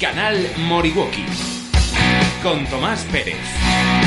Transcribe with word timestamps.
Canal 0.00 0.50
Moriwoki 0.56 1.26
con 2.42 2.64
Tomás 2.64 3.04
Pérez. 3.12 3.99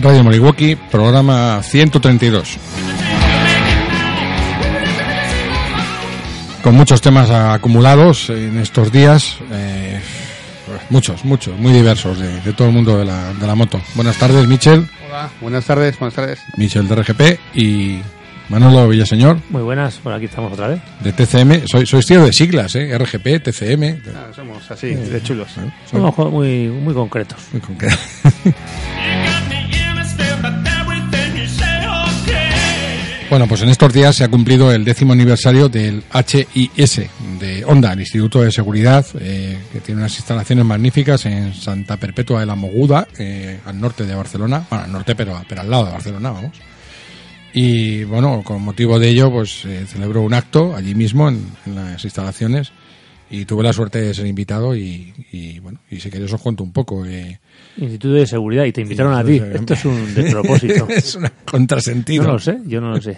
Radio 0.00 0.24
Moriwaki, 0.24 0.76
programa 0.76 1.62
132. 1.62 2.56
Con 6.62 6.74
muchos 6.74 7.00
temas 7.00 7.30
acumulados 7.30 8.30
en 8.30 8.58
estos 8.58 8.92
días, 8.92 9.36
eh, 9.50 10.00
muchos, 10.90 11.24
muchos, 11.24 11.58
muy 11.58 11.72
diversos 11.72 12.18
de, 12.18 12.40
de 12.40 12.52
todo 12.52 12.68
el 12.68 12.74
mundo 12.74 12.98
de 12.98 13.04
la, 13.04 13.32
de 13.34 13.46
la 13.46 13.54
moto. 13.54 13.80
Buenas 13.94 14.16
tardes, 14.18 14.46
Michel. 14.46 14.88
Hola, 15.08 15.30
buenas 15.40 15.64
tardes, 15.64 15.98
buenas 15.98 16.14
tardes. 16.14 16.40
Michel 16.56 16.86
de 16.86 16.94
RGP 16.96 17.20
y 17.54 18.00
Manolo 18.50 18.88
Villaseñor 18.88 19.38
Muy 19.50 19.62
buenas, 19.62 19.96
por 19.96 20.12
aquí 20.12 20.24
estamos 20.26 20.52
otra 20.52 20.68
vez. 20.68 20.80
de 21.00 21.12
TCM. 21.12 21.66
Soy, 21.66 21.86
sois 21.86 22.04
tío 22.04 22.24
de 22.24 22.32
siglas, 22.32 22.74
¿eh? 22.74 22.96
RGP, 22.98 23.42
TCM. 23.42 24.00
Ah, 24.14 24.32
somos 24.34 24.70
así, 24.70 24.94
de 24.94 25.22
chulos. 25.22 25.48
Somos 25.90 26.16
muy, 26.30 26.68
muy 26.68 26.92
concretos. 26.94 27.38
Muy 27.52 27.60
concreto. 27.60 27.96
Bueno, 33.30 33.46
pues 33.46 33.62
en 33.62 33.68
estos 33.68 33.92
días 33.92 34.16
se 34.16 34.24
ha 34.24 34.28
cumplido 34.28 34.72
el 34.72 34.84
décimo 34.84 35.12
aniversario 35.12 35.68
del 35.68 36.02
HIS 36.12 37.02
de 37.38 37.64
Honda, 37.64 37.92
el 37.92 38.00
Instituto 38.00 38.42
de 38.42 38.50
Seguridad, 38.50 39.06
eh, 39.20 39.56
que 39.72 39.78
tiene 39.78 40.00
unas 40.00 40.16
instalaciones 40.16 40.64
magníficas 40.64 41.26
en 41.26 41.54
Santa 41.54 41.96
Perpetua 41.96 42.40
de 42.40 42.46
la 42.46 42.56
Moguda, 42.56 43.06
eh, 43.20 43.60
al 43.64 43.80
norte 43.80 44.04
de 44.04 44.16
Barcelona, 44.16 44.66
bueno, 44.68 44.84
al 44.84 44.90
norte, 44.90 45.14
pero, 45.14 45.36
al 45.36 45.70
lado 45.70 45.84
de 45.84 45.92
Barcelona, 45.92 46.32
vamos. 46.32 46.56
Y 47.52 48.02
bueno, 48.02 48.42
con 48.42 48.62
motivo 48.62 48.98
de 48.98 49.10
ello, 49.10 49.30
pues 49.30 49.60
se 49.60 49.86
celebró 49.86 50.22
un 50.22 50.34
acto 50.34 50.74
allí 50.74 50.96
mismo 50.96 51.28
en, 51.28 51.46
en 51.66 51.76
las 51.76 52.04
instalaciones 52.04 52.72
y 53.30 53.44
tuve 53.44 53.62
la 53.62 53.72
suerte 53.72 54.00
de 54.00 54.12
ser 54.12 54.26
invitado 54.26 54.74
y, 54.74 55.14
y, 55.30 55.60
bueno, 55.60 55.78
y 55.88 56.00
si 56.00 56.10
queréis 56.10 56.32
os 56.32 56.42
cuento 56.42 56.64
un 56.64 56.72
poco. 56.72 57.06
eh, 57.06 57.38
Instituto 57.80 58.14
de 58.14 58.26
Seguridad 58.26 58.64
y 58.64 58.72
te 58.72 58.80
invitaron 58.82 59.14
a 59.14 59.24
ti. 59.24 59.40
Esto 59.52 59.74
es 59.74 59.84
un 59.84 60.14
despropósito. 60.14 60.86
es 60.90 61.14
un 61.14 61.26
contrasentido. 61.44 62.24
No 62.24 62.32
lo 62.34 62.38
sé, 62.38 62.58
yo 62.66 62.80
no 62.80 62.90
lo 62.90 63.00
sé. 63.00 63.16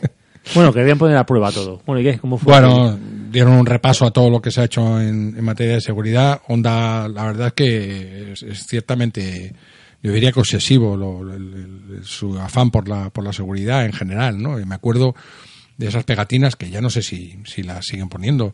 Bueno, 0.55 0.73
querían 0.73 0.99
poner 0.99 1.17
a 1.17 1.25
prueba 1.27 1.53
todo. 1.53 1.83
Bueno, 1.87 2.01
¿y 2.01 2.05
qué? 2.05 2.19
¿Cómo 2.19 2.37
fue? 2.39 2.53
Bueno, 2.53 2.99
dieron 3.31 3.53
un 3.55 3.67
repaso 3.67 4.05
a 4.07 4.11
todo 4.11 4.29
lo 4.29 4.43
que 4.43 4.51
se 4.51 4.61
ha 4.61 4.65
hecho 4.65 5.01
en, 5.01 5.35
en 5.37 5.45
materia 5.45 5.75
de 5.75 5.81
seguridad. 5.81 6.41
Honda, 6.49 7.09
la 7.09 7.25
verdad 7.27 7.47
es 7.49 7.53
que 7.53 8.33
es, 8.33 8.43
es 8.43 8.67
ciertamente, 8.67 9.53
yo 10.03 10.13
diría 10.13 10.33
que 10.33 10.41
obsesivo 10.41 10.97
lo- 10.97 11.33
el- 11.33 11.55
el- 11.99 12.05
su 12.05 12.37
afán 12.39 12.71
por 12.73 12.89
la, 12.89 13.11
por 13.11 13.23
la 13.25 13.33
seguridad 13.33 13.85
en 13.87 13.93
general, 13.93 14.43
¿no? 14.43 14.59
Y 14.59 14.65
me 14.65 14.75
acuerdo 14.75 15.15
de 15.77 15.87
esas 15.89 16.03
pegatinas 16.05 16.57
que 16.57 16.71
ya 16.71 16.81
no 16.81 16.91
sé 16.91 17.03
si, 17.03 17.37
si 17.45 17.63
las 17.63 17.87
siguen 17.87 18.09
poniendo, 18.09 18.53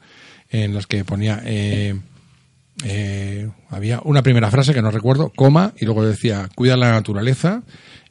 en 0.50 0.74
las 0.74 0.86
que 0.86 1.04
ponía, 1.04 1.40
eh, 1.44 1.94
eh, 2.84 3.48
había 3.70 4.00
una 4.04 4.22
primera 4.22 4.50
frase 4.50 4.72
que 4.72 4.82
no 4.82 4.90
recuerdo, 4.90 5.32
coma, 5.34 5.72
y 5.78 5.84
luego 5.84 6.04
decía, 6.04 6.48
cuida 6.54 6.76
la 6.76 6.92
naturaleza 6.92 7.62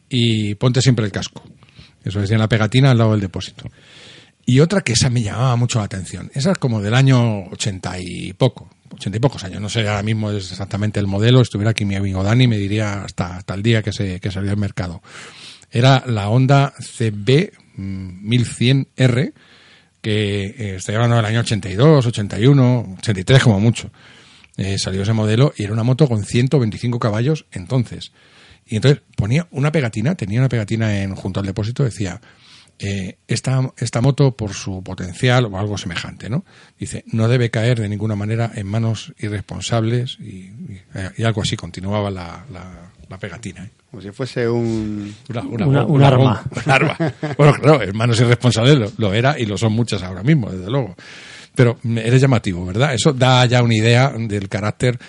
y 0.09 0.55
ponte 0.55 0.81
siempre 0.81 1.05
el 1.05 1.11
casco. 1.11 1.43
Eso 2.03 2.19
decía 2.19 2.35
en 2.35 2.41
la 2.41 2.49
pegatina 2.49 2.91
al 2.91 2.97
lado 2.97 3.11
del 3.11 3.21
depósito. 3.21 3.69
Y 4.45 4.61
otra 4.61 4.81
que 4.81 4.93
esa 4.93 5.09
me 5.09 5.21
llamaba 5.21 5.55
mucho 5.57 5.79
la 5.79 5.85
atención. 5.85 6.31
Esa 6.33 6.51
es 6.51 6.57
como 6.57 6.81
del 6.81 6.93
año 6.93 7.43
ochenta 7.51 7.99
y 7.99 8.31
poco. 8.33 8.69
Ochenta 8.89 9.17
y 9.17 9.19
pocos 9.19 9.43
años. 9.43 9.59
No 9.59 9.67
sé 9.67 9.81
ahora 9.87 10.03
mismo 10.03 10.31
es 10.31 10.51
exactamente 10.51 11.01
el 11.01 11.07
modelo. 11.07 11.41
Estuviera 11.41 11.71
aquí 11.71 11.83
mi 11.83 11.95
amigo 11.95 12.23
Dani 12.23 12.47
me 12.47 12.57
diría 12.57 13.03
hasta, 13.03 13.35
hasta 13.35 13.53
el 13.53 13.61
día 13.61 13.83
que 13.83 13.91
se 13.91 14.21
que 14.21 14.31
salió 14.31 14.51
al 14.51 14.57
mercado. 14.57 15.01
Era 15.69 16.01
la 16.07 16.29
Honda 16.29 16.73
CB 16.79 17.51
mm, 17.75 18.29
1100R 18.29 19.33
que 20.01 20.45
eh, 20.45 20.75
estoy 20.75 20.95
hablando 20.95 21.17
del 21.17 21.25
año 21.25 21.41
82, 21.41 22.05
81, 22.05 22.95
83 22.99 23.43
como 23.43 23.59
mucho. 23.59 23.91
Eh, 24.57 24.77
salió 24.79 25.03
ese 25.03 25.13
modelo 25.13 25.53
y 25.55 25.63
era 25.63 25.73
una 25.73 25.83
moto 25.83 26.07
con 26.07 26.23
125 26.23 26.99
caballos 26.99 27.45
entonces. 27.51 28.11
Y 28.65 28.75
entonces 28.75 29.01
ponía 29.15 29.47
una 29.51 29.71
pegatina, 29.71 30.15
tenía 30.15 30.39
una 30.39 30.49
pegatina 30.49 31.01
en, 31.01 31.15
junto 31.15 31.39
al 31.39 31.45
depósito, 31.45 31.83
decía, 31.83 32.19
eh, 32.79 33.17
esta, 33.27 33.71
esta 33.77 34.01
moto 34.01 34.35
por 34.35 34.53
su 34.53 34.83
potencial 34.83 35.45
o 35.45 35.57
algo 35.57 35.77
semejante, 35.77 36.29
¿no? 36.29 36.43
Dice, 36.77 37.03
no 37.07 37.27
debe 37.27 37.49
caer 37.49 37.79
de 37.79 37.87
ninguna 37.89 38.15
manera 38.15 38.51
en 38.55 38.67
manos 38.67 39.13
irresponsables 39.19 40.17
y, 40.19 40.25
y- 40.25 40.81
y 41.17 41.23
algo 41.23 41.41
así, 41.43 41.55
continuaba 41.55 42.11
la, 42.11 42.45
la, 42.51 42.91
la 43.07 43.17
pegatina. 43.17 43.63
¿eh? 43.63 43.69
Como 43.89 44.01
si 44.01 44.11
fuese 44.11 44.47
un... 44.49 45.15
Una, 45.29 45.41
una- 45.41 45.65
Una- 45.67 45.85
un 45.85 46.03
arma. 46.03 46.17
bomba, 46.43 46.43
un 46.65 46.71
arma. 46.71 46.97
Bueno, 47.37 47.53
claro, 47.53 47.81
en 47.83 47.95
manos 47.97 48.19
irresponsables 48.19 48.77
lo, 48.77 48.91
lo 48.97 49.13
era 49.13 49.39
y 49.39 49.45
lo 49.45 49.57
son 49.57 49.71
muchas 49.73 50.03
ahora 50.03 50.23
mismo, 50.23 50.51
desde 50.51 50.69
luego. 50.69 50.95
Pero 51.57 51.79
eres 51.83 52.21
llamativo, 52.21 52.63
¿verdad? 52.65 52.93
Eso 52.93 53.11
da 53.13 53.43
ya 53.47 53.63
una 53.63 53.75
idea 53.75 54.13
del 54.15 54.47
carácter 54.47 54.99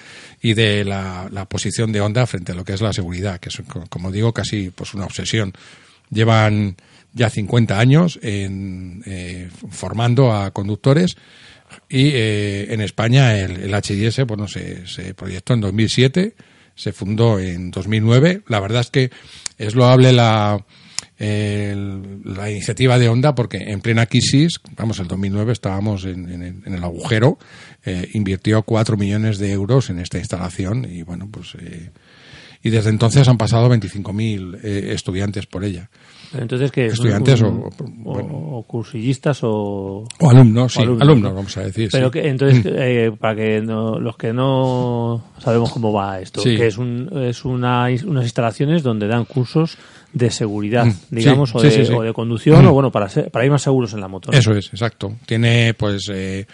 y 0.40 0.54
de 0.54 0.82
la, 0.82 1.28
posición 1.46 1.92
de 1.92 2.00
Honda 2.00 2.26
frente 2.26 2.52
a 2.52 2.54
lo 2.54 2.64
que 2.64 2.72
es 2.72 2.80
la 2.80 2.94
seguridad, 2.94 3.38
que 3.38 3.50
es, 3.50 3.60
co- 3.68 3.84
como 3.90 4.10
digo, 4.10 4.32
casi 4.32 4.70
pues 4.70 4.94
una 4.94 5.04
obsesión. 5.04 5.52
Llevan 6.10 6.76
ya 7.12 7.28
50 7.28 7.78
años 7.78 8.18
en, 8.22 9.02
eh, 9.04 9.50
formando 9.70 10.32
a 10.32 10.50
conductores 10.52 11.16
y 11.90 12.12
eh, 12.14 12.72
en 12.72 12.80
España 12.80 13.36
el, 13.38 13.52
el 13.70 13.74
HIS 13.84 14.24
bueno, 14.26 14.48
se, 14.48 14.86
se 14.86 15.12
proyectó 15.12 15.52
en 15.52 15.60
2007, 15.60 16.34
se 16.74 16.92
fundó 16.94 17.38
en 17.40 17.70
2009. 17.70 18.40
La 18.48 18.60
verdad 18.60 18.80
es 18.80 18.90
que 18.90 19.10
es 19.58 19.74
loable 19.74 20.12
la, 20.14 20.64
el- 21.18 22.22
la 22.24 22.50
iniciativa 22.50 22.98
de 22.98 23.08
Honda 23.08 23.34
porque 23.34 23.58
en 23.58 23.80
plena 23.80 24.06
crisis, 24.06 24.60
vamos, 24.76 24.98
el 25.00 25.08
2009 25.08 25.52
estábamos 25.52 26.04
en, 26.04 26.28
en 26.30 26.42
el- 26.42 26.62
en 26.64 26.74
el 26.74 26.84
agujero, 26.84 27.38
eh, 27.84 28.08
invirtió 28.14 28.62
4 28.62 28.96
millones 28.96 29.38
de 29.38 29.52
euros 29.52 29.90
en 29.90 29.98
esta 29.98 30.18
instalación 30.18 30.86
y 30.90 31.02
bueno, 31.02 31.28
pues... 31.30 31.54
eh, 31.60 31.90
y 32.60 32.70
desde 32.70 32.90
entonces 32.90 33.28
han 33.28 33.38
pasado 33.38 33.68
25.000 33.68 34.58
eh, 34.64 34.90
estudiantes 34.92 35.46
por 35.46 35.62
ella. 35.64 35.90
Entonces, 36.36 36.72
Estudiantes 36.74 37.40
o- 37.42 37.70
bueno. 37.78 38.28
o 38.34 38.64
cursillistas 38.66 39.38
o... 39.44 40.04
O 40.18 40.30
alumnos, 40.30 40.72
sí, 40.74 40.82
alumnos, 40.82 41.02
alumnos, 41.02 41.30
¿no? 41.30 41.36
vamos 41.36 41.56
a 41.56 41.60
decir. 41.62 41.88
Pero 41.92 42.08
sí. 42.08 42.12
que, 42.14 42.28
entonces, 42.28 42.66
eh, 42.66 43.12
para 43.18 43.36
que 43.36 43.60
no- 43.60 44.00
los 44.00 44.16
que 44.16 44.32
no 44.32 45.22
sabemos 45.38 45.70
cómo 45.70 45.92
va 45.92 46.20
esto, 46.20 46.40
Sí. 46.42 46.56
que 46.56 46.66
es, 46.66 46.78
un, 46.78 47.08
es 47.22 47.44
una, 47.44 47.86
unas 48.04 48.24
instalaciones 48.24 48.82
donde 48.82 49.06
dan 49.06 49.24
cursos 49.24 49.78
de 50.12 50.30
seguridad, 50.30 50.86
Mm, 50.86 50.94
digamos, 51.10 51.50
sí, 51.50 51.56
o, 51.58 51.60
de, 51.62 51.86
sí. 51.86 51.92
o 51.92 52.02
de 52.02 52.12
conducción, 52.12 52.64
Mm. 52.64 52.68
o 52.68 52.72
bueno, 52.72 52.90
para, 52.92 53.08
ser- 53.08 53.30
para 53.30 53.44
ir 53.44 53.50
más 53.50 53.62
seguros 53.62 53.92
en 53.92 54.00
la 54.00 54.08
moto. 54.08 54.30
¿no? 54.32 54.38
Eso 54.38 54.52
es, 54.54 54.66
exacto. 54.72 55.14
Tiene, 55.26 55.74
pues, 55.74 56.08
eh, 56.12 56.46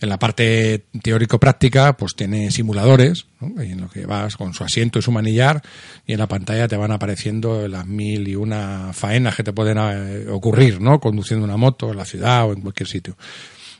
en 0.00 0.08
la 0.08 0.18
parte 0.18 0.86
teórico-práctica, 1.00 1.96
pues 1.96 2.14
tiene 2.16 2.50
simuladores, 2.50 3.26
¿no? 3.40 3.60
en 3.62 3.80
lo 3.82 3.88
que 3.88 4.04
vas 4.06 4.36
con 4.36 4.52
su 4.52 4.64
asiento 4.64 4.98
y 4.98 5.02
su 5.02 5.12
manillar, 5.12 5.62
y 6.06 6.12
en 6.14 6.18
la 6.18 6.26
pantalla 6.26 6.66
te 6.66 6.76
van 6.76 6.90
apareciendo 6.90 7.68
las 7.68 7.86
mil 7.86 8.26
y 8.26 8.34
una 8.34 8.90
faenas 8.92 9.36
que 9.36 9.44
te 9.44 9.52
pueden 9.52 9.78
eh, 9.78 10.26
ocurrir, 10.28 10.80
¿no? 10.80 10.98
Conduciendo 10.98 11.44
una 11.44 11.56
moto 11.56 11.90
en 11.92 11.96
la 11.98 12.04
ciudad 12.04 12.48
o 12.48 12.52
en 12.52 12.62
cualquier 12.62 12.88
sitio. 12.88 13.16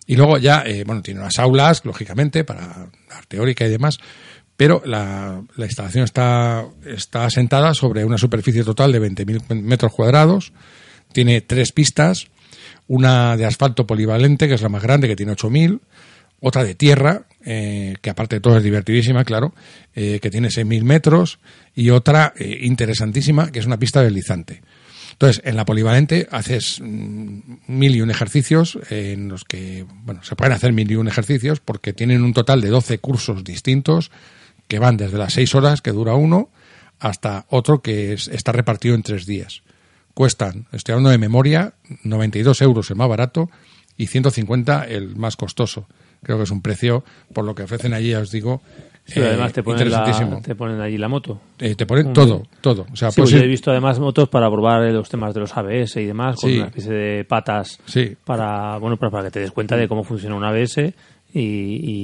Y 0.07 0.15
luego 0.17 0.39
ya, 0.39 0.63
eh, 0.67 0.85
bueno, 0.85 1.03
tiene 1.03 1.21
unas 1.21 1.39
aulas, 1.41 1.85
lógicamente, 1.85 2.45
para 2.45 2.67
dar 3.09 3.27
teórica 3.27 3.65
y 3.67 3.71
demás, 3.71 3.99
pero 4.63 4.81
la, 4.85 5.43
la 5.57 5.65
instalación 5.65 6.05
está, 6.05 6.65
está 6.87 7.25
asentada 7.25 7.75
sobre 7.75 8.05
una 8.05 8.17
superficie 8.17 8.63
total 8.63 8.93
de 8.93 9.03
20.000 9.03 9.61
metros 9.61 9.93
cuadrados, 9.93 10.53
tiene 11.13 11.41
tres 11.41 11.73
pistas, 11.73 12.29
una 12.87 13.37
de 13.37 13.45
asfalto 13.45 13.89
polivalente, 13.89 14.47
que 14.47 14.55
es 14.55 14.63
la 14.63 14.69
más 14.69 14.85
grande, 14.85 15.09
que 15.09 15.17
tiene 15.17 15.33
8.000, 15.33 15.81
otra 16.39 16.63
de 16.63 16.77
tierra, 16.77 17.25
eh, 17.45 17.97
que 18.01 18.11
aparte 18.11 18.37
de 18.37 18.41
todo 18.41 18.57
es 18.57 18.63
divertidísima, 18.63 19.25
claro, 19.25 19.53
eh, 19.97 20.21
que 20.23 20.31
tiene 20.31 20.47
6.000 20.47 20.85
metros, 20.85 21.41
y 21.75 21.91
otra 21.91 22.33
eh, 22.37 22.59
interesantísima, 22.61 23.51
que 23.51 23.59
es 23.59 23.67
una 23.67 23.81
pista 23.81 24.01
deslizante. 24.01 24.63
Entonces, 25.11 25.43
en 25.45 25.57
la 25.57 25.65
polivalente 25.65 26.29
haces 26.31 26.81
mm, 26.81 27.39
mil 27.67 27.97
y 27.97 28.01
un 28.01 28.13
ejercicios 28.13 28.79
en 28.91 29.29
los 29.29 29.43
que, 29.43 29.87
bueno, 30.05 30.23
se 30.23 30.37
pueden 30.37 30.53
hacer 30.53 30.73
mil 30.73 30.89
y 30.89 30.95
un 30.95 31.09
ejercicios 31.09 31.59
porque 31.59 31.93
tienen 31.93 32.23
un 32.23 32.33
total 32.33 32.61
de 32.61 32.69
12 32.69 32.99
cursos 32.99 33.43
distintos 33.43 34.13
que 34.73 34.79
van 34.79 34.97
desde 34.97 35.19
las 35.19 35.35
6 35.35 35.55
horas 35.55 35.83
que 35.83 35.91
dura 35.93 36.15
uno 36.15 36.49
hasta 36.99 37.45
otro 37.51 37.83
que 37.83 38.15
es- 38.15 38.29
está 38.29 38.53
repartido 38.53 38.95
en 38.95 39.03
tres 39.03 39.27
días. 39.27 39.63
Cuestan, 40.15 40.65
estoy 40.73 40.95
hablando 40.95 41.11
de 41.11 41.19
memoria, 41.19 41.75
92 42.05 42.63
euros 42.63 42.89
el 42.91 42.97
más 42.97 43.07
barato 43.07 43.51
y 43.99 44.07
150 44.07 44.85
el 44.85 45.15
más 45.17 45.37
costoso. 45.37 45.87
Creo 46.23 46.39
que 46.39 46.45
es 46.45 46.51
un 46.51 46.63
precio, 46.63 47.05
por 47.35 47.45
lo 47.45 47.55
que 47.55 47.65
ofrecen 47.65 47.93
allí, 47.93 48.13
ya 48.13 48.21
os 48.21 48.31
digo, 48.31 48.63
Sí, 49.05 49.21
eh, 49.21 49.27
además 49.27 49.53
te 49.53 49.63
ponen, 49.63 49.91
la, 49.91 50.41
te 50.43 50.55
ponen 50.55 50.81
allí 50.81 50.97
la 50.97 51.09
moto. 51.09 51.39
Eh, 51.59 51.75
te 51.75 51.85
ponen 51.85 52.15
todo, 52.15 52.45
todo. 52.63 52.87
O 52.91 52.97
sea, 52.97 53.11
Sí, 53.11 53.21
pues 53.21 53.31
pues 53.31 53.41
yo 53.41 53.45
he 53.45 53.49
visto 53.49 53.71
además 53.73 53.99
motos 53.99 54.29
para 54.31 54.49
probar 54.49 54.81
los 54.93 55.09
temas 55.11 55.35
de 55.35 55.41
los 55.41 55.55
ABS 55.55 55.97
y 56.01 56.07
demás, 56.07 56.37
con 56.41 56.49
Sí. 56.49 56.57
una 56.57 56.69
especie 56.69 56.93
de 56.93 57.25
patas 57.27 57.79
Sí. 57.85 58.17
para, 58.25 58.79
bueno, 58.79 58.97
para, 58.97 59.11
para 59.11 59.25
que 59.25 59.33
te 59.33 59.41
des 59.41 59.51
cuenta 59.51 59.77
de 59.77 59.87
cómo 59.89 60.03
funciona 60.05 60.35
un 60.37 60.45
ABS 60.45 60.95
y, 61.33 61.41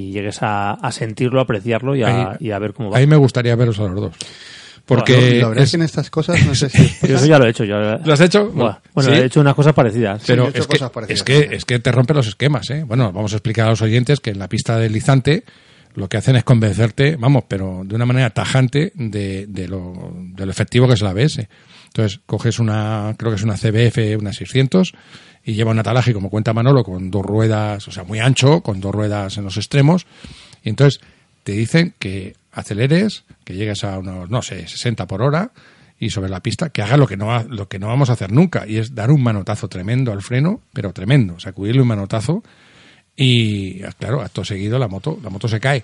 y 0.08 0.12
llegues 0.12 0.42
a, 0.42 0.72
a 0.72 0.92
sentirlo, 0.92 1.40
a 1.40 1.42
apreciarlo 1.44 1.94
y 1.96 2.02
a, 2.02 2.32
Ahí- 2.32 2.36
y 2.40 2.50
a 2.50 2.58
ver 2.58 2.72
cómo 2.72 2.90
va. 2.90 2.98
ahí 2.98 3.06
me 3.06 3.16
gustaría 3.16 3.54
veros 3.56 3.78
a 3.80 3.84
los 3.84 3.94
dos. 4.00 4.16
Porque 4.86 5.12
Lo- 5.12 5.40
la 5.42 5.48
verdad 5.48 5.64
es 5.64 5.70
que 5.70 5.76
en 5.76 5.82
estas 5.82 6.08
cosas, 6.08 6.46
no 6.46 6.54
sé 6.54 6.70
si 6.70 7.06
Yo 7.06 7.16
eso 7.16 7.26
ya 7.26 7.38
lo 7.38 7.44
he 7.46 7.50
hecho. 7.50 7.64
Yo, 7.64 7.76
¿Lo 7.78 8.12
has 8.12 8.20
hecho? 8.22 8.48
Bueno, 8.50 8.80
Sí. 9.00 9.10
he 9.10 9.24
hecho 9.26 9.40
unas 9.40 9.54
cosas 9.54 9.74
parecidas. 9.74 10.22
Pero 10.26 10.46
he 10.46 10.48
hecho 10.48 10.60
es, 10.60 10.66
que, 10.66 10.72
cosas 10.78 10.90
parecidas 10.90 11.18
es, 11.20 11.24
que, 11.24 11.32
también. 11.34 11.52
es 11.52 11.64
que 11.66 11.78
te 11.78 11.92
rompe 11.92 12.14
los 12.14 12.26
esquemas, 12.26 12.70
¿eh? 12.70 12.84
Bueno, 12.84 13.12
vamos 13.12 13.32
a 13.34 13.36
explicar 13.36 13.66
a 13.66 13.70
los 13.70 13.82
oyentes 13.82 14.20
que 14.20 14.30
en 14.30 14.38
la 14.38 14.48
pista 14.48 14.78
deslizante 14.78 15.44
lo 15.94 16.08
que 16.08 16.16
hacen 16.16 16.36
es 16.36 16.44
convencerte, 16.44 17.16
vamos, 17.16 17.44
pero 17.48 17.82
de 17.84 17.94
una 17.96 18.06
manera 18.06 18.30
tajante 18.30 18.92
de, 18.94 19.46
de 19.46 19.68
lo, 19.68 20.12
de 20.14 20.46
lo 20.46 20.50
efectivo 20.52 20.86
que 20.88 20.94
es 20.94 21.02
el 21.02 21.08
ABS. 21.08 21.46
Entonces, 21.88 22.20
coges 22.24 22.58
una, 22.58 23.14
creo 23.18 23.32
que 23.32 23.36
es 23.36 23.42
una 23.42 23.56
CBF, 23.56 24.18
una 24.20 24.32
600, 24.32 24.92
y 25.48 25.54
lleva 25.54 25.70
un 25.70 25.78
atalaje, 25.78 26.12
como 26.12 26.28
cuenta 26.28 26.52
Manolo, 26.52 26.84
con 26.84 27.10
dos 27.10 27.24
ruedas, 27.24 27.88
o 27.88 27.90
sea, 27.90 28.04
muy 28.04 28.18
ancho, 28.18 28.60
con 28.60 28.82
dos 28.82 28.94
ruedas 28.94 29.38
en 29.38 29.44
los 29.44 29.56
extremos, 29.56 30.06
y 30.62 30.68
entonces 30.68 31.00
te 31.42 31.52
dicen 31.52 31.94
que 31.98 32.36
aceleres, 32.52 33.24
que 33.44 33.54
llegues 33.54 33.82
a 33.82 33.98
unos, 33.98 34.28
no 34.28 34.42
sé, 34.42 34.68
60 34.68 35.06
por 35.06 35.22
hora, 35.22 35.52
y 35.98 36.10
sobre 36.10 36.28
la 36.28 36.40
pista, 36.40 36.68
que 36.68 36.82
haga 36.82 36.98
lo 36.98 37.06
que 37.06 37.16
no 37.16 37.42
lo 37.44 37.66
que 37.66 37.78
no 37.78 37.86
vamos 37.86 38.10
a 38.10 38.12
hacer 38.12 38.30
nunca, 38.30 38.66
y 38.66 38.76
es 38.76 38.94
dar 38.94 39.10
un 39.10 39.22
manotazo 39.22 39.68
tremendo 39.68 40.12
al 40.12 40.20
freno, 40.20 40.60
pero 40.74 40.92
tremendo, 40.92 41.40
sacudirle 41.40 41.80
un 41.80 41.88
manotazo, 41.88 42.42
y 43.16 43.80
claro, 43.98 44.20
acto 44.20 44.44
seguido 44.44 44.78
la 44.78 44.86
moto, 44.86 45.18
la 45.22 45.30
moto 45.30 45.48
se 45.48 45.60
cae. 45.60 45.82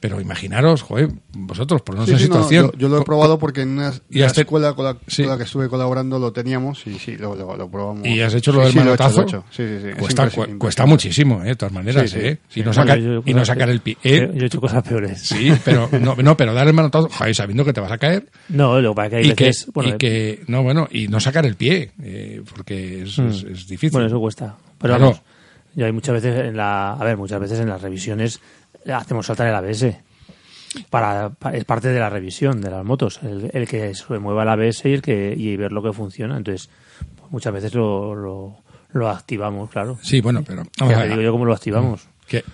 Pero 0.00 0.20
imaginaros, 0.20 0.82
joder, 0.82 1.08
vosotros, 1.32 1.82
por 1.82 1.96
una 1.96 2.06
sí, 2.06 2.16
situación. 2.16 2.70
yo, 2.74 2.78
yo 2.78 2.88
lo 2.88 3.00
he 3.00 3.04
probado 3.04 3.36
porque 3.36 3.62
en 3.62 3.70
una, 3.70 3.92
y 4.08 4.22
has 4.22 4.38
escuela 4.38 4.72
con 4.74 4.84
la, 4.84 4.96
Sí. 5.08 5.22
con 5.24 5.32
la 5.32 5.36
que 5.38 5.42
estuve 5.42 5.68
colaborando 5.68 6.20
lo 6.20 6.32
teníamos 6.32 6.86
y 6.86 7.00
sí, 7.00 7.16
lo, 7.16 7.34
lo, 7.34 7.56
lo 7.56 7.68
probamos. 7.68 8.06
¿Y 8.06 8.20
has 8.20 8.32
hecho 8.32 8.52
lo 8.52 8.60
del 8.62 8.70
sí, 8.72 8.78
lo 8.78 8.92
he 8.92 8.94
hecho, 8.94 9.02
manotazo? 9.02 9.16
lo 9.16 9.22
he 9.22 9.26
hecho. 9.26 9.44
Sí, 9.50 9.64
sí, 9.66 9.78
sí. 9.82 9.88
Es 9.88 9.94
Cuesta, 9.96 10.30
cu- 10.30 10.58
cuesta 10.58 10.86
muchísimo, 10.86 11.42
¿eh? 11.42 11.48
de 11.48 11.56
todas 11.56 11.72
maneras, 11.72 12.14
¿eh? 12.14 12.38
Y 12.54 12.60
no, 12.60 12.66
Bueno, 12.66 12.72
sacar, 12.74 12.98
y 13.00 13.34
no 13.34 13.44
el 13.70 13.80
pie. 13.80 13.96
Yo, 14.04 14.10
¿eh? 14.10 14.30
yo 14.36 14.42
he 14.44 14.46
hecho 14.46 14.60
cosas 14.60 14.84
peores. 14.84 15.20
Sí, 15.20 15.50
pero 15.64 15.88
no, 16.00 16.14
no, 16.14 16.36
pero 16.36 16.54
dar 16.54 16.68
el 16.68 16.74
manotazo, 16.74 17.08
joder, 17.08 17.34
sabiendo 17.34 17.64
que 17.64 17.72
te 17.72 17.80
vas 17.80 17.90
a 17.90 17.98
caer 17.98 18.28
No, 18.50 18.80
lo 18.80 18.94
que 18.94 19.02
es 19.06 19.10
que 19.10 19.16
hay 19.16 19.26
y 19.30 19.34
que, 19.34 19.44
veces... 19.46 19.66
bueno, 19.74 19.90
y 19.94 19.98
que, 19.98 20.44
no, 20.46 20.62
bueno, 20.62 20.86
y 20.92 21.08
no 21.08 21.18
sacar 21.18 21.44
el 21.44 21.56
pie, 21.56 21.90
eh, 22.04 22.40
porque 22.54 23.02
es, 23.02 23.18
es, 23.18 23.42
es 23.42 23.66
difícil. 23.66 23.90
Bueno, 23.90 24.06
eso 24.06 24.20
cuesta. 24.20 24.54
Pero 24.78 24.94
Claro. 24.94 25.04
vamos, 25.06 25.22
yo 25.74 25.86
hay 25.86 25.92
muchas 25.92 26.14
veces 26.14 26.38
en 26.46 26.56
la, 26.56 26.92
a 26.92 27.04
ver, 27.04 27.16
muchas 27.16 27.40
veces 27.40 27.58
en 27.58 27.68
las 27.68 27.82
revisiones 27.82 28.40
hacemos 28.92 29.26
saltar 29.26 29.46
el 29.48 29.54
ABS. 29.54 29.96
Para, 30.90 31.30
pa- 31.30 31.54
es 31.54 31.64
parte 31.64 31.88
de 31.88 31.98
la 31.98 32.10
revisión 32.10 32.60
de 32.60 32.70
las 32.70 32.84
motos, 32.84 33.20
el, 33.22 33.50
el 33.54 33.66
que 33.66 33.94
se 33.94 34.18
mueva 34.18 34.42
el 34.42 34.48
ABS 34.50 34.84
y 34.84 34.92
el 34.94 35.02
que 35.02 35.34
y 35.36 35.56
ver 35.56 35.72
lo 35.72 35.82
que 35.82 35.92
funciona. 35.92 36.36
Entonces, 36.36 36.68
pues, 37.18 37.30
muchas 37.32 37.52
veces 37.54 37.74
lo, 37.74 38.14
lo, 38.14 38.56
lo 38.92 39.08
activamos, 39.08 39.70
claro. 39.70 39.98
Sí, 40.02 40.20
bueno, 40.20 40.42
pero. 40.46 40.64
Ya 40.64 40.84
vamos 40.86 41.02
te 41.02 41.08
digo 41.08 41.22
yo 41.22 41.32
cómo 41.32 41.44
lo 41.46 41.54
activamos. 41.54 42.06
que- 42.26 42.44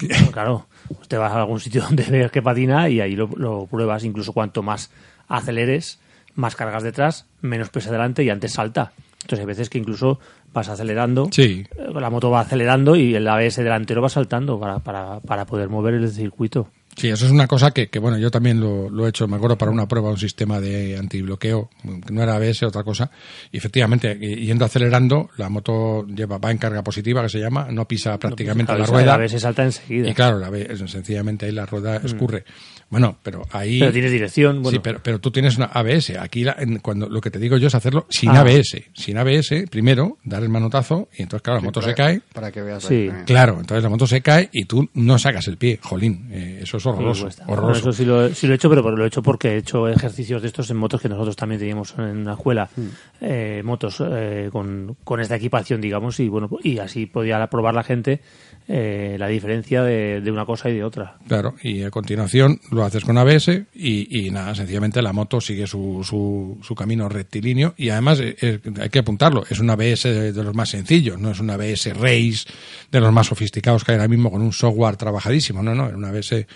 Bueno, 0.00 0.32
claro, 0.32 0.66
pues 0.88 1.06
te 1.06 1.16
vas 1.16 1.32
a 1.32 1.38
algún 1.40 1.60
sitio 1.60 1.82
donde 1.88 2.02
veas 2.04 2.32
que 2.32 2.42
patina 2.42 2.88
y 2.88 3.00
ahí 3.00 3.14
lo, 3.14 3.28
lo 3.36 3.66
pruebas. 3.66 4.02
Incluso 4.04 4.32
cuanto 4.32 4.62
más 4.64 4.90
aceleres, 5.28 6.00
más 6.34 6.56
cargas 6.56 6.82
detrás, 6.82 7.26
menos 7.42 7.70
pesa 7.70 7.90
adelante 7.90 8.24
y 8.24 8.30
antes 8.30 8.54
salta. 8.54 8.92
Entonces 9.22 9.38
hay 9.38 9.46
veces 9.46 9.70
que 9.70 9.78
incluso 9.78 10.18
vas 10.52 10.68
acelerando, 10.68 11.28
Sí. 11.30 11.64
eh, 11.76 11.90
la 11.94 12.10
moto 12.10 12.30
va 12.30 12.40
acelerando 12.40 12.96
y 12.96 13.14
el 13.14 13.26
ABS 13.26 13.62
delantero 13.62 14.02
va 14.02 14.08
saltando 14.08 14.58
para, 14.60 14.78
para, 14.80 15.20
para 15.20 15.46
poder 15.46 15.68
mover 15.68 15.94
el 15.94 16.08
circuito. 16.10 16.68
Sí, 16.94 17.08
eso 17.08 17.24
es 17.24 17.32
una 17.32 17.46
cosa 17.46 17.70
que, 17.70 17.88
que, 17.88 17.98
bueno, 17.98 18.18
yo 18.18 18.30
también 18.30 18.60
lo, 18.60 18.90
lo 18.90 19.06
he 19.06 19.08
hecho, 19.08 19.26
me 19.26 19.36
acuerdo, 19.36 19.56
para 19.56 19.70
una 19.70 19.88
prueba, 19.88 20.10
un 20.10 20.18
sistema 20.18 20.60
de 20.60 20.98
antibloqueo, 20.98 21.70
que 22.06 22.12
no 22.12 22.22
era 22.22 22.36
ABS, 22.36 22.64
otra 22.64 22.82
cosa, 22.84 23.10
y 23.50 23.56
efectivamente, 23.56 24.18
yendo 24.18 24.66
acelerando, 24.66 25.30
la 25.38 25.48
moto 25.48 26.06
lleva, 26.06 26.36
va 26.38 26.50
en 26.50 26.58
carga 26.58 26.82
positiva, 26.82 27.22
que 27.22 27.30
se 27.30 27.38
llama, 27.40 27.68
no 27.70 27.88
pisa 27.88 28.18
prácticamente 28.18 28.72
Claro, 28.74 28.84
la 28.84 28.86
rueda, 28.90 29.14
ABS 29.14 29.40
salta 29.40 29.64
enseguida. 29.64 30.08
y 30.10 30.12
claro, 30.14 30.38
la, 30.38 30.50
ve- 30.50 30.76
sencillamente 30.86 31.46
ahí 31.46 31.52
la 31.52 31.64
rueda 31.66 31.96
escurre. 31.96 32.44
Bueno, 32.90 33.16
pero 33.22 33.40
ahí... 33.52 33.76
Mm. 33.76 33.80
Pero 33.80 33.92
tiene 33.92 34.10
dirección, 34.10 34.62
bueno, 34.62 34.76
sí, 34.76 34.80
pero, 34.84 35.00
pero 35.02 35.18
tú 35.18 35.30
tienes 35.30 35.56
una 35.56 35.64
ABS. 35.72 36.10
Aquí 36.20 36.44
la- 36.44 36.56
en- 36.58 36.78
cuando 36.80 37.08
lo 37.08 37.22
que 37.22 37.30
te 37.30 37.38
digo 37.38 37.56
yo 37.56 37.68
es 37.68 37.74
hacerlo 37.74 38.06
sin 38.10 38.28
Ah. 38.28 38.40
ABS. 38.40 38.90
Sin 38.92 39.16
ABS, 39.16 39.64
primero, 39.70 40.18
dar 40.24 40.42
el 40.42 40.50
manotazo, 40.50 41.08
y 41.16 41.22
entonces, 41.22 41.42
claro, 41.42 41.56
la 41.56 41.60
Sí, 41.62 41.66
moto 41.68 41.80
para- 41.80 41.90
se 41.92 41.96
cae, 41.96 42.20
Para 42.34 42.52
que 42.52 42.60
veas. 42.60 42.84
Sí. 42.84 43.06
la- 43.06 43.24
Claro, 43.24 43.56
entonces 43.60 43.82
la 43.82 43.88
moto 43.88 44.06
se 44.06 44.20
cae 44.20 44.50
y 44.52 44.66
tú 44.66 44.86
no 44.92 45.18
sacas 45.18 45.48
el 45.48 45.56
pie. 45.56 45.78
Jolín, 45.82 46.28
eh, 46.32 46.60
eso 46.62 46.76
es 46.76 46.81
Sí, 46.82 46.88
horroroso. 46.90 47.22
cuesta. 47.24 47.44
Bueno, 47.46 47.62
horroroso. 47.62 47.80
eso 47.90 47.92
sí 47.92 48.04
lo, 48.04 48.28
sí 48.34 48.46
lo 48.46 48.52
he 48.52 48.56
hecho, 48.56 48.68
pero 48.70 48.90
lo 48.96 49.04
he 49.04 49.06
hecho 49.06 49.22
porque 49.22 49.50
he 49.52 49.56
hecho 49.58 49.88
ejercicios 49.88 50.42
de 50.42 50.48
estos 50.48 50.70
en 50.70 50.76
motos 50.76 51.00
que 51.00 51.08
nosotros 51.08 51.36
también 51.36 51.58
teníamos 51.60 51.94
en 51.98 52.18
una 52.18 52.32
escuela, 52.34 52.68
Mm. 52.76 52.82
eh, 53.20 53.62
motos 53.64 54.02
eh, 54.04 54.48
con, 54.52 54.96
con 55.04 55.20
esta 55.20 55.36
equipación, 55.36 55.80
digamos, 55.80 56.18
y 56.20 56.28
bueno, 56.28 56.48
y 56.62 56.78
así 56.78 57.06
podía 57.06 57.46
probar 57.48 57.74
la 57.74 57.82
gente 57.82 58.20
eh, 58.68 59.16
la 59.18 59.28
diferencia 59.28 59.82
de, 59.82 60.20
de 60.20 60.30
una 60.30 60.46
cosa 60.46 60.70
y 60.70 60.74
de 60.74 60.84
otra. 60.84 61.16
Claro, 61.26 61.54
y 61.62 61.82
a 61.82 61.90
continuación 61.90 62.60
lo 62.70 62.84
haces 62.84 63.04
con 63.04 63.18
ABS 63.18 63.48
y, 63.74 64.26
y 64.26 64.30
nada, 64.30 64.54
sencillamente 64.54 65.02
la 65.02 65.12
moto 65.12 65.40
sigue 65.40 65.66
su, 65.66 66.00
su, 66.04 66.58
su 66.62 66.74
camino 66.74 67.08
rectilíneo 67.08 67.74
y 67.76 67.88
además 67.90 68.20
eh, 68.20 68.36
eh, 68.40 68.60
hay 68.80 68.88
que 68.88 69.00
apuntarlo, 69.00 69.44
es 69.50 69.58
un 69.58 69.68
ABS 69.70 70.04
de, 70.04 70.32
de 70.32 70.42
los 70.44 70.54
más 70.54 70.70
sencillos, 70.70 71.18
no 71.18 71.30
es 71.32 71.40
un 71.40 71.50
ABS 71.50 71.92
Race 71.98 72.46
de 72.90 73.00
los 73.00 73.12
más 73.12 73.26
sofisticados 73.26 73.84
que 73.84 73.92
hay 73.92 73.96
ahora 73.98 74.08
mismo 74.08 74.30
con 74.30 74.42
un 74.42 74.52
software 74.52 74.96
trabajadísimo, 74.96 75.62
no, 75.62 75.74
no, 75.74 75.88
es 75.88 75.94
un 75.94 76.04
ABS 76.04 76.46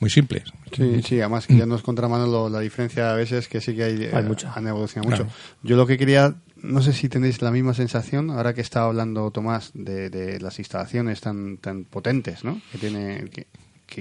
muy 0.00 0.10
simple. 0.10 0.42
Sí, 0.74 1.02
sí, 1.02 1.20
además 1.20 1.46
que 1.46 1.56
ya 1.56 1.66
nos 1.66 1.82
contramano 1.82 2.26
lo- 2.26 2.48
la 2.48 2.60
diferencia 2.60 3.12
a 3.12 3.14
veces 3.14 3.48
que 3.48 3.60
sí 3.60 3.74
que 3.76 3.84
hay, 3.84 3.92
Hay 4.12 4.24
eh, 4.24 4.26
mucha. 4.26 4.52
han 4.54 4.66
evolucionado 4.66 5.10
mucho. 5.10 5.22
Claro. 5.24 5.38
Yo 5.62 5.76
lo 5.76 5.86
que 5.86 5.96
quería, 5.98 6.34
no 6.64 6.82
sé 6.82 6.92
si 6.92 7.08
tenéis 7.08 7.42
la 7.42 7.50
misma 7.50 7.74
sensación, 7.74 8.30
ahora 8.30 8.54
que 8.54 8.60
estaba 8.60 8.86
hablando 8.86 9.30
Tomás 9.30 9.70
de, 9.74 10.10
de 10.10 10.40
las 10.40 10.58
instalaciones 10.58 11.20
tan, 11.20 11.58
tan 11.58 11.84
potentes, 11.84 12.42
¿no? 12.42 12.60
Que 12.72 12.78
tiene, 12.78 13.28
que, 13.30 13.46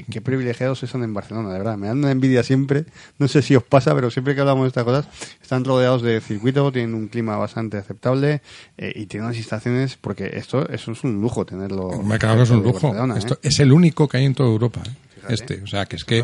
qué 0.04 0.22
privilegiados 0.22 0.82
están 0.84 1.04
en 1.04 1.14
Barcelona, 1.14 1.52
de 1.52 1.60
verdad. 1.60 1.78
Me 1.78 1.88
dan 1.88 2.00
una 2.00 2.12
envidia 2.12 2.44
siempre, 2.44 2.86
no 3.20 3.28
sé 3.28 3.42
si 3.42 3.56
os 3.56 3.64
pasa, 3.64 3.94
pero 3.94 4.10
siempre 4.10 4.34
que 4.34 4.42
hablamos 4.42 4.64
de 4.64 4.68
estas 4.70 4.84
cosas, 4.84 5.08
están 5.42 5.64
rodeados 5.66 6.02
de 6.02 6.22
circuito, 6.22 6.72
tienen 6.72 6.96
un 6.96 7.08
clima 7.08 7.36
bastante 7.38 7.78
aceptable 7.78 8.42
eh, 8.78 8.94
y 8.96 9.06
tienen 9.06 9.26
unas 9.26 9.38
instalaciones, 9.38 9.98
porque 10.00 10.32
esto, 10.34 10.68
eso 10.70 10.92
es 10.92 11.04
un 11.04 11.22
lujo 11.22 11.46
tenerlo. 11.46 11.90
Que 11.90 12.44
es 12.44 12.50
un 12.50 12.64
lujo. 12.64 12.96
¿eh? 12.96 13.18
Esto 13.18 13.40
es 13.42 13.60
el 13.60 13.72
único 13.72 14.08
que 14.08 14.18
hay 14.18 14.26
en 14.26 14.34
toda 14.34 14.50
Europa. 14.50 14.82
¿eh? 14.86 14.92
Fíjate. 15.28 15.34
Este, 15.34 15.64
o 15.64 15.68
sea, 15.68 15.86
que 15.86 15.96
es 15.96 16.06
que. 16.06 16.24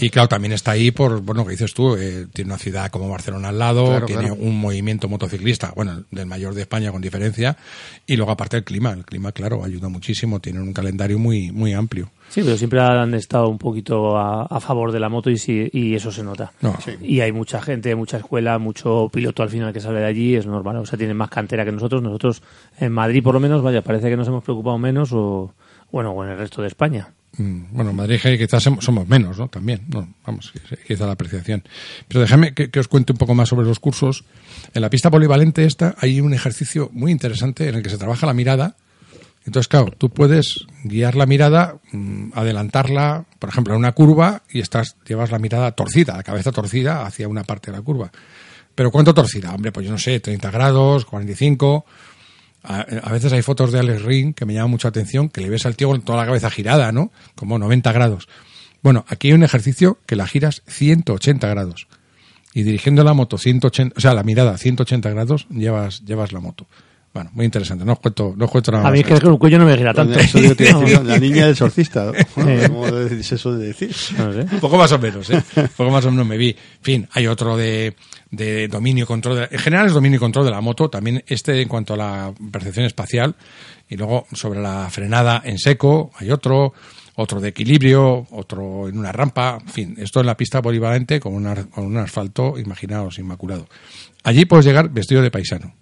Y 0.00 0.10
claro, 0.10 0.28
también 0.28 0.52
está 0.52 0.72
ahí 0.72 0.90
por, 0.90 1.20
bueno, 1.20 1.44
que 1.44 1.52
dices 1.52 1.72
tú, 1.74 1.96
eh, 1.96 2.26
tiene 2.32 2.50
una 2.50 2.58
ciudad 2.58 2.90
como 2.90 3.08
Barcelona 3.08 3.48
al 3.48 3.58
lado, 3.58 3.86
Claro, 3.86 4.06
tiene 4.06 4.22
claro. 4.22 4.36
un 4.40 4.58
movimiento 4.60 5.08
motociclista, 5.08 5.72
bueno, 5.74 6.04
del 6.10 6.26
mayor 6.26 6.54
de 6.54 6.62
España 6.62 6.90
con 6.92 7.00
diferencia, 7.00 7.56
y 8.06 8.16
luego 8.16 8.32
aparte 8.32 8.56
el 8.56 8.64
clima, 8.64 8.92
el 8.92 9.04
clima, 9.04 9.32
claro, 9.32 9.64
ayuda 9.64 9.88
muchísimo, 9.88 10.40
tienen 10.40 10.62
un 10.62 10.72
calendario 10.72 11.18
muy, 11.18 11.50
muy 11.52 11.72
amplio. 11.72 12.10
Sí, 12.28 12.40
pero 12.42 12.56
siempre 12.56 12.80
han 12.80 13.14
estado 13.14 13.48
un 13.48 13.58
poquito 13.58 14.16
a, 14.16 14.44
a 14.46 14.58
favor 14.58 14.90
de 14.92 14.98
la 14.98 15.08
moto 15.08 15.30
y, 15.30 15.36
sí, 15.36 15.68
y 15.72 15.94
eso 15.94 16.10
se 16.10 16.24
nota. 16.24 16.52
No, 16.62 16.76
Y 17.02 17.20
hay 17.20 17.32
mucha 17.32 17.60
gente, 17.60 17.94
mucha 17.94 18.16
escuela, 18.16 18.58
mucho 18.58 19.10
piloto 19.12 19.42
al 19.42 19.50
final 19.50 19.72
que 19.72 19.80
sale 19.80 20.00
de 20.00 20.06
allí, 20.06 20.34
es 20.34 20.46
normal. 20.46 20.78
O 20.78 20.86
sea, 20.86 20.98
tienen 20.98 21.16
más 21.16 21.28
cantera 21.30 21.64
que 21.64 21.70
nosotros. 21.72 22.02
Nosotros 22.02 22.42
en 22.80 22.92
Madrid, 22.92 23.22
por 23.22 23.34
lo 23.34 23.40
menos, 23.40 23.62
vaya, 23.62 23.82
parece 23.82 24.08
que 24.08 24.16
nos 24.16 24.26
hemos 24.26 24.42
preocupado 24.42 24.78
menos 24.78 25.10
o, 25.12 25.52
bueno, 25.92 26.12
o 26.12 26.24
en 26.24 26.30
el 26.30 26.38
resto 26.38 26.62
de 26.62 26.68
España. 26.68 27.08
Mm, 27.36 27.72
Bueno, 27.72 27.90
en 27.90 27.96
Madrid 27.96 28.20
que 28.20 28.38
quizás 28.38 28.62
somos 28.62 29.08
menos, 29.08 29.38
¿no? 29.38 29.48
También, 29.48 29.82
no, 29.88 30.08
vamos, 30.26 30.52
quizá 30.86 31.06
la 31.06 31.12
apreciación. 31.12 31.62
Pero 32.08 32.20
déjame 32.20 32.54
que, 32.54 32.70
que 32.70 32.80
os 32.80 32.88
cuente 32.88 33.12
un 33.12 33.18
poco 33.18 33.34
más 33.34 33.48
sobre 33.48 33.66
los 33.66 33.80
cursos. 33.80 34.24
En 34.72 34.82
la 34.82 34.90
pista 34.90 35.10
polivalente 35.10 35.64
esta 35.64 35.94
hay 35.98 36.20
un 36.20 36.34
ejercicio 36.34 36.90
muy 36.92 37.10
interesante 37.12 37.68
en 37.68 37.74
el 37.76 37.82
que 37.82 37.90
se 37.90 37.98
trabaja 37.98 38.26
la 38.26 38.34
mirada. 38.34 38.76
Entonces, 39.46 39.68
claro, 39.68 39.92
tú 39.98 40.08
puedes 40.08 40.64
guiar 40.84 41.16
la 41.16 41.26
mirada, 41.26 41.76
mm, 41.92 42.30
adelantarla, 42.34 43.26
por 43.38 43.50
ejemplo, 43.50 43.74
en 43.74 43.80
una 43.80 43.92
curva 43.92 44.42
y 44.48 44.60
estás 44.60 44.96
llevas 45.06 45.30
la 45.30 45.38
mirada 45.38 45.72
torcida, 45.72 46.16
la 46.16 46.22
cabeza 46.22 46.50
torcida 46.50 47.04
hacia 47.04 47.28
una 47.28 47.44
parte 47.44 47.70
de 47.70 47.76
la 47.76 47.82
curva. 47.82 48.10
Pero 48.74 48.90
¿cuánto 48.90 49.12
torcida? 49.12 49.52
Hombre, 49.54 49.70
pues 49.70 49.86
yo 49.86 49.92
no 49.92 49.98
sé, 49.98 50.18
30 50.18 50.50
grados, 50.50 51.04
45. 51.04 51.84
A, 52.66 53.12
veces 53.12 53.32
hay 53.32 53.42
fotos 53.42 53.72
de 53.72 53.78
Alex 53.78 54.02
Ring 54.02 54.34
que 54.34 54.46
me 54.46 54.54
llaman 54.54 54.70
mucho 54.70 54.88
la 54.88 54.90
atención, 54.90 55.28
que 55.28 55.42
le 55.42 55.50
ves 55.50 55.66
al 55.66 55.76
tío 55.76 55.88
con 55.88 56.00
toda 56.00 56.18
la 56.18 56.26
cabeza 56.26 56.50
girada, 56.50 56.92
¿no? 56.92 57.12
Como 57.34 57.58
90 57.58 57.92
grados. 57.92 58.26
Bueno, 58.82 59.04
aquí 59.08 59.28
hay 59.28 59.34
un 59.34 59.42
ejercicio 59.42 59.98
que 60.06 60.16
la 60.16 60.26
giras 60.26 60.62
180 60.66 61.46
grados. 61.48 61.88
Y 62.54 62.62
dirigiendo 62.62 63.04
la 63.04 63.12
moto 63.12 63.36
180, 63.36 63.94
o 63.96 64.00
sea, 64.00 64.14
la 64.14 64.22
mirada 64.22 64.56
180 64.56 65.10
grados, 65.10 65.46
llevas, 65.50 66.04
llevas 66.04 66.32
la 66.32 66.40
moto. 66.40 66.66
Bueno, 67.14 67.30
muy 67.32 67.44
interesante. 67.44 67.84
No 67.84 67.92
os 67.92 68.00
cuento, 68.00 68.34
no 68.36 68.44
os 68.46 68.50
cuento 68.50 68.72
nada 68.72 68.88
A 68.88 68.90
mí 68.90 68.98
es 68.98 69.08
más. 69.08 69.20
que 69.20 69.26
el 69.28 69.38
cuello 69.38 69.58
no 69.60 69.66
me 69.66 69.76
gira 69.76 69.94
tanto. 69.94 70.18
Eso 70.18 70.36
digo, 70.40 70.54
decir, 70.54 71.00
la 71.04 71.16
niña 71.18 71.46
del 71.46 71.54
sorcista. 71.54 72.06
¿no? 72.06 72.12
¿Cómo 72.68 72.86
se 73.22 73.38
suele 73.38 73.64
decir? 73.66 73.94
No 74.18 74.32
sé. 74.32 74.40
Un 74.40 74.60
poco 74.60 74.76
más 74.76 74.90
o 74.90 74.98
menos, 74.98 75.30
¿eh? 75.30 75.40
Un 75.56 75.68
poco 75.76 75.90
más 75.92 76.04
o 76.06 76.10
menos 76.10 76.26
me 76.26 76.36
vi. 76.36 76.48
En 76.50 76.82
fin, 76.82 77.08
hay 77.12 77.28
otro 77.28 77.56
de, 77.56 77.94
de 78.32 78.66
dominio 78.66 79.04
y 79.04 79.06
control. 79.06 79.36
De, 79.36 79.48
en 79.48 79.58
general 79.60 79.86
es 79.86 79.92
dominio 79.92 80.16
y 80.16 80.18
control 80.18 80.44
de 80.44 80.50
la 80.50 80.60
moto, 80.60 80.90
también 80.90 81.22
este 81.28 81.62
en 81.62 81.68
cuanto 81.68 81.94
a 81.94 81.96
la 81.96 82.34
percepción 82.50 82.84
espacial. 82.84 83.36
Y 83.88 83.96
luego 83.96 84.26
sobre 84.32 84.60
la 84.60 84.88
frenada 84.90 85.40
en 85.44 85.58
seco 85.58 86.10
hay 86.18 86.32
otro, 86.32 86.72
otro 87.14 87.40
de 87.40 87.50
equilibrio, 87.50 88.26
otro 88.32 88.88
en 88.88 88.98
una 88.98 89.12
rampa, 89.12 89.58
en 89.60 89.68
fin, 89.68 89.94
esto 89.98 90.18
en 90.18 90.26
la 90.26 90.36
pista 90.36 90.60
polivalente 90.60 91.20
con, 91.20 91.32
una- 91.34 91.64
con 91.66 91.84
un 91.84 91.96
asfalto, 91.98 92.58
imaginaos, 92.58 93.20
inmaculado. 93.20 93.68
Allí 94.24 94.46
puedes 94.46 94.64
llegar 94.66 94.88
vestido 94.88 95.22
de 95.22 95.30
paisano. 95.30 95.74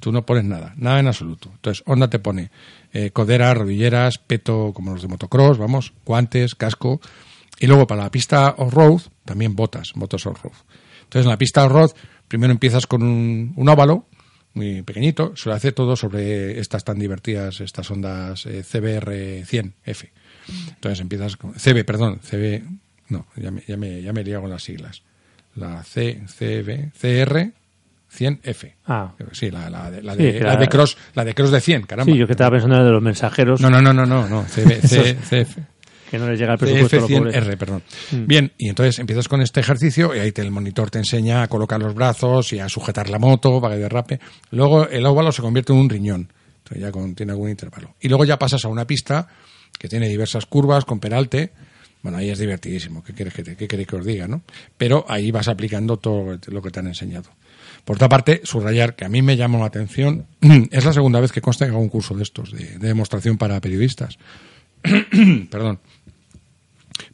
Tú 0.00 0.12
no 0.12 0.24
pones 0.24 0.44
nada, 0.44 0.74
nada 0.76 1.00
en 1.00 1.08
absoluto. 1.08 1.50
Entonces, 1.54 1.82
Honda 1.86 2.08
te 2.08 2.18
pone 2.18 2.50
eh, 2.92 3.10
coderas, 3.10 3.56
rodilleras, 3.56 4.18
peto 4.18 4.72
como 4.74 4.92
los 4.92 5.02
de 5.02 5.08
motocross, 5.08 5.58
vamos, 5.58 5.92
guantes, 6.04 6.54
casco. 6.54 7.00
Y 7.58 7.66
luego 7.66 7.86
para 7.86 8.04
la 8.04 8.10
pista 8.10 8.54
off-road, 8.56 9.02
también 9.24 9.56
botas, 9.56 9.92
botas 9.94 10.24
off-road. 10.26 10.54
Entonces, 11.02 11.26
en 11.26 11.30
la 11.30 11.38
pista 11.38 11.64
off-road, 11.64 11.90
primero 12.28 12.52
empiezas 12.52 12.86
con 12.86 13.02
un, 13.02 13.52
un 13.56 13.68
óvalo 13.68 14.06
muy 14.54 14.82
pequeñito, 14.82 15.36
se 15.36 15.48
lo 15.48 15.54
hace 15.54 15.72
todo 15.72 15.96
sobre 15.96 16.58
estas 16.58 16.84
tan 16.84 16.98
divertidas, 16.98 17.60
estas 17.60 17.90
ondas 17.90 18.46
eh, 18.46 18.62
CBR 18.62 19.44
100F. 19.44 20.10
Entonces 20.70 21.00
empiezas 21.00 21.36
con 21.36 21.52
CB, 21.54 21.84
perdón, 21.84 22.20
CB, 22.20 22.62
no, 23.08 23.26
ya 23.36 23.50
me, 23.50 23.62
ya 23.66 23.76
me, 23.76 24.02
ya 24.02 24.12
me 24.12 24.24
liado 24.24 24.42
con 24.42 24.50
las 24.50 24.62
siglas. 24.62 25.02
La 25.54 25.82
C, 25.84 26.22
CB, 26.26 26.92
CR 26.92 27.52
100F. 28.16 28.74
Ah. 28.86 29.12
Sí, 29.32 29.50
la, 29.50 29.68
la, 29.70 29.90
de, 29.90 30.02
la, 30.02 30.16
de, 30.16 30.40
la 30.40 30.66
cross, 30.68 30.96
la 31.14 31.24
de 31.24 31.34
cross 31.34 31.50
de 31.50 31.60
100, 31.60 31.82
caramba. 31.82 32.12
Sí, 32.12 32.18
yo 32.18 32.26
que 32.26 32.32
estaba 32.32 32.50
pensando 32.52 32.76
en 32.78 32.84
de 32.84 32.90
los 32.92 33.02
mensajeros, 33.02 33.60
No, 33.60 33.68
no, 33.70 33.80
no, 33.82 33.92
no, 33.92 34.06
no, 34.06 34.28
no, 34.28 34.44
CB, 34.44 34.80
C, 34.86 35.14
CF. 35.44 35.58
que 36.10 36.18
no 36.18 36.28
les 36.30 36.38
llega 36.40 36.52
el 36.54 36.58
presupuesto 36.58 36.96
a 36.96 37.00
los 37.00 37.10
pobres. 37.10 37.34
F100R, 37.36 37.56
perdón. 37.58 37.82
Bien, 38.12 38.50
y 38.56 38.68
entonces 38.70 38.98
empiezas 38.98 39.28
con 39.28 39.42
este 39.42 39.60
ejercicio 39.60 40.14
y 40.16 40.20
ahí 40.20 40.32
te, 40.32 40.40
el 40.42 40.50
monitor 40.50 40.90
te 40.90 40.98
enseña 40.98 41.42
a 41.42 41.48
colocar 41.48 41.78
los 41.80 41.94
brazos 41.94 42.52
y 42.54 42.60
a 42.60 42.68
sujetar 42.68 43.10
la 43.10 43.18
moto 43.18 43.60
para 43.60 43.74
que 43.74 43.82
derrape. 43.82 44.20
Luego 44.52 44.88
el 44.88 45.04
óvalo 45.04 45.30
se 45.32 45.42
convierte 45.42 45.72
en 45.74 45.78
un 45.80 45.90
riñón, 45.90 46.32
entonces 46.58 46.80
ya 46.82 46.90
con- 46.90 47.14
tiene 47.14 47.32
algún 47.32 47.50
intervalo. 47.50 47.94
Y 48.00 48.08
luego 48.08 48.24
ya 48.24 48.38
pasas 48.38 48.64
a 48.64 48.68
una 48.68 48.86
pista 48.86 49.28
que 49.78 49.86
tiene 49.88 50.08
diversas 50.08 50.46
curvas 50.46 50.84
con 50.86 50.98
peralte. 50.98 51.52
Bueno, 52.02 52.16
ahí 52.18 52.30
es 52.30 52.38
divertidísimo, 52.38 53.02
¿qué 53.02 53.12
quieres 53.12 53.34
que, 53.34 53.42
te, 53.42 53.56
qué 53.56 53.66
queréis 53.68 53.88
que 53.88 53.96
os 53.96 54.06
diga, 54.06 54.26
no? 54.28 54.42
Pero 54.78 55.04
ahí 55.08 55.30
vas 55.32 55.48
aplicando 55.48 55.96
todo 55.98 56.38
lo 56.46 56.62
que 56.62 56.70
te 56.70 56.78
han 56.78 56.86
enseñado. 56.86 57.28
Por 57.88 57.96
otra 57.96 58.10
parte, 58.10 58.42
subrayar 58.44 58.96
que 58.96 59.06
a 59.06 59.08
mí 59.08 59.22
me 59.22 59.34
llamó 59.38 59.60
la 59.60 59.64
atención, 59.64 60.26
es 60.70 60.84
la 60.84 60.92
segunda 60.92 61.20
vez 61.20 61.32
que 61.32 61.40
consta 61.40 61.64
que 61.64 61.70
hago 61.70 61.80
un 61.80 61.88
curso 61.88 62.14
de 62.14 62.22
estos, 62.22 62.52
de- 62.52 62.76
de 62.78 62.86
demostración 62.86 63.38
para 63.38 63.58
periodistas. 63.62 64.18
Perdón 65.50 65.78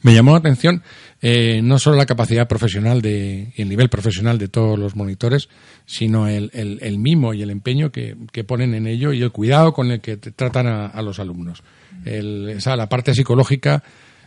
me 0.01 0.13
llamó 0.13 0.31
la 0.31 0.37
atención 0.39 0.81
eh, 1.21 1.61
no 1.63 1.77
solo 1.79 1.95
la 1.95 2.05
capacidad 2.07 2.47
profesional 2.47 3.01
de, 3.01 3.53
el 3.55 3.69
nivel 3.69 3.87
profesional 3.89 4.37
de 4.37 4.47
todos 4.47 4.77
los 4.77 4.95
monitores, 4.95 5.47
sino 5.85 6.27
el, 6.27 6.49
el- 6.53 6.79
el 6.81 6.97
mimo 6.99 7.33
y 7.33 7.41
el 7.43 7.49
empeño 7.51 7.91
que, 7.91 8.15
que 8.31 8.43
ponen 8.43 8.73
en 8.73 8.85
ello 8.87 9.13
y 9.13 9.21
el 9.21 9.31
cuidado 9.31 9.73
con 9.73 9.91
el 9.91 10.01
que 10.01 10.17
tratan 10.17 10.67
a, 10.67 10.87
a 10.87 11.01
los 11.01 11.19
alumnos. 11.19 11.63
El- 12.03 12.49
esa, 12.49 12.75
la 12.75 12.89
parte 12.89 13.13
psicológica 13.13 13.83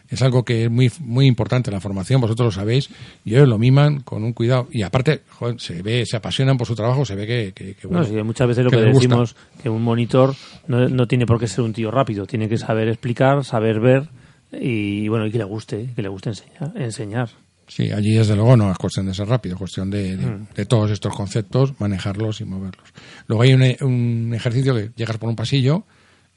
es 0.09 0.23
algo 0.23 0.45
que 0.45 0.65
es 0.65 0.71
muy, 0.71 0.91
muy 1.01 1.27
importante 1.27 1.71
la 1.71 1.81
formación, 1.81 2.21
vosotros 2.21 2.47
lo 2.47 2.61
sabéis, 2.61 2.89
y 3.25 3.35
ellos 3.35 3.49
lo 3.49 3.59
miman 3.59 4.01
con 4.01 4.25
un 4.25 4.33
cuidado. 4.33 4.69
Y 4.73 4.83
aparte, 4.83 5.23
joder, 5.29 5.61
se 5.61 5.83
ve, 5.83 6.05
se 6.07 6.17
apasionan 6.17 6.57
por 6.57 6.67
su 6.67 6.75
trabajo, 6.75 7.05
se 7.05 7.15
ve 7.15 7.27
que, 7.27 7.53
que- 7.55 7.75
que, 7.75 7.89
No, 7.89 7.99
bueno, 8.01 8.05
sí, 8.05 8.15
muchas 8.23 8.49
veces 8.49 8.65
lo 8.65 8.71
que 8.71 8.77
que, 8.77 8.83
les 8.85 8.93
gusta. 8.95 9.09
decimos 9.09 9.37
que 9.63 9.69
un 9.69 9.83
monitor 9.83 10.35
no, 10.67 10.89
no 10.89 11.07
tiene 11.07 11.27
por 11.27 11.39
qué 11.39 11.47
ser 11.47 11.63
un 11.65 11.73
tío 11.73 11.91
rápido, 11.91 12.27
tiene 12.27 12.49
que 12.49 12.57
saber 12.59 12.89
explicar, 12.89 13.45
saber 13.45 13.81
ver 13.81 14.09
y 14.53 15.09
bueno, 15.09 15.27
y 15.27 15.31
que 15.31 15.39
le 15.39 15.45
guste, 15.45 15.91
que 15.95 16.03
le 16.03 16.09
guste 16.09 16.31
enseñar. 16.31 16.73
enseñar. 16.75 17.29
Sí, 17.67 17.91
allí 17.93 18.15
desde 18.15 18.35
luego 18.35 18.57
no 18.57 18.73
es 18.73 18.79
cuestión 18.79 19.05
de 19.05 19.13
ser 19.13 19.29
rápido, 19.29 19.57
es 19.57 19.59
cuestión 19.59 19.91
de, 19.91 20.17
de- 20.17 20.27
Mm. 20.27 20.47
de 20.55 20.65
todos 20.65 20.91
estos 20.91 21.15
conceptos, 21.15 21.79
manejarlos 21.79 22.41
y 22.41 22.47
moverlos. 22.47 22.87
Luego 23.27 23.43
hay 23.43 23.53
un, 23.53 23.63
un 23.87 24.33
ejercicio 24.35 24.75
que 24.75 24.91
llegas 24.97 25.19
por 25.19 25.29
un 25.29 25.37
pasillo 25.37 25.85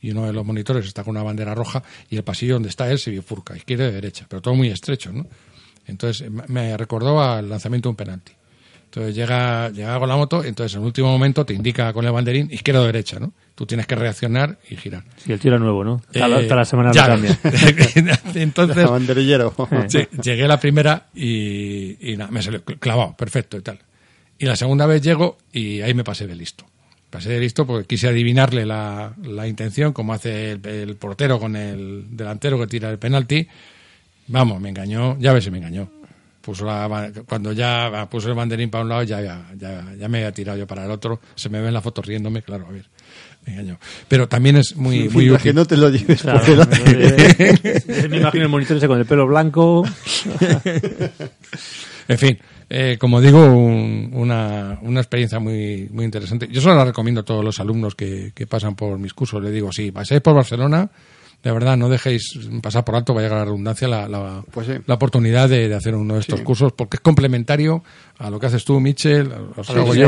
y 0.01 0.11
uno 0.11 0.25
de 0.25 0.33
los 0.33 0.45
monitores 0.45 0.85
está 0.85 1.03
con 1.03 1.11
una 1.15 1.23
bandera 1.23 1.53
roja 1.55 1.83
y 2.09 2.17
el 2.17 2.23
pasillo 2.23 2.53
donde 2.55 2.69
está 2.69 2.89
él 2.91 2.97
se 2.99 3.11
bifurca, 3.11 3.55
izquierda 3.55 3.87
y 3.87 3.91
derecha, 3.91 4.25
pero 4.27 4.41
todo 4.41 4.55
muy 4.55 4.69
estrecho, 4.69 5.11
¿no? 5.11 5.27
Entonces 5.87 6.29
me- 6.47 6.75
recordó 6.77 7.21
al 7.21 7.49
lanzamiento 7.49 7.89
de 7.89 7.91
un 7.91 7.95
penalti. 7.95 8.31
Entonces 8.85 9.15
llega, 9.15 9.69
llega 9.69 9.97
con 9.99 10.09
la 10.09 10.17
moto, 10.17 10.43
entonces 10.43 10.75
en 10.75 10.81
el 10.81 10.85
último 10.87 11.09
momento 11.09 11.45
te 11.45 11.53
indica 11.53 11.93
con 11.93 12.03
el 12.05 12.11
banderín 12.11 12.49
izquierda 12.51 12.81
o 12.81 12.85
derecha, 12.85 13.19
¿no? 13.21 13.31
Tú 13.55 13.65
tienes 13.65 13.87
que 13.87 13.95
reaccionar 13.95 14.57
y 14.69 14.75
girar. 14.75 15.05
Si 15.15 15.31
el 15.31 15.39
era 15.41 15.57
nuevo, 15.59 15.83
¿no? 15.85 16.01
Cada, 16.11 16.41
Eh, 16.41 16.47
cada 16.47 16.65
semana 16.65 16.89
lo 16.89 16.95
ya 16.95 17.05
cambia. 17.07 17.39
entonces, 18.35 18.85
banderillero. 18.89 19.55
Llegué 20.21 20.43
a 20.43 20.47
la 20.47 20.59
primera 20.59 21.07
y, 21.15 22.11
y 22.11 22.17
nada, 22.17 22.31
me 22.31 22.41
salió 22.41 22.63
clavado, 22.65 23.15
perfecto 23.15 23.57
y 23.57 23.61
tal. 23.61 23.79
Y 24.37 24.45
la 24.45 24.55
segunda 24.57 24.85
vez 24.87 25.01
llego 25.01 25.37
y 25.53 25.81
ahí 25.81 25.93
me 25.93 26.03
pasé 26.03 26.27
de 26.27 26.35
listo. 26.35 26.65
Pasé 27.11 27.29
de 27.29 27.39
listo 27.41 27.67
porque 27.67 27.85
quise 27.85 28.07
adivinarle 28.07 28.65
la, 28.65 29.13
la 29.23 29.47
intención, 29.47 29.91
como 29.93 30.13
hace 30.13 30.53
el, 30.53 30.65
el 30.65 30.95
portero 30.95 31.39
con 31.39 31.55
el 31.55 32.05
delantero 32.09 32.57
que 32.57 32.65
tira 32.67 32.89
el 32.89 32.97
penalti. 32.97 33.47
Vamos, 34.27 34.59
me 34.61 34.69
engañó, 34.69 35.17
ya 35.19 35.33
ves 35.33 35.43
si 35.43 35.51
me 35.51 35.57
engañó. 35.59 35.91
Puso 36.41 36.65
la, 36.65 37.11
cuando 37.27 37.51
ya 37.51 38.07
puso 38.09 38.29
el 38.29 38.33
banderín 38.33 38.69
para 38.71 38.83
un 38.83 38.89
lado, 38.89 39.03
ya, 39.03 39.21
ya, 39.21 39.45
ya, 39.57 39.93
ya 39.99 40.07
me 40.07 40.19
había 40.19 40.31
tirado 40.31 40.57
yo 40.57 40.65
para 40.65 40.85
el 40.85 40.91
otro. 40.91 41.19
Se 41.35 41.49
me 41.49 41.59
ve 41.61 41.67
en 41.67 41.73
la 41.73 41.81
foto 41.81 42.01
riéndome, 42.01 42.41
claro, 42.41 42.65
a 42.67 42.71
ver, 42.71 42.85
me 43.45 43.53
engañó. 43.53 43.77
Pero 44.07 44.27
también 44.27 44.55
es 44.57 44.75
muy, 44.77 45.07
muy 45.09 45.25
Mientras 45.25 45.43
que 45.43 45.49
útil. 45.49 45.55
no 45.55 45.65
te 45.67 45.77
lo 45.77 45.89
lleves 45.89 46.21
Claro, 46.23 46.43
delante. 46.45 46.81
eh, 46.87 48.07
me 48.09 48.17
imagino 48.17 48.43
el 48.45 48.49
monitor 48.49 48.77
ese 48.77 48.87
con 48.87 48.97
el 48.97 49.05
pelo 49.05 49.27
blanco. 49.27 49.83
En 52.07 52.17
fin, 52.17 52.37
eh, 52.73 52.97
como 52.97 53.19
digo, 53.19 53.43
un- 53.45 54.11
una, 54.13 54.79
una 54.81 55.01
experiencia 55.01 55.39
muy, 55.39 55.89
muy 55.91 56.05
interesante. 56.05 56.47
Yo 56.49 56.61
solo 56.61 56.75
la 56.75 56.85
recomiendo 56.85 57.21
a 57.21 57.25
todos 57.25 57.43
los 57.43 57.59
alumnos 57.59 57.95
que, 57.95 58.31
que 58.33 58.47
pasan 58.47 58.75
por 58.75 58.97
mis 58.97 59.13
cursos. 59.13 59.43
Les 59.43 59.51
digo, 59.53 59.71
si 59.73 59.91
pasáis 59.91 60.21
por 60.21 60.33
Barcelona, 60.35 60.89
de 61.43 61.51
verdad, 61.51 61.75
no 61.77 61.89
dejéis 61.89 62.37
pasar 62.61 62.83
por 62.85 62.95
alto, 62.95 63.13
vaya 63.13 63.27
a 63.27 63.35
la 63.37 63.45
redundancia, 63.45 63.87
la, 63.87 64.07
la, 64.07 64.43
Pues 64.51 64.67
sí. 64.67 64.73
la 64.85 64.93
oportunidad 64.95 65.49
de, 65.49 65.67
de 65.69 65.75
hacer 65.75 65.95
uno 65.95 66.13
de 66.15 66.19
estos 66.19 66.39
Sí. 66.39 66.45
cursos, 66.45 66.71
porque 66.73 66.97
es 66.97 67.01
complementario 67.01 67.83
a 68.19 68.29
lo 68.29 68.39
que 68.39 68.45
haces 68.45 68.63
tú, 68.63 68.79
Michel, 68.79 69.31
a 69.31 69.39
lo 69.39 69.53
que 69.55 69.63
Sí, 69.63 69.73
hago 69.73 69.89
o 69.89 69.95
yo. 69.95 70.07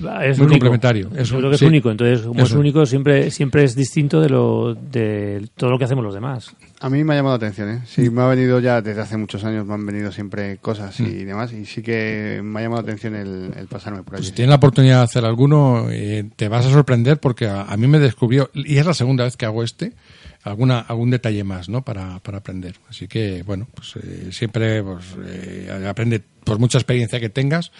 sea, 0.00 0.24
es 0.24 0.38
muy 0.38 0.46
único. 0.46 0.48
complementario. 0.60 1.10
Es 1.14 1.28
Yo 1.28 1.38
creo 1.38 1.50
que 1.50 1.58
sí. 1.58 1.64
es 1.66 1.68
único. 1.68 1.90
Entonces, 1.90 2.24
como 2.26 2.42
es, 2.42 2.52
único, 2.52 2.86
siempre 2.86 3.30
siempre 3.30 3.64
es 3.64 3.74
distinto 3.74 4.20
de 4.22 4.30
lo 4.30 4.74
de 4.74 5.46
todo 5.56 5.70
lo 5.70 5.78
que 5.78 5.84
hacemos 5.84 6.02
los 6.02 6.14
demás. 6.14 6.54
A 6.80 6.88
mí 6.88 7.04
me 7.04 7.12
ha 7.12 7.16
llamado 7.16 7.34
la 7.36 7.46
atención, 7.46 7.68
¿eh? 7.70 7.82
Sí, 7.86 8.08
me 8.08 8.22
ha 8.22 8.26
venido 8.26 8.58
ya 8.60 8.80
desde 8.80 9.02
hace 9.02 9.18
muchos 9.18 9.44
años, 9.44 9.66
me 9.66 9.74
han 9.74 9.84
venido 9.84 10.10
siempre 10.10 10.56
cosas 10.58 10.98
Mm. 10.98 11.04
y 11.06 11.24
demás, 11.24 11.52
y 11.52 11.66
sí 11.66 11.82
que 11.82 12.40
me 12.42 12.60
ha 12.60 12.62
llamado 12.62 12.80
la 12.80 12.86
atención 12.88 13.14
el, 13.16 13.52
el 13.54 13.66
pasarme 13.66 14.02
por 14.02 14.14
allí. 14.14 14.20
Pues 14.22 14.28
si 14.28 14.32
tienes 14.32 14.48
la 14.48 14.56
oportunidad 14.56 14.98
de 14.98 15.04
hacer 15.04 15.24
alguno, 15.26 15.88
eh, 15.90 16.24
te 16.36 16.48
vas 16.48 16.64
a 16.64 16.70
sorprender 16.70 17.18
porque 17.18 17.46
a, 17.48 17.64
a 17.64 17.76
mí 17.76 17.86
me 17.86 17.98
descubrió, 17.98 18.48
y 18.54 18.78
es 18.78 18.86
la 18.86 18.94
segunda 18.94 19.24
vez 19.24 19.36
que 19.36 19.44
hago 19.44 19.62
este, 19.62 19.92
alguna 20.42 20.80
algún 20.80 21.10
detalle 21.10 21.44
más, 21.44 21.68
¿no? 21.68 21.82
Para, 21.82 22.18
para 22.20 22.38
aprender. 22.38 22.74
Así 22.88 23.06
que, 23.08 23.42
bueno, 23.42 23.68
pues 23.74 23.94
eh, 23.96 24.28
siempre 24.32 24.82
pues, 24.82 25.04
eh, 25.26 25.86
aprende, 25.88 26.22
por 26.44 26.58
mucha 26.58 26.78
experiencia 26.78 27.20
que 27.20 27.28
tengas, 27.28 27.72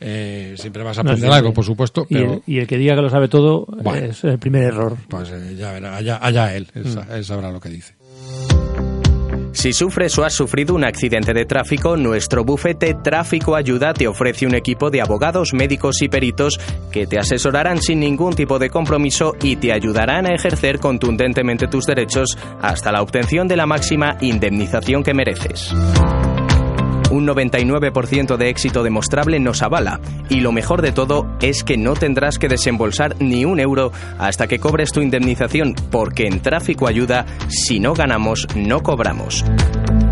eh, 0.00 0.54
siempre 0.58 0.82
vas 0.82 0.98
a 0.98 1.02
No, 1.02 1.10
aprender 1.10 1.30
algo, 1.32 1.52
por 1.54 1.64
supuesto, 1.64 2.06
Y, 2.08 2.14
pero 2.14 2.32
el, 2.34 2.42
y 2.46 2.58
el 2.58 2.66
que 2.66 2.76
diga 2.76 2.96
que 2.96 3.02
lo 3.02 3.10
sabe 3.10 3.28
todo 3.28 3.66
Bueno. 3.66 4.06
es 4.06 4.24
el 4.24 4.38
primer 4.38 4.64
error. 4.64 4.96
pues 5.08 5.30
ya 5.56 5.72
verá, 5.72 5.96
allá, 5.96 6.18
allá 6.20 6.54
él, 6.56 6.68
él, 6.74 6.84
Mm. 6.86 7.22
sabrá 7.22 7.50
lo 7.52 7.60
que 7.60 7.68
dice. 7.68 7.94
Si 9.52 9.72
sufres 9.72 10.18
o 10.18 10.24
has 10.24 10.34
sufrido 10.34 10.74
un 10.74 10.84
accidente 10.84 11.32
de 11.32 11.44
tráfico, 11.44 11.96
nuestro 11.96 12.44
bufete 12.44 12.94
Tráfico 12.94 13.54
Ayuda 13.54 13.92
te 13.92 14.08
ofrece 14.08 14.46
un 14.46 14.54
equipo 14.54 14.90
de 14.90 15.00
abogados, 15.00 15.52
médicos 15.52 16.02
y 16.02 16.08
peritos 16.08 16.58
que 16.90 17.06
te 17.06 17.18
asesorarán 17.18 17.80
sin 17.80 18.00
ningún 18.00 18.34
tipo 18.34 18.58
de 18.58 18.70
compromiso 18.70 19.34
y 19.42 19.56
te 19.56 19.72
ayudarán 19.72 20.26
a 20.26 20.34
ejercer 20.34 20.78
contundentemente 20.78 21.68
tus 21.68 21.84
derechos 21.84 22.36
hasta 22.60 22.92
la 22.92 23.02
obtención 23.02 23.46
de 23.46 23.56
la 23.56 23.66
máxima 23.66 24.16
indemnización 24.20 25.02
que 25.02 25.14
mereces. 25.14 25.72
Un 27.12 27.26
99% 27.26 28.36
de 28.38 28.48
éxito 28.48 28.82
demostrable 28.82 29.38
nos 29.38 29.60
avala 29.60 30.00
y 30.30 30.40
lo 30.40 30.50
mejor 30.50 30.80
de 30.80 30.92
todo 30.92 31.26
es 31.42 31.62
que 31.62 31.76
no 31.76 31.92
tendrás 31.92 32.38
que 32.38 32.48
desembolsar 32.48 33.16
ni 33.20 33.44
un 33.44 33.60
euro 33.60 33.92
hasta 34.18 34.46
que 34.46 34.58
cobres 34.58 34.92
tu 34.92 35.02
indemnización 35.02 35.74
porque 35.90 36.26
en 36.26 36.40
Tráfico 36.40 36.88
Ayuda, 36.88 37.26
si 37.48 37.80
no 37.80 37.92
ganamos, 37.92 38.48
no 38.56 38.82
cobramos. 38.82 39.44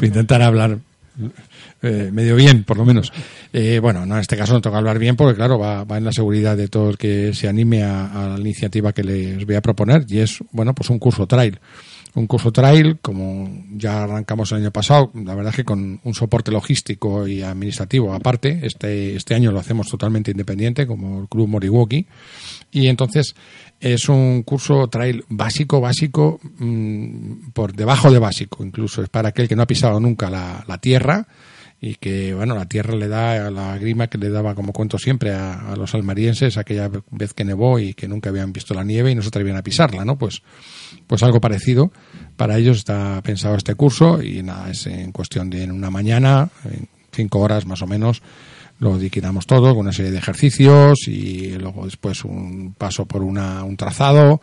Intentar 0.00 0.42
hablar 0.42 0.78
eh, 1.86 2.10
medio 2.12 2.36
bien, 2.36 2.64
por 2.64 2.76
lo 2.76 2.84
menos. 2.84 3.12
Eh, 3.52 3.78
bueno, 3.80 4.04
no, 4.04 4.14
en 4.16 4.20
este 4.20 4.36
caso 4.36 4.52
no 4.52 4.60
toca 4.60 4.78
hablar 4.78 4.98
bien 4.98 5.16
porque, 5.16 5.34
claro, 5.34 5.58
va, 5.58 5.84
va 5.84 5.98
en 5.98 6.04
la 6.04 6.12
seguridad 6.12 6.56
de 6.56 6.68
todo 6.68 6.90
el 6.90 6.98
que 6.98 7.32
se 7.34 7.48
anime 7.48 7.82
a, 7.82 8.28
la 8.34 8.40
iniciativa 8.40 8.92
que 8.92 9.04
les 9.04 9.46
voy 9.46 9.54
a 9.54 9.62
proponer 9.62 10.04
y 10.08 10.18
es, 10.18 10.38
bueno, 10.52 10.74
pues 10.74 10.90
un 10.90 10.98
curso 10.98 11.26
trail. 11.26 11.58
Un 12.14 12.26
curso 12.26 12.50
trail, 12.50 12.98
como 13.02 13.64
ya 13.74 14.04
arrancamos 14.04 14.50
el 14.50 14.58
año 14.58 14.70
pasado, 14.70 15.10
la 15.14 15.34
verdad 15.34 15.50
es 15.50 15.56
que 15.56 15.64
con 15.64 16.00
un 16.02 16.14
soporte 16.14 16.50
logístico 16.50 17.28
y 17.28 17.42
administrativo 17.42 18.14
aparte, 18.14 18.60
este, 18.62 19.16
este 19.16 19.34
año 19.34 19.52
lo 19.52 19.60
hacemos 19.60 19.90
totalmente 19.90 20.30
independiente, 20.30 20.86
como 20.86 21.20
el 21.20 21.28
Club 21.28 21.46
Moriwaki, 21.46 22.06
y 22.72 22.86
entonces 22.88 23.34
es 23.80 24.08
un 24.08 24.44
curso 24.44 24.88
trail 24.88 25.26
básico, 25.28 25.82
básico, 25.82 26.40
mmm, 26.58 27.50
por 27.52 27.74
debajo 27.74 28.10
de 28.10 28.18
básico, 28.18 28.64
incluso 28.64 29.02
es 29.02 29.10
para 29.10 29.28
aquel 29.28 29.46
que 29.46 29.54
no 29.54 29.62
ha 29.62 29.66
pisado 29.66 30.00
nunca 30.00 30.30
la 30.30 30.78
tierra, 30.78 31.26
y 31.80 31.96
que 31.96 32.34
bueno 32.34 32.54
la 32.54 32.66
tierra 32.66 32.94
le 32.96 33.08
da 33.08 33.50
la 33.50 33.76
grima 33.78 34.06
que 34.06 34.18
le 34.18 34.30
daba 34.30 34.54
como 34.54 34.72
cuento 34.72 34.98
siempre 34.98 35.32
a, 35.32 35.72
a, 35.72 35.76
los 35.76 35.94
almarienses 35.94 36.56
aquella 36.56 36.90
vez 37.10 37.34
que 37.34 37.44
nevó 37.44 37.78
y 37.78 37.94
que 37.94 38.08
nunca 38.08 38.30
habían 38.30 38.52
visto 38.52 38.72
la 38.72 38.82
nieve 38.82 39.10
y 39.10 39.14
no 39.14 39.22
se 39.22 39.28
atrevían 39.28 39.56
a 39.56 39.62
pisarla 39.62 40.04
no 40.04 40.16
pues 40.16 40.42
pues 41.06 41.22
algo 41.22 41.40
parecido. 41.40 41.92
Para 42.36 42.58
ellos 42.58 42.78
está 42.78 43.20
pensado 43.22 43.56
este 43.56 43.74
curso 43.74 44.22
y 44.22 44.42
nada 44.42 44.70
es 44.70 44.86
en 44.86 45.12
cuestión 45.12 45.50
de 45.50 45.64
en 45.64 45.72
una 45.72 45.90
mañana 45.90 46.50
en 46.64 46.88
cinco 47.12 47.40
horas 47.40 47.66
más 47.66 47.80
o 47.82 47.86
menos 47.86 48.22
lo 48.78 48.98
liquidamos 48.98 49.46
todo 49.46 49.70
con 49.70 49.86
una 49.86 49.92
serie 49.92 50.10
de 50.10 50.18
ejercicios 50.18 51.08
y 51.08 51.52
luego 51.52 51.86
después 51.86 52.24
un 52.24 52.74
paso 52.76 53.06
por 53.06 53.22
una, 53.22 53.64
un 53.64 53.76
trazado 53.78 54.42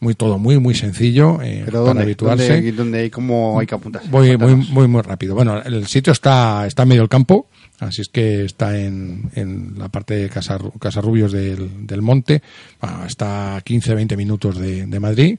muy 0.00 0.14
todo 0.14 0.38
muy 0.38 0.58
muy 0.58 0.74
sencillo 0.74 1.40
eh, 1.42 1.62
¿Pero 1.64 1.80
para 1.80 1.88
dónde, 1.88 2.02
habituarse. 2.02 2.54
¿dónde, 2.54 2.72
dónde 2.72 2.98
hay, 3.00 3.10
¿Cómo 3.10 3.60
hay 3.60 3.66
que 3.66 3.74
apuntarse? 3.74 4.08
Voy 4.08 4.36
muy, 4.36 4.56
muy, 4.56 4.88
muy 4.88 5.02
rápido. 5.02 5.34
Bueno, 5.34 5.62
el 5.62 5.86
sitio 5.86 6.12
está, 6.12 6.66
está 6.66 6.82
en 6.82 6.88
medio 6.88 7.02
del 7.02 7.08
campo, 7.08 7.48
así 7.78 8.02
es 8.02 8.08
que 8.08 8.44
está 8.44 8.78
en, 8.78 9.30
en 9.34 9.78
la 9.78 9.88
parte 9.88 10.14
de 10.14 10.28
Casar, 10.28 10.62
Casarrubios 10.80 11.32
del, 11.32 11.86
del 11.86 12.02
Monte, 12.02 12.42
bueno, 12.80 13.04
está 13.04 13.56
a 13.56 13.64
15-20 13.64 14.16
minutos 14.16 14.58
de, 14.58 14.86
de 14.86 15.00
Madrid. 15.00 15.38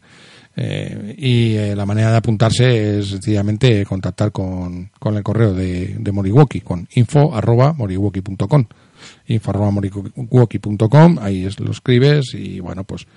Eh, 0.53 1.15
y 1.17 1.55
eh, 1.55 1.75
la 1.77 1.85
manera 1.85 2.11
de 2.11 2.17
apuntarse 2.17 2.99
es 2.99 3.07
sencillamente 3.07 3.85
contactar 3.85 4.33
con, 4.33 4.91
con 4.99 5.15
el 5.15 5.23
correo 5.23 5.53
de, 5.53 5.95
de 5.97 6.11
Moriwoki, 6.11 6.59
con 6.59 6.89
info 6.93 7.33
arroba 7.33 7.71
moriwoki.com 7.71 8.65
info 9.27 9.49
arroba 9.49 9.71
moriwoki.com, 9.71 11.19
ahí 11.21 11.45
es, 11.45 11.59
lo 11.59 11.71
escribes 11.71 12.33
y 12.33 12.59
bueno, 12.59 12.83
pues 12.83 13.07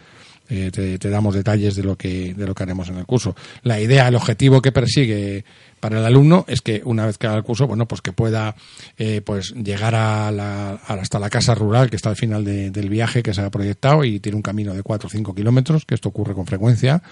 eh, 0.49 0.71
te, 0.71 1.09
damos 1.09 1.35
detalles 1.35 1.75
de 1.75 1.83
lo 1.83 1.97
que 1.97 2.35
de 2.35 2.47
lo 2.47 2.55
que 2.55 2.63
haremos 2.63 2.89
en 2.91 2.97
el 2.97 3.07
curso. 3.07 3.35
La 3.63 3.81
idea, 3.81 4.09
el 4.09 4.15
objetivo 4.15 4.61
que 4.61 4.73
persigue 4.73 5.45
para 5.81 5.99
el 5.99 6.05
alumno 6.05 6.45
es 6.49 6.61
que 6.61 6.83
una 6.85 7.07
vez 7.07 7.17
que 7.17 7.27
haga 7.27 7.37
el 7.37 7.45
curso, 7.45 7.67
bueno, 7.67 7.89
pues 7.89 8.03
que 8.03 8.13
pueda 8.13 8.55
eh, 8.99 9.23
pues 9.25 9.55
llegar 9.55 9.95
a 9.95 10.31
la, 10.31 10.73
hasta 10.87 11.19
la 11.19 11.31
casa 11.31 11.55
rural 11.55 11.89
que 11.89 11.97
está 11.97 12.11
al 12.11 12.17
final 12.17 12.45
de, 12.45 12.71
del 12.71 12.91
viaje 12.91 13.23
que 13.23 13.33
se 13.33 13.41
ha 13.41 13.51
proyectado 13.51 14.05
y 14.05 14.21
tiene 14.21 14.37
un 14.37 14.43
camino 14.43 14.75
de 14.75 14.83
4 14.83 15.07
o 15.07 15.11
5 15.11 15.35
kilómetros, 15.35 15.87
que 15.87 15.95
esto 15.95 16.11
ocurre 16.11 16.35
con 16.35 16.47
frecuencia, 16.47 17.03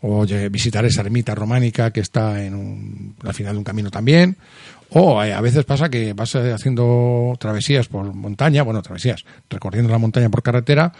o 0.00 0.26
visitar 0.50 0.84
esa 0.84 1.02
ermita 1.02 1.34
románica 1.34 1.92
que 1.92 2.00
está 2.00 2.44
en 2.44 2.54
un, 2.54 3.16
al 3.24 3.34
final 3.34 3.54
de 3.54 3.58
un 3.58 3.64
camino 3.64 3.90
también, 3.90 4.36
o 4.90 5.22
eh, 5.22 5.32
a 5.32 5.40
veces 5.40 5.64
pasa 5.64 5.88
que 5.88 6.12
vas 6.12 6.34
haciendo 6.34 7.36
travesías 7.38 7.86
por 7.86 8.12
montaña, 8.12 8.64
bueno, 8.64 8.82
travesías, 8.82 9.24
recorriendo 9.48 9.90
la 9.90 9.98
montaña 9.98 10.28
por 10.28 10.42
carretera 10.42 10.92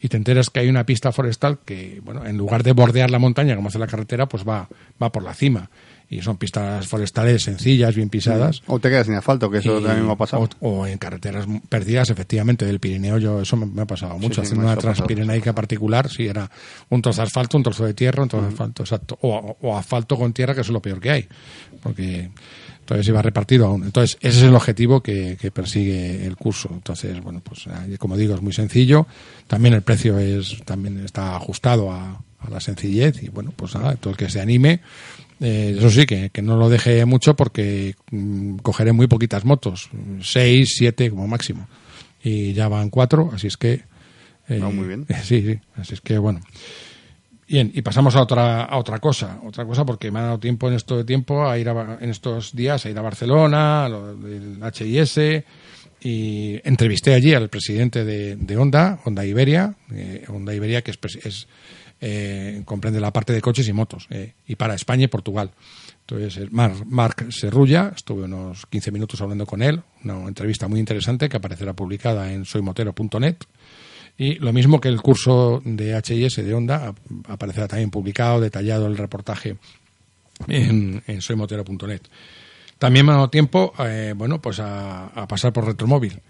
y 0.00 0.08
te 0.08 0.16
enteras 0.16 0.48
que 0.48 0.60
hay 0.60 0.68
una 0.68 0.86
pista 0.86 1.12
forestal 1.12 1.58
que, 1.64 2.00
bueno, 2.02 2.24
en 2.24 2.38
lugar 2.38 2.62
de 2.62 2.72
bordear 2.72 3.10
la 3.10 3.18
montaña 3.18 3.54
como 3.54 3.68
hace 3.68 3.78
la 3.78 3.86
carretera, 3.86 4.26
pues 4.26 4.48
va, 4.48 4.68
va 5.00 5.12
por 5.12 5.22
la 5.22 5.34
cima. 5.34 5.70
Y 6.08 6.22
son 6.22 6.38
pistas 6.38 6.88
forestales 6.88 7.44
sencillas, 7.44 7.94
bien 7.94 8.08
pisadas. 8.08 8.62
O 8.66 8.80
te 8.80 8.88
quedas 8.88 9.06
sin 9.06 9.14
asfalto, 9.14 9.48
que 9.48 9.58
eso 9.58 9.78
y, 9.78 9.84
también 9.84 10.06
me 10.06 10.12
ha 10.12 10.16
pasado. 10.16 10.48
O, 10.58 10.80
o, 10.80 10.86
en 10.86 10.98
carreteras 10.98 11.46
perdidas, 11.68 12.10
efectivamente, 12.10 12.64
del 12.64 12.80
Pirineo. 12.80 13.18
Yo 13.18 13.42
Eso 13.42 13.56
me, 13.56 13.66
me 13.66 13.82
ha 13.82 13.86
pasado 13.86 14.14
mucho. 14.14 14.40
Sí, 14.40 14.48
sí, 14.48 14.54
Haciendo 14.54 14.66
una 14.66 14.76
transpirenaica 14.76 15.52
particular, 15.52 16.08
si 16.08 16.26
era 16.26 16.50
un 16.88 17.00
trozo 17.00 17.20
de 17.20 17.26
asfalto, 17.28 17.58
un 17.58 17.62
trozo 17.62 17.84
de 17.84 17.94
tierra, 17.94 18.24
un 18.24 18.28
trozo 18.28 18.46
de 18.46 18.52
asfalto, 18.52 18.82
exacto. 18.82 19.18
O, 19.20 19.56
o 19.60 19.76
asfalto 19.76 20.16
con 20.16 20.32
tierra, 20.32 20.52
que 20.54 20.62
es 20.62 20.68
lo 20.70 20.82
peor 20.82 20.98
que 20.98 21.10
hay. 21.10 21.28
Porque 21.80 22.30
entonces 22.90 23.08
iba 23.08 23.22
repartido 23.22 23.66
aún. 23.66 23.84
Entonces, 23.84 24.18
ese 24.20 24.38
es 24.38 24.44
el 24.44 24.54
objetivo 24.54 25.00
que, 25.00 25.36
que, 25.40 25.52
persigue 25.52 26.26
el 26.26 26.36
curso. 26.36 26.68
Entonces, 26.72 27.20
bueno, 27.22 27.40
pues 27.40 27.66
como 27.98 28.16
digo, 28.16 28.34
es 28.34 28.42
muy 28.42 28.52
sencillo. 28.52 29.06
También 29.46 29.74
el 29.74 29.82
precio 29.82 30.18
es 30.18 30.56
también 30.64 31.04
está 31.04 31.36
ajustado 31.36 31.92
a, 31.92 32.20
a 32.40 32.50
la 32.50 32.58
sencillez 32.58 33.22
y 33.22 33.28
bueno, 33.28 33.52
pues 33.54 33.74
nada, 33.76 33.94
todo 33.94 34.10
el 34.12 34.16
que 34.16 34.28
se 34.28 34.40
anime. 34.40 34.80
Eh, 35.40 35.76
eso 35.78 35.88
sí, 35.88 36.04
que, 36.04 36.30
que, 36.30 36.42
no 36.42 36.56
lo 36.56 36.68
deje 36.68 37.04
mucho 37.04 37.34
porque 37.36 37.94
mmm, 38.10 38.56
cogeré 38.56 38.92
muy 38.92 39.06
poquitas 39.06 39.44
motos, 39.44 39.88
seis, 40.20 40.74
siete 40.76 41.10
como 41.10 41.28
máximo. 41.28 41.68
Y 42.22 42.52
ya 42.52 42.68
van 42.68 42.90
cuatro, 42.90 43.30
así 43.32 43.46
es 43.46 43.56
que... 43.56 43.84
Eh, 44.48 44.58
no, 44.58 44.72
muy 44.72 44.88
bien. 44.88 45.06
Sí, 45.22 45.42
sí, 45.42 45.60
así 45.76 45.94
es 45.94 46.00
que 46.00 46.18
bueno. 46.18 46.40
Bien, 47.50 47.68
y 47.74 47.82
pasamos 47.82 48.14
a 48.14 48.22
otra, 48.22 48.62
a 48.62 48.78
otra 48.78 49.00
cosa, 49.00 49.40
otra 49.44 49.64
cosa 49.64 49.84
porque 49.84 50.12
me 50.12 50.20
ha 50.20 50.22
dado 50.22 50.38
tiempo 50.38 50.68
en 50.68 50.74
esto 50.74 50.96
de 50.96 51.02
tiempo 51.02 51.48
a 51.48 51.58
ir 51.58 51.68
a, 51.68 51.98
en 52.00 52.08
estos 52.08 52.54
días 52.54 52.86
a 52.86 52.90
ir 52.90 52.96
a 52.96 53.02
Barcelona, 53.02 53.88
del 53.88 54.60
HIS, 54.72 55.18
y 56.00 56.60
entrevisté 56.62 57.12
allí 57.12 57.34
al 57.34 57.48
presidente 57.48 58.04
de, 58.04 58.56
Honda, 58.56 59.00
Honda 59.04 59.26
Iberia, 59.26 59.74
eh, 59.92 60.24
Honda 60.28 60.54
Iberia 60.54 60.82
que 60.82 60.92
eh, 62.00 62.62
comprende 62.64 63.00
la 63.00 63.12
parte 63.12 63.32
de 63.32 63.40
coches 63.40 63.66
y 63.66 63.72
motos, 63.72 64.06
eh, 64.10 64.34
y 64.46 64.54
para 64.54 64.74
España 64.74 65.06
y 65.06 65.08
Portugal. 65.08 65.50
Entonces, 66.02 66.52
Marc, 66.52 66.84
Marc 66.86 67.32
Serrulla, 67.32 67.92
estuve 67.96 68.26
unos 68.26 68.64
15 68.66 68.92
minutos 68.92 69.20
hablando 69.22 69.44
con 69.44 69.60
él, 69.60 69.82
una 70.04 70.28
entrevista 70.28 70.68
muy 70.68 70.78
interesante 70.78 71.28
que 71.28 71.38
aparecerá 71.38 71.72
publicada 71.72 72.32
en 72.32 72.44
soymotero.net. 72.44 73.38
Y 74.20 74.34
lo 74.34 74.52
mismo 74.52 74.82
que 74.82 74.88
el 74.88 75.00
curso 75.00 75.62
de 75.64 75.98
HIS 75.98 76.36
de 76.36 76.52
Honda, 76.52 76.94
aparecerá 77.26 77.66
también 77.66 77.90
publicado, 77.90 78.38
detallado 78.38 78.86
el 78.86 78.98
reportaje 78.98 79.56
en, 80.46 81.02
en 81.06 81.22
soymotero.net. 81.22 82.02
También 82.78 83.06
me 83.06 83.12
ha 83.12 83.14
dado 83.14 83.30
tiempo, 83.30 83.72
eh, 83.78 84.12
bueno, 84.14 84.38
pues 84.42 84.60
a, 84.60 85.06
a, 85.06 85.26
pasar 85.26 85.54
por 85.54 85.64
Retromóvil. 85.64 86.20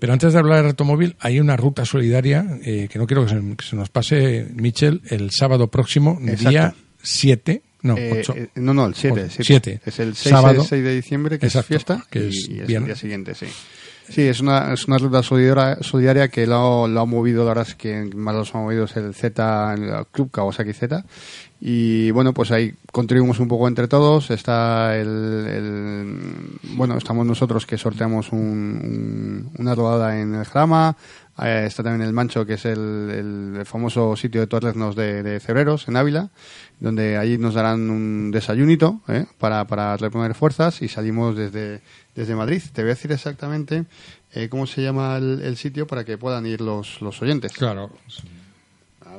Pero 0.00 0.12
antes 0.12 0.32
de 0.32 0.40
hablar 0.40 0.56
de 0.56 0.70
Retromóvil, 0.70 1.14
hay 1.20 1.38
una 1.38 1.56
ruta 1.56 1.84
solidaria 1.84 2.44
eh, 2.64 2.88
que 2.90 2.98
no 2.98 3.06
quiero 3.06 3.24
que 3.24 3.34
se, 3.34 3.56
que 3.56 3.64
se, 3.64 3.76
nos 3.76 3.90
pase, 3.90 4.48
Michel, 4.52 5.02
el 5.08 5.30
sábado 5.30 5.68
próximo, 5.68 6.18
Exacto. 6.22 6.48
día 6.50 6.74
7. 7.00 7.62
No, 7.86 7.96
eh, 7.96 8.18
8. 8.20 8.34
no, 8.56 8.74
no, 8.74 8.86
el 8.86 8.94
7. 8.94 9.28
7. 9.30 9.80
Es 9.84 9.98
el 10.00 10.14
6, 10.14 10.30
sábado, 10.34 10.64
6 10.64 10.82
de 10.84 10.94
diciembre, 10.94 11.38
que 11.38 11.46
exacto, 11.46 11.74
es 11.74 11.84
fiesta, 11.84 12.04
que 12.10 12.24
y, 12.24 12.28
es, 12.28 12.48
y 12.48 12.60
es 12.60 12.66
viernes. 12.66 12.74
el 12.76 12.84
día 12.84 12.96
siguiente, 12.96 13.34
sí. 13.34 13.46
Sí, 14.08 14.22
es 14.22 14.40
una, 14.40 14.72
es 14.72 14.86
una 14.86 14.98
ruta 14.98 15.22
solidaria, 15.22 15.78
solidaria 15.80 16.28
que 16.28 16.46
lo, 16.46 16.86
lo, 16.86 17.00
ha 17.00 17.06
movido, 17.06 17.42
la 17.42 17.48
verdad 17.48 17.66
es 17.68 17.74
que 17.74 18.08
más 18.14 18.34
los 18.36 18.54
ha 18.54 18.58
movido 18.58 18.84
es 18.84 18.96
el 18.96 19.12
Z, 19.14 19.74
el 19.74 20.06
Club 20.12 20.30
Kawasaki 20.30 20.72
Z. 20.72 21.04
Y 21.60 22.10
bueno, 22.12 22.32
pues 22.32 22.52
ahí 22.52 22.74
contribuimos 22.92 23.40
un 23.40 23.48
poco 23.48 23.66
entre 23.66 23.88
todos. 23.88 24.30
Está 24.30 24.96
el, 24.96 25.08
el 25.48 26.58
bueno, 26.76 26.96
estamos 26.96 27.26
nosotros 27.26 27.66
que 27.66 27.78
sorteamos 27.78 28.30
un, 28.30 28.38
un, 28.38 29.50
una 29.58 29.74
rodada 29.74 30.20
en 30.20 30.34
el 30.34 30.44
Jarama. 30.44 30.96
Eh, 31.38 31.64
está 31.66 31.82
también 31.82 32.06
el 32.06 32.14
Mancho, 32.14 32.46
que 32.46 32.54
es 32.54 32.64
el, 32.64 33.54
el 33.58 33.66
famoso 33.66 34.16
sitio 34.16 34.40
de 34.40 34.46
torreznos 34.46 34.96
de, 34.96 35.22
de 35.22 35.40
Cebreros, 35.40 35.86
en 35.88 35.96
Ávila, 35.96 36.30
donde 36.80 37.18
allí 37.18 37.36
nos 37.36 37.54
darán 37.54 37.90
un 37.90 38.30
desayunito 38.30 39.00
¿eh? 39.08 39.26
para, 39.38 39.66
para 39.66 39.96
reponer 39.96 40.34
fuerzas 40.34 40.80
y 40.82 40.88
salimos 40.88 41.36
desde, 41.36 41.82
desde 42.14 42.34
Madrid. 42.34 42.62
Te 42.72 42.82
voy 42.82 42.90
a 42.90 42.94
decir 42.94 43.12
exactamente 43.12 43.84
eh, 44.32 44.48
cómo 44.48 44.66
se 44.66 44.82
llama 44.82 45.16
el, 45.18 45.42
el, 45.42 45.56
sitio 45.56 45.86
para 45.86 46.04
que 46.04 46.16
puedan 46.16 46.46
ir 46.46 46.60
los, 46.60 47.02
los 47.02 47.20
oyentes. 47.20 47.52
Claro. 47.52 47.90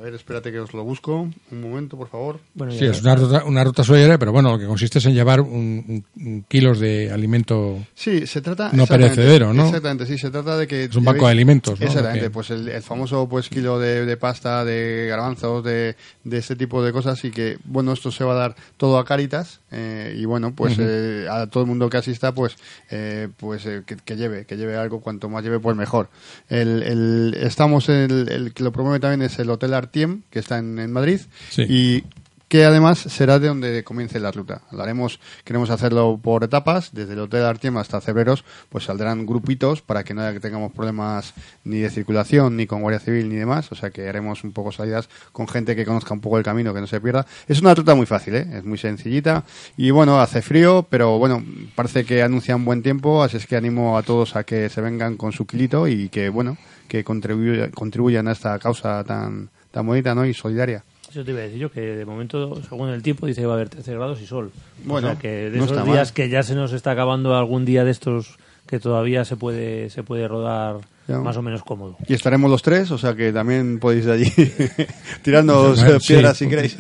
Ver, 0.08 0.16
espérate 0.16 0.54
que 0.54 0.60
os 0.62 0.74
lo 0.74 0.86
busco. 0.86 1.28
Un 1.52 1.62
momento, 1.62 1.98
por 1.98 2.08
favor. 2.08 2.40
Bueno, 2.54 2.72
sí, 2.72 2.86
es 2.86 3.02
una 3.02 3.14
ruta, 3.14 3.44
una 3.44 3.62
ruta 3.62 3.84
solidaria, 3.84 4.18
pero 4.18 4.32
bueno, 4.32 4.52
lo 4.54 4.58
que 4.58 4.66
consiste 4.66 5.00
es 5.00 5.06
en 5.06 5.14
llevar 5.14 5.42
un, 5.42 6.02
un 6.16 6.46
kilos 6.48 6.80
de 6.80 7.12
alimento 7.12 7.86
sí, 7.94 8.26
se 8.26 8.40
trata, 8.42 8.70
no 8.72 8.88
perecedero, 8.88 9.54
¿no? 9.54 9.66
Exactamente, 9.66 10.06
sí, 10.06 10.18
se 10.18 10.32
trata 10.32 10.56
de 10.58 10.66
que... 10.66 10.86
Es 10.86 10.96
un 10.96 11.04
banco 11.04 11.26
de 11.26 11.32
alimentos, 11.32 11.78
¿no? 11.78 11.86
Exactamente, 11.86 12.30
pues 12.30 12.52
el, 12.52 12.70
el, 12.70 12.82
famoso 12.84 13.28
pues 13.28 13.50
kilo 13.50 13.80
de, 13.80 14.06
de, 14.06 14.16
pasta, 14.16 14.64
de 14.64 15.08
garbanzos, 15.10 15.62
de, 15.66 15.98
de 16.24 16.38
este 16.38 16.56
tipo 16.56 16.82
de 16.82 16.94
cosas 16.94 17.22
y 17.26 17.32
que, 17.32 17.58
bueno, 17.66 17.92
esto 17.92 18.10
se 18.10 18.24
va 18.24 18.32
a 18.32 18.38
dar 18.38 18.56
todo 18.78 19.00
a 19.00 19.04
Caritas 19.04 19.60
eh, 19.72 20.16
y 20.18 20.24
bueno, 20.24 20.54
pues 20.56 20.78
uh 20.78 20.82
-huh. 20.84 21.26
eh, 21.26 21.28
a 21.30 21.48
todo 21.48 21.64
el 21.64 21.68
mundo 21.68 21.90
que 21.90 21.98
asista, 21.98 22.32
pues 22.32 22.56
eh, 22.92 23.28
pues 23.36 23.64
que, 23.64 23.98
que, 24.06 24.16
lleve, 24.16 24.46
que 24.46 24.56
lleve 24.56 24.78
algo, 24.78 25.02
cuanto 25.02 25.28
más 25.28 25.44
lleve, 25.44 25.60
pues 25.60 25.76
mejor. 25.76 26.08
El, 26.48 26.82
el 26.84 27.38
estamos, 27.42 27.90
el, 27.90 28.30
el 28.30 28.54
que 28.54 28.64
lo 28.64 28.72
promueve 28.72 29.02
también 29.02 29.24
es 29.24 29.38
el 29.40 29.50
Hotel 29.50 29.74
Artiem, 29.98 30.22
que 30.30 30.40
está 30.40 30.58
en, 30.60 30.78
en 30.80 30.92
Madrid 30.92 31.22
sí. 31.50 31.64
y 31.68 32.04
que 32.50 32.64
además 32.64 33.00
será 33.00 33.40
de 33.40 33.50
donde 33.50 33.84
comience 33.84 34.22
la 34.22 34.32
ruta. 34.32 34.62
Lo 34.72 34.82
haremos, 34.82 35.20
queremos 35.44 35.70
hacerlo 35.70 36.18
por 36.24 36.46
etapas, 36.46 36.92
desde 36.94 37.12
el 37.12 37.20
Hotel 37.20 37.44
Artiema 37.44 37.82
hasta 37.82 38.00
Cebreros, 38.00 38.46
pues 38.70 38.86
saldrán 38.86 39.26
grupitos 39.26 39.82
para 39.82 40.06
que 40.06 40.14
no 40.14 40.22
haya 40.22 40.32
que 40.32 40.40
tengamos 40.40 40.72
problemas 40.72 41.34
ni 41.66 41.80
de 41.80 41.90
circulación, 41.90 42.56
ni 42.56 42.66
con 42.66 42.80
Guardia 42.82 43.02
Civil, 43.02 43.28
ni 43.28 43.36
demás, 43.36 43.70
o 43.74 43.76
sea 43.76 43.90
que 43.90 44.08
haremos 44.08 44.46
un 44.46 44.54
poco 44.54 44.72
salidas 44.72 45.10
con 45.34 45.46
gente 45.50 45.76
que 45.76 45.84
conozca 45.84 46.14
un 46.14 46.22
poco 46.22 46.38
el 46.38 46.46
camino, 46.46 46.74
que 46.74 46.80
no 46.80 46.88
se 46.88 47.02
pierda. 47.02 47.26
Es 47.50 47.60
una 47.60 47.76
ruta 47.76 47.96
muy 47.96 48.06
fácil, 48.06 48.36
¿eh? 48.36 48.48
es 48.54 48.64
muy 48.64 48.78
sencillita, 48.78 49.44
y 49.76 49.92
bueno, 49.92 50.22
hace 50.22 50.42
frío, 50.42 50.88
pero 50.90 51.18
bueno, 51.20 51.44
parece 51.76 52.06
que 52.06 52.24
anuncian 52.24 52.64
buen 52.64 52.82
tiempo, 52.82 53.24
así 53.24 53.36
es 53.36 53.46
que 53.46 53.58
animo 53.58 53.98
a 53.98 54.04
todos 54.04 54.38
a 54.38 54.46
que 54.46 54.70
se 54.70 54.80
vengan 54.80 55.18
con 55.18 55.34
su 55.34 55.46
kilito 55.46 55.86
y 55.90 56.08
que, 56.08 56.30
bueno, 56.30 56.56
que 56.88 57.04
contribuya- 57.04 57.72
contribuyan 57.72 58.30
a 58.30 58.32
esta 58.32 58.58
causa 58.58 59.04
tan, 59.04 59.50
tan 59.78 59.86
bonita 59.86 60.16
¿no? 60.16 60.26
y 60.26 60.34
solidaria. 60.34 60.84
Eso 61.10 61.24
te 61.24 61.32
iba 61.32 61.40
a 61.40 61.44
decir 61.44 61.60
yo, 61.60 61.72
que 61.72 61.82
de 61.82 62.04
momento, 62.04 62.60
según 62.68 62.90
el 62.90 63.04
tiempo, 63.04 63.28
dice 63.28 63.42
que 63.42 63.48
va 63.48 63.54
a 63.54 63.58
haber 63.58 63.70
13 63.70 63.94
grados 63.94 64.20
y 64.22 64.26
sol. 64.26 64.52
Bueno, 64.84 65.08
o 65.08 65.12
sea, 65.12 65.20
que 65.20 65.50
de 65.52 65.58
no 65.60 65.66
esos 65.66 65.86
días 65.86 66.08
mal. 66.08 66.14
que 66.14 66.30
ya 66.30 66.42
se 66.44 66.56
nos 66.56 66.74
está 66.74 66.92
acabando 66.92 67.36
algún 67.36 67.64
día 67.64 67.84
de 67.86 67.92
estos 67.92 68.38
que 68.68 68.80
todavía 68.80 69.24
se 69.24 69.38
puede 69.38 69.90
se 69.90 70.04
puede 70.04 70.28
rodar 70.28 70.78
Ya. 71.08 71.20
más 71.20 71.38
o 71.38 71.42
menos 71.42 71.64
cómodo. 71.64 71.96
Y 72.08 72.14
estaremos 72.16 72.52
los 72.52 72.62
tres, 72.62 72.92
o 72.92 72.98
sea 72.98 73.16
que 73.16 73.32
también 73.32 73.80
podéis 73.80 74.04
de 74.06 74.12
allí 74.14 74.34
eh, 74.38 74.88
sí. 76.02 76.08
piedras 76.08 76.38
si 76.38 76.48
queréis. 76.50 76.76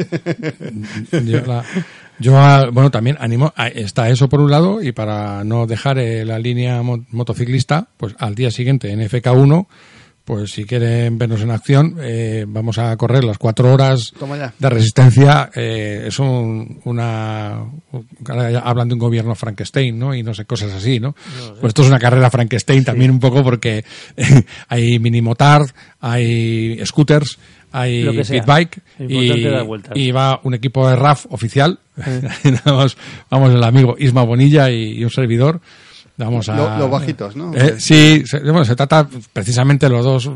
Yo, 1.23 1.41
la- 1.45 1.63
yo, 2.19 2.37
ah, 2.37 2.69
bueno, 2.73 2.91
también 2.91 3.15
animo, 3.19 3.53
a- 3.55 3.67
está 3.69 4.09
eso 4.09 4.27
por 4.27 4.39
un 4.41 4.51
lado, 4.51 4.81
y 4.81 4.91
para 4.91 5.43
no 5.43 5.67
dejar 5.67 5.99
eh, 5.99 6.25
la 6.25 6.39
línea 6.39 6.81
mo- 6.81 7.05
motociclista, 7.11 7.87
pues 7.97 8.15
al 8.19 8.35
día 8.35 8.51
siguiente 8.51 8.91
en 8.91 8.99
FK1, 9.01 9.67
pues 10.27 10.51
si 10.51 10.65
quieren 10.65 11.17
vernos 11.17 11.39
en 11.39 11.51
acción, 11.51 11.95
eh, 12.01 12.43
vamos 12.45 12.77
a 12.79 12.93
correr 12.97 13.23
las 13.23 13.37
cuatro 13.37 13.73
horas 13.73 14.11
de 14.59 14.69
resistencia. 14.69 15.49
eh, 15.55 16.03
es 16.07 16.19
un, 16.19 16.81
una, 16.83 17.59
ahora 18.27 18.59
hablan 18.59 18.89
de 18.89 18.95
un 18.95 18.99
gobierno 18.99 19.35
Frankenstein, 19.35 19.97
¿no? 19.97 20.13
Y 20.13 20.23
no 20.23 20.33
sé, 20.33 20.43
cosas 20.43 20.73
así, 20.73 20.99
¿no? 20.99 21.15
Pues 21.61 21.69
esto 21.69 21.83
es 21.83 21.87
una 21.87 21.97
carrera 21.97 22.29
Frankenstein 22.29 22.83
también 22.83 23.09
un 23.09 23.21
poco 23.21 23.41
porque 23.41 23.85
hay 24.67 24.99
mini 24.99 25.21
motard, 25.21 25.69
hay 26.01 26.77
scooters, 26.85 27.39
hay 27.71 28.03
Lo 28.03 28.11
que 28.11 28.25
sea. 28.25 28.41
pit 28.41 28.45
bike 28.45 28.81
Lo 28.99 29.09
y, 29.09 29.47
y 29.95 30.11
va 30.11 30.41
un 30.43 30.55
equipo 30.55 30.89
de 30.89 30.97
RAF 30.97 31.25
oficial. 31.29 31.79
vamos, 32.65 32.97
vamos 33.29 33.53
el 33.53 33.63
amigo 33.63 33.95
Isma 33.97 34.23
Bonilla 34.23 34.69
y, 34.71 34.99
y 34.99 35.05
un 35.05 35.09
servidor. 35.09 35.61
Vamos 36.17 36.49
a, 36.49 36.55
Lo- 36.55 36.77
los 36.79 36.89
bajitos, 36.89 37.35
¿no? 37.35 37.53
Eh, 37.53 37.75
sí, 37.79 38.23
se, 38.25 38.39
bueno, 38.39 38.65
se 38.65 38.75
trata 38.75 39.07
precisamente 39.31 39.87
los 39.87 40.03
dos, 40.03 40.29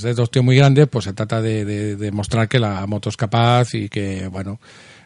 ser 0.00 0.14
dos 0.16 0.30
tíos 0.30 0.44
muy 0.44 0.56
grandes, 0.56 0.88
pues 0.88 1.04
se 1.04 1.12
trata 1.12 1.40
de, 1.40 1.64
de- 1.64 1.94
de 1.96 2.10
mostrar 2.10 2.48
que 2.48 2.58
la 2.58 2.84
moto 2.88 3.08
es 3.08 3.16
capaz 3.16 3.72
y 3.74 3.88
que, 3.88 4.26
bueno, 4.26 4.58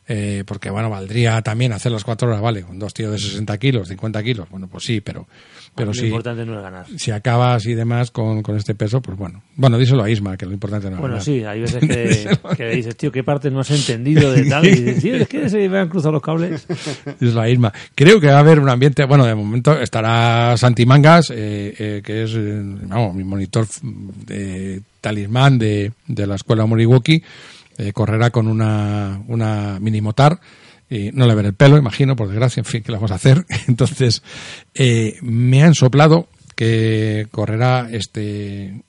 eh, 0.08 0.44
porque 0.46 0.70
bueno, 0.70 0.88
valdría 0.90 1.42
también 1.42 1.72
hacer 1.72 1.90
las 1.92 2.04
cuatro 2.04 2.28
horas, 2.28 2.40
vale, 2.40 2.62
con 2.62 2.78
dos 2.78 2.94
tíos 2.94 3.12
de 3.12 3.18
60 3.18 3.58
kilos, 3.58 3.88
50 3.88 4.22
kilos, 4.22 4.48
bueno, 4.50 4.68
pues 4.68 4.84
sí, 4.84 5.00
pero, 5.00 5.26
pero 5.74 5.88
lo 5.88 5.94
sí, 5.94 6.06
importante 6.06 6.44
no 6.46 6.56
es 6.56 6.62
ganar. 6.62 6.86
si 6.96 7.10
acabas 7.10 7.66
y 7.66 7.74
demás 7.74 8.10
con, 8.10 8.42
con 8.42 8.56
este 8.56 8.74
peso, 8.74 9.00
pues 9.02 9.18
bueno, 9.18 9.42
bueno, 9.56 9.78
díselo 9.78 10.02
a 10.04 10.10
Isma, 10.10 10.36
que 10.36 10.46
lo 10.46 10.52
importante 10.52 10.88
no 10.90 10.96
es 10.96 11.00
Bueno, 11.00 11.14
ganar. 11.16 11.24
sí, 11.24 11.42
hay 11.44 11.60
veces 11.60 11.80
que, 11.80 12.38
que 12.56 12.68
dices, 12.70 12.96
tío, 12.96 13.10
¿qué 13.10 13.24
parte 13.24 13.50
no 13.50 13.60
has 13.60 13.70
entendido 13.70 14.30
de 14.32 14.44
tal? 14.48 14.64
Y 14.66 14.70
dices, 14.82 15.02
tío, 15.02 15.16
es 15.16 15.28
que 15.28 15.48
se 15.48 15.68
me 15.68 15.78
han 15.78 15.88
cruzado 15.88 16.12
los 16.12 16.22
cables. 16.22 16.66
es 17.20 17.34
la 17.34 17.48
Isma. 17.48 17.72
Creo 17.94 18.20
que 18.20 18.28
va 18.28 18.36
a 18.36 18.40
haber 18.40 18.60
un 18.60 18.68
ambiente, 18.68 19.04
bueno, 19.06 19.26
de 19.26 19.34
momento 19.34 19.78
estará 19.80 20.56
Santi 20.56 20.86
Mangas, 20.86 21.30
eh, 21.30 21.74
eh, 21.78 22.02
que 22.04 22.22
es, 22.22 22.32
eh, 22.34 22.60
vamos, 22.62 23.14
mi 23.14 23.24
monitor 23.24 23.66
de 24.26 24.82
talismán 25.00 25.58
de, 25.58 25.92
de 26.06 26.26
la 26.26 26.34
escuela 26.36 26.66
Moriwaki, 26.66 27.22
eh, 27.78 27.92
correrá 27.92 28.30
con 28.30 28.48
una, 28.48 29.22
una 29.28 29.78
mini 29.80 30.00
motar, 30.00 30.40
y 30.88 31.10
no 31.12 31.26
le 31.26 31.34
veré 31.34 31.48
el 31.48 31.54
pelo, 31.54 31.76
imagino, 31.76 32.14
por 32.14 32.28
desgracia, 32.28 32.60
en 32.60 32.64
fin, 32.64 32.82
¿qué 32.82 32.92
le 32.92 32.98
vamos 32.98 33.10
a 33.10 33.16
hacer? 33.16 33.44
Entonces, 33.68 34.22
eh, 34.74 35.16
me 35.22 35.62
han 35.62 35.74
soplado 35.74 36.28
que 36.54 37.26
correrá 37.30 37.88
este, 37.90 38.82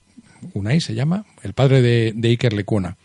Unai 0.54 0.80
se 0.80 0.96
llama, 0.96 1.26
el 1.44 1.54
padre 1.54 1.82
de, 1.82 2.14
de 2.16 2.28
Iker 2.30 2.54
Lecuna. 2.54 2.98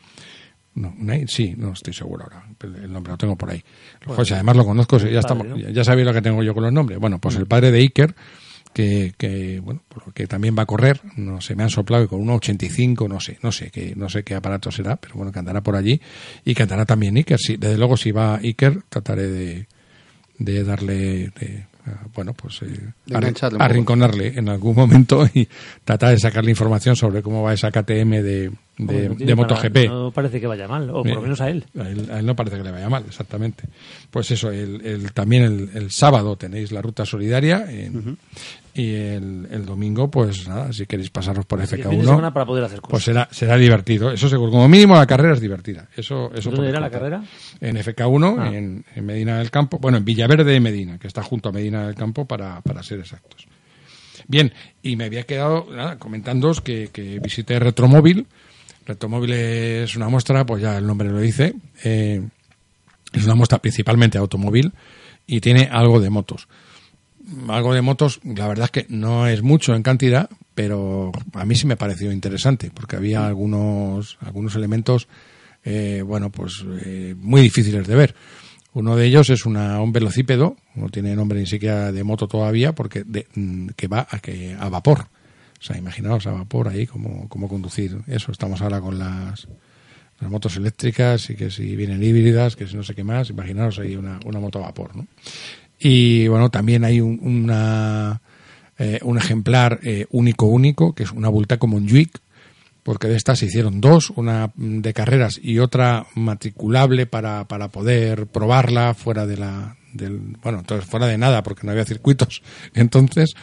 No, 0.75 0.95
Unai, 0.99 1.27
sí, 1.29 1.55
no 1.57 1.73
estoy 1.73 1.93
seguro 1.93 2.25
ahora. 2.25 2.45
El 2.63 2.93
nombre 2.93 3.13
lo 3.13 3.19
tengo 3.19 3.37
por 3.37 3.51
ahí. 3.51 3.63
José, 4.07 4.35
además 4.35 4.57
lo 4.57 4.65
conozco, 4.65 4.99
ya, 4.99 5.21
estamos, 5.21 5.47
ya, 5.59 5.71
ya 5.71 5.85
sabéis 5.85 6.07
lo 6.07 6.15
que 6.15 6.23
tengo 6.23 6.43
yo 6.43 6.55
con 6.55 6.63
los 6.63 6.73
nombres. 6.73 6.99
Bueno, 6.99 7.19
pues 7.19 7.37
el 7.37 7.47
padre 7.47 7.71
de 7.71 7.79
Iker, 7.81 8.15
que, 8.73 9.13
que 9.19 9.61
bueno, 9.61 9.83
pues 9.89 10.07
que 10.15 10.27
también 10.27 10.55
va 10.59 10.63
a 10.63 10.67
correr, 10.67 11.01
no 11.17 11.41
sé, 11.41 11.55
me 11.55 11.63
han 11.63 11.71
soplado 11.71 12.05
que 12.05 12.09
con 12.09 12.27
1.85, 12.27 13.09
no 13.09 13.21
sé, 13.21 13.39
no 13.43 13.53
sé 13.53 13.71
qué, 13.71 13.95
no 13.97 14.09
sé 14.09 14.23
qué 14.23 14.35
aparato 14.35 14.71
será, 14.71 14.97
pero 14.97 15.15
bueno, 15.17 15.31
que 15.33 15.39
andará 15.39 15.61
por 15.63 15.77
allí 15.77 16.01
y 16.45 16.55
que 16.55 16.63
andará 16.63 16.85
también 16.87 17.17
Iker. 17.17 17.39
Sí, 17.39 17.57
desde 17.57 17.77
luego, 17.79 17.97
si 17.97 18.13
va 18.13 18.37
Iker, 18.37 18.83
trataré 18.89 19.29
de, 19.29 19.67
de 20.39 20.65
darle, 20.65 21.31
de, 21.39 21.67
bueno, 22.15 22.33
pues 22.33 22.63
eh, 22.63 22.93
arrinconarle 23.59 24.39
en 24.39 24.49
algún 24.49 24.75
momento 24.77 25.27
y 25.35 25.49
tratar 25.85 26.11
de 26.11 26.19
sacarle 26.19 26.51
información 26.51 26.95
sobre 26.97 27.23
cómo 27.23 27.43
va 27.43 27.53
esa 27.55 27.71
KTM 27.73 28.11
de, 28.11 28.23
de, 28.23 28.53
no 28.79 28.87
de 28.87 29.09
tiene 29.17 29.37
para- 29.37 29.55
MotoGP. 29.55 29.89
No 29.89 30.11
parece 30.13 30.41
que 30.41 30.47
vaya 30.47 30.69
mal, 30.69 30.89
o 30.91 31.03
por 31.03 31.15
lo 31.15 31.23
menos 31.23 31.41
a 31.41 31.51
él. 31.51 31.65
A 31.79 31.89
él, 31.89 32.09
a 32.11 32.19
él 32.21 32.27
no 32.27 32.37
parece 32.37 32.57
que 32.57 32.63
le 32.63 32.71
vaya 32.71 32.89
mal, 32.89 33.05
exactamente. 33.07 33.65
Pues 34.11 34.31
eso, 34.31 34.51
el, 34.53 34.81
el- 34.87 35.13
también 35.13 35.43
el, 35.43 35.71
el 35.75 35.91
sábado 35.91 36.37
tenéis 36.37 36.71
la 36.73 36.83
ruta 36.83 37.05
solidaria 37.05 37.67
en- 37.69 38.17
y 38.75 38.95
el, 38.95 39.49
el 39.51 39.67
domingo, 39.67 40.11
pues 40.11 40.49
nada, 40.49 40.73
si 40.73 40.87
queréis 40.87 41.11
pasaros 41.11 41.45
por 41.45 41.61
Así 41.61 41.77
que 41.77 41.83
fin 41.83 41.99
de 41.99 42.05
semana 42.07 42.29
FK1, 42.29 42.33
para 42.33 42.47
poder 42.47 42.65
hacer 42.65 42.81
cosas. 42.81 42.91
pues 42.91 43.05
será, 43.05 43.29
será 43.31 43.57
divertido. 43.59 44.11
Eso 44.11 44.29
seguro, 44.29 44.51
como 44.51 44.69
mínimo 44.69 44.95
la 44.95 45.07
carrera 45.07 45.35
es 45.35 45.41
divertida. 45.41 45.89
Eso, 45.97 46.31
eso 46.35 46.51
¿Dónde 46.51 46.71
era 46.71 46.81
la 46.81 46.91
carrera? 46.91 47.23
En 47.61 47.77
FK1, 47.77 48.37
Ah. 48.39 48.49
en, 48.57 48.85
en 48.95 49.05
Medina 49.07 49.39
del 49.39 49.51
Campo, 49.51 49.79
bueno, 49.79 49.99
en 49.99 50.05
Villaverde 50.05 50.45
de 50.45 50.61
Medina, 50.61 50.99
que 50.99 51.07
está 51.07 51.23
junto 51.23 51.51
a 51.51 51.53
Medina 51.53 51.87
del 51.87 51.95
Campo 51.95 52.25
para, 52.27 52.61
para 52.63 52.83
ser 52.83 53.01
exactos. 53.01 53.47
Bien, 54.29 54.53
y 54.83 54.97
me 54.97 55.05
había 55.05 55.25
quedado 55.25 55.67
nada, 55.71 55.99
comentándoos 55.99 56.61
que, 56.61 56.89
que 56.93 57.19
visité 57.19 57.59
Retromóvil. 57.59 58.27
Retromóvil 58.87 59.33
es 59.33 59.95
una 59.97 60.09
muestra, 60.09 60.47
pues 60.47 60.63
ya 60.63 60.79
el 60.79 60.87
nombre 60.87 61.11
lo 61.11 61.19
dice, 61.19 61.55
eh, 61.85 62.23
es 63.13 63.25
una 63.25 63.35
muestra 63.35 63.59
principalmente 63.59 64.17
automóvil 64.19 64.73
y 65.27 65.41
tiene 65.41 65.69
algo 65.71 66.01
de 66.01 66.09
motos. 66.11 66.49
Algo 67.49 67.75
de 67.75 67.83
motos, 67.83 68.21
la 68.25 68.47
verdad 68.49 68.67
es 68.67 68.71
que 68.71 68.87
no 68.89 69.27
es 69.27 69.43
mucho 69.43 69.75
en 69.75 69.83
cantidad, 69.83 70.29
pero 70.55 71.13
a 71.33 71.45
mí 71.45 71.55
sí 71.55 71.67
me 71.67 71.77
pareció 71.77 72.13
interesante, 72.13 72.71
porque 72.73 72.97
había 72.97 73.27
algunos, 73.27 74.19
algunos 74.21 74.55
elementos, 74.55 75.09
eh, 75.65 76.03
bueno, 76.05 76.31
pues 76.31 76.65
eh, 76.85 77.15
muy 77.19 77.41
difíciles 77.43 77.87
de 77.87 77.95
ver. 77.95 78.15
Uno 78.75 78.97
de 78.97 79.07
ellos 79.07 79.29
es 79.31 79.45
una, 79.47 79.81
un 79.81 79.93
velocípedo, 79.93 80.57
no 80.75 80.89
tiene 80.89 81.15
nombre 81.15 81.39
ni 81.41 81.47
siquiera 81.47 81.93
de 81.93 82.05
moto 82.05 82.27
todavía, 82.27 82.75
porque 82.75 83.05
de- 83.05 83.27
mm, 83.35 83.69
que 83.77 83.87
va 83.89 84.07
a, 84.11 84.19
que, 84.19 84.57
a 84.59 84.69
vapor. 84.69 85.01
O 85.61 85.65
sea, 85.65 85.77
imaginaos 85.79 86.27
a 86.27 86.33
vapor 86.33 86.69
ahí 86.69 86.87
cómo, 86.87 87.29
cómo 87.29 87.49
conducir 87.49 87.99
eso. 88.09 88.33
Estamos 88.33 88.63
ahora 88.63 88.81
con 88.81 88.99
las, 88.99 89.47
las 90.21 90.31
motos 90.31 90.57
eléctricas 90.57 91.29
y 91.31 91.37
que 91.37 91.51
si 91.51 91.77
vienen 91.77 92.03
híbridas, 92.03 92.57
que 92.57 92.67
si 92.67 92.75
no 92.77 92.83
sé 92.83 92.95
qué 92.95 93.05
más, 93.05 93.31
imaginaos 93.31 93.79
ahí 93.79 93.95
una, 93.95 94.19
una 94.25 94.41
moto 94.41 94.59
a 94.59 94.63
vapor, 94.63 94.97
¿no? 94.97 95.07
Y 95.85 96.29
bueno, 96.29 96.51
también 96.51 96.85
hay 96.85 97.01
un, 97.01 97.19
una, 97.23 98.21
eh, 98.79 99.01
un 99.03 99.19
ejemplar 99.19 99.81
eh, 99.83 100.07
único 100.11 100.47
único, 100.47 100.95
que 100.95 101.03
es 101.03 101.13
una 101.13 101.29
Bultaco 101.29 101.67
Montjuic, 101.67 102.19
porque 102.83 103.09
de 103.09 103.17
estas 103.17 103.39
se 103.39 103.47
hicieron 103.47 103.81
dos, 103.81 104.11
una 104.11 104.51
de 104.57 104.93
carreras 104.93 105.39
y 105.43 105.59
otra 105.59 106.07
matriculable 106.15 107.07
para, 107.07 107.47
para 107.47 107.69
poder 107.69 108.27
probarla 108.27 108.95
fuera 108.95 109.27
de 109.27 109.37
la 109.37 109.77
del 109.93 110.19
bueno 110.43 110.61
entonces 110.61 110.89
fuera 110.89 111.07
de 111.07 111.19
nada 111.19 111.43
porque 111.43 111.65
no 111.67 111.71
había 111.73 111.85
circuitos. 111.85 112.43
Entonces 112.75 113.35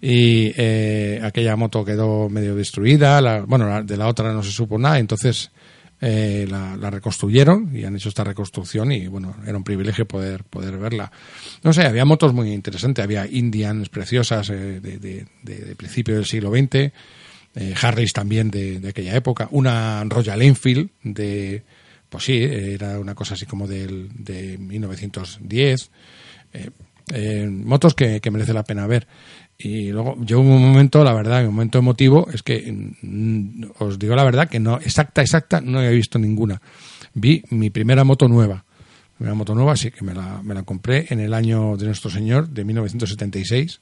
y 0.00 0.52
eh, 0.56 1.20
aquella 1.22 1.54
moto 1.54 1.84
quedó 1.84 2.30
medio 2.30 2.54
destruida 2.54 3.20
la, 3.20 3.42
bueno 3.42 3.68
la- 3.68 3.82
de 3.82 3.96
la 3.98 4.06
otra 4.08 4.32
no 4.32 4.42
se 4.42 4.50
supo 4.50 4.78
nada 4.78 4.98
entonces 4.98 5.50
eh, 6.00 6.46
la, 6.48 6.76
la 6.76 6.90
reconstruyeron 6.90 7.74
y 7.74 7.84
han 7.84 7.96
hecho 7.96 8.08
esta 8.08 8.24
reconstrucción 8.24 8.92
y 8.92 9.08
bueno 9.08 9.34
era 9.46 9.56
un 9.56 9.64
privilegio 9.64 10.06
poder 10.06 10.44
poder 10.44 10.78
verla 10.78 11.10
no 11.62 11.72
sé 11.72 11.82
había 11.82 12.04
motos 12.04 12.32
muy 12.32 12.52
interesantes 12.52 13.02
había 13.02 13.26
Indians 13.26 13.88
preciosas 13.88 14.48
eh, 14.50 14.80
de, 14.80 15.74
principio 15.76 16.14
del 16.14 16.24
siglo 16.24 16.50
XX 16.50 16.92
eh, 17.60 17.74
Harleys 17.80 18.12
también 18.12 18.50
de, 18.50 18.80
aquella 18.88 19.16
época, 19.16 19.48
una 19.50 20.04
Royal 20.04 20.42
Enfield 20.42 20.90
de, 21.02 21.64
pues 22.08 22.24
sí, 22.24 22.40
era 22.40 23.00
una 23.00 23.16
cosa 23.16 23.34
así 23.34 23.46
como 23.46 23.66
del, 23.66 24.10
de 24.14 24.58
1910, 24.58 25.90
eh, 26.52 26.70
eh, 27.12 27.46
motos 27.48 27.94
que 27.94 28.20
merece 28.30 28.52
la 28.52 28.64
pena 28.64 28.86
ver. 28.86 29.08
Y 29.60 29.90
luego 29.90 30.16
llegó 30.24 30.40
un 30.40 30.62
momento, 30.62 31.02
la 31.02 31.12
verdad, 31.12 31.40
un 31.40 31.54
momento 31.54 31.78
emotivo, 31.78 32.28
es 32.32 32.44
que 32.44 32.72
mm, 33.02 33.64
os 33.80 33.98
digo 33.98 34.14
la 34.14 34.22
verdad 34.22 34.48
que 34.48 34.60
no, 34.60 34.76
exacta, 34.76 35.20
exacta, 35.20 35.60
no 35.60 35.82
he 35.82 35.92
visto 35.92 36.18
ninguna. 36.18 36.62
Vi 37.14 37.42
mi 37.50 37.68
primera 37.70 38.04
moto 38.04 38.28
nueva. 38.28 38.64
Primera 39.16 39.34
moto 39.34 39.56
nueva, 39.56 39.76
sí 39.76 39.90
que 39.90 40.04
me 40.04 40.14
la, 40.14 40.42
me 40.44 40.54
la 40.54 40.62
compré 40.62 41.06
en 41.10 41.18
el 41.18 41.34
año 41.34 41.76
de 41.76 41.86
nuestro 41.86 42.08
Señor, 42.08 42.48
de 42.50 42.64
1976 42.64 43.80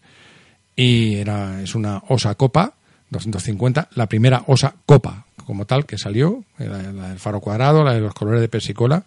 y 0.76 1.16
era 1.16 1.62
es 1.62 1.74
una 1.74 2.02
Osa 2.08 2.34
Copa 2.36 2.74
250, 3.10 3.88
la 3.94 4.06
primera 4.06 4.44
Osa 4.46 4.74
Copa 4.86 5.26
como 5.44 5.66
tal 5.66 5.86
que 5.86 5.98
salió, 5.98 6.44
era 6.58 6.90
la 6.92 7.10
del 7.10 7.18
faro 7.18 7.40
cuadrado, 7.40 7.84
la 7.84 7.94
de 7.94 8.00
los 8.00 8.14
colores 8.14 8.40
de 8.40 8.48
persicola 8.48 9.04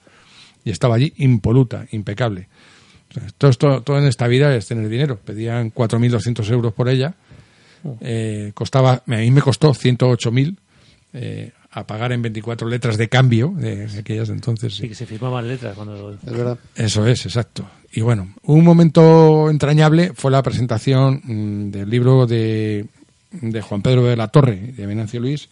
y 0.63 0.69
estaba 0.69 0.95
allí 0.95 1.13
impoluta, 1.17 1.85
impecable. 1.91 2.47
Todo, 3.37 3.49
esto, 3.49 3.81
todo 3.81 3.97
en 3.97 4.05
esta 4.05 4.27
vida 4.27 4.55
es 4.55 4.67
tener 4.67 4.87
dinero. 4.87 5.17
Pedían 5.17 5.73
4.200 5.73 6.51
euros 6.51 6.73
por 6.73 6.89
ella. 6.89 7.15
Eh, 8.01 8.51
costaba, 8.53 8.93
a 8.93 9.03
mí 9.05 9.31
me 9.31 9.41
costó 9.41 9.73
108.000 9.73 10.57
eh, 11.13 11.51
a 11.71 11.87
pagar 11.87 12.11
en 12.11 12.21
24 12.21 12.67
letras 12.67 12.97
de 12.97 13.09
cambio 13.09 13.53
de 13.55 13.87
aquellas 13.99 14.29
entonces. 14.29 14.75
Sí, 14.75 14.89
que 14.89 14.95
se 14.95 15.05
firmaban 15.05 15.47
letras 15.47 15.75
cuando... 15.75 16.11
Es 16.13 16.31
verdad. 16.31 16.57
Eso 16.75 17.05
es, 17.05 17.25
exacto. 17.25 17.67
Y 17.91 18.01
bueno, 18.01 18.35
un 18.43 18.63
momento 18.63 19.49
entrañable 19.49 20.11
fue 20.13 20.31
la 20.31 20.43
presentación 20.43 21.21
mm, 21.23 21.71
del 21.71 21.89
libro 21.89 22.27
de, 22.27 22.85
de 23.31 23.61
Juan 23.61 23.81
Pedro 23.81 24.03
de 24.03 24.15
la 24.15 24.27
Torre, 24.27 24.55
de 24.55 24.85
Venancio 24.85 25.19
Luis, 25.19 25.49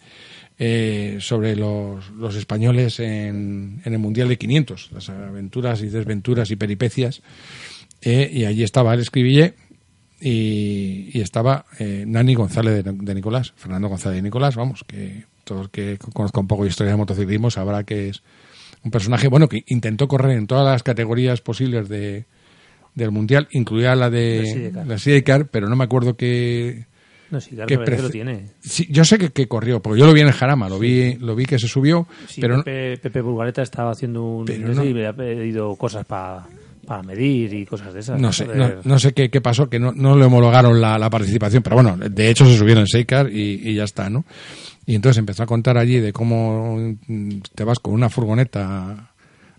eh, 0.58 1.18
sobre 1.20 1.54
los, 1.54 2.10
los 2.10 2.34
españoles 2.34 2.98
en, 3.00 3.80
en 3.84 3.92
el 3.92 3.98
Mundial 3.98 4.28
de 4.28 4.38
500, 4.38 4.90
las 4.92 5.08
aventuras 5.08 5.82
y 5.82 5.88
desventuras 5.88 6.50
y 6.50 6.56
peripecias. 6.56 7.22
Eh, 8.02 8.30
y 8.32 8.44
allí 8.44 8.62
estaba 8.62 8.94
el 8.94 9.00
escribille 9.00 9.54
y, 10.20 11.10
y 11.12 11.20
estaba 11.20 11.64
eh, 11.78 12.04
Nani 12.06 12.34
González 12.34 12.84
de, 12.84 12.92
de 12.92 13.14
Nicolás, 13.14 13.52
Fernando 13.56 13.88
González 13.88 14.16
de 14.16 14.22
Nicolás, 14.22 14.56
vamos, 14.56 14.84
que 14.84 15.24
todo 15.44 15.62
el 15.62 15.70
que 15.70 15.98
conozca 16.12 16.40
un 16.40 16.48
poco 16.48 16.64
de 16.64 16.70
historia 16.70 16.92
de 16.92 16.98
motociclismo 16.98 17.50
sabrá 17.50 17.84
que 17.84 18.10
es 18.10 18.22
un 18.84 18.90
personaje, 18.90 19.28
bueno, 19.28 19.48
que 19.48 19.64
intentó 19.68 20.08
correr 20.08 20.36
en 20.36 20.46
todas 20.46 20.64
las 20.64 20.82
categorías 20.82 21.40
posibles 21.40 21.88
de, 21.88 22.26
del 22.94 23.10
Mundial, 23.10 23.48
incluida 23.52 23.94
la 23.94 24.10
de 24.10 24.72
la 24.86 24.98
Sidecar, 24.98 25.46
pero 25.46 25.68
no 25.68 25.76
me 25.76 25.84
acuerdo 25.84 26.16
qué... 26.16 26.86
No, 27.30 27.40
sí, 27.40 27.50
claro, 27.54 27.84
que 27.84 28.02
lo 28.02 28.10
tiene. 28.10 28.46
Sí, 28.60 28.86
yo 28.90 29.04
sé 29.04 29.18
que, 29.18 29.30
que 29.30 29.46
corrió, 29.48 29.80
porque 29.82 30.00
yo 30.00 30.06
lo 30.06 30.12
vi 30.14 30.20
en 30.22 30.28
el 30.28 30.32
Jarama, 30.32 30.68
lo 30.68 30.78
vi, 30.78 31.14
lo 31.16 31.34
vi 31.36 31.44
que 31.44 31.58
se 31.58 31.68
subió, 31.68 32.06
Sí, 32.26 32.40
pero 32.40 32.62
Pepe, 32.64 32.98
Pepe 33.02 33.20
Burgareta 33.20 33.62
estaba 33.62 33.90
haciendo 33.90 34.22
un... 34.24 34.44
Pero 34.46 34.74
no 34.74 34.84
y 34.84 34.94
me 34.94 35.06
ha 35.06 35.12
pedido 35.12 35.74
cosas 35.76 36.04
pa- 36.06 36.46
para 36.86 37.02
medir 37.02 37.52
y 37.52 37.66
cosas 37.66 37.92
de 37.92 38.00
esas. 38.00 38.18
no 38.18 38.32
sé, 38.32 38.46
no 38.84 38.98
sé 38.98 39.12
qué, 39.12 39.28
qué 39.28 39.42
pasó, 39.42 39.68
que 39.68 39.78
no, 39.78 39.92
no 39.92 40.16
le 40.16 40.24
homologaron 40.24 40.80
la, 40.80 40.98
la 40.98 41.10
participación, 41.10 41.62
pero 41.62 41.76
bueno, 41.76 41.96
de 41.98 42.30
hecho 42.30 42.46
se 42.46 42.56
subieron 42.56 42.80
en 42.82 42.86
Seikar 42.86 43.30
y, 43.30 43.60
y 43.62 43.74
ya 43.74 43.84
está, 43.84 44.08
¿no? 44.08 44.24
Y 44.86 44.94
entonces 44.94 45.18
empezó 45.18 45.42
a 45.42 45.46
contar 45.46 45.76
allí 45.76 46.00
de 46.00 46.14
cómo 46.14 46.94
mm, 47.06 47.40
te 47.54 47.64
vas 47.64 47.78
con 47.78 47.92
una 47.92 48.08
furgoneta 48.08 49.12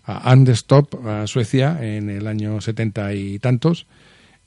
a 0.04 0.30
Andestop, 0.32 1.06
a 1.06 1.26
Suecia, 1.28 1.78
en 1.80 2.10
el 2.10 2.26
año 2.26 2.60
setenta 2.60 3.14
y 3.14 3.38
tantos, 3.38 3.86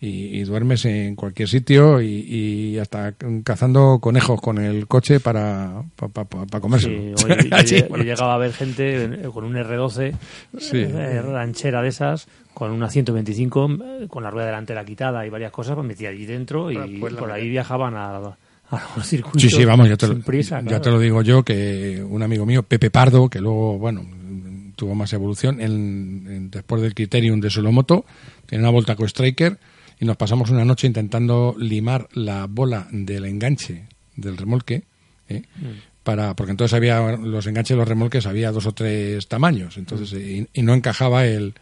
y, 0.06 0.40
y 0.40 0.44
duermes 0.44 0.84
en 0.86 1.16
cualquier 1.16 1.48
sitio 1.48 2.02
y, 2.02 2.08
y 2.08 2.78
hasta 2.80 3.14
cazando 3.44 4.00
conejos 4.02 4.42
con 4.42 4.58
el 4.58 4.86
coche 4.88 5.20
para, 5.22 5.82
para, 5.96 6.26
para, 6.26 6.60
comérselo. 6.60 7.18
Sí, 7.18 7.26
yo, 7.30 7.38
yo- 7.64 7.88
yo 7.88 8.04
llegaba 8.04 8.34
a 8.36 8.38
ver 8.38 8.52
gente 8.52 9.20
con 9.34 9.46
un 9.46 9.54
R12 9.56 10.14
Sí. 10.58 10.78
eh, 10.78 11.22
ranchera 11.22 11.82
de 11.82 11.88
esas, 11.90 12.28
con 12.54 12.72
una 12.72 12.90
125, 12.90 13.70
eh, 14.02 14.08
con 14.10 14.24
la 14.24 14.30
rueda 14.30 14.48
delantera 14.48 14.84
quitada 14.84 15.26
y 15.26 15.30
varias 15.30 15.52
cosas, 15.52 15.76
pues 15.76 15.88
metía 15.88 16.10
allí 16.10 16.26
dentro 16.26 16.70
y 16.70 17.00
pues 17.00 17.14
la 17.14 17.20
por 17.20 17.32
ahí 17.32 17.48
viajaban 17.48 17.96
a, 17.96 18.18
a 18.18 18.82
los 18.98 19.08
circuitos. 19.08 19.42
Sí, 19.42 19.50
sí, 19.50 19.64
vamos, 19.64 19.88
ya 19.88 19.96
te, 19.96 20.08
lo, 20.08 20.14
sin 20.14 20.24
prisa, 20.24 20.62
ya 20.66 20.82
te 20.82 20.90
lo 20.92 21.00
digo 21.00 21.22
yo, 21.22 21.44
que 21.44 22.04
un 22.06 22.24
amigo 22.24 22.46
mío, 22.46 22.64
Pepe 22.64 22.90
Pardo, 22.90 23.30
que 23.30 23.40
luego, 23.40 23.78
bueno, 23.80 24.06
tuvo 24.76 24.96
más 24.96 25.14
evolución, 25.14 25.62
en- 25.62 26.26
en- 26.30 26.50
después 26.52 26.82
del 26.82 26.94
Criterium 26.94 27.40
de 27.40 27.50
Solomoto, 27.50 28.06
tiene 28.48 28.64
una 28.64 28.72
volta 28.72 28.96
con 28.96 29.08
Striker, 29.08 29.58
y 30.00 30.06
nos 30.06 30.18
pasamos 30.18 30.50
una 30.50 30.66
noche 30.66 30.88
intentando 30.88 31.56
limar 31.58 32.08
la 32.14 32.46
bola 32.48 32.88
del 32.92 33.26
enganche 33.26 33.86
del 34.16 34.38
remolque, 34.38 34.84
¿eh? 35.30 35.44
para 36.04 36.36
porque 36.36 36.52
entonces 36.52 36.74
había 36.76 37.00
los 37.18 37.48
enganches 37.48 37.76
de 37.76 37.80
los 37.80 37.88
remolques 37.88 38.26
había 38.26 38.52
dos 38.52 38.66
o 38.66 38.74
tres 38.74 39.28
tamaños, 39.28 39.78
entonces 39.78 40.12
y, 40.14 40.48
y 40.54 40.62
no 40.62 40.74
encajaba 40.74 41.26
el, 41.26 41.54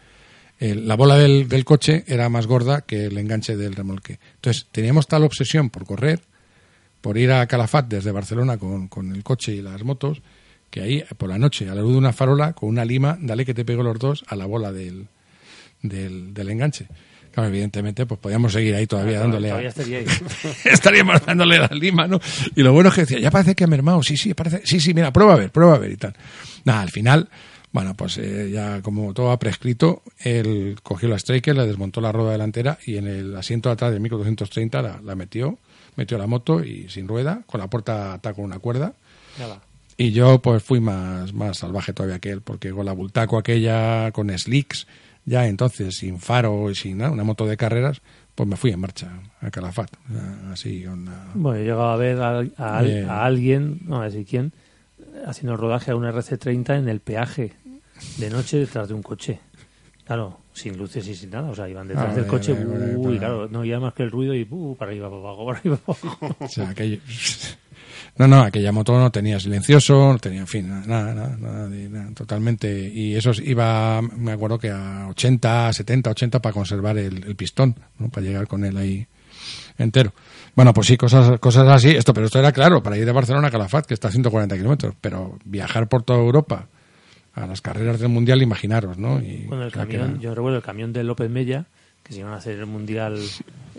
el- 0.58 0.86
la 0.88 0.96
bola 0.96 1.16
del, 1.16 1.48
del 1.48 1.64
coche 1.64 2.04
era 2.08 2.28
más 2.28 2.46
gorda 2.46 2.80
que 2.82 3.04
el 3.06 3.16
enganche 3.18 3.56
del 3.56 3.74
remolque. 3.74 4.18
Entonces 4.36 4.66
teníamos 4.72 5.06
tal 5.06 5.22
obsesión 5.24 5.70
por 5.70 5.86
correr 5.86 6.20
por 7.00 7.18
ir 7.18 7.32
a 7.32 7.46
Calafat 7.48 7.88
desde 7.88 8.12
Barcelona 8.12 8.58
con, 8.58 8.86
con 8.88 9.12
el 9.12 9.24
coche 9.24 9.52
y 9.54 9.60
las 9.62 9.82
motos, 9.82 10.22
que 10.70 10.80
ahí 10.82 11.04
por 11.18 11.28
la 11.28 11.36
noche, 11.38 11.68
a 11.68 11.74
la 11.74 11.82
luz 11.82 11.92
de 11.92 11.98
una 11.98 12.12
farola, 12.12 12.52
con 12.52 12.68
una 12.68 12.84
lima, 12.84 13.18
dale 13.20 13.44
que 13.44 13.54
te 13.54 13.64
pego 13.64 13.82
los 13.82 13.98
dos 13.98 14.24
a 14.28 14.36
la 14.36 14.46
bola 14.46 14.70
del, 14.72 15.06
del, 15.82 16.32
del 16.32 16.50
enganche. 16.50 16.86
Claro, 17.32 17.48
evidentemente, 17.48 18.04
pues 18.06 18.20
podíamos 18.20 18.52
seguir 18.52 18.74
ahí 18.74 18.86
todavía 18.86 19.20
dándole 19.20 19.48
a- 19.48 19.52
Todavía 19.52 19.68
estaría 19.70 19.98
ahí. 19.98 20.06
estaríamos 20.64 21.24
dándole 21.26 21.58
la 21.58 21.68
lima, 21.72 22.06
¿no? 22.06 22.20
Y 22.54 22.62
lo 22.62 22.72
bueno 22.72 22.90
es 22.90 22.94
que 22.94 23.00
decía, 23.02 23.18
ya 23.20 23.30
parece 23.30 23.54
que 23.54 23.64
ha 23.64 23.66
mermado, 23.68 24.02
sí, 24.02 24.16
sí, 24.16 24.34
parece, 24.34 24.60
sí, 24.64 24.80
sí, 24.80 24.92
mira, 24.94 25.12
prueba 25.12 25.34
a 25.34 25.36
ver, 25.36 25.50
prueba 25.50 25.74
a 25.74 25.78
ver 25.78 25.92
y 25.92 25.96
tal. 25.96 26.14
Nada, 26.64 26.82
al 26.82 26.90
final, 26.90 27.28
bueno, 27.72 27.94
pues 27.94 28.18
eh, 28.18 28.50
ya 28.52 28.82
como 28.82 29.14
todo 29.14 29.30
ha 29.30 29.38
prescrito, 29.38 30.02
él 30.18 30.76
cogió 30.82 31.08
la 31.08 31.16
Striker, 31.16 31.56
le 31.56 31.66
desmontó 31.66 32.00
la 32.02 32.12
rueda 32.12 32.32
delantera 32.32 32.78
y 32.84 32.98
en 32.98 33.06
el 33.08 33.34
asiento 33.34 33.70
de 33.70 33.72
atrás 33.74 33.92
del 33.92 34.00
micro 34.00 34.18
230 34.18 34.82
la, 34.82 35.00
la 35.02 35.14
metió, 35.14 35.58
metió 35.96 36.18
la 36.18 36.26
moto 36.26 36.62
y 36.62 36.88
sin 36.90 37.08
rueda, 37.08 37.42
con 37.46 37.60
la 37.60 37.68
puerta 37.68 38.12
atada 38.14 38.34
con 38.34 38.44
una 38.44 38.58
cuerda. 38.58 38.92
Ya 39.38 39.46
va. 39.46 39.62
Y 39.96 40.12
yo 40.12 40.40
pues 40.42 40.62
fui 40.62 40.80
más, 40.80 41.32
más 41.32 41.58
salvaje 41.58 41.92
todavía 41.94 42.18
que 42.18 42.30
él, 42.30 42.42
porque 42.42 42.70
con 42.72 42.84
la 42.84 42.92
Bultaco 42.92 43.38
aquella, 43.38 44.10
con 44.12 44.36
slicks, 44.38 44.86
ya 45.24 45.46
entonces 45.46 45.96
sin 45.96 46.18
faro 46.18 46.70
y 46.70 46.74
sin 46.74 46.98
nada, 46.98 47.10
una 47.12 47.24
moto 47.24 47.46
de 47.46 47.56
carreras, 47.56 48.00
pues 48.34 48.48
me 48.48 48.56
fui 48.56 48.70
en 48.72 48.80
marcha 48.80 49.10
a 49.40 49.50
Calafat. 49.50 49.90
Así, 50.52 50.86
una... 50.86 51.28
Bueno, 51.34 51.58
yo 51.60 51.64
llegaba 51.64 51.94
a 51.94 51.96
ver 51.96 52.20
a, 52.20 52.38
a 52.58 52.84
Eh. 52.84 53.04
a 53.08 53.24
alguien, 53.24 53.80
no 53.84 54.00
a 54.00 54.06
decir 54.06 54.26
quién, 54.26 54.52
haciendo 55.26 55.56
rodaje 55.56 55.90
a 55.90 55.96
un 55.96 56.04
RC30 56.04 56.78
en 56.78 56.88
el 56.88 57.00
peaje 57.00 57.52
de 58.18 58.30
noche 58.30 58.58
detrás 58.58 58.88
de 58.88 58.94
un 58.94 59.02
coche. 59.02 59.38
Claro, 60.04 60.40
sin 60.52 60.76
luces 60.76 61.06
y 61.06 61.14
sin 61.14 61.30
nada. 61.30 61.50
O 61.50 61.54
sea, 61.54 61.68
iban 61.68 61.86
detrás 61.86 62.06
Ah, 62.10 62.14
del 62.14 62.24
vale, 62.24 62.28
coche, 62.28 62.52
vale, 62.54 62.66
vale, 62.66 62.96
uy, 62.96 63.04
vale. 63.04 63.18
claro, 63.18 63.48
no 63.48 63.60
oía 63.60 63.78
más 63.78 63.94
que 63.94 64.02
el 64.02 64.10
ruido 64.10 64.34
y 64.34 64.46
uh, 64.50 64.74
para 64.76 64.90
arriba, 64.90 65.08
para 65.08 65.20
abajo, 65.20 65.46
para 65.46 65.58
arriba, 65.58 65.76
para 65.76 65.98
abajo. 66.02 66.36
O 66.40 66.48
sea, 66.48 66.70
aquello... 66.70 66.98
No, 68.18 68.28
no, 68.28 68.42
aquella 68.42 68.72
moto 68.72 68.98
no 68.98 69.10
tenía 69.10 69.40
silencioso, 69.40 70.12
no 70.12 70.18
tenía, 70.18 70.40
en 70.40 70.46
fin, 70.46 70.68
nada, 70.68 71.14
nada, 71.14 71.36
nada, 71.38 71.68
de- 71.68 71.88
nada, 71.88 72.10
totalmente. 72.14 72.88
Y 72.92 73.14
eso 73.16 73.32
iba, 73.42 74.02
me 74.02 74.32
acuerdo 74.32 74.58
que 74.58 74.70
a 74.70 75.06
80, 75.08 75.72
70, 75.72 76.10
80 76.10 76.42
para 76.42 76.52
conservar 76.52 76.98
el, 76.98 77.24
el 77.24 77.36
pistón, 77.36 77.74
¿no? 77.98 78.10
para 78.10 78.26
llegar 78.26 78.46
con 78.46 78.64
él 78.64 78.76
ahí 78.76 79.06
entero. 79.78 80.12
Bueno, 80.54 80.74
pues 80.74 80.86
sí, 80.88 80.96
cosas, 80.98 81.40
cosas 81.40 81.66
así. 81.68 81.88
Esto, 81.88 82.12
pero 82.12 82.26
esto 82.26 82.38
era 82.38 82.52
claro, 82.52 82.82
para 82.82 82.98
ir 82.98 83.06
de 83.06 83.12
Barcelona 83.12 83.48
a 83.48 83.50
Calafat, 83.50 83.86
que 83.86 83.94
está 83.94 84.08
a 84.08 84.12
140 84.12 84.56
kilómetros, 84.56 84.94
pero 85.00 85.38
viajar 85.46 85.88
por 85.88 86.02
toda 86.02 86.18
Europa 86.20 86.66
a 87.34 87.46
las 87.46 87.62
carreras 87.62 87.98
del 87.98 88.10
Mundial, 88.10 88.42
imaginaros, 88.42 88.98
¿no? 88.98 89.20
Y, 89.20 89.46
Bueno, 89.48 89.64
el 89.64 89.72
camión, 89.72 90.10
era- 90.10 90.20
yo 90.20 90.34
recuerdo 90.34 90.58
el 90.58 90.62
camión 90.62 90.92
de 90.92 91.02
López 91.02 91.30
Mella, 91.30 91.64
que 92.02 92.12
se 92.12 92.18
iban 92.20 92.34
a 92.34 92.36
hacer 92.36 92.58
el 92.58 92.66
mundial 92.66 93.18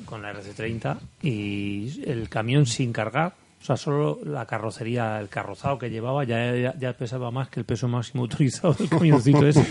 con 0.05 0.23
la 0.23 0.33
RC30, 0.33 0.97
y 1.21 2.01
el 2.07 2.29
camión 2.29 2.65
sin 2.65 2.91
cargar, 2.91 3.35
o 3.63 3.65
sea, 3.65 3.77
solo 3.77 4.19
la 4.25 4.45
carrocería, 4.45 5.17
el 5.21 5.29
carrozado 5.29 5.77
que 5.77 5.89
llevaba, 5.89 6.25
ya, 6.25 6.53
ya, 6.53 6.77
ya 6.77 6.91
pesaba 6.91 7.31
más 7.31 7.47
que 7.47 7.61
el 7.61 7.65
peso 7.65 7.87
máximo 7.87 8.23
autorizado 8.23 8.73
del 8.73 8.89
camioncito 8.89 9.47
ese. 9.47 9.65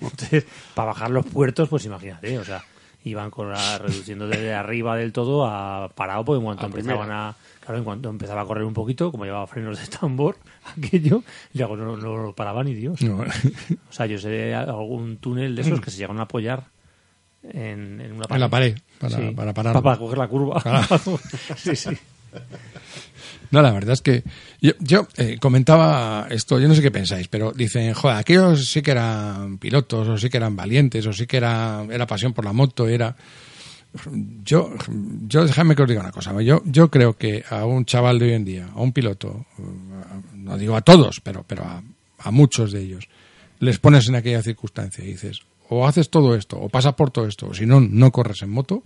Entonces, 0.00 0.46
para 0.74 0.86
bajar 0.86 1.10
los 1.10 1.26
puertos, 1.26 1.68
pues 1.68 1.84
imagínate, 1.84 2.38
o 2.38 2.44
sea, 2.44 2.64
iban 3.04 3.30
con 3.30 3.50
la, 3.50 3.76
reduciendo 3.76 4.26
desde 4.26 4.54
arriba 4.54 4.96
del 4.96 5.12
todo 5.12 5.44
a 5.44 5.90
parado, 5.94 6.24
porque 6.24 6.38
en 6.38 6.44
cuanto 6.44 6.62
A 6.62 6.66
empezaban 6.68 7.00
primera. 7.00 7.28
a. 7.28 7.36
Claro, 7.60 7.78
en 7.78 7.84
cuanto 7.84 8.08
empezaba 8.08 8.40
a 8.40 8.46
correr 8.46 8.64
un 8.64 8.72
poquito, 8.72 9.10
como 9.10 9.26
llevaba 9.26 9.46
frenos 9.46 9.78
de 9.78 9.94
tambor, 9.94 10.38
aquello, 10.78 11.22
y 11.52 11.58
luego 11.58 11.76
no, 11.76 11.98
no 11.98 12.16
lo 12.16 12.34
paraba 12.34 12.64
ni 12.64 12.72
Dios. 12.72 13.02
No, 13.02 13.18
O 13.18 13.92
sea, 13.92 14.06
yo 14.06 14.16
sé 14.16 14.30
de 14.30 14.54
algún 14.54 15.18
túnel 15.18 15.54
de 15.54 15.60
esos 15.60 15.82
que 15.82 15.90
se 15.90 15.98
llegan 15.98 16.18
a 16.18 16.22
apoyar 16.22 16.64
en, 17.42 18.00
en 18.00 18.12
una 18.12 18.24
en 18.30 18.40
la 18.40 18.48
pared, 18.48 18.74
para, 18.98 19.16
Sí, 19.18 19.32
para 19.36 19.52
parar. 19.52 19.82
Para, 19.82 19.98
coger 19.98 20.16
la 20.16 20.28
curva. 20.28 20.62
sí, 21.56 21.76
sí. 21.76 21.90
No, 23.50 23.62
la 23.62 23.70
verdad 23.70 23.92
es 23.92 24.02
que 24.02 24.24
yo, 24.60 24.72
yo 24.80 25.06
eh, 25.16 25.38
comentaba 25.40 26.26
esto, 26.28 26.58
yo 26.58 26.66
no 26.66 26.74
sé 26.74 26.82
qué 26.82 26.90
pensáis, 26.90 27.28
pero 27.28 27.52
dicen, 27.52 27.94
joder, 27.94 28.16
aquellos 28.16 28.66
sí 28.66 28.82
que 28.82 28.90
eran 28.90 29.58
pilotos, 29.58 30.08
o 30.08 30.18
sí 30.18 30.28
que 30.28 30.38
eran 30.38 30.56
valientes, 30.56 31.06
o 31.06 31.12
sí 31.12 31.26
que 31.26 31.36
era, 31.36 31.86
era 31.88 32.06
pasión 32.06 32.32
por 32.32 32.44
la 32.44 32.52
moto, 32.52 32.88
era... 32.88 33.14
Yo, 34.44 34.72
yo 35.28 35.46
déjame 35.46 35.76
que 35.76 35.82
os 35.82 35.88
diga 35.88 36.00
una 36.00 36.10
cosa, 36.10 36.32
yo, 36.42 36.62
yo 36.64 36.90
creo 36.90 37.16
que 37.16 37.44
a 37.48 37.64
un 37.64 37.84
chaval 37.84 38.18
de 38.18 38.24
hoy 38.24 38.32
en 38.32 38.44
día, 38.44 38.68
a 38.74 38.80
un 38.80 38.92
piloto, 38.92 39.46
eh, 39.56 39.62
no 40.34 40.58
digo 40.58 40.74
a 40.74 40.80
todos, 40.80 41.20
pero, 41.20 41.44
pero 41.46 41.62
a, 41.62 41.80
a 42.18 42.30
muchos 42.32 42.72
de 42.72 42.80
ellos, 42.80 43.08
les 43.60 43.78
pones 43.78 44.08
en 44.08 44.16
aquella 44.16 44.42
circunstancia 44.42 45.04
y 45.04 45.12
dices, 45.12 45.42
o 45.68 45.86
haces 45.86 46.10
todo 46.10 46.34
esto, 46.34 46.58
o 46.58 46.68
pasas 46.68 46.94
por 46.94 47.12
todo 47.12 47.28
esto, 47.28 47.46
o 47.46 47.54
si 47.54 47.66
no, 47.66 47.80
no 47.80 48.10
corres 48.10 48.42
en 48.42 48.50
moto, 48.50 48.82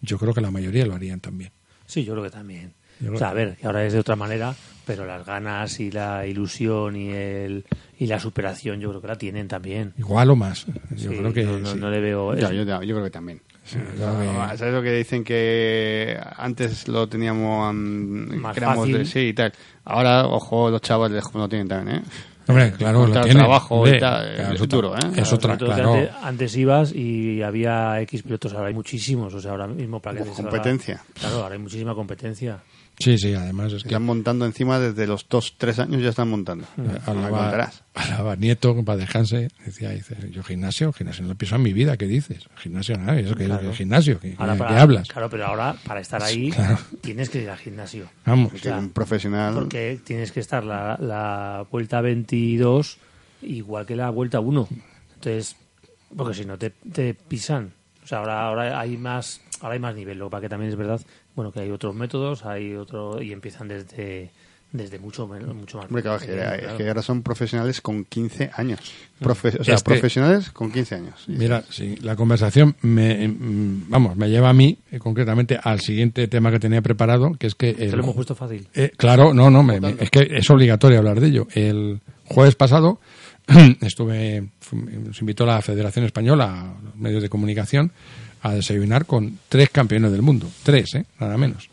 yo 0.00 0.18
creo 0.18 0.34
que 0.34 0.40
la 0.40 0.50
mayoría 0.50 0.86
lo 0.86 0.94
harían 0.94 1.20
también. 1.20 1.52
Sí, 1.92 2.04
yo 2.04 2.12
creo 2.14 2.24
que 2.24 2.30
también. 2.30 2.72
Yo 3.00 3.06
creo 3.08 3.14
O 3.16 3.18
sea, 3.18 3.28
a 3.28 3.34
ver, 3.34 3.56
que 3.56 3.66
ahora 3.66 3.84
es 3.84 3.92
de 3.92 3.98
otra 3.98 4.16
manera, 4.16 4.54
pero 4.86 5.04
las 5.04 5.26
ganas 5.26 5.78
y 5.78 5.90
la 5.90 6.26
ilusión 6.26 6.96
y 6.96 7.10
el 7.10 7.64
y 7.98 8.06
la 8.06 8.18
superación 8.18 8.80
yo 8.80 8.88
creo 8.88 9.02
que 9.02 9.08
la 9.08 9.16
tienen 9.18 9.46
también. 9.46 9.92
Igual 9.98 10.30
o 10.30 10.36
más. 10.36 10.64
Yo 10.96 11.10
Sí, 11.10 11.16
creo 11.18 11.32
que 11.34 11.44
no, 11.44 11.58
no, 11.58 11.72
sí. 11.74 11.78
no 11.78 11.90
le 11.90 12.00
veo... 12.00 12.32
Es- 12.32 12.40
yo, 12.40 12.52
yo 12.64 12.78
creo 12.80 13.04
que 13.04 13.10
también. 13.10 13.42
Sí, 13.64 13.76
yo 13.98 14.18
que- 14.18 14.28
Ah, 14.40 14.54
¿Sabes 14.56 14.72
lo 14.74 14.82
que 14.82 14.92
dicen 14.92 15.22
que 15.22 16.18
antes 16.36 16.88
lo 16.88 17.06
teníamos 17.08 17.72
mm, 17.74 18.36
Más 18.36 18.58
fácil. 18.58 19.06
sí 19.06 19.20
y 19.20 19.32
tal? 19.34 19.52
Ahora, 19.84 20.26
ojo, 20.26 20.70
los 20.70 20.80
chavales 20.80 21.22
no 21.34 21.40
lo 21.40 21.48
tienen 21.48 21.68
también, 21.68 21.98
¿eh? 21.98 22.02
Hombre, 22.48 22.72
claro, 22.72 23.06
lo 23.06 23.20
tiene. 23.22 23.38
trabajo 23.38 23.86
y 23.86 23.98
tal, 23.98 24.34
claro, 24.34 24.48
es 24.50 24.54
es 24.56 24.60
otra- 24.62 24.76
duro, 24.76 24.96
¿eh? 24.96 25.00
Es 25.16 25.32
otra, 25.32 25.56
claro. 25.56 25.94
Antes, 25.94 26.10
antes 26.22 26.56
ibas 26.56 26.92
y 26.92 27.42
había 27.42 28.00
X 28.02 28.22
pilotos, 28.22 28.52
ahora 28.54 28.68
hay 28.68 28.74
muchísimos. 28.74 29.32
O 29.34 29.40
sea, 29.40 29.52
ahora 29.52 29.66
mismo 29.66 30.00
para 30.00 30.16
que 30.16 30.22
Uf, 30.22 30.28
te 30.30 30.34
salga- 30.42 30.50
competencia. 30.50 31.00
Claro, 31.18 31.42
ahora 31.42 31.54
hay 31.54 31.60
muchísima 31.60 31.94
competencia. 31.94 32.58
Sí, 33.02 33.18
sí, 33.18 33.34
además 33.34 33.72
es 33.72 33.82
que 33.82 33.88
Están 33.88 34.04
montando 34.04 34.46
encima 34.46 34.78
desde 34.78 35.06
los 35.06 35.26
dos, 35.28 35.54
tres 35.58 35.78
años 35.78 36.02
ya 36.02 36.10
están 36.10 36.28
montando. 36.28 36.64
Me 36.76 36.92
Alaba. 37.06 37.70
Alaba 37.94 38.36
Nieto, 38.36 38.82
para 38.84 38.98
dejarse, 38.98 39.48
decía, 39.66 39.90
dice, 39.90 40.16
yo 40.30 40.42
gimnasio, 40.42 40.92
gimnasio 40.92 41.22
no 41.22 41.30
lo 41.30 41.34
pienso 41.34 41.56
en 41.56 41.62
mi 41.62 41.72
vida, 41.72 41.96
¿qué 41.96 42.06
dices? 42.06 42.48
Gimnasio 42.56 42.96
nada, 42.96 43.18
eso 43.18 43.34
que 43.34 43.46
Claro. 43.46 43.70
es 43.70 43.76
gimnasio, 43.76 44.20
¿qué, 44.20 44.34
Ahora 44.38 44.52
qué- 44.52 44.58
para, 44.60 44.70
qué 44.74 44.80
hablas? 44.80 45.08
Claro, 45.08 45.28
pero 45.30 45.46
ahora 45.46 45.74
para 45.84 46.00
estar 46.00 46.22
ahí 46.22 46.50
Claro. 46.50 46.78
tienes 47.00 47.28
que 47.28 47.42
ir 47.42 47.50
al 47.50 47.58
gimnasio. 47.58 48.06
Vamos, 48.24 48.52
Que 48.52 48.58
sea, 48.60 48.78
un 48.78 48.90
profesional. 48.90 49.54
Porque 49.54 49.98
tienes 50.04 50.30
que 50.32 50.40
estar 50.40 50.62
la, 50.64 50.96
la 51.00 51.66
vuelta 51.70 52.00
22 52.00 52.98
igual 53.42 53.84
que 53.86 53.96
la 53.96 54.10
vuelta 54.10 54.40
1. 54.40 54.68
Entonces, 55.14 55.56
porque 56.16 56.34
si 56.34 56.44
no 56.44 56.56
te, 56.58 56.70
te 56.70 57.14
pisan. 57.14 57.72
O 58.04 58.06
sea, 58.06 58.18
ahora, 58.18 58.46
ahora 58.46 58.80
hay 58.80 58.96
más 58.96 59.40
ahora 59.60 59.74
hay 59.74 59.80
más 59.80 59.94
nivel. 59.94 60.18
Lo 60.18 60.28
que 60.30 60.48
también 60.48 60.70
es 60.70 60.76
verdad, 60.76 61.00
bueno, 61.34 61.52
que 61.52 61.60
hay 61.60 61.70
otros 61.70 61.94
métodos, 61.94 62.44
hay 62.44 62.74
otro 62.74 63.20
y 63.22 63.32
empiezan 63.32 63.68
desde 63.68 64.30
desde 64.72 64.98
mucho 64.98 65.26
mucho 65.28 65.76
más. 65.76 65.86
Hombre, 65.88 66.00
claro, 66.02 66.16
es 66.16 66.22
que, 66.24 66.32
es 66.66 66.72
que 66.78 66.88
ahora 66.88 67.02
son 67.02 67.22
profesionales 67.22 67.82
con 67.82 68.06
15 68.06 68.52
años. 68.54 68.80
Profe- 69.20 69.60
o 69.60 69.64
sea, 69.64 69.74
Es 69.74 69.82
que- 69.82 69.90
profesionales 69.90 70.48
con 70.50 70.72
15 70.72 70.94
años. 70.94 71.24
Mira, 71.26 71.62
sí, 71.68 71.96
la 72.00 72.16
conversación 72.16 72.74
me, 72.80 73.28
mm, 73.28 73.90
vamos, 73.90 74.16
me 74.16 74.30
lleva 74.30 74.48
a 74.48 74.54
mí, 74.54 74.78
eh, 74.90 74.98
concretamente, 74.98 75.58
al 75.62 75.80
siguiente 75.80 76.26
tema 76.26 76.50
que 76.50 76.58
tenía 76.58 76.80
preparado, 76.80 77.32
que 77.38 77.48
es 77.48 77.54
que... 77.54 77.74
Te 77.74 77.84
el- 77.84 77.90
lo 77.92 78.02
hemos 78.02 78.14
puesto 78.14 78.34
fácil. 78.34 78.66
Eh, 78.72 78.90
claro, 78.96 79.34
no, 79.34 79.50
no, 79.50 79.62
me- 79.62 79.78
me- 79.78 79.94
es 80.00 80.08
que 80.08 80.26
es 80.30 80.48
obligatorio 80.48 80.96
hablar 81.00 81.20
de 81.20 81.26
ello. 81.26 81.48
El 81.52 82.00
jueves 82.24 82.54
pasado 82.54 82.98
estuve, 83.82 84.48
nos 84.72 85.20
invitó 85.20 85.44
la 85.44 85.60
Federación 85.60 86.06
Española, 86.06 86.76
los 86.82 86.96
medios 86.96 87.22
de 87.22 87.28
comunicación, 87.28 87.92
a 88.42 88.52
desayunar 88.54 89.06
con 89.06 89.38
tres 89.48 89.70
campeones 89.70 90.12
del 90.12 90.22
mundo. 90.22 90.50
Tres, 90.62 90.94
¿eh? 90.94 91.04
Nada 91.20 91.36
menos. 91.38 91.68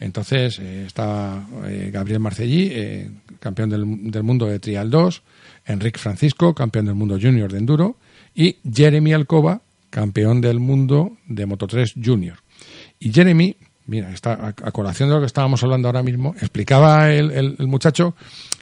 Entonces 0.00 0.58
eh, 0.58 0.84
estaba 0.86 1.46
eh, 1.66 1.90
Gabriel 1.92 2.18
Marcellí, 2.20 2.68
eh, 2.72 3.10
campeón 3.38 3.70
del, 3.70 4.10
del 4.10 4.22
mundo 4.24 4.46
de 4.46 4.58
Trial 4.58 4.90
2, 4.90 5.22
Enrique 5.66 5.98
Francisco, 6.00 6.54
campeón 6.54 6.86
del 6.86 6.94
mundo 6.96 7.18
junior 7.20 7.52
de 7.52 7.58
enduro, 7.58 7.96
y 8.34 8.56
Jeremy 8.70 9.12
Alcoba, 9.12 9.62
campeón 9.90 10.40
del 10.40 10.58
mundo 10.58 11.16
de 11.26 11.46
Moto 11.46 11.66
3 11.68 11.94
junior. 12.02 12.38
Y 12.98 13.12
Jeremy, 13.12 13.54
mira, 13.86 14.10
está 14.12 14.32
a, 14.32 14.48
a 14.48 14.72
colación 14.72 15.08
de 15.08 15.14
lo 15.14 15.20
que 15.20 15.26
estábamos 15.26 15.62
hablando 15.62 15.86
ahora 15.86 16.02
mismo, 16.02 16.34
explicaba 16.40 17.12
el, 17.12 17.30
el- 17.30 17.56
el 17.60 17.66
muchacho 17.68 18.16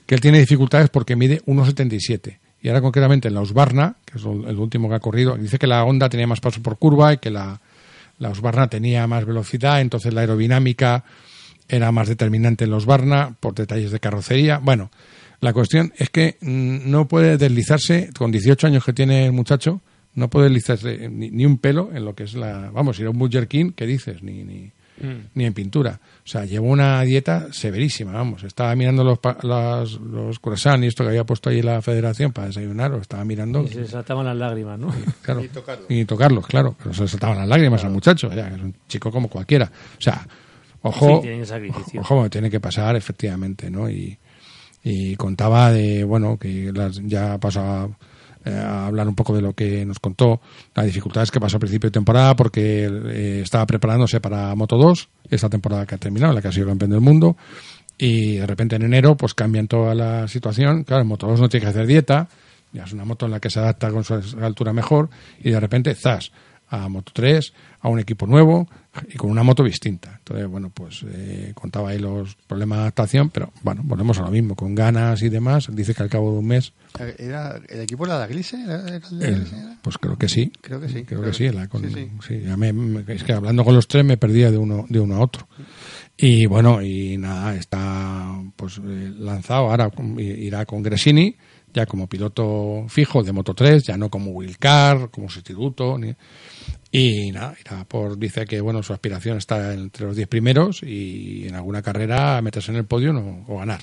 que 0.05 0.15
él 0.17 0.21
tiene 0.21 0.41
dificultades 0.41 0.91
porque 0.91 1.17
mide 1.17 1.41
1,77. 1.47 2.39
Y 2.63 2.69
ahora 2.69 2.81
concretamente 2.81 3.29
en 3.29 3.35
la 3.35 3.41
Usbarna, 3.41 3.97
que 4.05 4.19
es 4.19 4.25
el 4.25 4.59
último 4.59 4.89
que 4.89 4.97
ha 4.97 5.01
corrido, 5.01 5.37
dice 5.37 5.59
que 5.59 5.67
la 5.67 5.85
Honda 5.85 6.09
tenía 6.09 6.27
más 6.27 6.41
paso 6.41 6.63
por 6.63 6.79
curva 6.79 7.15
y 7.15 7.19
que 7.19 7.31
la, 7.31 7.61
la 8.21 8.29
Husqvarna 8.31 8.69
tenía 8.69 9.07
más 9.07 9.25
velocidad, 9.25 9.81
entonces 9.81 10.15
la 10.15 10.21
aerodinámica 10.21 11.05
era 11.69 11.91
más 11.91 12.09
determinante 12.09 12.65
en 12.65 12.71
los 12.71 12.85
Barna 12.85 13.35
por 13.41 13.55
detalles 13.55 13.91
de 13.91 13.99
carrocería. 13.99 14.59
Bueno, 14.59 14.91
la 15.41 15.53
cuestión 15.53 15.93
es 15.97 16.11
que 16.11 16.37
mm, 16.41 16.91
no 16.91 17.09
puede 17.09 17.39
deslizarse, 17.39 18.11
con 18.17 18.31
18 18.31 18.67
años 18.67 18.85
que 18.85 18.93
tiene 18.93 19.25
el 19.25 19.33
muchacho, 19.33 19.81
no 20.15 20.29
puede 20.29 20.47
deslizarse 20.47 21.09
ni, 21.09 21.31
ni 21.31 21.47
un 21.47 21.59
pelo 21.59 21.91
en 21.95 22.05
lo 22.05 22.15
que 22.15 22.25
es 22.25 22.35
la. 22.35 22.71
Vamos, 22.71 22.99
ir 23.01 23.07
a 23.07 23.11
un 23.11 23.19
Burger 23.19 23.49
King, 23.49 23.73
¿qué 23.75 23.87
dices? 23.87 24.23
Ni, 24.23 24.45
ni, 24.45 24.73
ni 25.35 25.45
en 25.45 25.53
pintura. 25.55 26.01
O 26.25 26.29
sea, 26.29 26.45
llevó 26.45 26.69
una 26.69 27.01
dieta 27.03 27.49
severísima, 27.53 28.13
vamos. 28.13 28.45
Estaba 28.45 28.75
mirando 28.77 29.03
los, 29.05 29.19
pa- 29.19 29.39
las- 29.43 29.93
los 29.95 30.39
croissants 30.39 30.85
y 30.85 30.89
esto 30.89 31.03
que 31.05 31.11
había 31.11 31.25
puesto 31.25 31.51
ahí 31.51 31.63
la 31.63 31.81
federación 31.83 32.33
para 32.33 32.49
desayunar, 32.49 32.91
lo 32.91 32.99
estaba 32.99 33.25
mirando. 33.25 33.63
Y 33.65 33.69
se 33.69 33.87
saltaban 33.87 34.27
las 34.27 34.37
lágrimas, 34.37 34.79
¿no? 34.79 34.95
Claro, 35.23 35.43
y 35.89 36.05
tocarlos, 36.05 36.47
claro. 36.47 36.77
Pero 36.79 36.95
se 36.95 37.09
saltaban 37.09 37.39
las 37.39 37.49
lágrimas 37.49 37.83
al 37.85 37.91
muchacho. 37.91 38.29
que 38.31 38.39
es 38.41 38.47
un 38.61 38.75
chico 38.89 39.11
como 39.11 39.29
cualquiera. 39.29 39.71
O 39.99 40.01
sea, 40.01 40.27
ojo, 40.83 41.17
Sí, 41.17 41.23
tienen 41.23 41.47
sacrificio. 41.47 42.01
ojo, 42.01 42.23
me 42.23 42.31
tiene 42.31 42.51
que 42.51 42.61
pasar, 42.61 42.97
efectivamente, 42.97 43.71
¿no? 43.71 43.91
Y, 43.91 44.19
y 44.83 45.15
contaba 45.17 45.71
de, 45.73 46.05
bueno, 46.05 46.39
que 46.39 46.71
las- 46.73 47.01
ya 47.05 47.39
pasó 47.39 47.61
a, 47.61 47.89
eh, 48.45 48.55
a 48.55 48.87
hablar 48.87 49.09
un 49.09 49.15
poco 49.15 49.35
de 49.35 49.43
lo 49.43 49.53
que 49.53 49.85
nos 49.85 49.99
contó, 49.99 50.41
las 50.75 50.87
dificultades 50.87 51.31
que 51.31 51.41
pasó 51.41 51.57
al 51.57 51.61
principio 51.61 51.89
de 51.89 51.93
temporada, 51.93 52.35
porque 52.37 52.87
eh, 52.87 53.41
estaba 53.43 53.67
preparándose 53.67 54.21
para 54.21 54.55
Moto 54.55 54.77
2, 54.77 55.09
esta 55.31 55.49
temporada 55.49 55.87
que 55.87 55.95
ha 55.95 55.99
terminado, 55.99 56.33
la 56.33 56.41
que 56.41 56.49
ha 56.49 56.53
sido 56.53 56.67
campeón 56.67 56.91
del 56.93 57.01
mundo, 57.01 57.37
y 57.99 58.37
de 58.37 58.47
repente 58.47 58.77
en 58.77 58.83
enero 58.83 59.17
pues 59.17 59.35
cambian 59.35 59.69
toda 59.69 59.95
la 59.95 60.27
situación. 60.27 60.85
Claro, 60.85 61.05
Moto 61.05 61.27
2 61.27 61.41
no 61.41 61.49
tiene 61.49 61.65
que 61.65 61.71
hacer 61.71 61.87
dieta, 61.87 62.29
ya 62.73 62.85
es 62.85 62.93
una 62.93 63.05
moto 63.05 63.27
en 63.27 63.33
la 63.33 63.41
que 63.41 63.51
se 63.51 63.59
adapta 63.59 63.91
con 63.91 64.05
su 64.05 64.15
altura 64.41 64.73
mejor, 64.73 65.11
y 65.43 65.51
de 65.51 65.61
repente, 65.61 65.95
zas, 65.95 66.33
a 66.73 66.89
Moto 66.89 67.11
3, 67.15 67.53
a 67.81 67.89
un 67.89 67.99
equipo 67.99 68.27
nuevo 68.27 68.69
y 69.13 69.17
con 69.17 69.31
una 69.31 69.43
moto 69.43 69.63
distinta. 69.65 70.15
Entonces, 70.19 70.47
bueno, 70.47 70.71
pues 70.73 71.05
eh, 71.09 71.53
contaba 71.55 71.91
ahí 71.91 71.99
los 71.99 72.37
problemas 72.47 72.79
de 72.79 72.83
adaptación, 72.83 73.31
pero 73.31 73.53
bueno, 73.63 73.83
volvemos 73.85 74.19
a 74.19 74.23
lo 74.23 74.31
mismo, 74.31 74.55
con 74.55 74.75
ganas 74.75 75.21
y 75.23 75.29
demás. 75.29 75.69
Dice 75.73 75.95
que 75.95 76.03
al 76.03 76.09
cabo 76.11 76.33
de 76.33 76.39
un 76.39 76.47
mes, 76.47 76.73
¿Era, 77.19 77.61
¿El 77.69 77.81
equipo 77.81 78.05
era 78.07 78.19
de 78.21 78.33
Glisse, 78.33 78.55
era? 78.55 79.79
pues 79.83 79.99
creo 79.99 80.17
que 80.17 80.29
sí. 80.29 80.53
Creo 80.61 80.81
que 80.81 80.89
sí, 80.89 81.05
Creo, 81.05 81.21
creo 81.21 81.23
que 81.33 81.39
que 81.39 81.51
sí. 81.51 81.55
la 81.57 81.69
con- 81.69 81.83
Sí, 81.83 81.91
sí. 81.95 82.11
sí, 82.27 82.41
ya 82.45 82.57
me- 82.57 82.73
me- 82.73 83.05
es 83.15 83.25
que 83.25 83.33
hablando 83.33 83.65
con 83.65 83.75
los 83.75 83.89
tres 83.89 84.05
me 84.05 84.17
perdía 84.17 84.51
de 84.51 84.59
uno, 84.59 84.87
de 84.89 85.01
uno 85.01 85.17
a 85.17 85.21
otro. 85.21 85.49
Y 86.17 86.47
bueno, 86.47 86.83
y 86.83 87.17
nada, 87.17 87.55
está 87.57 88.31
pues 88.57 88.79
eh, 88.79 89.13
lanzado. 89.19 89.71
Ahora 89.71 89.91
irá 90.19 90.67
con 90.67 90.83
Gresini, 90.83 91.35
ya 91.73 91.87
como 91.87 92.09
piloto 92.09 92.85
fijo 92.89 93.23
de 93.23 93.33
Moto 93.33 93.55
3, 93.55 93.85
ya 93.85 93.97
no 93.97 94.11
como 94.11 94.33
Wilcar, 94.33 95.11
como 95.11 95.31
sustituto. 95.31 95.97
ni- 95.99 96.15
y 96.93 97.31
nada, 97.33 97.55
irá 97.61 97.85
por, 97.85 98.19
dice 98.19 98.45
que 98.47 98.61
bueno, 98.61 98.83
su 98.83 98.93
aspiración 98.93 99.39
está 99.39 99.73
entre 99.75 100.07
los 100.07 100.17
10 100.17 100.27
primeros 100.29 100.83
y 100.83 101.47
en 101.47 101.55
alguna 101.55 101.83
carrera 101.83 102.41
meterse 102.43 102.73
en 102.73 102.79
el 102.79 102.85
podio 102.85 103.13
no- 103.13 103.45
o 103.49 103.59
ganar. 103.59 103.81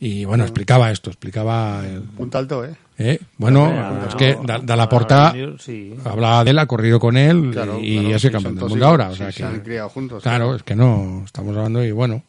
Y 0.00 0.24
bueno, 0.24 0.44
explicaba 0.44 0.92
esto, 0.92 1.10
explicaba. 1.10 1.84
el- 1.84 2.02
Punto 2.02 2.38
alto, 2.38 2.64
¿eh? 2.64 2.76
¿eh? 2.98 3.18
Bueno, 3.36 3.64
Hombre, 3.64 4.06
es 4.06 4.12
no, 4.12 4.16
que 4.16 4.38
da, 4.46 4.58
da 4.60 4.76
la 4.76 4.88
porta 4.88 5.34
sí. 5.58 5.92
hablaba 6.04 6.44
de 6.44 6.50
él, 6.52 6.58
ha 6.60 6.66
corrido 6.66 7.00
con 7.00 7.16
él 7.16 7.50
Claro, 7.52 7.80
y 7.82 7.94
claro, 7.98 8.18
sido 8.20 8.20
sí, 8.20 8.30
campeón 8.30 8.54
del 8.54 8.68
mundo 8.68 8.86
ahora. 8.86 9.08
O 9.08 9.12
sí, 9.12 9.18
sea 9.18 9.32
se 9.32 9.38
que, 9.38 9.44
han 9.44 9.60
criado 9.60 9.88
juntos. 9.88 10.22
claro, 10.22 10.54
es 10.54 10.62
que 10.62 10.76
no, 10.76 11.22
estamos 11.24 11.56
hablando 11.56 11.82
y 11.84 11.90
bueno. 11.90 12.22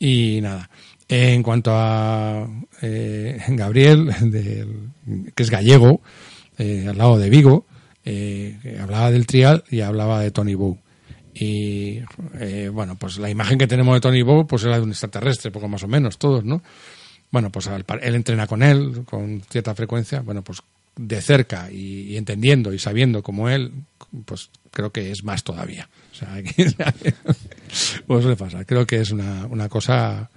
Y 0.00 0.40
nada, 0.42 0.68
en 1.08 1.42
cuanto 1.44 1.70
a 1.72 2.48
eh, 2.82 3.40
Gabriel, 3.50 4.10
que 5.36 5.42
es 5.44 5.50
gallego, 5.50 6.00
eh, 6.58 6.86
al 6.88 6.98
lado 6.98 7.16
de 7.18 7.30
Vigo, 7.30 7.64
eh, 8.10 8.78
hablaba 8.80 9.10
del 9.10 9.26
trial 9.26 9.64
y 9.70 9.80
hablaba 9.80 10.20
de 10.20 10.30
Tony 10.30 10.54
Bow. 10.54 10.78
Y 11.34 12.00
eh, 12.40 12.70
bueno, 12.72 12.96
pues 12.98 13.18
la 13.18 13.28
imagen 13.30 13.58
que 13.58 13.66
tenemos 13.66 13.94
de 13.94 14.00
Tony 14.00 14.22
Bow 14.22 14.46
pues 14.46 14.62
es 14.62 14.68
la 14.68 14.76
de 14.78 14.82
un 14.82 14.90
extraterrestre, 14.90 15.50
poco 15.50 15.68
más 15.68 15.82
o 15.82 15.88
menos, 15.88 16.18
todos, 16.18 16.44
¿no? 16.44 16.62
Bueno, 17.30 17.50
pues 17.52 17.66
al 17.68 17.84
él 18.02 18.14
entrena 18.14 18.46
con 18.46 18.62
él 18.62 19.04
con 19.04 19.42
cierta 19.50 19.74
frecuencia, 19.74 20.20
bueno, 20.20 20.42
pues 20.42 20.60
de 20.96 21.20
cerca 21.20 21.70
y, 21.70 22.12
y 22.12 22.16
entendiendo 22.16 22.72
y 22.72 22.78
sabiendo 22.78 23.22
como 23.22 23.48
él, 23.50 23.70
pues 24.24 24.50
creo 24.72 24.90
que 24.90 25.10
es 25.12 25.22
más 25.22 25.44
todavía. 25.44 25.88
O 26.12 26.14
sea, 26.14 26.42
que, 26.42 26.72
pues 28.06 28.24
le 28.24 28.36
pasa. 28.36 28.64
Creo 28.64 28.86
que 28.86 28.96
es 29.00 29.10
una, 29.10 29.46
una 29.46 29.68
cosa 29.68 30.30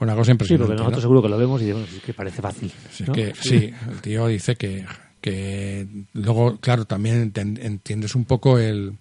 una 0.00 0.14
cosa 0.14 0.26
Sí, 0.28 0.30
impresionante. 0.32 0.66
porque 0.68 0.78
nosotros 0.78 0.96
¿no? 0.98 1.02
seguro 1.02 1.22
que 1.22 1.28
lo 1.28 1.36
vemos 1.38 1.60
y 1.60 1.66
decimos 1.66 1.92
"Es 1.92 2.02
que 2.02 2.14
parece 2.14 2.40
fácil. 2.40 2.72
Sí, 2.90 3.04
sí, 3.40 3.70
el 3.90 4.00
tío 4.00 4.26
dice 4.28 4.56
que, 4.56 4.86
que 5.20 5.86
luego, 6.12 6.58
claro, 6.60 6.84
también 6.84 7.32
entiendes 7.34 8.14
un 8.14 8.24
poco 8.24 8.58
el, 8.58 8.94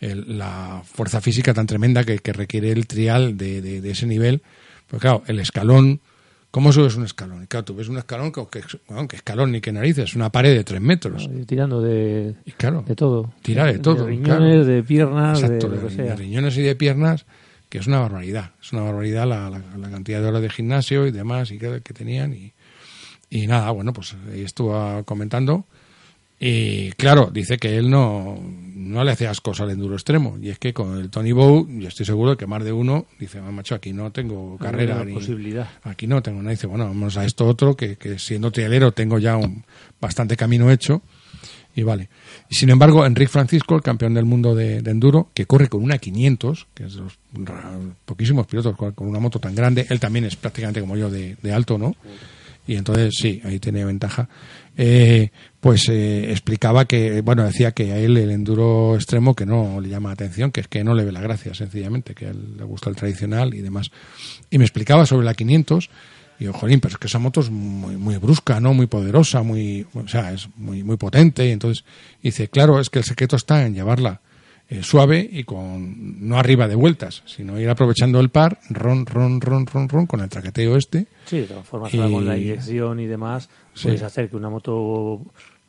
el- 0.00 0.38
la 0.38 0.82
fuerza 0.84 1.20
física 1.20 1.54
tan 1.54 1.66
tremenda 1.66 2.04
que, 2.04 2.18
que 2.18 2.32
requiere 2.32 2.70
el 2.72 2.86
trial 2.86 3.36
de, 3.36 3.60
de- 3.62 3.80
de 3.80 3.90
ese 3.90 4.06
nivel. 4.06 4.42
Pues 4.88 5.00
claro, 5.00 5.22
el 5.26 5.38
escalón, 5.40 6.00
¿cómo 6.50 6.72
subes 6.72 6.96
un 6.96 7.04
escalón? 7.04 7.46
Claro, 7.46 7.64
tú 7.64 7.74
ves 7.74 7.88
un 7.88 7.96
escalón 7.98 8.30
que, 8.32 8.42
que, 8.50 8.60
bueno, 8.88 9.08
que 9.08 9.16
escalón 9.16 9.52
ni 9.52 9.60
que 9.62 9.72
narices, 9.72 10.14
una 10.14 10.30
pared 10.30 10.54
de 10.54 10.64
tres 10.64 10.80
metros. 10.80 11.24
Ir 11.24 11.46
tirando 11.46 11.80
de, 11.80 12.34
Y 12.44 12.52
claro, 12.52 12.84
de 12.86 12.94
todo. 12.94 13.32
Tira 13.42 13.64
de 13.66 13.78
todo, 13.78 14.04
De 14.04 14.10
riñones, 14.10 14.26
claro. 14.36 14.64
de 14.66 14.82
piernas, 14.82 15.40
Exacto, 15.42 15.68
de 15.68 15.76
de, 15.76 15.82
lo 15.82 15.88
que 15.88 15.94
de 15.96 16.04
sea. 16.08 16.16
riñones 16.16 16.56
y 16.58 16.62
de 16.62 16.76
piernas, 16.76 17.24
que 17.70 17.78
es 17.78 17.86
una 17.86 18.00
barbaridad. 18.00 18.50
Es 18.60 18.72
una 18.74 18.82
barbaridad 18.82 19.26
la, 19.26 19.48
la- 19.48 19.62
la 19.78 19.90
cantidad 19.90 20.20
de 20.20 20.26
horas 20.28 20.42
de 20.42 20.50
gimnasio 20.50 21.06
y 21.06 21.10
demás 21.10 21.50
y 21.52 21.58
que, 21.58 21.80
que 21.82 21.94
tenían. 21.94 22.34
Y, 22.34 22.52
y 23.32 23.46
nada, 23.46 23.70
bueno, 23.70 23.94
pues 23.94 24.14
ahí 24.30 24.42
estuvo 24.42 25.02
comentando. 25.04 25.64
Y 26.38 26.90
claro, 26.92 27.30
dice 27.32 27.56
que 27.56 27.78
él 27.78 27.88
no, 27.88 28.38
no 28.74 29.04
le 29.04 29.12
hace 29.12 29.26
ascos 29.26 29.62
al 29.62 29.70
enduro 29.70 29.94
extremo. 29.94 30.36
Y 30.38 30.50
es 30.50 30.58
que 30.58 30.74
con 30.74 30.98
el 30.98 31.08
Tony 31.08 31.32
Bow, 31.32 31.66
yo 31.66 31.88
estoy 31.88 32.04
seguro 32.04 32.36
que 32.36 32.46
más 32.46 32.62
de 32.62 32.72
uno 32.72 33.06
dice, 33.18 33.38
"Ah, 33.38 33.50
macho, 33.50 33.74
aquí 33.74 33.94
no 33.94 34.12
tengo 34.12 34.58
carrera. 34.58 35.02
ni, 35.02 35.14
posibilidad. 35.14 35.66
Aquí 35.82 36.06
no 36.06 36.22
tengo 36.22 36.42
nada. 36.42 36.50
Dice, 36.50 36.66
bueno, 36.66 36.84
vamos 36.84 37.16
a 37.16 37.24
esto 37.24 37.46
otro, 37.46 37.74
que, 37.74 37.96
que 37.96 38.18
siendo 38.18 38.50
trialero 38.50 38.92
tengo 38.92 39.18
ya 39.18 39.38
un 39.38 39.64
bastante 39.98 40.36
camino 40.36 40.70
hecho. 40.70 41.00
Y 41.74 41.84
vale. 41.84 42.10
Y 42.50 42.56
sin 42.56 42.68
embargo, 42.68 43.06
Enrique 43.06 43.30
Francisco, 43.30 43.76
el 43.76 43.82
campeón 43.82 44.12
del 44.12 44.26
mundo 44.26 44.54
de, 44.54 44.82
de 44.82 44.90
enduro, 44.90 45.30
que 45.32 45.46
corre 45.46 45.68
con 45.68 45.82
una 45.82 45.96
500, 45.96 46.66
que 46.74 46.84
es 46.84 46.96
de 46.96 47.00
los 47.00 47.18
poquísimos 48.04 48.46
pilotos 48.46 48.76
con, 48.76 48.92
una 48.98 49.20
moto 49.20 49.38
tan 49.38 49.54
grande, 49.54 49.86
él 49.88 49.98
también 49.98 50.26
es 50.26 50.36
prácticamente 50.36 50.82
como 50.82 50.98
yo 50.98 51.08
de, 51.08 51.36
de 51.40 51.52
alto, 51.52 51.78
¿no? 51.78 51.96
Y 52.66 52.76
entonces 52.76 53.14
sí, 53.18 53.40
ahí 53.44 53.58
tenía 53.58 53.84
ventaja. 53.84 54.28
Eh, 54.76 55.30
pues 55.60 55.88
eh, 55.88 56.30
explicaba 56.30 56.86
que, 56.86 57.20
bueno, 57.20 57.44
decía 57.44 57.72
que 57.72 57.92
a 57.92 57.98
él 57.98 58.16
el 58.16 58.30
enduro 58.30 58.94
extremo 58.94 59.34
que 59.34 59.46
no 59.46 59.80
le 59.80 59.88
llama 59.88 60.10
la 60.10 60.14
atención, 60.14 60.50
que 60.50 60.60
es 60.60 60.68
que 60.68 60.84
no 60.84 60.94
le 60.94 61.04
ve 61.04 61.12
la 61.12 61.20
gracia, 61.20 61.54
sencillamente, 61.54 62.14
que 62.14 62.26
a 62.26 62.30
él 62.30 62.56
le 62.56 62.64
gusta 62.64 62.88
el 62.88 62.96
tradicional 62.96 63.54
y 63.54 63.60
demás. 63.60 63.90
Y 64.50 64.58
me 64.58 64.64
explicaba 64.64 65.06
sobre 65.06 65.26
la 65.26 65.34
500 65.34 65.90
y 66.38 66.44
yo, 66.44 66.52
jolín, 66.52 66.80
pero 66.80 66.92
es 66.92 66.98
que 66.98 67.06
esa 67.06 67.18
moto 67.18 67.40
es 67.40 67.50
muy, 67.50 67.96
muy 67.96 68.16
brusca, 68.16 68.60
¿no? 68.60 68.74
Muy 68.74 68.86
poderosa, 68.86 69.42
muy, 69.42 69.86
o 69.92 70.08
sea, 70.08 70.32
es 70.32 70.48
muy, 70.56 70.82
muy 70.82 70.96
potente. 70.96 71.46
Y 71.46 71.50
entonces 71.50 71.84
dice, 72.22 72.48
claro, 72.48 72.80
es 72.80 72.90
que 72.90 73.00
el 73.00 73.04
secreto 73.04 73.36
está 73.36 73.66
en 73.66 73.74
llevarla 73.74 74.20
eh, 74.68 74.82
suave 74.82 75.28
y 75.30 75.44
con, 75.44 76.26
no 76.26 76.38
arriba 76.38 76.66
de 76.68 76.74
vueltas, 76.74 77.22
sino 77.26 77.60
ir 77.60 77.68
aprovechando 77.68 78.20
el 78.20 78.30
par, 78.30 78.58
ron, 78.70 79.04
ron, 79.06 79.40
ron, 79.40 79.66
ron, 79.66 79.88
ron, 79.88 80.06
con 80.06 80.20
el 80.20 80.28
traqueteo 80.28 80.76
este. 80.76 81.06
Sí, 81.26 81.38
de 81.40 81.46
todas 81.46 81.66
formas, 81.66 81.92
Y- 81.92 81.98
con 81.98 82.26
la 82.26 82.36
inyección 82.38 83.00
y 83.00 83.06
demás, 83.06 83.48
Sí. 83.74 83.84
puedes 83.88 84.02
hacer 84.02 84.30
que 84.30 84.36
una 84.36 84.48
moto. 84.50 85.20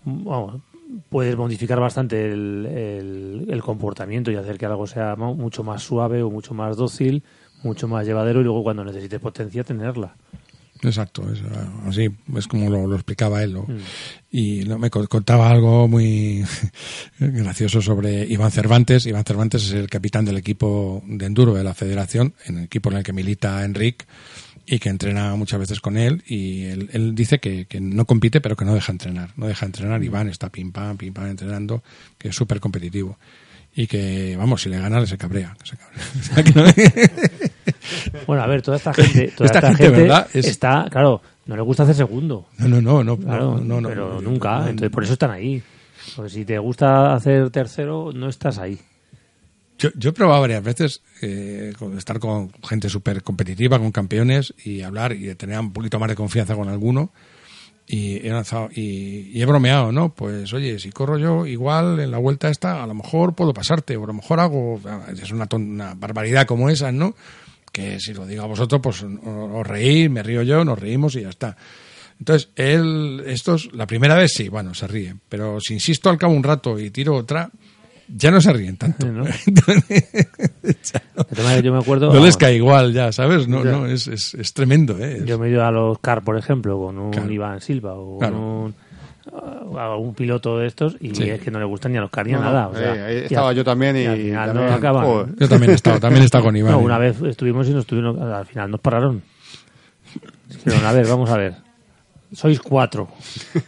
Vamos, 0.05 0.61
puedes 1.09 1.35
modificar 1.35 1.79
bastante 1.79 2.31
el, 2.31 2.65
el- 2.65 3.45
el 3.49 3.61
comportamiento 3.63 4.31
y 4.31 4.35
hacer 4.35 4.57
que 4.57 4.65
algo 4.65 4.85
sea 4.87 5.15
mucho 5.15 5.63
más 5.63 5.81
suave 5.83 6.21
o 6.23 6.29
mucho 6.29 6.53
más 6.53 6.77
dócil, 6.77 7.23
mucho 7.63 7.87
más 7.87 8.05
llevadero 8.05 8.41
y 8.41 8.43
luego 8.43 8.63
cuando 8.63 8.83
necesites 8.83 9.19
potencia 9.19 9.63
tenerla. 9.63 10.15
Exacto, 10.83 11.31
es, 11.31 11.39
ah, 11.55 11.69
así 11.87 12.09
es 12.35 12.47
como 12.47 12.69
lo, 12.69 12.85
lo 12.87 12.95
explicaba 12.95 13.41
él. 13.41 13.53
¿no? 13.53 13.65
Y 14.31 14.65
no, 14.65 14.77
me 14.77 14.89
co- 14.89 15.07
contaba 15.07 15.49
algo 15.49 15.87
muy 15.87 16.43
gracioso 17.19 17.81
sobre 17.81 18.25
Iván 18.25 18.51
Cervantes. 18.51 19.05
Iván 19.05 19.23
Cervantes 19.23 19.63
es 19.65 19.71
el 19.73 19.89
capitán 19.89 20.25
del 20.25 20.37
equipo 20.37 21.01
de 21.07 21.25
enduro 21.25 21.53
de 21.53 21.63
la 21.63 21.73
federación, 21.73 22.33
en 22.45 22.57
el 22.57 22.63
equipo 22.65 22.91
en 22.91 22.97
el 22.97 23.03
que 23.03 23.13
milita 23.13 23.63
Enric 23.63 24.05
y 24.65 24.79
que 24.79 24.89
entrena 24.89 25.35
muchas 25.35 25.59
veces 25.59 25.79
con 25.79 25.97
él. 25.97 26.23
Y 26.27 26.63
él, 26.65 26.89
él 26.93 27.15
dice 27.15 27.39
que, 27.39 27.65
que 27.65 27.79
no 27.79 28.05
compite, 28.05 28.41
pero 28.41 28.55
que 28.55 28.65
no 28.65 28.73
deja 28.73 28.91
entrenar. 28.91 29.31
No 29.37 29.47
deja 29.47 29.65
entrenar. 29.65 30.03
Iván 30.03 30.29
está 30.29 30.49
pim 30.49 30.71
pam, 30.71 30.97
pim 30.97 31.13
pam 31.13 31.27
entrenando, 31.27 31.83
que 32.17 32.29
es 32.29 32.35
súper 32.35 32.59
competitivo. 32.59 33.17
Y 33.75 33.87
que, 33.87 34.35
vamos, 34.37 34.61
si 34.61 34.69
le 34.69 34.77
gana, 34.79 35.03
se 35.05 35.17
cabrea. 35.17 35.55
que 35.63 35.69
se 35.69 36.43
cabrea. 36.43 36.73
Bueno, 38.27 38.43
a 38.43 38.47
ver, 38.47 38.61
toda 38.61 38.77
esta 38.77 38.93
gente, 38.95 39.27
toda 39.35 39.45
Esta 39.47 39.59
esta, 39.59 39.67
gente, 39.69 39.83
gente, 39.85 40.01
¿verdad? 40.01 40.27
Es- 40.33 40.45
está, 40.45 40.87
claro, 40.89 41.21
no 41.45 41.55
le 41.55 41.61
gusta 41.61 41.83
hacer 41.83 41.95
segundo. 41.95 42.45
no, 42.57 42.67
no, 42.67 42.81
no, 42.81 43.03
no, 43.03 43.17
Claro, 43.17 43.57
no, 43.59 43.81
no, 43.81 43.87
pero 43.89 44.13
no, 44.15 44.21
nunca. 44.21 44.69
Entonces, 44.69 44.89
por 44.89 45.03
eso 45.03 45.13
están 45.13 45.31
ahí. 45.31 45.61
Porque 46.15 46.29
si 46.29 46.45
te 46.45 46.57
gusta 46.59 47.13
hacer 47.13 47.49
tercero, 47.49 48.11
no 48.13 48.27
estás 48.29 48.57
ahí. 48.57 48.77
Yo, 49.79 49.89
yo 49.95 50.11
he 50.11 50.13
probado 50.13 50.41
varias 50.41 50.63
veces 50.63 51.01
eh, 51.21 51.73
estar 51.97 52.19
con 52.19 52.51
gente 52.63 52.89
súper 52.89 53.23
competitiva, 53.23 53.79
con 53.79 53.91
campeones, 53.91 54.53
y 54.63 54.81
hablar 54.81 55.13
y 55.13 55.33
tener 55.35 55.59
un 55.59 55.73
poquito 55.73 55.99
más 55.99 56.09
de 56.09 56.15
confianza 56.15 56.55
con 56.55 56.69
alguno. 56.69 57.11
Y 57.85 58.25
he 58.25 58.29
lanzado, 58.29 58.69
y, 58.73 59.31
y 59.37 59.41
he 59.41 59.45
bromeado, 59.45 59.91
¿no? 59.91 60.13
Pues 60.13 60.53
oye, 60.53 60.79
si 60.79 60.89
corro 60.91 61.17
yo, 61.17 61.45
igual 61.45 61.99
en 61.99 62.11
la 62.11 62.17
vuelta 62.17 62.47
esta, 62.49 62.81
a 62.81 62.87
lo 62.87 62.93
mejor 62.93 63.33
puedo 63.35 63.53
pasarte, 63.53 63.97
o 63.97 64.03
a 64.05 64.07
lo 64.07 64.13
mejor 64.13 64.39
hago, 64.39 64.79
es 65.11 65.31
una, 65.31 65.47
ton- 65.47 65.69
una 65.71 65.93
barbaridad 65.93 66.45
como 66.45 66.69
esa, 66.69 66.93
¿no? 66.93 67.13
Que 67.73 67.99
si 67.99 68.13
lo 68.13 68.25
digo 68.25 68.43
a 68.43 68.47
vosotros, 68.47 68.79
pues 68.81 69.03
os 69.03 69.67
reís, 69.67 70.09
me 70.09 70.23
río 70.23 70.43
yo, 70.43 70.63
nos 70.63 70.79
reímos 70.79 71.15
y 71.17 71.21
ya 71.23 71.29
está. 71.29 71.57
Entonces, 72.19 72.49
él, 72.55 73.21
estos, 73.25 73.73
la 73.73 73.85
primera 73.87 74.15
vez 74.15 74.31
sí, 74.33 74.47
bueno, 74.47 74.73
se 74.73 74.87
ríen, 74.87 75.19
pero 75.27 75.59
si 75.59 75.73
insisto 75.73 76.09
al 76.09 76.17
cabo 76.19 76.33
un 76.33 76.43
rato 76.43 76.79
y 76.79 76.91
tiro 76.91 77.15
otra, 77.15 77.49
ya 78.07 78.29
no 78.31 78.39
se 78.39 78.53
ríen 78.53 78.77
tanto. 78.77 79.07
¿No? 79.07 79.25
No, 81.37 81.59
yo 81.59 81.73
me 81.73 81.79
acuerdo. 81.79 82.13
no 82.13 82.23
les 82.23 82.37
cae 82.37 82.55
igual 82.55 82.93
ya, 82.93 83.11
¿sabes? 83.11 83.47
No, 83.47 83.63
Ya. 83.63 83.71
no, 83.71 83.85
es, 83.87 84.07
es, 84.07 84.33
es 84.35 84.53
tremendo, 84.53 84.97
¿eh? 84.99 85.23
Yo 85.25 85.37
me 85.39 85.47
he 85.47 85.51
ido 85.51 85.65
a 85.65 85.71
los 85.71 85.99
CAR, 85.99 86.23
por 86.23 86.37
ejemplo, 86.37 86.77
con 86.79 86.97
un 86.97 87.11
Claro. 87.11 87.31
Iván 87.31 87.61
Silva 87.61 87.93
o 87.95 88.19
Claro. 88.19 88.35
con 88.35 88.43
un, 88.43 88.75
a 89.77 89.95
un 89.97 90.13
piloto 90.13 90.59
de 90.59 90.67
estos 90.67 90.95
y 90.99 91.13
Sí. 91.15 91.29
es 91.29 91.41
que 91.41 91.49
no 91.51 91.59
le 91.59 91.65
gustan 91.65 91.91
ni 91.91 91.97
a 91.97 92.01
los 92.01 92.09
CAR 92.11 92.25
ni 92.27 92.33
a 92.33 92.37
No, 92.37 92.43
nada. 92.43 92.67
o 92.67 92.75
sea, 92.75 93.09
eh, 93.11 93.25
estaba 93.25 93.53
yo 93.53 93.63
también 93.63 93.97
y, 93.97 94.05
al 94.05 94.17
final 94.17 94.47
también, 94.49 94.67
no 94.69 94.73
acaban. 94.75 95.35
Yo 95.39 95.49
también 95.49 95.71
he 95.71 95.75
estado, 95.75 95.99
también 95.99 96.21
he 96.23 96.25
estado 96.25 96.43
con 96.45 96.55
Iván. 96.55 96.73
No, 96.73 96.79
¿eh? 96.79 96.83
una 96.83 96.97
vez 96.97 97.21
estuvimos 97.23 97.67
y 97.67 97.71
nos 97.73 97.85
tuvieron, 97.85 98.21
al 98.21 98.45
final 98.45 98.69
nos 98.71 98.79
pararon. 98.79 99.21
Dijeron, 100.49 100.85
a 100.85 100.91
ver, 100.91 101.07
vamos 101.07 101.29
a 101.31 101.37
ver. 101.37 101.55
Sois 102.33 102.59
cuatro. 102.59 103.09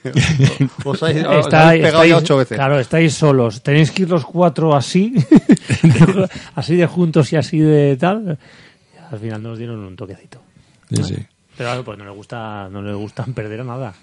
Os 0.85 1.03
habéis, 1.03 1.23
os 1.25 1.45
Está- 1.45 1.67
habéis 1.69 1.83
pegado 1.83 2.03
ya 2.03 2.09
estáis- 2.15 2.23
ocho 2.23 2.37
veces. 2.37 2.57
Claro, 2.57 2.79
estáis 2.79 3.13
solos. 3.13 3.61
Tenéis 3.61 3.91
que 3.91 4.03
ir 4.03 4.09
los 4.09 4.25
cuatro 4.25 4.75
así, 4.75 5.13
así 6.55 6.75
de 6.75 6.87
juntos 6.87 7.31
y 7.33 7.35
así 7.35 7.59
de 7.59 7.95
tal. 7.97 8.37
Y 8.93 9.13
al 9.13 9.19
final 9.19 9.43
nos 9.43 9.57
dieron 9.59 9.79
un 9.79 9.95
toquecito. 9.95 10.41
Sí, 10.89 11.03
sí. 11.03 11.15
Pero 11.57 11.69
claro, 11.69 11.83
pues 11.83 11.97
no 11.99 12.05
le 12.05 12.11
gusta, 12.11 12.67
no 12.71 12.81
le 12.81 12.93
gustan 12.95 13.33
perder 13.33 13.61
a 13.61 13.63
nada. 13.65 13.93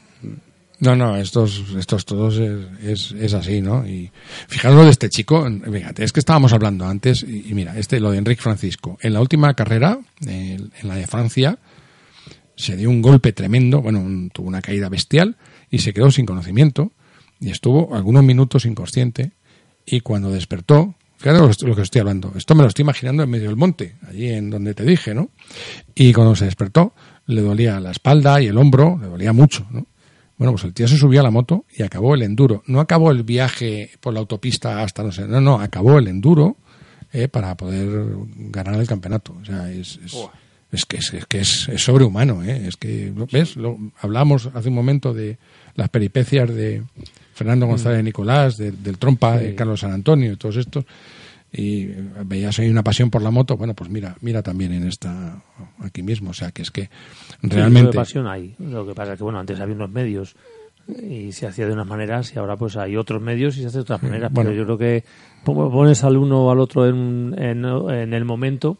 No, 0.82 0.96
no, 0.96 1.16
estos, 1.16 1.62
estos 1.78 2.04
todos 2.04 2.38
es, 2.38 2.66
es, 2.82 3.12
es 3.12 3.34
así, 3.34 3.60
¿no? 3.62 3.86
Y 3.86 4.10
fijaros 4.48 4.78
lo 4.78 4.84
de 4.84 4.90
este 4.90 5.08
chico, 5.08 5.46
fíjate, 5.72 6.02
es 6.02 6.12
que 6.12 6.18
estábamos 6.18 6.52
hablando 6.52 6.84
antes, 6.86 7.22
y, 7.22 7.54
mira, 7.54 7.78
este, 7.78 8.00
lo 8.00 8.10
de 8.10 8.18
Enrique 8.18 8.42
Francisco, 8.42 8.98
en 9.00 9.12
la 9.12 9.20
última 9.20 9.54
carrera, 9.54 10.00
en, 10.26 10.72
la 10.82 10.96
de 10.96 11.06
Francia, 11.06 11.60
se 12.56 12.76
dio 12.76 12.90
un 12.90 13.00
golpe 13.00 13.32
tremendo, 13.32 13.80
bueno, 13.80 14.00
un- 14.00 14.30
tuvo 14.30 14.48
una 14.48 14.60
caída 14.60 14.88
bestial 14.88 15.36
y 15.70 15.78
se 15.78 15.92
quedó 15.94 16.10
sin 16.10 16.26
conocimiento 16.26 16.90
y 17.38 17.50
estuvo 17.50 17.94
algunos 17.94 18.24
minutos 18.24 18.64
inconsciente 18.64 19.30
y 19.86 20.00
cuando 20.00 20.32
despertó, 20.32 20.96
estoy- 21.48 21.68
lo 21.68 21.76
que 21.76 21.82
estoy 21.82 22.00
hablando, 22.00 22.32
esto 22.36 22.56
me 22.56 22.62
lo 22.62 22.68
estoy 22.68 22.82
imaginando 22.82 23.22
en 23.22 23.30
medio 23.30 23.46
del 23.48 23.56
monte, 23.56 23.94
allí 24.08 24.30
en 24.30 24.50
donde 24.50 24.74
te 24.74 24.84
dije, 24.84 25.14
¿no? 25.14 25.30
Y 25.94 26.12
cuando 26.12 26.34
se 26.34 26.44
despertó, 26.46 26.92
le 27.26 27.40
dolía 27.40 27.78
la 27.78 27.92
espalda 27.92 28.40
y 28.42 28.46
el 28.48 28.58
hombro, 28.58 28.98
le 29.00 29.06
dolía 29.06 29.32
mucho, 29.32 29.64
¿no? 29.70 29.86
Bueno, 30.38 30.52
pues 30.52 30.64
el 30.64 30.74
tío 30.74 30.88
se 30.88 30.96
subió 30.96 31.20
a 31.20 31.22
la 31.22 31.30
moto 31.30 31.64
y 31.76 31.82
acabó 31.82 32.14
el 32.14 32.22
enduro. 32.22 32.62
No 32.66 32.80
acabó 32.80 33.10
el 33.10 33.22
viaje 33.22 33.90
por 34.00 34.12
la 34.14 34.20
autopista 34.20 34.82
hasta 34.82 35.02
no 35.02 35.12
sé, 35.12 35.26
no, 35.28 35.40
no, 35.40 35.60
acabó 35.60 35.98
el 35.98 36.08
enduro 36.08 36.56
eh, 37.12 37.28
para 37.28 37.56
poder 37.56 38.06
ganar 38.50 38.74
el 38.80 38.86
campeonato. 38.86 39.36
O 39.40 39.44
sea, 39.44 39.70
es, 39.70 40.00
es, 40.04 40.14
es 40.72 40.86
que, 40.86 40.96
es, 40.96 41.12
es 41.14 41.26
que 41.26 41.40
es, 41.40 41.68
es 41.68 41.82
sobrehumano, 41.84 42.42
¿eh? 42.42 42.66
Es 42.66 42.76
que, 42.76 43.12
¿ves? 43.30 43.56
Lo, 43.56 43.78
hablamos 44.00 44.48
hace 44.54 44.68
un 44.70 44.74
momento 44.74 45.12
de 45.14 45.38
las 45.74 45.88
peripecias 45.90 46.48
de 46.48 46.82
Fernando 47.34 47.66
González 47.66 48.02
Nicolás, 48.02 48.56
de- 48.56 48.72
del 48.72 48.98
Trompa, 48.98 49.36
de 49.38 49.54
Carlos 49.54 49.80
San 49.80 49.92
Antonio 49.92 50.32
y 50.32 50.36
todos 50.36 50.56
estos. 50.56 50.84
Y 51.52 51.86
veías 52.24 52.58
ahí 52.58 52.70
una 52.70 52.82
pasión 52.82 53.10
por 53.10 53.20
la 53.20 53.30
moto, 53.30 53.56
bueno, 53.58 53.74
pues 53.74 53.90
mira, 53.90 54.16
mira 54.22 54.42
también 54.42 54.72
en 54.72 54.88
esta, 54.88 55.42
aquí 55.80 56.02
mismo. 56.02 56.30
O 56.30 56.34
sea, 56.34 56.50
que 56.50 56.62
es 56.62 56.70
que 56.70 56.84
Sí, 57.42 57.48
realmente... 57.48 57.88
de 57.90 57.94
pasión 57.96 58.26
hay. 58.26 58.54
Lo 58.58 58.86
que 58.86 58.94
pasa 58.94 59.12
es 59.12 59.18
que, 59.18 59.24
bueno, 59.24 59.38
antes 59.38 59.60
había 59.60 59.74
unos 59.74 59.90
medios 59.90 60.34
y 60.88 61.30
se 61.32 61.46
hacía 61.46 61.66
de 61.66 61.74
unas 61.74 61.86
maneras 61.86 62.32
y 62.34 62.38
ahora 62.38 62.56
pues 62.56 62.76
hay 62.76 62.96
otros 62.96 63.20
medios 63.22 63.56
y 63.56 63.60
se 63.60 63.66
hace 63.66 63.78
de 63.78 63.82
otras 63.82 64.02
maneras. 64.02 64.32
bueno. 64.32 64.50
Pero 64.50 64.58
yo 64.60 64.64
creo 64.64 64.78
que 64.78 65.04
po- 65.44 65.70
pones 65.70 66.02
al 66.04 66.16
uno 66.16 66.46
o 66.46 66.50
al 66.50 66.58
otro 66.58 66.88
en, 66.88 67.34
en, 67.38 67.64
en 67.64 68.14
el 68.14 68.24
momento 68.24 68.78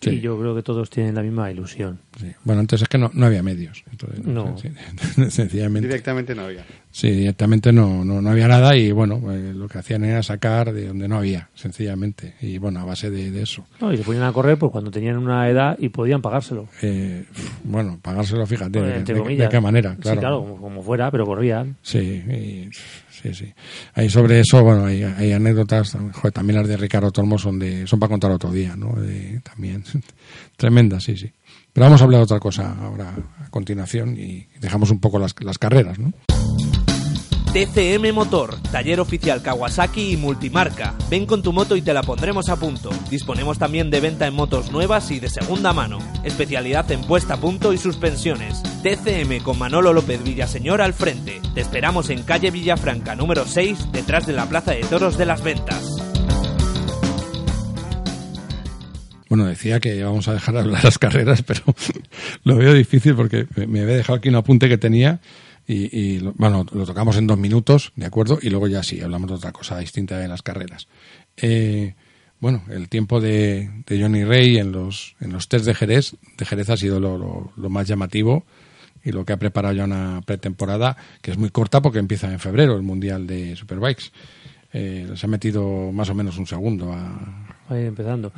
Sí. 0.00 0.10
y 0.10 0.20
yo 0.20 0.38
creo 0.38 0.54
que 0.54 0.62
todos 0.62 0.90
tienen 0.90 1.14
la 1.14 1.22
misma 1.22 1.50
ilusión. 1.50 1.98
Sí. 2.20 2.26
Bueno, 2.44 2.60
antes 2.60 2.82
es 2.82 2.88
que 2.88 2.98
no, 2.98 3.10
no 3.14 3.24
había 3.24 3.42
medios. 3.42 3.84
Entonces, 3.90 4.22
No. 4.26 4.54
sí, 4.58 4.68
sencillamente. 5.30 5.86
Directamente 5.88 6.34
no 6.34 6.42
había. 6.42 6.64
Sí, 6.96 7.10
directamente 7.10 7.72
no, 7.72 8.04
no, 8.04 8.22
no 8.22 8.30
había 8.30 8.46
nada 8.46 8.76
y 8.76 8.92
bueno, 8.92 9.20
eh, 9.32 9.52
lo 9.52 9.66
que 9.66 9.78
hacían 9.78 10.04
era 10.04 10.22
sacar 10.22 10.72
de 10.72 10.86
donde 10.86 11.08
no 11.08 11.16
había, 11.16 11.48
sencillamente. 11.52 12.34
Y 12.40 12.58
bueno, 12.58 12.78
a 12.78 12.84
base 12.84 13.10
de, 13.10 13.32
de 13.32 13.42
eso. 13.42 13.66
No, 13.80 13.92
y 13.92 13.96
se 13.96 14.04
ponían 14.04 14.22
a 14.22 14.32
correr 14.32 14.56
pues 14.56 14.70
cuando 14.70 14.92
tenían 14.92 15.16
una 15.18 15.50
edad 15.50 15.76
y 15.80 15.88
podían 15.88 16.22
pagárselo. 16.22 16.68
Eh, 16.82 17.24
bueno, 17.64 17.98
pagárselo, 18.00 18.46
fíjate, 18.46 18.80
de, 18.80 18.96
entre 18.98 19.20
de- 19.20 19.48
qué 19.48 19.60
manera, 19.60 19.94
Sí, 19.96 20.02
claro. 20.02 20.20
claro, 20.20 20.40
como, 20.42 20.56
como 20.60 20.82
fuera, 20.84 21.10
pero 21.10 21.26
corrían. 21.26 21.76
Sí, 21.82 21.98
y- 21.98 22.68
sí, 23.10 23.34
sí. 23.34 23.52
Ahí 23.94 24.08
sobre 24.08 24.38
eso, 24.38 24.62
bueno, 24.62 24.84
hay, 24.86 25.02
hay 25.02 25.32
anécdotas, 25.32 25.98
joder, 26.12 26.30
también 26.32 26.60
las 26.60 26.68
de 26.68 26.76
Ricardo 26.76 27.10
Tormo 27.10 27.38
son 27.38 27.58
de, 27.58 27.88
son 27.88 27.98
para 27.98 28.10
contar 28.10 28.30
otro 28.30 28.52
día, 28.52 28.76
¿no? 28.76 28.92
De- 28.94 29.40
también 29.40 29.82
tremendas, 30.56 31.02
sí, 31.02 31.16
sí. 31.16 31.28
Pero 31.72 31.86
vamos 31.86 32.00
a 32.00 32.04
hablar 32.04 32.20
de 32.20 32.24
otra 32.26 32.38
cosa 32.38 32.72
ahora 32.80 33.16
a 33.44 33.50
continuación 33.50 34.16
y 34.16 34.46
dejamos 34.60 34.92
un 34.92 35.00
poco 35.00 35.18
las, 35.18 35.34
las 35.40 35.58
carreras, 35.58 35.98
¿no? 35.98 36.12
TCM 37.54 38.12
Motor, 38.12 38.60
taller 38.72 38.98
oficial 38.98 39.40
Kawasaki 39.40 40.10
y 40.10 40.16
multimarca. 40.16 40.92
Ven 41.08 41.24
con 41.24 41.40
tu 41.40 41.52
moto 41.52 41.76
y 41.76 41.82
te 41.82 41.94
la 41.94 42.02
pondremos 42.02 42.48
a 42.48 42.56
punto. 42.56 42.90
Disponemos 43.12 43.60
también 43.60 43.92
de 43.92 44.00
venta 44.00 44.26
en 44.26 44.34
motos 44.34 44.72
nuevas 44.72 45.12
y 45.12 45.20
de 45.20 45.28
segunda 45.30 45.72
mano. 45.72 46.00
Especialidad 46.24 46.90
en 46.90 47.02
puesta 47.02 47.34
a 47.34 47.36
punto 47.36 47.72
y 47.72 47.78
suspensiones. 47.78 48.60
TCM 48.82 49.40
con 49.44 49.56
Manolo 49.56 49.92
López 49.92 50.24
Villaseñor 50.24 50.82
al 50.82 50.94
frente. 50.94 51.40
Te 51.54 51.60
esperamos 51.60 52.10
en 52.10 52.24
calle 52.24 52.50
Villafranca 52.50 53.14
número 53.14 53.44
6, 53.46 53.92
detrás 53.92 54.26
de 54.26 54.32
la 54.32 54.46
Plaza 54.46 54.72
de 54.72 54.80
Toros 54.80 55.16
de 55.16 55.26
las 55.26 55.44
Ventas. 55.44 55.88
Bueno, 59.28 59.46
decía 59.46 59.78
que 59.78 60.02
vamos 60.02 60.26
a 60.26 60.34
dejar 60.34 60.54
de 60.54 60.60
hablar 60.60 60.82
las 60.82 60.98
carreras, 60.98 61.42
pero 61.42 61.62
lo 62.42 62.56
veo 62.56 62.74
difícil 62.74 63.14
porque 63.14 63.46
me 63.68 63.82
había 63.82 63.94
dejado 63.94 64.18
aquí 64.18 64.28
un 64.28 64.34
apunte 64.34 64.68
que 64.68 64.76
tenía 64.76 65.20
y, 65.66 65.98
y 65.98 66.18
bueno, 66.36 66.66
lo 66.72 66.84
tocamos 66.86 67.16
en 67.16 67.26
dos 67.26 67.38
minutos, 67.38 67.92
¿de 67.96 68.06
acuerdo? 68.06 68.38
Y 68.42 68.50
luego 68.50 68.68
ya 68.68 68.82
sí, 68.82 69.00
hablamos 69.00 69.28
de 69.30 69.36
otra 69.36 69.52
cosa 69.52 69.78
distinta 69.78 70.18
de 70.18 70.28
las 70.28 70.42
carreras. 70.42 70.88
Eh, 71.36 71.94
bueno, 72.40 72.62
el 72.68 72.88
tiempo 72.88 73.20
de, 73.20 73.70
de 73.86 74.00
Johnny 74.02 74.24
Ray 74.24 74.58
en 74.58 74.72
los, 74.72 75.16
en 75.20 75.32
los 75.32 75.48
test 75.48 75.64
de 75.64 75.74
Jerez, 75.74 76.16
de 76.36 76.44
Jerez 76.44 76.68
ha 76.70 76.76
sido 76.76 77.00
lo, 77.00 77.16
lo- 77.16 77.52
lo 77.56 77.70
más 77.70 77.88
llamativo 77.88 78.44
y 79.02 79.12
lo 79.12 79.24
que 79.24 79.32
ha 79.32 79.38
preparado 79.38 79.74
ya 79.74 79.84
una 79.84 80.20
pretemporada 80.26 80.96
que 81.22 81.30
es 81.30 81.38
muy 81.38 81.50
corta 81.50 81.80
porque 81.80 81.98
empieza 81.98 82.30
en 82.32 82.38
febrero 82.40 82.74
el 82.76 82.82
Mundial 82.82 83.26
de 83.26 83.54
Superbikes. 83.56 84.04
Eh, 84.72 85.08
se 85.14 85.26
ha 85.26 85.28
metido 85.28 85.92
más 85.92 86.10
o 86.10 86.14
menos 86.14 86.36
un 86.36 86.46
segundo 86.46 86.92
a, 86.92 87.56
Ahí 87.68 87.84
empezando. 87.86 88.32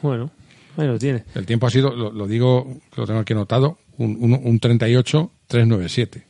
Bueno, 0.00 0.30
ahí 0.76 0.86
lo 0.86 0.98
tiene. 0.98 1.24
El 1.34 1.44
tiempo 1.46 1.66
ha 1.66 1.70
sido, 1.70 1.94
lo, 1.94 2.12
lo 2.12 2.26
digo, 2.26 2.80
lo 2.96 3.06
tengo 3.06 3.20
aquí 3.20 3.32
anotado, 3.32 3.78
un, 3.98 4.16
un, 4.20 4.32
un 4.42 4.60
38-397. 4.60 6.22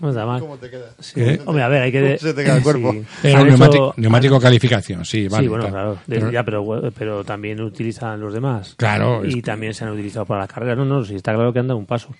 No 0.00 0.10
está 0.10 0.26
mal. 0.26 0.38
¿Cómo 0.40 0.58
te 0.58 0.68
queda? 0.68 0.90
Sí. 0.98 1.18
¿Eh? 1.18 1.40
Hombre, 1.46 1.62
a 1.64 1.68
ver, 1.68 1.82
hay 1.82 1.90
que... 1.92 2.00
¿Cómo 2.02 2.18
se 2.18 2.34
te 2.34 2.44
queda 2.44 2.56
el 2.58 2.62
cuerpo? 2.68 2.92
sí. 2.92 3.28
Hecho- 3.28 3.44
neumático, 3.46 3.94
neumático 3.96 4.38
calificación, 4.40 5.04
sí, 5.06 5.28
vale. 5.28 5.44
sí, 5.44 5.48
bueno, 5.48 5.64
tal. 5.64 5.72
claro. 5.72 5.92
De- 6.06 6.16
Pero- 6.18 6.30
ya, 6.30 6.44
pero, 6.44 6.92
pero 6.96 7.24
también 7.24 7.60
utilizan 7.62 8.20
los 8.20 8.34
demás. 8.34 8.74
Claro, 8.76 9.24
Y 9.24 9.38
es- 9.38 9.42
también 9.44 9.72
se 9.72 9.84
han 9.84 9.92
utilizado 9.92 10.26
para 10.26 10.40
las 10.40 10.48
carreras. 10.52 10.76
No, 10.76 10.84
no, 10.84 11.04
sí, 11.04 11.14
está 11.14 11.32
claro 11.34 11.52
que 11.54 11.58
han 11.60 11.68
dado 11.68 11.78
un 11.78 11.86
paso. 11.86 12.10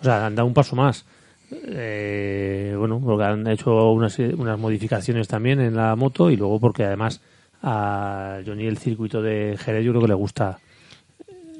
O 0.00 0.04
sea, 0.04 0.26
han 0.26 0.34
dado 0.34 0.46
un 0.46 0.52
paso 0.54 0.76
más. 0.76 1.06
Eh, 1.50 2.74
bueno, 2.76 3.00
porque 3.02 3.24
han 3.24 3.46
hecho 3.46 3.90
unas, 3.92 4.18
unas 4.18 4.58
modificaciones 4.58 5.26
también 5.26 5.60
en 5.60 5.76
la 5.76 5.96
moto 5.96 6.30
y 6.30 6.36
luego 6.36 6.60
porque 6.60 6.84
además 6.84 7.20
a 7.62 8.40
Johnny 8.44 8.66
el 8.66 8.76
circuito 8.76 9.22
de 9.22 9.56
Jerez 9.58 9.82
yo 9.84 9.92
creo 9.92 10.02
que 10.02 10.08
le 10.08 10.14
gusta. 10.14 10.58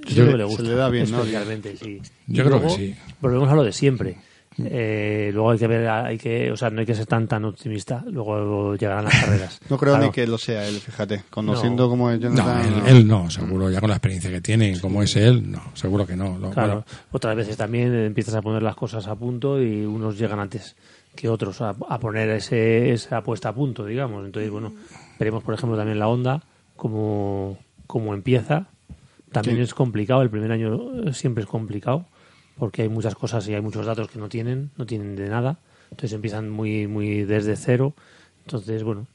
Yo 0.07 0.25
creo 0.25 0.33
que 0.33 0.37
le 0.39 0.45
se 0.45 0.49
gusta. 0.49 0.63
le 0.63 0.75
da 0.75 0.89
bien, 0.89 1.11
¿no? 1.11 1.25
Sí. 1.25 2.01
Y 2.29 2.33
Yo 2.35 2.45
creo 2.45 2.61
que 2.63 2.71
sí. 2.71 2.95
Volvemos 3.21 3.49
a 3.49 3.55
lo 3.55 3.65
de 3.65 3.73
siempre. 3.73 4.17
Eh, 4.57 5.31
luego 5.35 5.51
hay 5.51 5.59
que 5.59 5.67
ver, 5.67 5.89
hay 5.89 6.17
que, 6.17 6.53
o 6.53 6.57
sea, 6.57 6.71
no 6.71 6.79
hay 6.79 6.87
que 6.87 6.95
ser 6.95 7.07
tan 7.07 7.27
tan 7.27 7.45
optimista. 7.45 8.05
Luego 8.07 8.77
llegarán 8.77 9.05
las 9.05 9.15
carreras. 9.21 9.61
No 9.69 9.77
creo 9.77 9.95
Claro. 9.95 10.07
ni 10.07 10.13
que 10.13 10.27
lo 10.29 10.39
sea 10.39 10.65
él, 10.69 10.77
fíjate. 10.77 11.23
Conociendo 11.29 11.85
No. 11.85 11.89
como 11.91 12.11
es 12.13 12.21
No, 12.21 12.29
Jonathan... 12.29 12.85
él, 12.87 12.97
él 12.99 13.07
no, 13.09 13.29
seguro, 13.31 13.69
ya 13.71 13.81
con 13.81 13.91
la 13.91 13.97
experiencia 13.97 14.31
que 14.31 14.41
tiene, 14.41 14.79
como 14.81 15.03
es 15.03 15.17
él, 15.17 15.51
no, 15.51 15.61
seguro 15.75 16.07
que 16.07 16.15
no. 16.15 16.39
Lo- 16.39 16.51
Claro, 16.51 16.69
bueno, 16.69 16.85
otras 17.11 17.35
veces 17.35 17.57
también 17.57 17.93
empiezas 17.95 18.35
a 18.37 18.43
poner 18.43 18.63
las 18.63 18.77
cosas 18.77 19.09
a 19.09 19.17
punto 19.17 19.61
y 19.61 19.85
unos 19.85 20.17
llegan 20.19 20.39
antes 20.39 20.77
que 21.17 21.29
otros 21.29 21.61
a, 21.61 21.71
a 21.89 21.99
poner 21.99 22.29
ese, 22.31 22.93
esa 22.93 23.23
puesta 23.23 23.49
a 23.49 23.55
punto, 23.55 23.85
digamos. 23.85 24.25
Entonces, 24.25 24.51
bueno, 24.53 24.73
veremos, 25.19 25.43
por 25.43 25.55
ejemplo, 25.55 25.77
también 25.77 25.99
la 25.99 26.07
onda, 26.07 26.43
cómo, 26.77 27.59
cómo 27.89 28.15
empieza. 28.15 28.69
También 29.35 29.57
Sí. 29.59 29.63
es 29.65 29.75
complicado, 29.75 30.23
el 30.23 30.31
primer 30.31 30.51
año 30.53 31.09
eh, 31.09 31.13
siempre 31.13 31.43
es 31.45 31.49
complicado, 31.51 32.07
porque 32.57 32.83
hay 32.83 32.89
muchas 32.89 33.15
cosas 33.15 33.47
y 33.49 33.55
hay 33.55 33.61
muchos 33.61 33.85
datos 33.85 34.09
que 34.09 34.19
no 34.19 34.29
tienen, 34.29 34.71
no 34.77 34.87
tienen 34.87 35.17
de 35.17 35.29
nada. 35.29 35.59
Entonces 35.91 36.13
empiezan 36.13 36.49
muy, 36.51 36.87
muy 36.87 37.25
desde 37.25 37.57
cero. 37.57 37.95
Entonces, 38.47 38.83
bueno, 38.85 39.07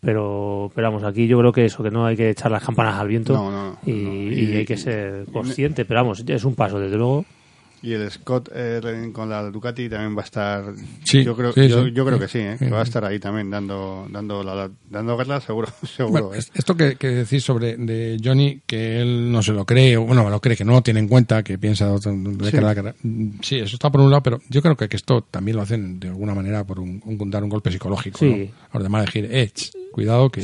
pero, 0.00 0.70
pero 0.74 0.88
vamos, 0.88 1.02
aquí 1.04 1.26
yo 1.26 1.38
creo 1.38 1.52
que 1.52 1.64
eso, 1.66 1.82
que 1.82 1.90
no 1.90 2.06
hay 2.06 2.16
que 2.16 2.30
echar 2.30 2.50
las 2.50 2.64
campanas 2.64 2.94
al 2.98 3.08
viento 3.08 3.32
No, 3.34 3.50
no, 3.50 3.70
no, 3.72 3.78
y, 3.84 3.92
no. 3.92 4.12
y 4.14 4.34
Y- 4.52 4.56
hay 4.56 4.64
que 4.66 4.76
ser 4.76 5.26
consciente, 5.32 5.84
pero 5.84 6.00
vamos, 6.00 6.24
es 6.26 6.44
un 6.44 6.54
paso, 6.54 6.78
desde 6.78 6.96
luego. 6.96 7.24
Y 7.82 7.92
el 7.92 8.10
Scott 8.10 8.48
eh, 8.54 9.10
con 9.12 9.28
la 9.28 9.42
Ducati 9.50 9.88
también 9.88 10.16
va 10.16 10.22
a 10.22 10.24
estar. 10.24 10.64
Sí, 11.04 11.22
yo 11.22 11.36
creo, 11.36 11.52
sí, 11.52 11.68
yo, 11.68 11.84
sí. 11.84 11.92
yo 11.92 12.06
creo 12.06 12.18
que 12.18 12.26
sí, 12.26 12.38
¿eh? 12.38 12.56
que 12.58 12.70
va 12.70 12.80
a 12.80 12.82
estar 12.84 13.04
ahí 13.04 13.18
también 13.18 13.50
dando 13.50 14.08
dando 14.10 14.42
la, 14.42 14.70
dando 14.90 15.16
guerra, 15.16 15.40
seguro, 15.40 15.68
seguro. 15.86 16.10
bueno, 16.24 16.34
¿eh? 16.34 16.38
es- 16.38 16.50
esto 16.54 16.74
que, 16.74 16.96
que 16.96 17.08
decís 17.08 17.44
sobre 17.44 17.76
de 17.76 18.18
Johnny, 18.24 18.62
que 18.66 19.00
él 19.00 19.30
no 19.30 19.42
se 19.42 19.52
lo 19.52 19.64
cree, 19.66 19.96
o 19.98 20.02
bueno, 20.04 20.28
lo 20.28 20.40
cree, 20.40 20.56
que 20.56 20.64
no 20.64 20.72
lo 20.72 20.82
tiene 20.82 21.00
en 21.00 21.08
cuenta, 21.08 21.42
que 21.42 21.58
piensa 21.58 21.86
de, 21.92 22.50
cara 22.50 22.70
a 22.70 22.74
cara. 22.74 22.94
Sí, 23.42 23.56
eso 23.58 23.76
está 23.76 23.90
por 23.90 24.00
un 24.00 24.10
lado, 24.10 24.22
pero 24.22 24.40
yo 24.48 24.62
creo 24.62 24.76
que, 24.76 24.88
que 24.88 24.96
esto 24.96 25.20
también 25.30 25.56
lo 25.58 25.62
hacen 25.62 26.00
de 26.00 26.08
alguna 26.08 26.34
manera 26.34 26.64
por 26.64 26.80
un, 26.80 27.00
un- 27.04 27.30
dar 27.30 27.44
un 27.44 27.50
golpe 27.50 27.70
psicológico. 27.70 28.18
Sí. 28.18 28.50
¿no? 28.52 28.66
A 28.72 28.78
los 28.78 28.82
demás 28.84 29.04
decir, 29.06 29.28
eh, 29.30 29.50
ch, 29.52 29.70
cuidado 29.92 30.30
que, 30.30 30.42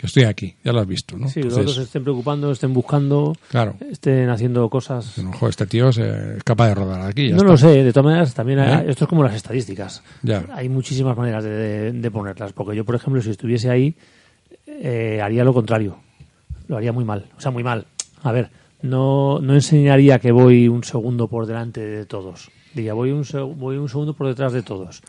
que 0.00 0.06
estoy 0.06 0.24
aquí, 0.24 0.54
ya 0.64 0.72
lo 0.72 0.80
has 0.80 0.86
visto, 0.86 1.18
¿no? 1.18 1.28
Sí, 1.28 1.42
los 1.42 1.52
Entonces, 1.52 1.72
otros 1.72 1.86
estén 1.86 2.02
preocupando, 2.04 2.50
estén 2.50 2.72
buscando, 2.72 3.36
Claro. 3.50 3.74
estén 3.90 4.30
haciendo 4.30 4.66
cosas. 4.70 5.14
Joder, 5.34 5.50
este 5.50 5.66
tío 5.66 5.92
se- 5.92 6.38
es 6.38 6.42
capaz 6.42 6.68
de 6.68 6.74
rodar 6.74 7.02
aquí. 7.02 7.24
ya 7.28 7.32
No 7.36 7.42
está. 7.42 7.50
lo 7.50 7.56
sé, 7.58 7.84
de 7.84 7.92
todas 7.92 8.06
maneras, 8.06 8.32
también 8.32 8.60
hay- 8.60 8.86
¿Eh? 8.86 8.90
esto 8.90 9.04
es 9.04 9.08
como 9.10 9.22
las 9.22 9.34
estadísticas. 9.34 10.02
Ya. 10.22 10.46
Hay 10.54 10.70
muchísimas 10.70 11.14
maneras 11.18 11.44
de, 11.44 11.50
de- 11.50 11.92
de 11.92 12.10
ponerlas, 12.10 12.54
porque 12.54 12.74
yo, 12.74 12.84
por 12.86 12.94
ejemplo, 12.94 13.20
si 13.20 13.28
estuviese 13.30 13.68
ahí, 13.68 13.94
eh, 14.66 15.20
haría 15.22 15.44
lo 15.44 15.52
contrario. 15.52 15.98
Lo 16.68 16.76
haría 16.78 16.92
muy 16.92 17.04
mal, 17.04 17.26
o 17.36 17.40
sea, 17.40 17.50
muy 17.50 17.62
mal. 17.62 17.86
A 18.22 18.32
ver, 18.32 18.48
no, 18.82 19.38
no 19.40 19.54
enseñaría 19.54 20.18
que 20.18 20.32
voy 20.32 20.68
un 20.68 20.82
segundo 20.82 21.28
por 21.28 21.44
delante 21.46 21.80
de 21.80 22.06
todos. 22.06 22.50
Diría, 22.74 22.94
voy 22.94 23.10
un, 23.10 23.24
voy 23.58 23.76
un 23.76 23.88
segundo 23.88 24.14
por 24.14 24.28
detrás 24.28 24.52
de 24.54 24.62
todos. 24.62 25.02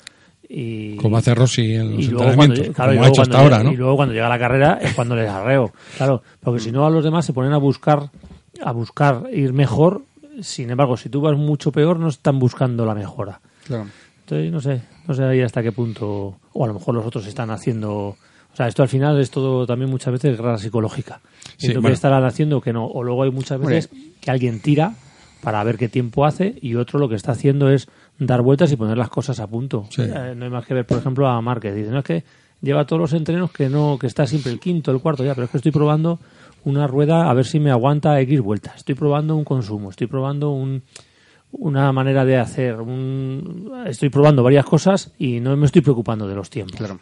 Y, 0.53 0.97
Como 0.97 1.15
hace 1.15 1.33
Rossi 1.33 1.75
en 1.75 1.91
los 1.95 1.99
y 2.03 2.07
luego 2.07 2.35
cuando, 2.35 2.43
entrenamientos, 2.55 2.75
claro, 2.75 2.91
y 2.93 2.95
como 2.97 3.05
ha 3.05 3.09
hecho 3.09 3.21
hasta 3.21 3.31
cuando 3.37 3.43
ahora, 3.55 3.57
llega- 3.59 3.69
¿no? 3.69 3.73
Y 3.73 3.77
luego 3.77 3.95
cuando 3.95 4.13
llega 4.13 4.27
la 4.29 4.39
carrera 4.39 4.79
es 4.81 4.93
cuando 4.93 5.15
les 5.15 5.29
arreo. 5.29 5.71
Claro, 5.95 6.21
porque 6.41 6.59
si 6.59 6.71
no 6.73 6.85
a 6.85 6.89
los 6.89 7.03
demás 7.05 7.25
se 7.25 7.31
ponen 7.31 7.53
a 7.53 7.57
buscar 7.57 8.09
a 8.63 8.71
buscar 8.73 9.23
ir 9.33 9.53
mejor. 9.53 10.01
Sin 10.41 10.69
embargo, 10.69 10.97
si 10.97 11.07
tú 11.09 11.21
vas 11.21 11.37
mucho 11.37 11.71
peor, 11.71 11.99
no 11.99 12.09
están 12.09 12.37
buscando 12.37 12.85
la 12.85 12.93
mejora. 12.93 13.39
Claro. 13.65 13.85
Entonces, 14.25 14.51
no 14.51 14.59
sé, 14.61 14.81
no 15.07 15.13
sé 15.13 15.23
ahí 15.23 15.41
hasta 15.41 15.63
qué 15.63 15.71
punto, 15.71 16.35
o 16.53 16.63
a 16.63 16.67
lo 16.67 16.73
mejor 16.73 16.95
los 16.95 17.05
otros 17.05 17.25
están 17.27 17.49
haciendo, 17.49 17.91
o 17.93 18.17
sea, 18.53 18.67
esto 18.67 18.81
al 18.83 18.89
final 18.89 19.19
es 19.19 19.31
todo 19.31 19.65
también 19.65 19.89
muchas 19.89 20.11
veces 20.13 20.37
guerra 20.37 20.57
psicológica. 20.57 21.21
Sí, 21.57 21.67
bueno. 21.73 21.87
que 21.87 21.93
estarán 21.93 22.23
haciendo 22.25 22.59
que 22.61 22.73
no, 22.73 22.85
o 22.85 23.03
luego 23.03 23.23
hay 23.23 23.31
muchas 23.31 23.59
veces 23.59 23.89
que 24.19 24.31
alguien 24.31 24.59
tira 24.61 24.93
para 25.41 25.63
ver 25.63 25.77
qué 25.77 25.89
tiempo 25.89 26.25
hace 26.25 26.55
y 26.61 26.75
otro 26.75 26.99
lo 26.99 27.09
que 27.09 27.15
está 27.15 27.31
haciendo 27.31 27.69
es 27.69 27.87
dar 28.19 28.41
vueltas 28.41 28.71
y 28.71 28.75
poner 28.75 28.97
las 28.97 29.09
cosas 29.09 29.39
a 29.39 29.47
punto. 29.47 29.85
Sí. 29.89 30.03
Eh, 30.03 30.33
no 30.35 30.45
hay 30.45 30.51
más 30.51 30.65
que 30.65 30.73
ver, 30.73 30.85
por 30.85 30.97
ejemplo, 30.97 31.27
a 31.27 31.41
Márquez. 31.41 31.75
Dice, 31.75 31.91
no 31.91 31.99
es 31.99 32.05
que 32.05 32.23
lleva 32.61 32.85
todos 32.85 32.99
los 32.99 33.13
entrenos 33.13 33.51
que 33.51 33.69
no, 33.69 33.97
que 33.99 34.07
está 34.07 34.27
siempre 34.27 34.51
el 34.51 34.59
quinto, 34.59 34.91
el 34.91 34.99
cuarto 34.99 35.23
ya, 35.23 35.33
pero 35.33 35.45
es 35.45 35.51
que 35.51 35.57
estoy 35.57 35.71
probando 35.71 36.19
una 36.63 36.87
rueda 36.87 37.29
a 37.29 37.33
ver 37.33 37.45
si 37.45 37.59
me 37.59 37.71
aguanta 37.71 38.19
X 38.21 38.39
vueltas. 38.41 38.75
Estoy 38.77 38.95
probando 38.95 39.35
un 39.35 39.43
consumo, 39.43 39.89
estoy 39.89 40.07
probando 40.07 40.51
un, 40.51 40.83
una 41.51 41.91
manera 41.91 42.23
de 42.23 42.37
hacer, 42.37 42.79
un, 42.79 43.71
estoy 43.87 44.09
probando 44.09 44.43
varias 44.43 44.65
cosas 44.65 45.13
y 45.17 45.39
no 45.39 45.55
me 45.57 45.65
estoy 45.65 45.81
preocupando 45.81 46.27
de 46.27 46.35
los 46.35 46.49
tiempos. 46.49 46.77
Claro. 46.77 46.99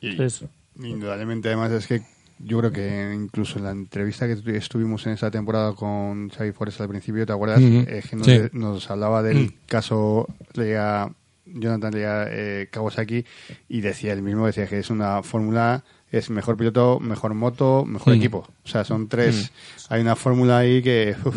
Y 0.00 0.10
Entonces, 0.10 0.48
indudablemente, 0.78 1.48
además, 1.48 1.72
es 1.72 1.86
que 1.86 2.02
yo 2.42 2.58
creo 2.58 2.72
que 2.72 3.12
incluso 3.14 3.58
en 3.58 3.64
la 3.64 3.70
entrevista 3.70 4.26
que 4.26 4.36
tu- 4.36 4.50
estuvimos 4.50 5.06
en 5.06 5.12
esa 5.12 5.30
temporada 5.30 5.72
con 5.74 6.28
Xavi 6.30 6.52
Forest 6.52 6.80
al 6.80 6.88
principio, 6.88 7.26
¿te 7.26 7.32
acuerdas? 7.32 7.60
Ujú. 7.60 7.84
Eh, 7.86 8.02
que 8.08 8.16
nos, 8.16 8.26
Sí. 8.26 8.40
nos 8.52 8.90
hablaba 8.90 9.22
del 9.22 9.54
caso 9.66 10.26
Lea, 10.54 11.10
Jonathan 11.46 11.92
Lea 11.92 12.26
eh, 12.30 12.68
Kawasaki 12.70 13.24
y 13.68 13.80
decía 13.80 14.12
él 14.12 14.22
mismo, 14.22 14.46
decía 14.46 14.66
que 14.66 14.78
es 14.78 14.88
una 14.90 15.22
fórmula, 15.22 15.84
es 16.12 16.30
mejor 16.30 16.56
piloto, 16.56 16.98
mejor 17.00 17.34
moto, 17.34 17.84
mejor 17.84 18.14
Mm. 18.14 18.16
equipo. 18.18 18.48
O 18.64 18.68
sea, 18.68 18.84
son 18.84 19.08
tres. 19.08 19.50
Hay 19.88 20.00
una 20.00 20.16
fórmula 20.16 20.58
ahí 20.58 20.82
que... 20.82 21.14
uf. 21.24 21.36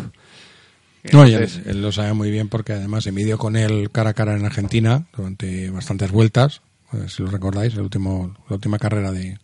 No, 1.12 1.22
él, 1.24 1.46
él 1.66 1.82
lo 1.82 1.92
sabe 1.92 2.14
muy 2.14 2.30
bien 2.30 2.48
porque 2.48 2.72
además 2.72 3.04
se 3.04 3.12
midió 3.12 3.36
con 3.36 3.56
él 3.56 3.90
cara 3.90 4.10
a 4.10 4.14
cara 4.14 4.36
en 4.36 4.46
Argentina 4.46 5.04
durante 5.14 5.68
bastantes 5.70 6.10
vueltas. 6.10 6.62
eh, 6.94 7.06
si 7.08 7.22
lo 7.22 7.30
recordáis, 7.30 7.74
el 7.74 7.80
último, 7.82 8.34
la 8.48 8.54
última 8.56 8.78
carrera 8.78 9.12
de, 9.12 9.36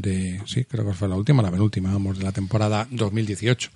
de. 0.00 0.40
Sí, 0.46 0.64
creo 0.64 0.86
que 0.86 0.92
fue 0.94 1.08
la 1.08 1.16
última, 1.16 1.42
la 1.42 1.50
penúltima, 1.50 1.92
vamos, 1.92 2.18
de 2.18 2.24
la 2.24 2.32
temporada 2.32 2.86
2018. 2.90 3.70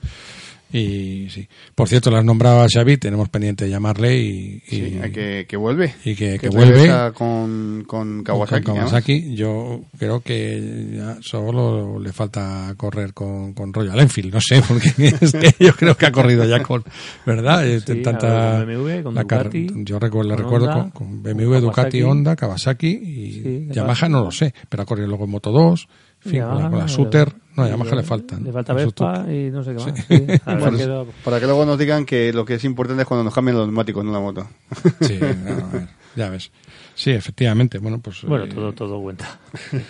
Y 0.70 1.28
sí. 1.30 1.48
Por 1.74 1.88
cierto, 1.88 2.10
lo 2.10 2.18
has 2.18 2.24
nombrado 2.26 2.60
a 2.60 2.66
Xavi, 2.68 2.98
tenemos 2.98 3.30
pendiente 3.30 3.64
de 3.64 3.70
llamarle 3.70 4.18
y. 4.18 4.62
y- 4.68 4.70
sí, 4.70 5.00
que, 5.14 5.46
que 5.48 5.56
vuelve. 5.56 5.94
y 6.04 6.14
que- 6.14 6.38
que 6.38 6.50
regresa 6.50 7.04
vuelve. 7.10 7.14
con, 7.14 7.84
con 7.86 8.16
con 8.18 8.22
Kawasaki. 8.24 8.66
¿no? 8.68 8.74
Kawasaki, 8.74 9.34
yo 9.34 9.80
creo 9.98 10.20
que 10.20 10.88
ya 10.94 11.16
solo 11.22 11.98
le 11.98 12.12
falta 12.12 12.74
correr 12.76 13.14
con, 13.14 13.54
con 13.54 13.72
Royal 13.72 13.98
Enfield, 13.98 14.34
no 14.34 14.40
sé, 14.42 14.60
porque 14.68 14.92
es 15.22 15.32
que 15.32 15.54
yo 15.64 15.72
creo 15.74 15.96
que 15.96 16.04
ha 16.04 16.12
corrido 16.12 16.44
ya 16.44 16.62
con, 16.62 16.84
¿verdad? 17.24 17.66
Eh, 17.66 17.80
Sí, 17.80 18.02
tanta 18.02 18.58
con 18.58 18.66
BMW, 18.66 19.02
con 19.04 19.14
la 19.14 19.22
Ducati, 19.22 19.68
yo 19.84 19.98
recuerdo, 19.98 20.30
con 20.36 20.38
recuerdo 20.38 20.66
Honda, 20.66 20.82
con, 20.82 20.90
con 20.90 21.08
con 21.08 21.22
BMW, 21.22 21.60
Ducati, 21.60 22.00
Kawasaki. 22.00 22.02
Honda, 22.02 22.36
Kawasaki 22.36 22.88
y 22.88 23.32
Sí, 23.32 23.68
Yamaha 23.70 24.06
no 24.10 24.22
lo 24.22 24.30
sé, 24.30 24.52
pero 24.68 24.82
ha 24.82 24.86
corrido 24.86 25.08
luego 25.08 25.24
en 25.24 25.30
Moto 25.30 25.50
2, 25.50 25.80
en 25.80 26.07
fin, 26.20 26.42
con 26.42 26.62
la, 26.62 26.70
con 26.70 26.78
la 26.78 26.86
Shooter, 26.86 27.34
no, 27.58 27.64
a 27.64 27.68
Yamaha 27.68 27.96
le 27.96 28.02
faltan. 28.04 28.44
Le 28.44 28.52
falta 28.52 28.72
Vespa 28.72 29.26
y 29.28 29.50
no 29.50 29.64
sé 29.64 29.74
qué 29.74 29.84
más. 29.84 30.06
Sí, 30.06 30.18
verdad 30.20 30.58
Bueno, 30.58 31.06
que 31.06 31.12
Para 31.24 31.40
que 31.40 31.46
luego 31.46 31.64
nos 31.64 31.78
digan 31.78 32.06
que 32.06 32.32
lo 32.32 32.44
que 32.44 32.54
es 32.54 32.64
importante 32.64 33.02
es 33.02 33.08
cuando 33.08 33.24
nos 33.24 33.34
cambian 33.34 33.56
los 33.56 33.66
neumáticos, 33.66 34.04
no 34.04 34.12
la 34.12 34.20
moto. 34.20 34.48
Sí, 35.00 35.18
claro, 35.18 35.66
a 35.66 35.72
ver, 35.72 35.88
ya 36.14 36.30
ves. 36.30 36.52
Sí, 36.94 37.10
efectivamente, 37.10 37.78
bueno, 37.78 38.00
pues 38.00 38.22
bueno, 38.22 38.44
eh, 38.44 38.48
todo, 38.48 38.72
todo 38.72 39.00
cuenta. 39.00 39.40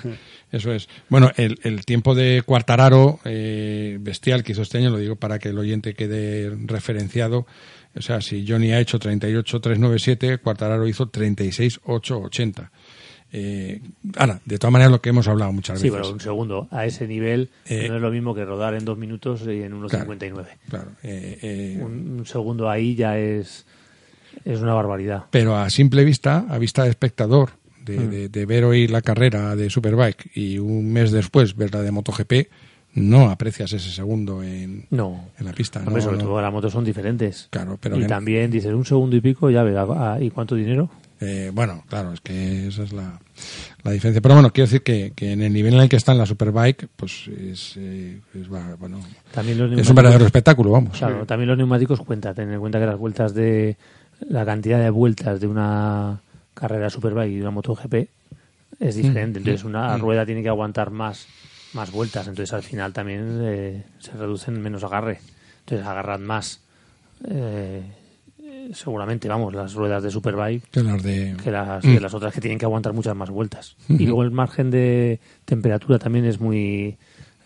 Eso 0.52 0.72
es. 0.72 0.88
Bueno, 1.10 1.30
el, 1.36 1.58
el 1.62 1.84
tiempo 1.84 2.14
de 2.14 2.42
Cuartararo 2.44 3.20
eh, 3.24 3.98
bestial 4.00 4.42
que 4.42 4.52
hizo 4.52 4.62
este 4.62 4.78
año, 4.78 4.90
lo 4.90 4.96
digo 4.96 5.16
para 5.16 5.38
que 5.38 5.50
el 5.50 5.58
oyente 5.58 5.92
quede 5.92 6.56
referenciado. 6.64 7.46
O 7.94 8.00
sea, 8.00 8.20
si 8.20 8.46
Johnny 8.48 8.72
ha 8.72 8.80
hecho 8.80 8.98
38.397, 8.98 10.40
Cuartararo 10.40 10.86
hizo 10.86 11.10
36.880. 11.10 12.70
Eh, 13.32 13.80
ahora, 14.16 14.40
de 14.44 14.58
todas 14.58 14.72
maneras, 14.72 14.90
lo 14.90 15.00
que 15.02 15.10
hemos 15.10 15.28
hablado 15.28 15.52
muchas 15.52 15.78
Sí, 15.80 15.90
veces. 15.90 16.00
pero 16.00 16.12
un 16.14 16.20
segundo, 16.20 16.66
a 16.70 16.86
ese 16.86 17.06
nivel 17.06 17.50
Eh, 17.66 17.86
no 17.88 17.96
es 17.96 18.02
lo 18.02 18.10
mismo 18.10 18.34
que 18.34 18.44
rodar 18.44 18.74
en 18.74 18.84
dos 18.84 18.96
minutos 18.96 19.42
y 19.46 19.62
en 19.62 19.74
1.59. 19.74 20.46
Claro, 20.70 20.90
eh, 21.02 21.38
eh, 21.42 21.78
Un, 21.82 22.18
un 22.20 22.26
segundo 22.26 22.70
ahí 22.70 22.94
ya 22.94 23.18
es, 23.18 23.66
es 24.44 24.60
una 24.60 24.72
barbaridad. 24.74 25.24
pero 25.30 25.56
a 25.56 25.68
simple 25.70 26.04
vista, 26.04 26.46
a 26.48 26.56
vista 26.58 26.84
de 26.84 26.90
espectador, 26.90 27.50
de, 27.84 27.98
Mm. 27.98 28.10
de- 28.10 28.28
de 28.30 28.46
ver 28.46 28.64
hoy 28.64 28.86
la 28.88 29.02
carrera 29.02 29.54
de 29.56 29.68
Superbike 29.70 30.30
y 30.34 30.58
un 30.58 30.92
mes 30.92 31.10
después 31.10 31.54
ver 31.56 31.74
la 31.74 31.82
de 31.82 31.90
MotoGP, 31.90 32.48
no 32.94 33.30
aprecias 33.30 33.72
ese 33.74 33.90
segundo 33.90 34.42
en, 34.42 34.86
No. 34.90 35.26
en 35.38 35.44
la 35.44 35.52
pista. 35.52 35.80
Hombre, 35.80 35.96
no, 35.96 36.00
sobre 36.02 36.16
no. 36.18 36.24
todo 36.24 36.40
las 36.42 36.52
motos 36.52 36.72
son 36.72 36.84
diferentes. 36.84 37.48
Claro, 37.50 37.78
pero 37.80 37.98
y 37.98 38.06
también 38.06 38.50
dices 38.50 38.72
un 38.72 38.84
segundo 38.86 39.14
y 39.16 39.20
pico, 39.20 39.50
ya 39.50 39.62
ve, 39.62 39.76
ah, 39.78 40.18
¿y 40.20 40.30
cuánto 40.30 40.54
dinero? 40.54 40.90
Eh, 41.20 41.50
bueno, 41.52 41.82
claro, 41.88 42.12
es 42.12 42.20
que 42.20 42.68
esa 42.68 42.84
es 42.84 42.92
la, 42.92 43.18
la 43.82 43.90
diferencia. 43.90 44.20
Pero 44.20 44.34
bueno, 44.34 44.52
quiero 44.52 44.66
decir 44.66 44.82
que, 44.82 45.12
que 45.16 45.32
en 45.32 45.42
el 45.42 45.52
nivel 45.52 45.74
en 45.74 45.80
el 45.80 45.88
que 45.88 45.96
está 45.96 46.12
en 46.12 46.18
la 46.18 46.26
Superbike, 46.26 46.88
pues 46.94 47.28
es, 47.28 47.74
eh, 47.76 48.20
es, 48.34 48.48
bueno, 48.48 49.00
También 49.32 49.58
los 49.58 49.78
es 49.78 49.88
un 49.88 49.96
verdadero 49.96 50.24
espectáculo, 50.24 50.70
vamos. 50.70 50.96
Claro, 50.96 51.26
también 51.26 51.48
los 51.48 51.58
neumáticos 51.58 52.00
cuentan. 52.02 52.34
Tener 52.34 52.54
en 52.54 52.60
cuenta 52.60 52.78
que 52.78 52.86
las 52.86 52.98
vueltas 52.98 53.34
de. 53.34 53.76
La 54.28 54.44
cantidad 54.44 54.80
de 54.80 54.90
vueltas 54.90 55.40
de 55.40 55.46
una 55.46 56.20
carrera 56.54 56.90
Superbike 56.90 57.30
y 57.30 57.36
de 57.36 57.42
una 57.42 57.52
MotoGP 57.52 57.94
es 58.80 58.94
diferente. 58.96 59.38
Entonces, 59.38 59.64
una 59.64 59.96
rueda 59.96 60.26
tiene 60.26 60.42
que 60.42 60.48
aguantar 60.48 60.90
más, 60.90 61.26
más 61.72 61.90
vueltas. 61.92 62.26
Entonces, 62.26 62.52
al 62.52 62.62
final 62.62 62.92
también 62.92 63.40
eh, 63.42 63.84
se 64.00 64.12
reducen 64.12 64.60
menos 64.60 64.82
agarre. 64.84 65.20
Entonces, 65.60 65.86
agarran 65.86 66.24
más. 66.24 66.60
eh, 67.28 67.82
seguramente, 68.72 69.28
vamos, 69.28 69.54
las 69.54 69.74
ruedas 69.74 70.02
de 70.02 70.10
Superbike 70.10 70.70
Que 70.70 70.82
las 70.82 71.02
de... 71.02 71.34
que 71.42 71.50
las, 71.50 71.84
Mm. 71.84 71.94
que 71.94 72.00
las 72.00 72.14
otras 72.14 72.34
que 72.34 72.40
tienen 72.40 72.58
que 72.58 72.64
aguantar 72.64 72.92
muchas 72.92 73.14
más 73.16 73.30
vueltas. 73.30 73.76
Y 73.88 74.06
luego 74.06 74.22
el 74.22 74.30
margen 74.30 74.70
de 74.70 75.20
temperatura 75.44 75.98
también 75.98 76.24
es 76.24 76.40
muy, 76.40 76.96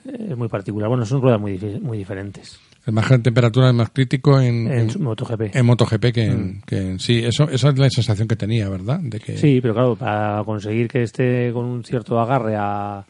es 0.04 0.36
muy 0.36 0.48
particular. 0.48 0.88
Bueno, 0.88 1.04
son 1.06 1.20
ruedas 1.22 1.40
muy, 1.40 1.58
muy 1.80 1.98
diferentes 1.98 2.58
El 2.86 2.92
margen 2.94 3.18
de 3.18 3.22
temperatura 3.24 3.68
es 3.68 3.74
más 3.74 3.90
crítico 3.90 4.40
en, 4.40 4.66
en, 4.70 4.90
en, 4.90 5.02
MotoGP. 5.02 5.54
en 5.54 5.66
MotoGP 5.66 6.04
que 6.12 6.24
en, 6.24 6.62
que 6.66 6.78
en- 6.78 6.98
sí. 6.98 7.18
Eso, 7.24 7.44
esa 7.48 7.68
es 7.68 7.78
la 7.78 7.88
sensación 7.90 8.26
que 8.26 8.34
tenía, 8.36 8.68
¿verdad? 8.68 8.98
De 9.00 9.20
que 9.20 9.36
Sí, 9.38 9.60
pero 9.60 9.74
claro, 9.74 9.94
para 9.96 10.42
conseguir 10.44 10.88
que 10.88 11.02
esté 11.04 11.52
con 11.52 11.64
un 11.64 11.84
cierto 11.84 12.18
agarre 12.18 12.56
a, 12.58 13.04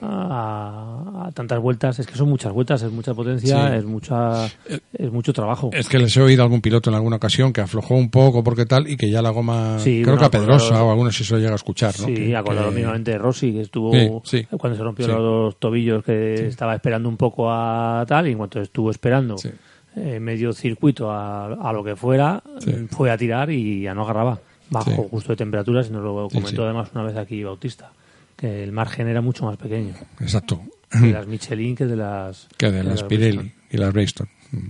a, 0.00 1.26
a 1.26 1.32
tantas 1.32 1.60
vueltas, 1.60 1.98
es 1.98 2.06
que 2.06 2.14
son 2.14 2.28
muchas 2.28 2.52
vueltas, 2.52 2.82
es 2.82 2.90
mucha 2.92 3.14
potencia, 3.14 3.70
Sí. 3.70 3.76
es 3.76 3.84
mucha 3.84 4.46
es 4.92 5.12
mucho 5.12 5.32
trabajo. 5.32 5.70
Es 5.72 5.88
que 5.88 5.98
les 5.98 6.16
he 6.16 6.20
oído 6.22 6.42
a 6.42 6.44
algún 6.44 6.60
piloto 6.60 6.90
en 6.90 6.96
alguna 6.96 7.16
ocasión 7.16 7.52
que 7.52 7.60
aflojó 7.60 7.94
un 7.94 8.10
poco 8.10 8.42
porque 8.44 8.66
tal 8.66 8.88
y 8.88 8.96
que 8.96 9.10
ya 9.10 9.22
la 9.22 9.30
goma, 9.30 9.78
Sí, 9.78 10.02
creo 10.02 10.16
bueno, 10.16 10.18
que 10.30 10.36
a 10.36 10.40
Pedrosa 10.40 10.66
acordado- 10.66 10.86
o 10.86 10.90
algunos 10.90 11.16
sí 11.16 11.24
se 11.24 11.34
lo 11.34 11.40
llega 11.40 11.52
a 11.52 11.56
escuchar, 11.56 11.94
¿no? 12.00 12.06
Sí, 12.06 12.14
Que- 12.14 12.36
acordado 12.36 12.68
que- 12.70 12.74
mínimamente 12.76 13.10
de 13.12 13.18
Rossi, 13.18 13.52
que 13.52 13.60
estuvo 13.62 14.22
Sí, 14.24 14.44
cuando 14.58 14.76
se 14.76 14.82
rompió 14.84 15.06
los 15.08 15.58
tobillos, 15.58 16.04
que 16.04 16.46
estaba 16.46 16.74
esperando 16.74 17.08
un 17.08 17.16
poco 17.16 17.50
a 17.50 18.04
tal, 18.06 18.28
y 18.28 18.32
en 18.32 18.38
cuanto 18.38 18.60
estuvo 18.60 18.90
esperando 18.90 19.36
Sí. 19.38 19.50
eh, 19.96 20.20
medio 20.20 20.52
circuito 20.52 21.10
a, 21.10 21.46
a 21.46 21.72
lo 21.72 21.82
que 21.82 21.96
fuera, 21.96 22.42
fue 22.90 23.10
a 23.10 23.16
tirar 23.18 23.50
y 23.50 23.82
ya 23.82 23.94
no 23.94 24.02
agarraba. 24.02 24.38
Bajó 24.70 24.90
Sí. 24.90 25.08
justo 25.10 25.32
de 25.32 25.36
temperaturas 25.36 25.88
y 25.88 25.92
nos 25.92 26.02
lo 26.04 26.28
comentó 26.28 26.62
además 26.64 26.90
una 26.94 27.02
vez 27.04 27.16
aquí 27.16 27.42
Bautista, 27.42 27.90
que 28.38 28.62
el 28.64 28.72
margen 28.72 29.08
era 29.08 29.20
mucho 29.20 29.44
más 29.44 29.56
pequeño 29.58 29.94
Exacto. 30.20 30.62
de 30.92 31.10
las 31.12 31.26
Michelin 31.26 31.74
que 31.76 31.84
de 31.84 31.96
las 31.96 32.48
que 32.56 32.70
de 32.70 32.82
las 32.84 33.02
Pirelli 33.02 33.36
Bridgestone. 33.38 33.68
y 33.70 33.76
las 33.76 33.92
Bracestone. 33.92 34.30
Mm. 34.52 34.68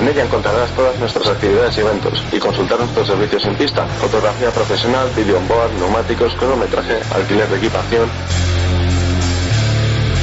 En 0.00 0.08
ella 0.08 0.24
encontrarás 0.24 0.70
todas 0.70 0.98
nuestras 0.98 1.28
actividades 1.28 1.76
y 1.76 1.80
eventos 1.80 2.24
y 2.32 2.38
consultar 2.38 2.78
nuestros 2.78 3.06
servicios 3.06 3.44
en 3.44 3.54
pista, 3.54 3.84
fotografía 4.00 4.50
profesional, 4.50 5.10
video 5.14 5.36
on 5.36 5.46
board, 5.46 5.70
neumáticos, 5.78 6.34
cronometraje, 6.36 7.00
alquiler 7.14 7.46
de 7.50 7.58
equipación. 7.58 8.08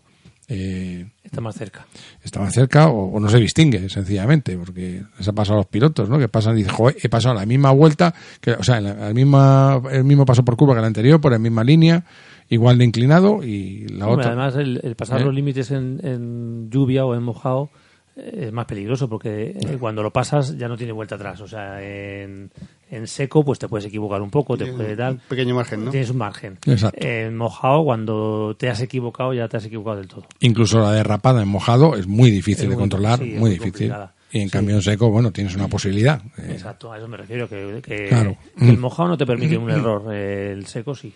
eh, 0.50 1.08
Está 1.24 1.40
más 1.40 1.56
cerca. 1.56 1.86
está 2.22 2.42
más 2.42 2.54
cerca 2.54 2.90
o, 2.90 3.14
o 3.14 3.20
no 3.20 3.30
se 3.30 3.40
distingue 3.40 3.88
sencillamente 3.90 4.58
porque 4.58 5.04
les 5.18 5.28
ha 5.28 5.32
pasado 5.34 5.56
a 5.56 5.62
los 5.62 5.68
pilotos 5.68 6.10
¿no? 6.10 6.20
que 6.20 6.28
pasan 6.28 6.56
y 6.56 6.64
dicen 6.64 6.74
"Joder, 6.76 6.98
he 7.02 7.08
pasado 7.08 7.34
la 7.36 7.46
misma 7.46 7.72
vuelta 7.72 8.14
que, 8.42 8.52
o 8.52 8.62
sea 8.64 8.82
la, 8.82 8.94
la 8.94 9.14
misma, 9.14 9.82
el 9.92 10.04
mismo 10.04 10.26
paso 10.26 10.44
por 10.44 10.58
curva 10.58 10.74
que 10.74 10.80
el 10.80 10.86
anterior 10.86 11.22
por 11.22 11.32
la 11.32 11.40
misma 11.40 11.64
línea 11.64 12.04
igual 12.50 12.78
de 12.78 12.84
inclinado 12.86 13.42
y 13.42 13.88
la 13.88 14.06
Hombre, 14.08 14.28
otra 14.28 14.28
además, 14.34 14.56
el, 14.58 14.82
el 14.84 14.96
pasar 14.96 15.22
¿Eh? 15.22 15.24
los 15.26 15.34
límites 15.34 15.72
en, 15.72 16.00
en 16.04 16.70
lluvia 16.70 17.06
o 17.06 17.16
en 17.16 17.24
mojado 17.24 17.70
eh, 18.18 18.48
es 18.48 18.52
más 18.52 18.66
peligroso 18.66 19.08
porque 19.08 19.52
eh, 19.60 19.78
cuando 19.80 20.04
lo 20.04 20.12
pasas 20.12 20.58
ya 20.58 20.68
no 20.68 20.76
tiene 20.76 20.92
vuelta 20.92 21.16
atrás. 21.16 21.40
O 21.40 21.48
sea, 21.48 21.82
en, 21.82 22.52
en 22.96 23.08
seco 23.08 23.44
pues 23.44 23.60
te 23.60 23.68
puedes 23.68 23.86
equivocar 23.86 24.22
un 24.22 24.30
poco, 24.30 24.58
te 24.58 24.72
puede 24.72 24.96
dar... 24.96 25.14
Un 25.14 25.20
pequeño 25.30 25.56
margen, 25.56 25.86
¿no? 25.86 25.92
Tienes 25.92 26.10
un 26.10 26.18
margen. 26.18 26.58
Exacto. 26.66 26.98
En 27.06 27.36
mojado, 27.38 27.84
cuando 27.84 28.56
te 28.58 28.70
has 28.70 28.82
equivocado, 28.82 29.34
ya 29.34 29.48
te 29.48 29.58
has 29.58 29.66
equivocado 29.66 29.98
del 29.98 30.08
todo. 30.08 30.26
incluso 30.42 30.80
la 30.80 30.92
derrapada 30.92 31.42
en 31.42 31.48
mojado 31.48 31.96
es 31.96 32.08
muy 32.08 32.30
difícil 32.32 32.66
Es 32.66 32.70
de 32.70 32.76
muy- 32.76 32.82
controlar 32.82 33.20
sí, 33.20 33.26
muy 33.32 33.40
muy 33.40 33.50
difícil 33.52 33.72
complicada. 33.90 34.14
Y 34.32 34.40
en 34.42 34.50
cambio 34.50 34.76
en 34.76 34.82
seco, 34.82 35.12
bueno, 35.12 35.32
tienes 35.32 35.56
una 35.56 35.68
posibilidad. 35.68 36.20
Eh, 36.40 36.50
Exacto, 36.54 36.92
a 36.92 36.98
eso 36.98 37.08
me 37.08 37.18
refiero, 37.18 37.48
que, 37.48 37.82
que- 37.86 38.08
Claro. 38.08 38.36
que 38.58 38.70
el 38.70 38.78
mojado 38.80 39.10
no 39.10 39.18
te 39.18 39.26
permite 39.28 39.58
un 39.58 39.70
error, 39.70 40.04
eh, 40.12 40.52
el 40.54 40.66
seco 40.66 40.96
sí. 40.96 41.14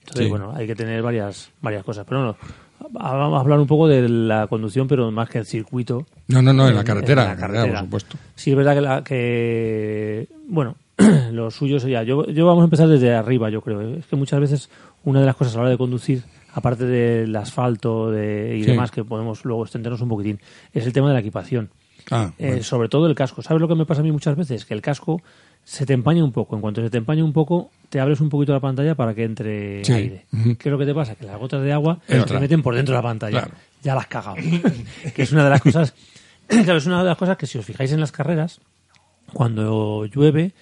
Entonces, 0.00 0.26
Sí. 0.26 0.30
bueno, 0.30 0.52
hay 0.54 0.66
que 0.68 0.76
tener 0.76 1.02
varias 1.02 1.50
varias 1.60 1.82
cosas. 1.82 2.06
Pero 2.08 2.20
bueno, 2.20 2.36
vamos 2.92 3.36
a 3.38 3.40
hablar 3.40 3.58
un 3.58 3.66
poco 3.66 3.88
de 3.88 4.08
la 4.08 4.46
conducción, 4.46 4.86
pero 4.86 5.10
más 5.10 5.28
que 5.28 5.38
el 5.38 5.46
circuito. 5.46 6.06
No, 6.28 6.40
no, 6.40 6.52
no, 6.52 6.68
en 6.68 6.76
la 6.76 6.84
carretera, 6.84 7.24
en 7.24 7.28
la 7.30 7.36
carretera. 7.36 7.66
por 7.72 7.78
supuesto. 7.80 8.16
Sí, 8.36 8.50
es 8.52 8.56
verdad 8.56 8.74
que, 8.76 8.80
la, 8.80 9.02
que 9.02 10.28
bueno, 10.48 10.76
lo 11.32 11.50
suyo 11.50 11.78
sería. 11.78 12.02
Yo, 12.02 12.26
yo 12.26 12.46
vamos 12.46 12.62
a 12.62 12.64
empezar 12.64 12.88
desde 12.88 13.14
arriba, 13.14 13.50
yo 13.50 13.60
creo. 13.60 13.80
Es 13.96 14.06
que 14.06 14.16
muchas 14.16 14.40
veces 14.40 14.70
una 15.04 15.20
de 15.20 15.26
las 15.26 15.36
cosas 15.36 15.54
a 15.54 15.58
la 15.58 15.62
hora 15.62 15.70
de 15.70 15.78
conducir, 15.78 16.22
aparte 16.52 16.84
del 16.84 17.34
asfalto 17.36 18.10
de, 18.10 18.56
y 18.58 18.64
Sí. 18.64 18.70
demás, 18.70 18.90
que 18.90 19.04
podemos 19.04 19.44
luego 19.44 19.62
extendernos 19.64 20.00
un 20.00 20.08
poquitín, 20.08 20.40
es 20.72 20.86
el 20.86 20.92
tema 20.92 21.08
de 21.08 21.14
la 21.14 21.20
equipación. 21.20 21.70
Ah, 22.10 22.32
Eh, 22.38 22.62
sobre 22.62 22.88
todo 22.88 23.06
el 23.06 23.14
casco. 23.14 23.42
¿Sabes 23.42 23.60
lo 23.60 23.68
que 23.68 23.74
me 23.74 23.84
pasa 23.84 24.00
a 24.00 24.04
mí 24.04 24.12
muchas 24.12 24.36
veces? 24.36 24.64
Que 24.64 24.74
el 24.74 24.80
casco 24.80 25.20
se 25.64 25.84
te 25.84 25.92
empaña 25.92 26.22
un 26.22 26.30
poco. 26.32 26.54
En 26.54 26.62
cuanto 26.62 26.80
se 26.80 26.88
te 26.88 26.98
empaña 26.98 27.24
un 27.24 27.32
poco, 27.32 27.70
te 27.90 27.98
abres 27.98 28.20
un 28.20 28.28
poquito 28.28 28.52
la 28.52 28.60
pantalla 28.60 28.94
para 28.94 29.12
que 29.14 29.24
entre 29.24 29.84
Sí. 29.84 29.92
aire. 29.92 30.26
¿Qué 30.58 30.68
es 30.68 30.72
lo 30.72 30.78
que 30.78 30.86
te 30.86 30.94
pasa? 30.94 31.16
Que 31.16 31.26
las 31.26 31.36
gotas 31.38 31.62
de 31.62 31.72
agua 31.72 31.98
se 32.06 32.38
meten 32.40 32.62
por 32.62 32.74
dentro 32.76 32.92
de 32.94 32.98
la 32.98 33.02
pantalla. 33.02 33.40
Claro. 33.42 33.54
Ya 33.82 33.94
las 33.96 34.06
cagado. 34.06 34.36
que 35.14 35.22
es 35.22 35.32
una 35.32 35.44
de 35.44 35.50
las 35.50 35.60
cosas. 35.60 35.94
claro, 36.46 36.76
es 36.78 36.86
una 36.86 37.00
de 37.00 37.08
las 37.08 37.18
cosas 37.18 37.36
que 37.36 37.46
si 37.46 37.58
os 37.58 37.64
fijáis 37.64 37.90
en 37.92 37.98
las 38.00 38.12
carreras, 38.12 38.60
cuando 39.32 40.04
llueve, 40.06 40.52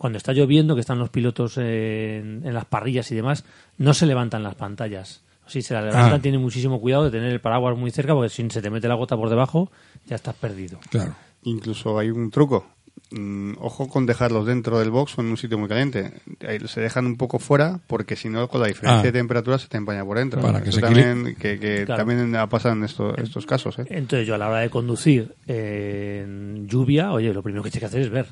cuando 0.00 0.16
está 0.16 0.32
lloviendo, 0.32 0.74
que 0.74 0.80
están 0.80 0.98
los 0.98 1.10
pilotos 1.10 1.58
en, 1.58 2.40
en 2.42 2.54
las 2.54 2.64
parrillas 2.64 3.10
y 3.12 3.14
demás, 3.14 3.44
no 3.76 3.92
se 3.92 4.06
levantan 4.06 4.42
las 4.42 4.54
pantallas. 4.54 5.22
Si 5.46 5.60
se 5.60 5.74
las 5.74 5.84
levantan, 5.84 6.20
Ah. 6.20 6.22
tienen 6.22 6.40
muchísimo 6.40 6.80
cuidado 6.80 7.04
de 7.04 7.10
tener 7.10 7.30
el 7.30 7.40
paraguas 7.40 7.76
muy 7.76 7.90
cerca, 7.90 8.14
porque 8.14 8.30
si 8.30 8.48
se 8.48 8.62
te 8.62 8.70
mete 8.70 8.88
la 8.88 8.94
gota 8.94 9.14
por 9.14 9.28
debajo, 9.28 9.70
ya 10.06 10.16
estás 10.16 10.34
perdido. 10.36 10.78
Claro. 10.88 11.14
Incluso 11.42 11.98
hay 11.98 12.08
un 12.10 12.30
truco. 12.30 12.66
Mm, 13.10 13.54
ojo 13.58 13.88
con 13.88 14.06
dejarlos 14.06 14.46
dentro 14.46 14.78
del 14.78 14.90
box 14.90 15.18
o 15.18 15.20
en 15.20 15.26
un 15.28 15.36
sitio 15.36 15.58
muy 15.58 15.68
caliente. 15.68 16.12
Ahí 16.48 16.60
se 16.66 16.80
dejan 16.80 17.04
un 17.06 17.16
poco 17.18 17.38
fuera 17.38 17.80
porque 17.88 18.16
si 18.16 18.28
no, 18.30 18.46
con 18.48 18.60
la 18.62 18.68
diferencia 18.68 19.00
Ah. 19.00 19.02
de 19.02 19.12
temperatura 19.12 19.58
se 19.58 19.68
te 19.68 19.76
empaña 19.76 20.02
por 20.04 20.16
dentro. 20.16 20.40
Para 20.40 20.62
que 20.62 20.72
se 20.72 20.80
también, 20.80 21.34
que, 21.38 21.58
que 21.58 21.84
Claro. 21.84 21.98
también 22.04 22.34
ha 22.36 22.48
pasado 22.48 22.74
en 22.74 22.84
esto- 22.84 23.16
estos 23.18 23.44
casos. 23.44 23.78
¿eh? 23.80 23.84
Entonces 23.90 24.26
yo 24.26 24.34
a 24.34 24.38
la 24.38 24.48
hora 24.48 24.60
de 24.60 24.70
conducir 24.70 25.34
en 25.48 26.66
lluvia, 26.68 27.12
oye, 27.12 27.32
lo 27.34 27.42
primero 27.42 27.62
que 27.62 27.70
tienes 27.70 27.90
que 27.90 27.96
hacer 27.98 28.00
es 28.02 28.10
ver. 28.10 28.26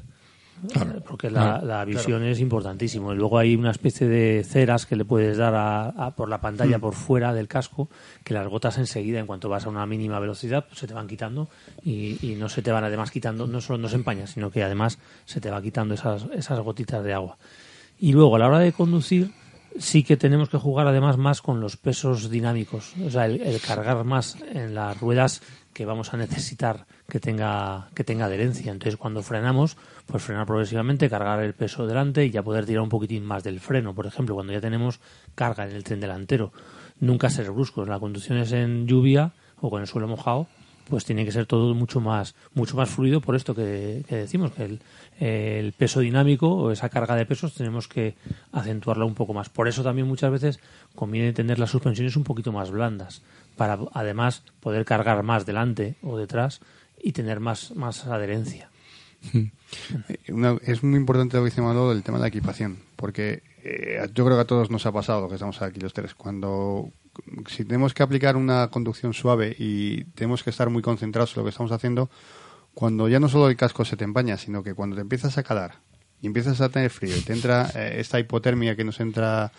Claro. 0.73 1.01
Porque 1.07 1.31
la, 1.31 1.85
visión 1.85 2.25
es 2.25 2.41
importantísimo. 2.41 3.13
Y 3.13 3.17
luego 3.17 3.39
hay 3.39 3.55
una 3.57 3.71
especie 3.71 4.09
de 4.09 4.45
ceras 4.45 4.87
que 4.87 4.97
le 4.97 5.05
puedes 5.05 5.37
dar 5.37 5.55
a, 5.55 5.89
a- 5.89 6.11
por 6.17 6.29
la 6.29 6.41
pantalla 6.41 6.79
por 6.79 6.95
fuera 6.95 7.33
del 7.33 7.49
casco, 7.49 7.89
que 8.25 8.35
las 8.35 8.47
gotas 8.49 8.79
enseguida, 8.79 9.21
en 9.21 9.27
cuanto 9.27 9.49
vas 9.49 9.67
a 9.67 9.69
una 9.69 9.87
mínima 9.87 10.19
velocidad, 10.21 10.65
pues 10.67 10.79
se 10.81 10.87
te 10.87 10.95
van 10.95 11.07
quitando 11.07 11.49
y, 11.85 12.19
y 12.27 12.35
no 12.37 12.49
se 12.49 12.63
te 12.63 12.73
van 12.73 12.85
además 12.85 13.11
quitando, 13.11 13.47
no 13.47 13.61
solo 13.61 13.79
no 13.79 13.89
se 13.89 13.97
empaña, 13.97 14.27
sino 14.27 14.51
que 14.51 14.63
además 14.63 14.99
se 15.25 15.41
te 15.41 15.51
va 15.51 15.63
quitando 15.63 15.95
esas, 15.95 16.27
esas 16.35 16.59
gotitas 16.61 17.03
de 17.05 17.13
agua. 17.15 17.37
Y 18.01 18.13
luego 18.13 18.37
a 18.37 18.39
la 18.39 18.49
hora 18.49 18.59
de 18.61 18.73
conducir, 18.73 19.31
sí 19.79 20.03
que 20.03 20.17
tenemos 20.17 20.49
que 20.49 20.57
jugar 20.59 20.87
además 20.87 21.17
más 21.19 21.43
con 21.43 21.61
los 21.61 21.77
pesos 21.77 22.31
dinámicos, 22.31 22.95
o 23.05 23.11
sea, 23.11 23.27
el, 23.27 23.41
el 23.43 23.61
cargar 23.61 24.03
más 24.05 24.37
en 24.53 24.75
las 24.75 24.99
ruedas 25.01 25.41
que 25.73 25.85
vamos 25.85 26.13
a 26.13 26.17
necesitar 26.17 26.87
que 27.11 27.21
tenga 27.21 27.89
que 27.95 28.05
tenga 28.05 28.27
adherencia. 28.27 28.71
Entonces, 28.71 28.99
cuando 28.99 29.23
frenamos, 29.23 29.77
pues 30.07 30.23
frenar 30.23 30.47
progresivamente, 30.47 31.09
cargar 31.09 31.41
el 31.41 31.55
peso 31.55 31.87
delante 31.87 32.27
y 32.27 32.31
ya 32.31 32.43
poder 32.43 32.67
tirar 32.67 32.83
un 32.83 32.91
poquitín 32.91 33.25
más 33.25 33.43
del 33.43 33.61
freno, 33.61 33.95
por 33.95 34.07
ejemplo, 34.07 34.35
cuando 34.35 34.53
ya 34.53 34.61
tenemos 34.61 35.01
carga 35.35 35.65
en 35.67 35.75
el 35.75 35.85
tren 35.85 36.01
delantero. 36.01 36.53
Nunca 37.01 37.31
ser 37.31 37.51
bruscos. 37.51 37.89
La 37.89 37.99
conducción 37.99 38.39
es 38.39 38.53
en 38.53 38.87
lluvia 38.87 39.33
o 39.61 39.71
con 39.71 39.81
el 39.81 39.87
suelo 39.87 40.07
mojado, 40.07 40.49
pues 40.89 41.05
tiene 41.05 41.25
que 41.25 41.33
ser 41.33 41.47
todo 41.47 41.75
mucho 41.75 42.01
más 42.01 42.35
mucho 42.55 42.77
más 42.77 42.89
fluido 42.89 43.21
por 43.21 43.37
esto 43.37 43.55
que, 43.55 44.05
decimos 44.09 44.53
que 44.53 44.79
el 45.19 45.73
peso 45.73 46.01
dinámico 46.01 46.49
o 46.49 46.71
esa 46.71 46.89
carga 46.89 47.15
de 47.17 47.27
pesos 47.27 47.55
tenemos 47.55 47.89
que 47.89 48.15
acentuarla 48.53 49.05
un 49.05 49.15
poco 49.15 49.35
más 49.35 49.49
por 49.51 49.69
eso 49.69 49.83
también 49.83 50.09
muchas 50.09 50.31
veces 50.31 50.61
conviene 50.95 51.33
tener 51.33 51.59
las 51.59 51.71
suspensiones 51.71 52.17
un 52.17 52.25
poquito 52.25 52.53
más 52.53 52.71
blandas 52.71 53.23
para 53.57 53.79
además 53.93 54.45
poder 54.61 54.85
cargar 54.85 55.23
más 55.23 55.45
delante 55.45 55.97
o 56.03 56.17
detrás 56.17 56.61
y 57.03 57.13
tener 57.13 57.41
más 57.41 57.75
más 57.77 58.07
adherencia 58.07 58.71
Eh, 59.33 60.33
una- 60.33 60.57
es 60.63 60.83
muy 60.83 60.97
importante 60.99 61.37
lo 61.37 61.43
que 61.45 61.51
dice 61.51 61.61
Manolo 61.61 61.93
el 61.93 62.03
tema 62.03 62.19
de 62.19 62.23
la 62.23 62.29
equipación, 62.29 62.79
porque 62.97 63.43
eh, 63.65 64.01
yo 64.15 64.25
creo 64.25 64.37
que 64.37 64.43
a 64.43 64.47
todos 64.47 64.71
nos 64.71 64.87
ha 64.87 64.93
pasado 64.93 65.29
que 65.29 65.35
estamos 65.35 65.61
aquí 65.61 65.81
los 65.81 65.93
tres. 65.93 66.15
Cuando 66.15 66.91
si 67.49 67.65
tenemos 67.65 67.95
que 67.95 68.03
aplicar 68.05 68.37
una 68.37 68.69
conducción 68.69 69.13
suave 69.15 69.55
y 69.59 70.05
tenemos 70.15 70.43
que 70.45 70.51
estar 70.51 70.71
muy 70.71 70.83
concentrados 70.83 71.33
en 71.37 71.41
lo 71.41 71.45
que 71.45 71.51
estamos 71.51 71.73
haciendo, 71.73 72.09
cuando 72.75 73.09
ya 73.09 73.19
no 73.19 73.29
solo 73.29 73.49
el 73.49 73.57
casco 73.57 73.85
se 73.85 73.97
te 73.97 74.05
empaña, 74.05 74.37
sino 74.39 74.63
que 74.63 74.75
cuando 74.75 74.95
te 74.97 75.03
empiezas 75.03 75.37
a 75.37 75.43
calar 75.43 75.81
y 76.23 76.27
empiezas 76.29 76.61
a 76.61 76.69
tener 76.69 76.91
frío 76.91 77.17
y 77.17 77.21
te 77.21 77.33
entra 77.33 77.71
eh, 77.75 77.97
esta 77.99 78.21
hipotermia 78.21 78.77
que 78.77 78.85
nos 78.85 79.01
entra, 79.01 79.51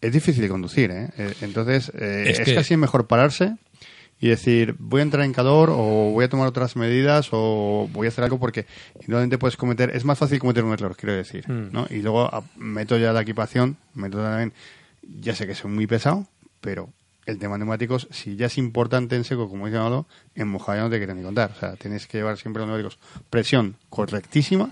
es 0.00 0.12
difícil 0.12 0.42
de 0.42 0.48
conducir. 0.48 0.90
¿eh? 0.90 1.08
Eh, 1.16 1.34
Entonces 1.42 1.90
eh, 1.94 2.24
Es 2.30 2.40
es, 2.40 2.44
que- 2.44 2.54
casi 2.56 2.76
mejor 2.76 3.06
pararse 3.06 3.56
y 4.20 4.28
decir 4.28 4.74
voy 4.78 5.00
a 5.00 5.02
entrar 5.04 5.24
en 5.24 5.32
calor 5.32 5.70
o 5.70 6.10
voy 6.12 6.24
a 6.24 6.28
tomar 6.28 6.48
otras 6.48 6.74
medidas 6.76 7.28
o 7.32 7.88
voy 7.92 8.06
a 8.06 8.10
hacer 8.10 8.24
algo 8.24 8.38
porque 8.38 8.66
indudablemente 9.00 9.38
puedes 9.38 9.56
cometer 9.56 9.90
es 9.94 10.04
más 10.04 10.18
fácil 10.18 10.38
cometer 10.40 10.64
un 10.64 10.72
error 10.72 10.96
quiero 10.96 11.14
decir 11.14 11.48
Mm. 11.48 11.72
¿no? 11.72 11.86
y 11.90 12.02
luego 12.02 12.22
a- 12.22 12.42
meto 12.56 12.96
ya 12.96 13.12
la 13.12 13.20
equipación 13.22 13.76
meto 13.94 14.18
también 14.22 14.52
ya 15.20 15.34
sé 15.34 15.46
que 15.46 15.54
soy 15.54 15.70
muy 15.70 15.86
pesado 15.86 16.26
pero 16.60 16.90
el 17.26 17.38
tema 17.38 17.58
neumáticos 17.58 18.08
si 18.10 18.34
ya 18.36 18.46
es 18.46 18.58
importante 18.58 19.14
en 19.14 19.22
seco 19.24 19.48
como 19.48 19.66
dice 19.66 19.78
Manolo 19.78 20.06
en 20.34 20.48
mojado 20.48 20.78
ya 20.78 20.82
no 20.84 20.90
te 20.90 20.98
quiero 20.98 21.14
ni 21.14 21.22
contar 21.22 21.52
o 21.56 21.60
sea 21.60 21.76
tienes 21.76 22.06
que 22.06 22.18
llevar 22.18 22.36
siempre 22.38 22.60
los 22.62 22.68
neumáticos 22.68 22.98
presión 23.30 23.76
correctísima 23.88 24.70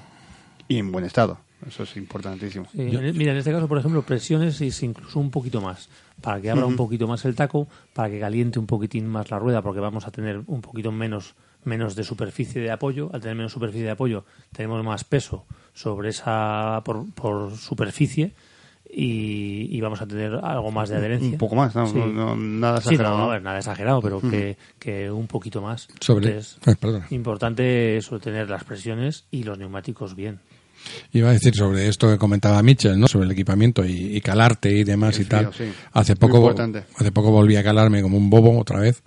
y 0.66 0.78
en 0.78 0.90
buen 0.90 1.04
estado 1.04 1.38
eso 1.66 1.82
es 1.82 1.96
importantísimo 1.96 2.66
mira, 2.74 3.00
en 3.32 3.38
este 3.38 3.52
caso, 3.52 3.66
por 3.68 3.78
ejemplo, 3.78 4.02
presiones 4.02 4.60
es 4.60 4.82
incluso 4.82 5.18
un 5.20 5.30
poquito 5.30 5.60
más, 5.60 5.88
para 6.20 6.40
que 6.40 6.50
abra 6.50 6.66
un 6.66 6.76
poquito 6.76 7.06
más 7.08 7.24
el 7.24 7.34
taco, 7.34 7.68
para 7.92 8.08
que 8.10 8.20
caliente 8.20 8.58
un 8.58 8.66
poquitín 8.66 9.06
más 9.06 9.30
la 9.30 9.38
rueda, 9.38 9.62
porque 9.62 9.80
vamos 9.80 10.06
a 10.06 10.10
tener 10.10 10.42
un 10.46 10.60
poquito 10.62 10.92
menos, 10.92 11.34
menos 11.64 11.94
de 11.96 12.04
superficie 12.04 12.60
de 12.62 12.70
apoyo. 12.70 13.10
Al 13.12 13.20
tener 13.20 13.36
menos 13.36 13.52
superficie 13.52 13.84
de 13.84 13.90
apoyo, 13.90 14.24
tenemos 14.52 14.82
más 14.84 15.04
peso 15.04 15.44
sobre 15.74 16.10
esa 16.10 16.80
por, 16.84 17.10
por 17.12 17.56
superficie 17.56 18.32
y, 18.88 19.68
y 19.76 19.80
vamos 19.80 20.00
a 20.00 20.06
tener 20.06 20.34
algo 20.42 20.70
más 20.70 20.88
de 20.88 20.96
adherencia. 20.96 21.32
un 21.32 21.38
poco 21.38 21.56
más 21.56 21.74
no, 21.74 21.86
Sí. 21.86 21.98
no- 21.98 22.06
no- 22.06 22.36
nada 22.36 22.80
Sí, 22.80 22.90
no, 22.90 22.92
exagerado 22.92 23.16
no, 23.18 23.24
¿no? 23.24 23.30
a 23.30 23.34
ver, 23.34 23.42
nada 23.42 23.58
exagerado, 23.58 24.00
pero 24.00 24.20
que, 24.20 24.56
que 24.78 25.10
un 25.10 25.26
poquito 25.26 25.60
más. 25.60 25.88
Sobre. 26.00 26.28
Entonces, 26.28 26.58
eh, 26.66 26.76
perdona. 26.78 27.06
importante 27.10 27.96
eso, 27.96 28.18
tener 28.20 28.48
las 28.48 28.64
presiones 28.64 29.24
y 29.30 29.42
los 29.42 29.58
neumáticos 29.58 30.14
bien. 30.14 30.38
Iba 31.12 31.30
a 31.30 31.32
decir 31.32 31.54
sobre 31.54 31.88
esto 31.88 32.08
que 32.10 32.18
comentaba 32.18 32.62
Mitchell, 32.62 32.98
¿no? 32.98 33.08
Sobre 33.08 33.26
el 33.26 33.32
equipamiento 33.32 33.84
y, 33.84 34.16
y 34.16 34.20
calarte 34.20 34.70
y 34.70 34.84
demás 34.84 35.16
El 35.16 35.22
y 35.22 35.24
tal. 35.26 35.50
sí. 35.52 35.64
Hace 35.92 36.16
poco, 36.16 36.54
hace 36.96 37.12
poco 37.12 37.30
volví 37.30 37.56
a 37.56 37.64
calarme 37.64 38.02
como 38.02 38.16
un 38.16 38.30
bobo 38.30 38.58
otra 38.58 38.80
vez. 38.80 39.02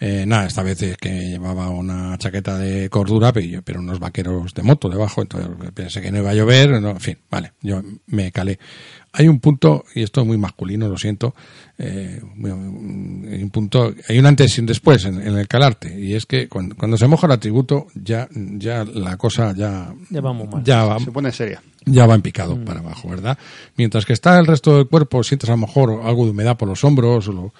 Eh, 0.00 0.24
nada, 0.26 0.46
esta 0.46 0.62
vez 0.62 0.82
es 0.82 0.96
que 0.96 1.08
llevaba 1.30 1.70
una 1.70 2.18
chaqueta 2.18 2.58
de 2.58 2.90
cordura, 2.90 3.32
pero, 3.32 3.46
yo- 3.46 3.62
pero 3.62 3.80
unos 3.80 4.00
vaqueros 4.00 4.52
de 4.52 4.62
moto 4.62 4.88
debajo, 4.88 5.22
entonces 5.22 5.48
pensé 5.72 6.02
que 6.02 6.10
no 6.10 6.18
iba 6.18 6.30
a 6.30 6.34
llover, 6.34 6.80
no, 6.82 6.90
en 6.90 7.00
fin, 7.00 7.18
vale, 7.30 7.52
yo 7.62 7.80
me 8.06 8.30
calé. 8.32 8.58
Hay 9.12 9.28
un 9.28 9.38
punto, 9.38 9.84
y 9.94 10.02
esto 10.02 10.22
es 10.22 10.26
muy 10.26 10.36
masculino, 10.36 10.88
lo 10.88 10.98
siento, 10.98 11.34
eh, 11.78 12.20
muy- 12.34 12.50
hay 13.32 13.42
un 13.44 13.50
punto, 13.50 13.94
hay 14.08 14.18
un 14.18 14.26
antes 14.26 14.58
y 14.58 14.60
un 14.60 14.66
después 14.66 15.04
en, 15.04 15.22
en 15.22 15.36
el 15.38 15.46
calarte, 15.46 15.98
y 15.98 16.14
es 16.14 16.26
que 16.26 16.48
cuando, 16.48 16.74
cuando 16.74 16.96
se 16.96 17.06
moja 17.06 17.26
el 17.28 17.32
atributo, 17.32 17.86
ya, 17.94 18.28
ya 18.34 18.84
la 18.84 19.16
cosa 19.16 19.54
ya, 19.54 19.94
Ya 20.10 20.20
vamos 20.20 20.48
mal. 20.50 20.64
ya 20.64 20.84
va, 20.84 20.98
se 20.98 21.12
pone 21.12 21.30
seria 21.30 21.62
ya 21.86 22.06
va 22.06 22.14
en 22.14 22.22
picado 22.22 22.58
para 22.64 22.80
abajo, 22.80 23.08
¿verdad? 23.10 23.36
Mientras 23.76 24.06
que 24.06 24.14
está 24.14 24.38
el 24.38 24.46
resto 24.46 24.76
del 24.78 24.88
cuerpo, 24.88 25.22
sientes 25.22 25.48
a 25.50 25.52
lo 25.52 25.58
mejor 25.58 26.00
algo 26.02 26.24
de 26.24 26.30
humedad 26.30 26.56
por 26.56 26.66
los 26.66 26.82
hombros 26.82 27.28
o, 27.28 27.32
lo- 27.32 27.54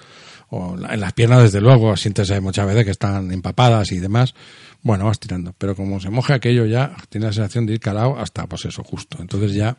o 0.49 0.75
en 0.77 0.99
las 0.99 1.13
piernas, 1.13 1.43
desde 1.43 1.61
luego, 1.61 1.95
sientes 1.97 2.29
muchas 2.41 2.65
veces 2.67 2.85
que 2.85 2.91
están 2.91 3.31
empapadas 3.31 3.91
y 3.91 3.99
demás. 3.99 4.33
Bueno, 4.81 5.05
vas 5.05 5.19
tirando. 5.19 5.53
Pero 5.57 5.75
como 5.75 5.99
se 5.99 6.09
moja 6.09 6.35
aquello 6.35 6.65
ya, 6.65 6.95
tienes 7.09 7.29
la 7.29 7.33
sensación 7.33 7.65
de 7.65 7.73
ir 7.73 7.79
calado 7.79 8.17
hasta, 8.19 8.45
pues 8.47 8.65
eso, 8.65 8.83
justo. 8.83 9.17
Entonces 9.19 9.53
ya, 9.53 9.75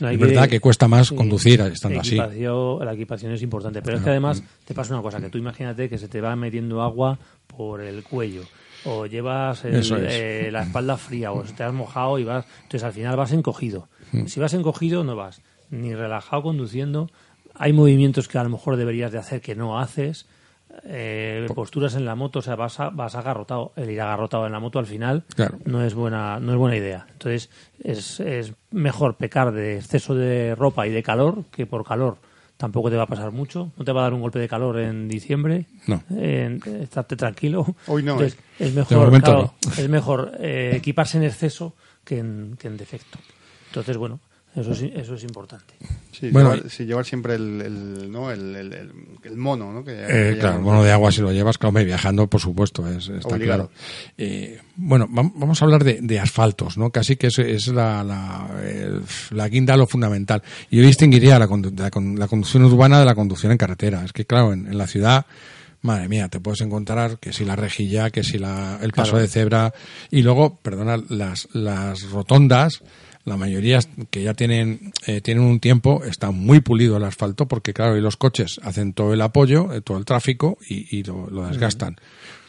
No, 0.00 0.08
es 0.10 0.18
verdad 0.18 0.48
que 0.48 0.60
cuesta 0.60 0.88
más 0.88 1.10
conducir 1.12 1.60
estando 1.60 2.00
así. 2.00 2.16
La 2.16 2.92
equipación 2.92 3.32
es 3.32 3.42
importante, 3.42 3.82
pero 3.82 3.98
es 3.98 4.02
que 4.02 4.10
además 4.10 4.42
te 4.64 4.74
pasa 4.74 4.94
una 4.94 5.02
cosa, 5.02 5.20
que 5.20 5.28
tú 5.28 5.38
imagínate 5.38 5.88
que 5.88 5.98
se 5.98 6.08
te 6.08 6.20
va 6.20 6.34
metiendo 6.36 6.82
agua 6.82 7.18
por 7.46 7.80
el 7.80 8.02
cuello 8.02 8.42
o 8.84 9.06
llevas 9.06 9.64
el- 9.64 9.74
Eso 9.76 9.96
es. 9.96 10.12
eh, 10.14 10.48
la 10.52 10.62
espalda 10.62 10.96
fría 10.96 11.32
o 11.32 11.42
te 11.42 11.62
has 11.64 11.72
mojado 11.72 12.18
y 12.18 12.24
vas, 12.24 12.44
entonces 12.62 12.84
al 12.84 12.92
final 12.92 13.16
vas 13.16 13.32
encogido. 13.32 13.88
Mm. 14.12 14.26
Si 14.26 14.40
vas 14.40 14.54
encogido 14.54 15.04
no 15.04 15.16
vas 15.16 15.40
ni 15.70 15.94
relajado 15.94 16.42
conduciendo, 16.42 17.10
hay 17.58 17.72
movimientos 17.72 18.28
que 18.28 18.38
a 18.38 18.42
lo 18.44 18.50
mejor 18.50 18.76
deberías 18.76 19.12
de 19.12 19.18
hacer 19.18 19.40
que 19.40 19.54
no 19.54 19.78
haces. 19.78 20.26
eh, 20.84 21.46
posturas 21.56 21.94
en 21.96 22.04
la 22.04 22.14
moto, 22.14 22.38
o 22.38 22.42
sea, 22.42 22.54
vas, 22.54 22.78
a- 22.78 22.90
vas 22.90 23.14
agarrotado. 23.16 23.72
El 23.74 23.90
ir 23.90 24.00
agarrotado 24.00 24.46
en 24.46 24.52
la 24.52 24.60
moto 24.60 24.78
al 24.78 24.86
final 24.86 25.24
Claro. 25.34 25.58
no 25.64 25.82
es 25.82 25.94
buena 25.94 26.38
no 26.38 26.52
es 26.52 26.58
buena 26.58 26.76
idea. 26.76 27.06
Entonces 27.10 27.50
es, 27.82 28.20
es 28.20 28.52
mejor 28.70 29.16
pecar 29.16 29.50
de 29.52 29.76
exceso 29.78 30.14
de 30.14 30.54
ropa 30.54 30.86
y 30.86 30.90
de 30.90 31.02
calor 31.02 31.44
que 31.50 31.66
por 31.66 31.84
calor 31.84 32.18
tampoco 32.58 32.90
te 32.90 32.96
va 32.96 33.04
a 33.04 33.06
pasar 33.06 33.32
mucho, 33.32 33.72
no 33.76 33.84
te 33.84 33.90
va 33.92 34.00
a 34.00 34.04
dar 34.04 34.14
un 34.14 34.20
golpe 34.20 34.38
de 34.38 34.46
calor 34.48 34.78
en 34.78 35.08
diciembre, 35.08 35.66
No. 35.88 36.02
en- 36.10 36.60
estarte 36.80 37.16
tranquilo. 37.16 37.66
Hoy 37.88 38.02
no, 38.04 38.12
Entonces, 38.12 38.38
es 38.60 38.72
mejor, 38.74 39.12
es 39.78 39.88
mejor 39.88 40.32
eh, 40.38 40.74
equiparse 40.76 41.18
en 41.18 41.24
exceso 41.24 41.74
que 42.04 42.18
en, 42.18 42.56
que 42.58 42.68
en 42.68 42.76
defecto. 42.76 43.18
Entonces, 43.68 43.96
bueno, 43.96 44.20
eso 44.56 44.72
es, 44.72 44.82
eso 44.82 45.14
es 45.14 45.22
importante. 45.22 45.74
Sí, 46.10 46.30
Bueno, 46.30 46.54
llevar, 46.54 46.70
sí, 46.70 46.84
llevar 46.84 47.04
siempre 47.04 47.34
el, 47.34 47.60
el, 47.60 48.10
¿no? 48.10 48.30
el, 48.30 48.56
el, 48.56 48.72
el- 48.72 48.92
el 49.22 49.36
mono, 49.36 49.72
¿no? 49.72 49.84
Que, 49.84 49.92
Eh, 49.92 50.06
que 50.34 50.38
claro, 50.40 50.54
llaman. 50.56 50.64
bueno, 50.64 50.82
de 50.84 50.90
agua 50.92 51.12
si 51.12 51.20
lo 51.20 51.30
llevas, 51.32 51.58
claro, 51.58 51.84
viajando, 51.84 52.26
por 52.26 52.40
supuesto, 52.40 52.86
es, 52.88 53.08
está 53.08 53.28
Obligado. 53.34 53.68
claro. 53.68 53.70
Eh, 54.16 54.60
bueno, 54.76 55.06
vam- 55.08 55.32
vamos 55.36 55.60
a 55.60 55.64
hablar 55.64 55.84
de, 55.84 56.00
de 56.00 56.18
asfaltos, 56.18 56.76
¿no? 56.78 56.90
Casi 56.90 57.16
que 57.16 57.28
es, 57.28 57.38
es 57.38 57.68
la, 57.68 58.02
la, 58.02 58.48
el- 58.64 59.02
la 59.30 59.48
guinda 59.48 59.76
lo 59.76 59.86
fundamental. 59.86 60.42
Yo 60.70 60.82
distinguiría 60.82 61.38
la, 61.38 61.46
condu- 61.48 61.76
la, 61.78 61.90
con- 61.90 62.18
la 62.18 62.26
conducción 62.26 62.64
urbana 62.64 62.98
de 62.98 63.04
la 63.04 63.14
conducción 63.14 63.52
en 63.52 63.58
carretera. 63.58 64.04
Es 64.04 64.12
que, 64.12 64.24
claro, 64.24 64.52
en, 64.52 64.66
en 64.66 64.76
la 64.78 64.86
ciudad, 64.86 65.26
madre 65.82 66.08
mía, 66.08 66.28
te 66.28 66.40
puedes 66.40 66.60
encontrar 66.62 67.18
que 67.18 67.32
si 67.32 67.44
la 67.44 67.54
rejilla, 67.54 68.10
que 68.10 68.24
si 68.24 68.38
la, 68.38 68.80
el 68.82 68.90
paso 68.92 69.12
Claro. 69.12 69.22
de 69.22 69.28
cebra, 69.28 69.72
y 70.10 70.22
luego, 70.22 70.58
perdona, 70.60 70.96
las, 71.08 71.48
las 71.52 72.10
rotondas, 72.10 72.80
la 73.28 73.36
mayoría 73.36 73.78
que 74.10 74.22
ya 74.22 74.34
tienen 74.34 74.92
eh, 75.06 75.20
tienen 75.20 75.44
un 75.44 75.60
tiempo 75.60 76.02
está 76.04 76.30
muy 76.30 76.60
pulido 76.60 76.96
el 76.96 77.04
asfalto 77.04 77.46
porque 77.46 77.72
claro 77.72 77.96
y 77.96 78.00
los 78.00 78.16
coches 78.16 78.60
hacen 78.64 78.92
todo 78.92 79.12
el 79.14 79.20
apoyo 79.20 79.72
eh, 79.72 79.80
todo 79.80 79.98
el 79.98 80.04
tráfico 80.04 80.58
y, 80.68 80.98
y 80.98 81.02
lo, 81.04 81.28
lo 81.30 81.46
desgastan. 81.46 81.96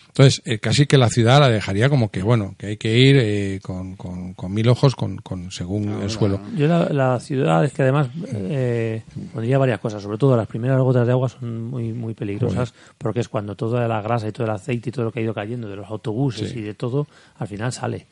Entonces 0.08 0.42
eh, 0.46 0.58
casi 0.58 0.86
que 0.88 0.98
la 0.98 1.08
ciudad 1.10 1.40
la 1.40 1.50
dejaría 1.50 1.88
como 1.88 2.10
que 2.10 2.24
bueno 2.24 2.56
que 2.58 2.66
hay 2.66 2.78
que 2.78 2.98
ir 2.98 3.16
eh, 3.20 3.60
con, 3.62 3.96
con, 3.96 4.34
con 4.34 4.52
mil 4.52 4.68
ojos 4.68 4.96
con, 4.96 5.18
con 5.18 5.52
según 5.52 6.02
el 6.02 6.10
suelo. 6.10 6.42
Yo 6.58 6.68
la, 6.68 6.90
la 6.90 7.20
ciudad 7.20 7.64
es 7.64 7.72
que 7.72 7.84
además 7.84 8.10
eh, 8.34 9.04
pondría 9.32 9.60
varias 9.60 9.80
cosas, 9.80 10.02
sobre 10.02 10.18
todo 10.18 10.36
las 10.36 10.48
primeras 10.48 10.82
gotas 10.82 11.06
de 11.06 11.12
agua 11.14 11.30
son 11.30 11.66
muy 11.70 11.94
muy 11.94 12.16
peligrosas 12.16 12.74
porque 12.98 13.20
es 13.20 13.30
cuando 13.30 13.56
toda 13.56 13.88
la 13.88 14.02
grasa 14.02 14.28
y 14.28 14.32
todo 14.32 14.46
el 14.46 14.52
aceite 14.54 14.90
y 14.90 14.92
todo 14.92 15.06
lo 15.06 15.12
que 15.12 15.20
ha 15.20 15.24
ido 15.24 15.34
cayendo 15.34 15.70
de 15.70 15.76
los 15.76 15.88
autobuses 15.90 16.50
Sí. 16.50 16.60
y 16.60 16.62
de 16.64 16.74
todo 16.74 17.08
al 17.38 17.48
final 17.48 17.72
sale 17.72 18.08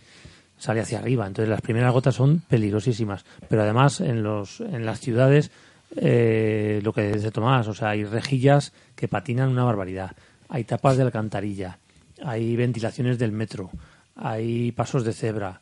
sale 0.57 0.81
hacia 0.81 0.99
arriba. 0.99 1.27
Entonces 1.27 1.49
las 1.49 1.61
primeras 1.61 1.93
gotas 1.93 2.15
son 2.15 2.41
peligrosísimas, 2.47 3.25
pero 3.49 3.61
además 3.63 4.01
en 4.01 4.23
los 4.23 4.59
en 4.61 4.85
las 4.85 4.99
ciudades 4.99 5.51
eh, 5.95 6.81
lo 6.83 6.91
que 6.93 7.13
dice 7.13 7.31
Tomás, 7.31 7.67
o 7.67 7.73
sea, 7.73 7.89
hay 7.89 8.03
rejillas 8.03 8.73
que 8.95 9.07
patinan 9.07 9.49
una 9.49 9.63
barbaridad, 9.63 10.11
hay 10.49 10.63
tapas 10.65 10.97
de 10.97 11.03
alcantarilla, 11.03 11.77
hay 12.23 12.55
ventilaciones 12.55 13.17
del 13.19 13.31
metro, 13.31 13.69
hay 14.15 14.71
pasos 14.73 15.03
de 15.05 15.13
cebra, 15.13 15.61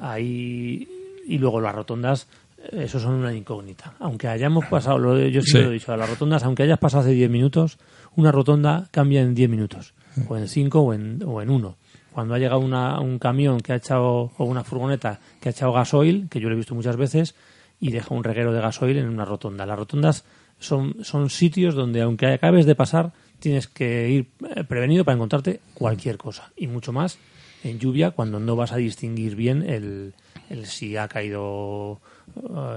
hay 0.00 0.88
y 1.26 1.38
luego 1.38 1.60
las 1.60 1.74
rotondas 1.74 2.28
eso 2.72 2.98
son 2.98 3.14
una 3.14 3.32
incógnita. 3.32 3.94
Aunque 4.00 4.26
hayamos 4.28 4.64
pasado, 4.66 4.98
lo- 4.98 5.18
yo 5.18 5.40
siempre 5.42 5.60
Sí. 5.60 5.64
lo 5.64 5.70
he 5.70 5.74
dicho, 5.74 5.92
a 5.92 5.96
las 5.96 6.08
rotondas, 6.10 6.42
aunque 6.44 6.62
hayas 6.64 6.78
pasado 6.78 7.02
hace 7.02 7.12
10 7.12 7.30
minutos, 7.30 7.78
una 8.16 8.32
rotonda 8.32 8.88
cambia 8.90 9.22
en 9.22 9.34
10 9.34 9.48
minutos, 9.48 9.94
o 10.28 10.36
en 10.36 10.48
5 10.48 10.80
o 10.80 10.92
en, 10.94 11.22
o 11.24 11.40
en 11.42 11.50
1. 11.50 11.76
Cuando 12.16 12.32
ha 12.32 12.38
llegado 12.38 12.60
una- 12.60 12.98
un 12.98 13.18
camión 13.18 13.60
que 13.60 13.74
ha 13.74 13.76
echado, 13.76 14.32
o 14.38 14.44
una 14.46 14.64
furgoneta 14.64 15.20
que 15.38 15.50
ha 15.50 15.52
echado 15.52 15.70
gasoil, 15.74 16.28
que 16.30 16.40
yo 16.40 16.48
lo 16.48 16.54
he 16.54 16.56
visto 16.56 16.74
muchas 16.74 16.96
veces, 16.96 17.34
y 17.78 17.90
deja 17.90 18.14
un 18.14 18.24
reguero 18.24 18.54
de 18.54 18.60
gasoil 18.62 18.96
en 18.96 19.06
una 19.10 19.26
rotonda. 19.26 19.66
Las 19.66 19.78
rotondas 19.78 20.24
son, 20.58 20.96
son 21.04 21.28
sitios 21.28 21.74
donde, 21.74 22.00
aunque 22.00 22.24
acabes 22.28 22.64
de 22.64 22.74
pasar, 22.74 23.12
tienes 23.38 23.68
que 23.68 24.08
ir 24.08 24.28
eh, 24.56 24.64
prevenido 24.64 25.04
para 25.04 25.16
encontrarte 25.16 25.60
cualquier 25.74 26.16
cosa, 26.16 26.50
y 26.56 26.68
mucho 26.68 26.90
más 26.90 27.18
en 27.64 27.78
lluvia 27.78 28.12
cuando 28.12 28.40
no 28.40 28.56
vas 28.56 28.72
a 28.72 28.76
distinguir 28.76 29.36
bien 29.36 29.62
el, 29.68 30.14
el 30.48 30.64
si 30.64 30.96
ha 30.96 31.08
caído 31.08 32.00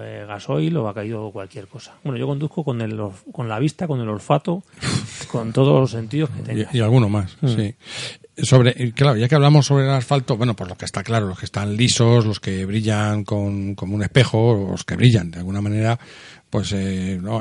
eh, 0.02 0.26
gasoil 0.28 0.76
o 0.76 0.90
ha 0.90 0.94
caído 0.94 1.32
cualquier 1.32 1.68
cosa. 1.68 1.96
Bueno, 2.04 2.18
yo 2.20 2.28
conduzco 2.28 2.66
con, 2.66 2.82
el, 2.82 3.00
con 3.32 3.48
la 3.48 3.58
vista, 3.60 3.88
con 3.88 4.02
el 4.02 4.10
olfato, 4.10 4.64
con 5.32 5.54
todos 5.54 5.80
los 5.80 5.92
sentidos 5.92 6.30
que 6.32 6.40
y, 6.42 6.44
tengas. 6.44 6.76
y 6.76 6.82
alguno 6.82 7.08
más 7.08 7.38
sí 7.46 7.74
sobre 8.44 8.92
claro 8.94 9.18
ya 9.18 9.28
que 9.28 9.36
hablamos 9.36 9.66
sobre 9.66 9.86
el 9.86 9.92
asfalto 9.92 10.38
bueno 10.38 10.56
pues 10.56 10.70
lo 10.70 10.76
que 10.78 10.86
está 10.86 11.04
claro 11.04 11.28
los 11.28 11.40
que 11.40 11.46
están 11.46 11.76
lisos 11.76 12.26
los 12.26 12.40
que 12.40 12.66
brillan 12.66 13.24
con 13.24 13.76
como 13.76 13.96
un 13.96 14.04
espejo 14.04 14.68
los 14.72 14.84
que 14.84 14.96
brillan 14.96 15.32
de 15.32 15.40
alguna 15.40 15.62
manera 15.62 16.00
pues 16.50 16.72
eh, 16.74 17.20
no, 17.22 17.38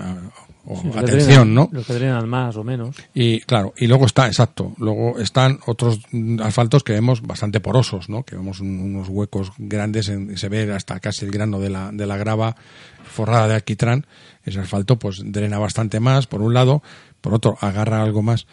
o 0.67 0.83
Los 0.85 0.93
que 0.93 0.99
atención 1.01 1.49
drenan- 1.49 1.55
no 1.55 1.69
Los 1.73 1.87
que 1.87 1.95
drenan 1.95 2.29
más 2.29 2.55
o 2.57 2.63
menos. 2.63 2.95
Y 3.15 3.41
claro, 3.41 3.73
y 3.79 3.87
luego 3.87 4.05
está, 4.05 4.27
exacto, 4.27 4.75
luego 4.77 5.19
están 5.19 5.59
otros 5.65 6.01
mm, 6.13 6.43
asfaltos 6.43 6.85
que 6.85 6.93
vemos 6.93 7.23
bastante 7.23 7.59
porosos, 7.61 8.11
¿no? 8.11 8.23
Que 8.23 8.37
vemos 8.37 8.61
un- 8.61 8.79
unos 8.79 9.09
huecos 9.09 9.51
grandes, 9.57 10.11
en- 10.11 10.37
se 10.37 10.51
ve 10.51 10.71
hasta 10.75 11.01
casi 11.01 11.25
el 11.25 11.31
grano 11.31 11.59
de 11.59 11.71
la, 11.71 11.91
de 11.91 12.05
la 12.07 12.19
grava 12.19 12.55
forrada 13.19 13.49
de 13.49 13.55
alquitrán. 13.55 14.07
Ese 14.45 14.61
asfalto 14.61 14.99
pues 14.99 15.21
drena 15.25 15.59
bastante 15.59 16.01
más, 16.01 16.27
por 16.27 16.41
un 16.41 16.55
lado, 16.55 16.83
por 17.21 17.35
otro 17.35 17.59
agarra 17.61 18.01
algo 18.03 18.23
más. 18.23 18.47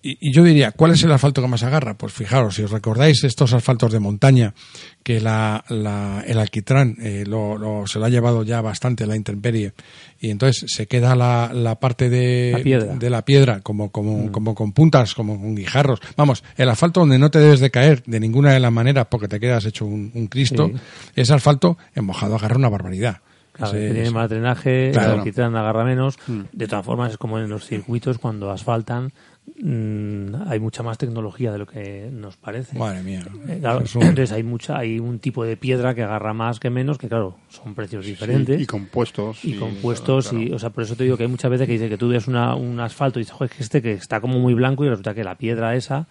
Y, 0.00 0.16
y 0.20 0.32
yo 0.32 0.44
diría, 0.44 0.70
¿cuál 0.70 0.92
es 0.92 1.02
el 1.02 1.12
asfalto 1.12 1.42
que 1.42 1.48
más 1.48 1.62
agarra? 1.64 1.98
Pues 1.98 2.12
fijaros, 2.14 2.54
si 2.54 2.62
os 2.62 2.70
recordáis 2.70 3.22
estos 3.24 3.52
asfaltos 3.52 3.92
de 3.92 3.98
montaña, 3.98 4.54
que 5.02 5.20
la, 5.20 5.62
la- 5.68 6.24
el 6.26 6.38
alquitrán 6.38 6.96
eh, 7.02 7.24
lo, 7.26 7.58
lo- 7.58 7.86
se 7.86 7.98
lo 7.98 8.06
ha 8.06 8.08
llevado 8.08 8.44
ya 8.44 8.62
bastante 8.62 9.06
la 9.06 9.14
intemperie, 9.16 9.74
y 10.20 10.30
entonces 10.30 10.64
se 10.72 10.86
queda 10.86 11.14
la, 11.16 11.50
la 11.52 11.78
parte 11.80 12.08
de 12.08 12.52
La 12.56 12.62
piedra. 12.62 12.94
de 12.94 13.10
la 13.10 13.22
piedra 13.24 13.60
como, 13.60 13.90
como, 13.90 14.32
como 14.32 14.54
con 14.54 14.72
puntas, 14.72 15.14
como 15.14 15.38
con 15.38 15.54
guijarros. 15.54 16.00
Vamos, 16.16 16.44
el 16.56 16.70
asfalto 16.70 17.00
donde 17.00 17.18
no 17.18 17.30
te 17.30 17.40
debes 17.40 17.60
de 17.60 17.70
caer 17.70 18.02
de 18.06 18.20
ninguna 18.20 18.52
de 18.52 18.60
las 18.60 18.72
maneras 18.72 19.06
porque 19.10 19.28
te 19.28 19.38
quedas 19.40 19.66
hecho 19.66 19.84
un, 19.84 20.10
un 20.14 20.28
Cristo, 20.28 20.70
Sí. 20.72 20.80
ese 21.16 21.34
asfalto 21.34 21.76
en 21.94 22.06
mojado 22.06 22.36
agarra 22.36 22.56
una 22.56 22.70
barbaridad. 22.70 23.18
Claro, 23.52 23.72
que 23.72 23.78
tiene 23.80 24.02
ese- 24.02 24.10
más 24.14 24.30
drenaje, 24.30 24.90
Claro. 24.92 25.12
el 25.12 25.18
alquitrán 25.20 25.54
agarra 25.56 25.84
menos. 25.84 26.18
De 26.52 26.66
todas 26.66 26.84
formas, 26.86 27.12
es 27.12 27.18
como 27.18 27.38
en 27.38 27.48
los 27.50 27.66
circuitos, 27.66 28.16
cuando 28.18 28.50
asfaltan, 28.50 29.12
mm, 29.60 30.34
hay 30.48 30.58
mucha 30.58 30.82
más 30.82 30.96
tecnología 30.98 31.52
de 31.52 31.58
lo 31.58 31.66
que 31.66 32.08
nos 32.12 32.36
parece. 32.36 32.78
Madre 32.78 33.02
mía. 33.02 33.22
Eh, 33.48 33.58
claro, 33.60 33.80
Es 33.84 33.94
un- 33.94 34.02
entonces 34.02 34.32
hay 34.32 34.42
mucha, 34.42 34.78
hay 34.78 34.98
un 34.98 35.18
tipo 35.18 35.44
de 35.44 35.56
piedra 35.56 35.94
que 35.94 36.02
agarra 36.02 36.32
más 36.32 36.60
que 36.60 36.70
menos, 36.70 36.98
que 36.98 37.08
claro, 37.08 37.36
son 37.48 37.74
precios 37.74 38.04
diferentes. 38.06 38.60
Y 38.60 38.66
compuestos. 38.66 39.44
y 39.44 39.54
compuestos 39.58 40.28
claro. 40.30 40.44
y 40.44 40.52
o 40.52 40.58
sea 40.58 40.70
por 40.70 40.84
eso 40.84 40.96
te 40.96 41.04
digo 41.04 41.16
que 41.16 41.24
hay 41.24 41.28
muchas 41.28 41.50
veces 41.50 41.66
que 41.66 41.72
dice 41.74 41.88
que 41.88 41.98
tú 41.98 42.08
ves 42.08 42.28
una, 42.28 42.54
un 42.54 42.80
asfalto 42.80 43.18
y 43.18 43.22
dices 43.22 43.34
joder 43.34 43.50
es 43.50 43.56
que 43.56 43.62
este 43.62 43.82
que 43.82 43.92
está 43.92 44.20
como 44.20 44.38
muy 44.38 44.54
blanco 44.54 44.84
y 44.84 44.88
resulta 44.88 45.14
que 45.14 45.24
la 45.24 45.36
piedra 45.36 45.74
esa 45.76 46.06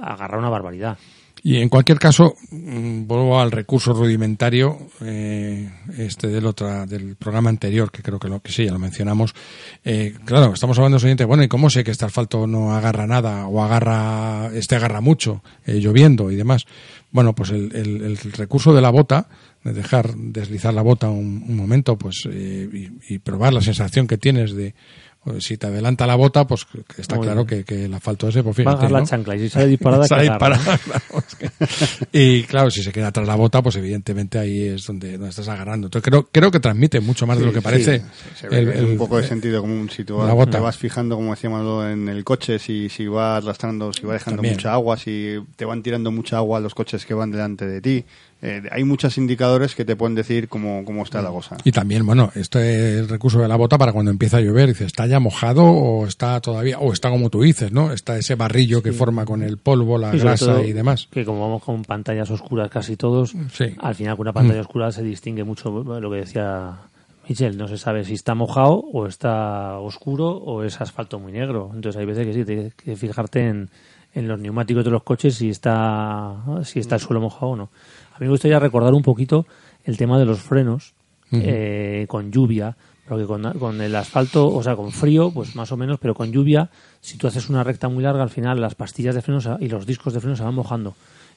agarra 0.00 0.38
una 0.38 0.48
barbaridad 0.48 0.96
Y 1.42 1.56
en 1.56 1.70
cualquier 1.70 1.98
caso, 1.98 2.34
mm, 2.50 3.06
vuelvo 3.06 3.40
al 3.40 3.50
recurso 3.50 3.94
rudimentario 3.94 4.76
eh, 5.00 5.70
este 5.96 6.26
del 6.28 6.44
otra 6.44 6.84
del 6.84 7.16
programa 7.16 7.48
anterior, 7.48 7.90
que 7.90 8.02
creo 8.02 8.18
que 8.18 8.28
lo 8.28 8.40
que 8.40 8.52
sí, 8.52 8.66
ya 8.66 8.72
lo 8.72 8.78
mencionamos. 8.78 9.34
Eh, 9.82 10.14
claro, 10.26 10.52
estamos 10.52 10.76
hablando 10.78 10.98
oyente, 10.98 11.24
bueno, 11.24 11.42
¿y 11.42 11.48
cómo 11.48 11.70
sé 11.70 11.82
que 11.82 11.92
este 11.92 12.04
asfalto 12.04 12.46
no 12.46 12.74
agarra 12.74 13.06
nada 13.06 13.46
o 13.46 13.62
agarra, 13.62 14.50
este 14.54 14.76
agarra 14.76 15.00
mucho, 15.00 15.42
eh, 15.64 15.80
lloviendo 15.80 16.30
y 16.30 16.36
demás? 16.36 16.66
Bueno, 17.10 17.34
pues 17.34 17.50
el, 17.50 17.74
el- 17.74 18.02
el 18.02 18.18
recurso 18.32 18.74
de 18.74 18.82
la 18.82 18.90
bota, 18.90 19.26
de 19.64 19.72
dejar 19.72 20.14
deslizar 20.14 20.74
la 20.74 20.82
bota 20.82 21.08
un, 21.08 21.42
un 21.48 21.56
momento, 21.56 21.96
pues 21.96 22.22
eh, 22.30 22.68
y, 23.08 23.14
y 23.14 23.18
probar 23.18 23.54
la 23.54 23.62
sensación 23.62 24.06
que 24.06 24.18
tienes 24.18 24.52
de 24.54 24.74
o 25.36 25.40
si 25.40 25.56
te 25.56 25.66
adelanta 25.66 26.06
la 26.06 26.14
bota, 26.14 26.46
pues 26.46 26.66
está 26.98 27.16
Muy 27.16 27.24
claro 27.26 27.46
que, 27.46 27.64
que 27.64 27.84
el 27.86 27.94
asfalto 27.94 28.28
ese, 28.28 28.42
pues 28.42 28.56
va 28.58 28.62
a 28.62 28.64
fíjate, 28.64 28.76
agarrar 28.86 28.92
la 28.92 29.00
¿no? 29.00 29.06
chancla 29.06 29.36
y 29.36 29.38
si 29.40 29.48
sale 29.48 29.66
disparada 29.66 30.06
Sale 30.06 30.26
claro, 30.26 30.56
es 31.26 31.34
que- 31.36 31.50
y 32.12 32.42
claro, 32.44 32.70
si 32.70 32.82
se 32.82 32.92
queda 32.92 33.08
atrás 33.08 33.26
la 33.26 33.34
bota, 33.36 33.62
pues 33.62 33.76
evidentemente 33.76 34.38
ahí 34.38 34.62
es 34.62 34.86
donde, 34.86 35.12
donde 35.12 35.28
estás 35.30 35.48
agarrando. 35.48 35.86
Entonces 35.86 36.08
creo, 36.08 36.28
creo 36.30 36.50
que 36.50 36.60
transmite 36.60 37.00
mucho 37.00 37.26
más 37.26 37.38
de 37.38 37.46
lo 37.46 37.52
que 37.52 37.62
parece. 37.62 37.98
Sí, 38.00 38.04
se 38.40 38.48
ve 38.48 38.58
el- 38.60 38.68
el- 38.68 38.78
el- 38.78 38.84
un 38.86 38.98
poco 38.98 39.16
de 39.18 39.26
sentido 39.26 39.60
común 39.60 39.88
si 39.90 40.04
tú 40.04 40.18
la 40.24 40.32
bota. 40.32 40.52
te 40.52 40.58
vas 40.58 40.76
fijando, 40.76 41.16
como 41.16 41.30
decíamos 41.32 41.86
en 41.86 42.08
el 42.08 42.24
coche, 42.24 42.58
si, 42.58 42.88
si 42.88 43.06
va 43.06 43.36
arrastrando, 43.38 43.92
si 43.92 44.02
va 44.06 44.14
dejando 44.14 44.38
También. 44.38 44.54
mucha 44.56 44.72
agua, 44.72 44.96
si 44.96 45.36
te 45.56 45.64
van 45.64 45.82
tirando 45.82 46.10
mucha 46.10 46.36
agua 46.38 46.60
los 46.60 46.74
coches 46.74 47.04
que 47.06 47.14
van 47.14 47.30
delante 47.30 47.66
de 47.66 47.80
ti. 47.80 48.04
Eh, 48.42 48.62
hay 48.70 48.84
muchos 48.84 49.18
indicadores 49.18 49.74
que 49.74 49.84
te 49.84 49.96
pueden 49.96 50.14
decir 50.14 50.48
cómo, 50.48 50.82
cómo 50.86 51.02
está 51.02 51.20
la 51.20 51.28
cosa. 51.30 51.58
Y 51.62 51.72
también, 51.72 52.06
bueno, 52.06 52.30
este 52.34 52.94
es 52.94 53.00
el 53.00 53.08
recurso 53.08 53.38
de 53.40 53.48
la 53.48 53.56
bota 53.56 53.76
para 53.76 53.92
cuando 53.92 54.10
empieza 54.10 54.38
a 54.38 54.40
llover, 54.40 54.68
dice, 54.70 54.86
¿está 54.86 55.06
ya 55.06 55.20
mojado 55.20 55.64
o 55.64 56.06
está 56.06 56.40
todavía, 56.40 56.78
o 56.78 56.92
está 56.92 57.10
como 57.10 57.28
tú 57.28 57.42
dices, 57.42 57.70
¿no? 57.70 57.92
Está 57.92 58.16
ese 58.16 58.36
barrillo 58.36 58.82
que 58.82 58.92
forma 58.92 59.26
con 59.26 59.42
el 59.42 59.58
polvo, 59.58 59.98
la 59.98 60.14
Y 60.16 60.18
grasa 60.20 60.46
todo 60.46 60.64
y 60.64 60.72
demás. 60.72 61.06
que 61.10 61.24
como 61.26 61.40
vamos 61.42 61.62
con 61.62 61.84
pantallas 61.84 62.30
oscuras 62.30 62.70
casi 62.70 62.96
todos 62.96 63.34
Sí. 63.52 63.74
al 63.78 63.94
final 63.94 64.16
con 64.16 64.24
una 64.24 64.32
pantalla 64.32 64.60
oscura 64.62 64.90
se 64.90 65.02
distingue 65.02 65.44
mucho 65.44 65.70
lo 65.70 66.10
que 66.10 66.16
decía 66.16 66.78
Michel 67.28 67.56
no 67.58 67.68
se 67.68 67.76
sabe 67.78 68.04
si 68.04 68.14
está 68.14 68.34
mojado 68.34 68.82
o 68.92 69.06
está 69.06 69.78
oscuro 69.78 70.30
o 70.30 70.64
es 70.64 70.80
asfalto 70.80 71.18
muy 71.20 71.32
negro 71.32 71.70
entonces 71.74 72.00
hay 72.00 72.06
veces 72.06 72.26
que 72.26 72.32
sí 72.32 72.44
tienes 72.44 72.74
que 72.74 72.96
fijarte 72.96 73.46
en, 73.48 73.68
en 74.14 74.26
los 74.28 74.38
neumáticos 74.40 74.84
de 74.84 74.90
los 74.90 75.02
coches 75.02 75.34
si 75.36 75.50
está 75.50 76.36
si 76.64 76.80
está 76.80 76.96
el 76.96 77.00
suelo 77.00 77.20
mojado 77.20 77.52
o 77.52 77.56
no 77.56 77.70
mí 78.20 78.26
me 78.26 78.30
gustaría 78.30 78.58
recordar 78.58 78.94
un 78.94 79.02
poquito 79.02 79.46
el 79.84 79.96
tema 79.96 80.18
de 80.18 80.24
los 80.26 80.40
frenos 80.40 80.94
eh, 81.32 82.06
con 82.08 82.30
lluvia 82.32 82.76
porque 83.08 83.24
con, 83.26 83.42
con 83.58 83.80
el 83.80 83.94
asfalto, 83.96 84.46
o 84.54 84.62
sea, 84.62 84.76
con 84.76 84.92
frío, 84.92 85.32
pues 85.32 85.56
más 85.56 85.72
o 85.72 85.76
menos, 85.76 85.98
pero 86.00 86.14
con 86.14 86.30
lluvia, 86.30 86.70
si 87.00 87.18
tú 87.18 87.26
haces 87.26 87.48
una 87.50 87.64
recta 87.64 87.88
muy 87.88 88.04
larga, 88.04 88.22
al 88.22 88.30
final 88.30 88.60
las 88.60 88.76
pastillas 88.76 89.16
de 89.16 89.22
freno 89.22 89.40
y 89.58 89.68
los 89.68 89.84
discos 89.84 90.12
de 90.14 90.20
freno 90.20 90.36
se 90.36 90.44
van 90.44 90.54
mojando. 90.54 90.94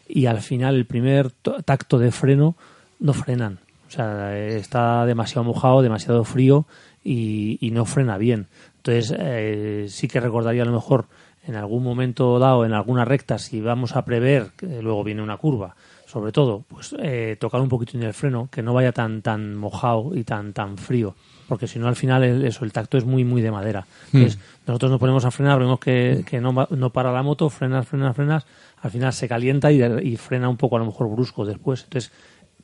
Y 0.07 0.27
al 0.27 0.41
final 0.41 0.75
el 0.75 0.85
primer 0.85 1.31
to- 1.31 1.63
tacto 1.63 1.97
de 1.97 2.11
freno 2.11 2.55
no 2.99 3.13
frenan. 3.13 3.57
O 3.87 3.91
sea, 3.91 4.37
eh, 4.37 4.57
está 4.57 5.03
demasiado 5.07 5.45
mojado, 5.45 5.81
demasiado 5.81 6.23
frío 6.25 6.65
y, 7.03 7.57
y 7.59 7.71
no 7.71 7.85
frena 7.85 8.19
bien. 8.19 8.45
Entonces, 8.77 9.15
eh, 9.17 9.85
sí 9.89 10.07
que 10.07 10.19
recordaría 10.19 10.61
a 10.61 10.65
lo 10.67 10.73
mejor 10.73 11.05
en 11.47 11.55
algún 11.55 11.83
momento 11.83 12.37
dado, 12.37 12.65
en 12.65 12.73
alguna 12.73 13.03
recta, 13.03 13.39
si 13.39 13.61
vamos 13.61 13.95
a 13.95 14.05
prever 14.05 14.51
que 14.57 14.81
luego 14.83 15.03
viene 15.03 15.23
una 15.23 15.37
curva, 15.37 15.75
sobre 16.13 16.31
todo, 16.31 16.63
pues 16.67 16.95
eh, 16.99 17.37
tocar 17.39 17.59
un 17.59 17.69
poquito 17.69 17.97
en 17.97 18.03
el 18.03 18.13
freno, 18.13 18.47
que 18.51 18.61
no 18.61 18.71
vaya 18.71 18.91
tan 18.91 19.23
tan 19.23 19.55
mojado 19.55 20.11
y 20.13 20.23
tan 20.23 20.53
tan 20.53 20.77
frío, 20.77 21.15
porque 21.47 21.65
si 21.65 21.79
no 21.79 21.87
al 21.87 21.95
final 21.95 22.23
el, 22.23 22.45
eso, 22.45 22.65
el 22.65 22.71
tacto 22.71 22.99
es 22.99 23.03
muy 23.03 23.23
muy 23.23 23.41
de 23.41 23.49
madera. 23.49 23.87
Entonces, 24.13 24.39
nosotros 24.67 24.91
nos 24.91 24.99
ponemos 24.99 25.25
a 25.25 25.31
frenar, 25.31 25.57
vemos 25.57 25.79
que, 25.79 26.23
que 26.29 26.39
no, 26.39 26.67
no 26.69 26.89
para 26.91 27.11
la 27.11 27.23
moto, 27.23 27.49
frenas, 27.49 27.87
frenas, 27.87 28.15
frenas, 28.15 28.45
al 28.83 28.91
final 28.91 29.11
se 29.11 29.27
calienta 29.27 29.71
y, 29.71 29.81
y 29.81 30.15
frena 30.17 30.49
un 30.49 30.57
poco 30.57 30.75
a 30.75 30.79
lo 30.79 30.85
mejor 30.85 31.09
brusco 31.09 31.45
después. 31.45 31.83
Entonces, 31.85 32.11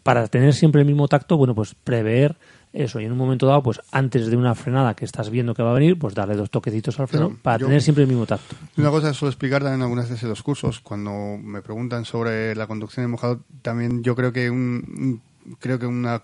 para 0.04 0.28
tener 0.28 0.54
siempre 0.54 0.82
el 0.82 0.88
mismo 0.88 1.08
tacto, 1.08 1.36
bueno, 1.36 1.56
pues 1.56 1.74
prever 1.74 2.36
eso 2.74 2.99
y 2.99 3.05
en 3.05 3.11
un 3.11 3.17
momento 3.17 3.47
dado, 3.47 3.63
pues 3.63 3.82
antes 3.91 4.28
de 4.28 4.38
una 4.38 4.53
frenada 4.55 4.93
que 4.95 5.05
estás 5.05 5.30
viendo 5.30 5.53
que 5.55 5.63
va 5.63 5.72
a 5.72 5.74
venir, 5.74 5.97
pues 5.97 6.13
darle 6.13 6.36
dos 6.36 6.49
toquecitos 6.51 6.99
al 6.99 7.07
freno 7.07 7.36
para 7.41 7.57
yo- 7.57 7.65
tener 7.67 7.82
siempre 7.82 8.03
el 8.03 8.09
mismo 8.09 8.26
tacto. 8.26 8.55
Una 8.78 8.89
cosa 8.91 9.07
que 9.09 9.13
suelo 9.15 9.30
explicar 9.32 9.61
también 9.63 9.82
algunas 9.82 10.09
veces 10.09 10.24
en 10.24 10.30
los 10.30 10.43
cursos, 10.43 10.80
cuando 10.80 11.38
me 11.41 11.61
preguntan 11.61 12.05
sobre 12.05 12.55
la 12.55 12.67
conducción 12.67 13.03
en 13.05 13.11
mojado, 13.11 13.41
también 13.61 14.03
yo 14.03 14.15
creo 14.15 14.32
que 14.34 14.49
un, 14.49 15.22
creo 15.59 15.80
que 15.80 15.86
una 15.88 16.22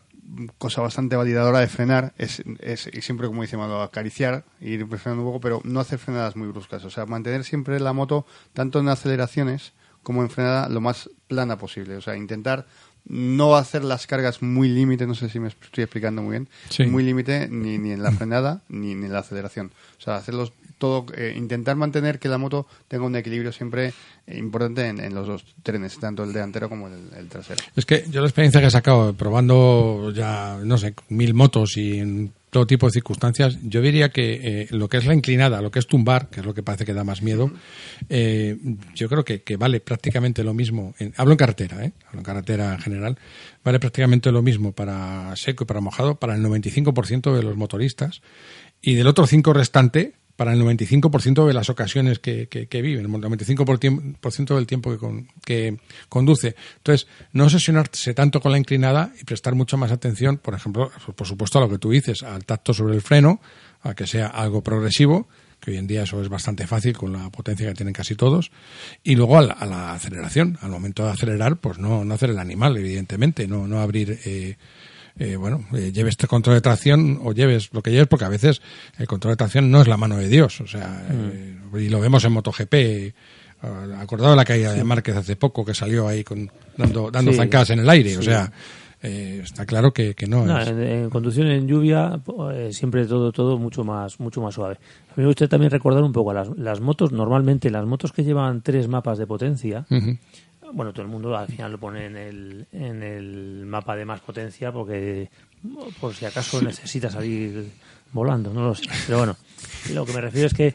cosa 0.58 0.82
bastante 0.82 1.16
validadora 1.16 1.60
de 1.60 1.68
frenar 1.68 2.14
es, 2.18 2.44
es 2.60 2.90
y 2.92 3.02
siempre 3.02 3.28
como 3.28 3.44
dice 3.44 3.58
Malo, 3.58 3.82
acariciar, 3.82 4.44
ir 4.60 4.86
frenando 4.98 5.24
un 5.24 5.30
poco, 5.30 5.40
pero 5.40 5.62
no 5.64 5.80
hacer 5.80 6.00
frenadas 6.00 6.36
muy 6.36 6.48
bruscas, 6.48 6.84
o 6.84 6.90
sea, 6.90 7.06
mantener 7.06 7.44
siempre 7.44 7.80
la 7.80 7.94
moto 7.94 8.26
tanto 8.54 8.80
en 8.80 8.90
aceleraciones 8.90 9.74
como 10.02 10.22
en 10.24 10.30
frenada 10.32 10.68
lo 10.70 10.82
más 10.82 11.10
plana 11.28 11.58
posible, 11.58 11.96
o 11.96 12.02
sea, 12.02 12.16
intentar 12.16 12.66
no 13.08 13.56
hacer 13.56 13.84
las 13.84 14.08
cargas 14.08 14.42
muy 14.42 14.68
límite, 14.68 15.06
no 15.06 15.14
sé 15.16 15.30
si 15.30 15.40
me 15.40 15.50
estoy 15.50 15.84
explicando 15.84 16.22
muy 16.22 16.32
bien, 16.32 16.50
Sí. 16.70 16.86
muy 16.86 17.04
límite 17.04 17.48
ni, 17.50 17.78
ni 17.78 17.92
en 17.92 18.02
la 18.02 18.12
frenada 18.12 18.62
ni, 18.70 18.96
ni 18.96 19.06
en 19.06 19.14
la 19.14 19.20
aceleración. 19.20 19.72
O 20.00 20.02
sea, 20.02 20.16
hacerlos 20.18 20.54
todo, 20.78 21.06
eh, 21.16 21.34
intentar 21.38 21.76
mantener 21.78 22.20
que 22.20 22.28
la 22.28 22.38
moto 22.38 22.68
tenga 22.88 23.06
un 23.06 23.16
equilibrio 23.16 23.52
siempre 23.54 23.94
importante 24.28 24.88
en, 24.88 25.00
en 25.00 25.14
los 25.16 25.28
dos 25.28 25.46
trenes, 25.64 25.98
tanto 26.00 26.24
el 26.24 26.34
delantero 26.34 26.68
como 26.68 26.88
el, 26.88 26.96
el 27.18 27.28
trasero. 27.30 27.64
Es 27.76 27.86
que 27.86 28.06
yo 28.10 28.22
la 28.22 28.28
experiencia 28.28 28.60
que 28.60 28.68
he 28.68 28.72
sacado 28.72 29.14
probando 29.14 30.12
ya, 30.14 30.58
no 30.64 30.78
sé, 30.78 30.94
mil 31.10 31.34
motos 31.34 31.78
y 31.78 32.00
en 32.00 32.34
todo 32.56 32.66
tipo 32.68 32.86
de 32.86 32.94
circunstancias, 32.94 33.58
yo 33.64 33.82
diría 33.82 34.08
que 34.12 34.40
eh, 34.62 34.68
lo 34.72 34.88
que 34.88 34.96
es 34.96 35.06
la 35.06 35.14
inclinada, 35.14 35.62
lo 35.62 35.72
que 35.72 35.80
es 35.80 35.88
tumbar, 35.88 36.30
que 36.30 36.40
es 36.40 36.46
lo 36.46 36.54
que 36.54 36.64
parece 36.64 36.86
que 36.86 36.94
da 36.94 37.04
más 37.04 37.22
miedo, 37.22 37.52
eh, 38.08 38.56
yo 38.94 39.10
creo 39.10 39.26
que, 39.26 39.44
que 39.44 39.58
vale 39.58 39.82
prácticamente 39.82 40.42
lo 40.42 40.54
mismo. 40.54 40.96
en- 41.00 41.14
hablo 41.18 41.34
en 41.34 41.38
carretera, 41.38 41.84
¿eh? 41.84 41.92
hablo 42.08 42.20
en 42.20 42.24
carretera 42.24 42.74
en 42.76 42.80
general, 42.80 43.18
vale 43.62 43.78
prácticamente 43.82 44.32
lo 44.32 44.42
mismo 44.42 44.72
para 44.72 45.36
seco 45.36 45.66
y 45.66 45.68
para 45.68 45.82
mojado 45.82 46.16
para 46.18 46.34
el 46.36 46.42
95% 46.44 47.36
de 47.36 47.44
los 47.44 47.58
motoristas 47.58 48.22
y 48.82 48.94
del 48.94 49.08
otro 49.08 49.28
5 49.28 49.52
restante 49.52 50.14
para 50.36 50.54
el 50.54 50.62
95% 50.62 51.48
de 51.48 51.54
las 51.54 51.70
ocasiones 51.70 52.20
que, 52.20 52.48
que, 52.48 52.68
que 52.68 52.82
viven, 52.82 53.06
el 53.06 53.12
95% 53.12 54.18
por 54.20 54.32
ciento 54.34 54.56
del 54.56 54.68
tiempo 54.68 54.92
que, 54.92 54.98
con- 54.98 55.28
que 55.46 55.78
conduce. 56.10 56.56
Entonces, 56.78 57.08
no 57.34 57.46
obsesionarse 57.46 58.14
tanto 58.14 58.42
con 58.42 58.52
la 58.52 58.58
inclinada 58.58 59.12
y 59.20 59.24
prestar 59.24 59.56
mucho 59.56 59.78
más 59.78 59.92
atención, 59.92 60.38
por 60.38 60.54
ejemplo, 60.54 60.92
por 61.16 61.28
supuesto 61.28 61.58
a 61.60 61.62
lo 61.62 61.70
que 61.70 61.78
tú 61.78 61.92
dices, 61.92 62.24
al 62.24 62.46
tacto 62.46 62.74
sobre 62.74 62.96
el 62.96 63.02
freno, 63.02 63.40
a 63.82 63.94
que 63.94 64.08
sea 64.08 64.28
algo 64.28 64.62
progresivo, 64.62 65.28
que 65.60 65.72
hoy 65.72 65.78
en 65.78 65.88
día 65.88 66.04
eso 66.04 66.22
es 66.22 66.28
bastante 66.30 66.68
fácil 66.68 66.98
con 66.98 67.14
la 67.14 67.30
potencia 67.30 67.68
que 67.68 67.74
tienen 67.74 67.94
casi 67.94 68.16
todos, 68.16 68.52
y 69.04 69.16
luego 69.16 69.38
a 69.38 69.42
la, 69.42 69.54
a 69.54 69.66
la 69.66 69.94
aceleración. 69.94 70.58
Al 70.62 70.70
momento 70.70 71.06
de 71.06 71.12
acelerar, 71.12 71.58
pues 71.58 71.78
no, 71.78 72.04
no 72.04 72.14
hacer 72.14 72.30
el 72.32 72.40
animal, 72.40 72.76
evidentemente, 72.78 73.48
no, 73.48 73.68
no 73.68 73.80
abrir... 73.80 74.20
Eh, 74.26 74.58
eh, 75.18 75.36
bueno, 75.36 75.64
eh, 75.74 75.92
lleves 75.94 76.12
este 76.14 76.28
control 76.28 76.56
de 76.56 76.62
tracción 76.62 77.20
o 77.24 77.32
lleves 77.34 77.70
lo 77.74 77.82
que 77.82 77.92
lleves, 77.92 78.08
porque 78.08 78.26
a 78.26 78.30
veces 78.30 78.62
el 78.98 79.08
control 79.08 79.34
de 79.34 79.38
tracción 79.38 79.72
no 79.72 79.82
es 79.82 79.88
la 79.88 79.98
mano 79.98 80.18
de 80.18 80.28
Dios. 80.28 80.60
O 80.62 80.68
sea, 80.68 81.06
eh, 81.10 81.56
y 81.80 81.90
lo 81.90 82.00
vemos 82.00 82.24
en 82.26 82.34
MotoGP. 82.34 82.74
eh, 82.74 83.14
acordado 84.00 84.32
de 84.32 84.36
la 84.36 84.46
caída 84.46 84.74
de 84.74 84.84
Márquez 84.84 85.16
hace 85.16 85.36
poco, 85.36 85.66
que 85.66 85.74
salió 85.74 86.08
ahí 86.08 86.24
con, 86.24 86.52
dando, 86.78 87.10
dando 87.10 87.32
Sí. 87.32 87.38
zancadas 87.38 87.70
en 87.72 87.80
el 87.80 87.90
aire. 87.90 88.18
O 88.18 88.22
sea, 88.22 88.52
eh, 89.02 89.42
está 89.44 89.66
claro 89.66 89.92
que, 89.94 90.14
que 90.16 90.28
no, 90.28 90.46
No, 90.46 90.60
es. 90.60 90.68
en, 90.68 90.82
en 90.82 91.10
conducción 91.10 91.48
en 91.48 91.68
lluvia 91.68 92.20
eh, 92.54 92.70
siempre 92.72 93.06
todo 93.06 93.32
todo 93.32 93.58
mucho 93.58 93.84
más 93.84 94.20
mucho 94.20 94.42
más 94.42 94.54
suave. 94.56 94.76
A 94.76 95.14
mí 95.16 95.24
me 95.24 95.28
gustaría 95.28 95.50
también 95.50 95.72
recordar 95.72 96.04
un 96.04 96.12
poco 96.12 96.32
a 96.32 96.34
las, 96.34 96.50
las 96.58 96.80
motos. 96.82 97.12
Normalmente 97.12 97.70
las 97.72 97.86
motos 97.86 98.12
que 98.12 98.24
llevan 98.24 98.62
tres 98.62 98.88
mapas 98.88 99.18
de 99.18 99.26
potencia. 99.28 99.86
Bueno, 100.74 100.94
todo 100.94 101.04
el 101.04 101.12
mundo 101.12 101.36
al 101.38 101.48
final 101.48 101.72
lo 101.72 101.80
pone 101.80 102.06
en 102.06 102.16
el, 102.16 102.68
en 102.72 103.04
el 103.04 103.66
mapa 103.66 103.96
de 103.96 104.06
más 104.06 104.20
potencia 104.20 104.72
porque 104.72 105.30
por 106.00 106.14
si 106.14 106.26
acaso 106.26 106.62
necesita 106.62 107.10
salir 107.10 107.72
volando, 108.12 108.54
no 108.54 108.64
lo 108.64 108.76
sé. 108.76 108.90
Pero 109.06 109.20
bueno, 109.20 109.36
lo 109.94 110.06
que 110.06 110.14
me 110.14 110.22
refiero 110.22 110.48
es 110.48 110.54
que 110.54 110.74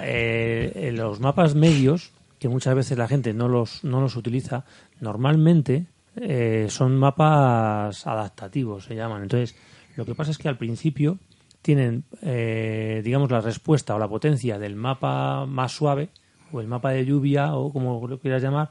eh, 0.00 0.92
los 0.94 1.20
mapas 1.20 1.54
medios, 1.54 2.12
que 2.38 2.48
muchas 2.48 2.74
veces 2.74 2.98
la 2.98 3.08
gente 3.08 3.32
no 3.32 3.48
los, 3.48 3.84
no 3.84 4.00
los 4.00 4.16
utiliza, 4.16 4.64
normalmente 5.00 5.86
eh, 6.16 6.66
son 6.68 6.96
mapas 6.96 8.06
adaptativos, 8.06 8.84
se 8.84 8.94
llaman. 8.94 9.22
Entonces, 9.22 9.56
lo 9.96 10.04
que 10.04 10.14
pasa 10.14 10.30
es 10.30 10.38
que 10.38 10.48
al 10.48 10.58
principio 10.58 11.18
tienen, 11.62 12.04
eh, 12.22 13.00
digamos, 13.04 13.30
la 13.30 13.40
respuesta 13.40 13.94
o 13.94 13.98
la 13.98 14.08
potencia 14.08 14.58
del 14.58 14.74
mapa 14.74 15.46
más 15.46 15.72
suave, 15.72 16.08
o 16.50 16.60
el 16.60 16.66
mapa 16.66 16.90
de 16.90 17.06
lluvia, 17.06 17.54
o 17.54 17.72
como 17.72 18.06
lo 18.06 18.18
quieras 18.18 18.42
llamar, 18.42 18.70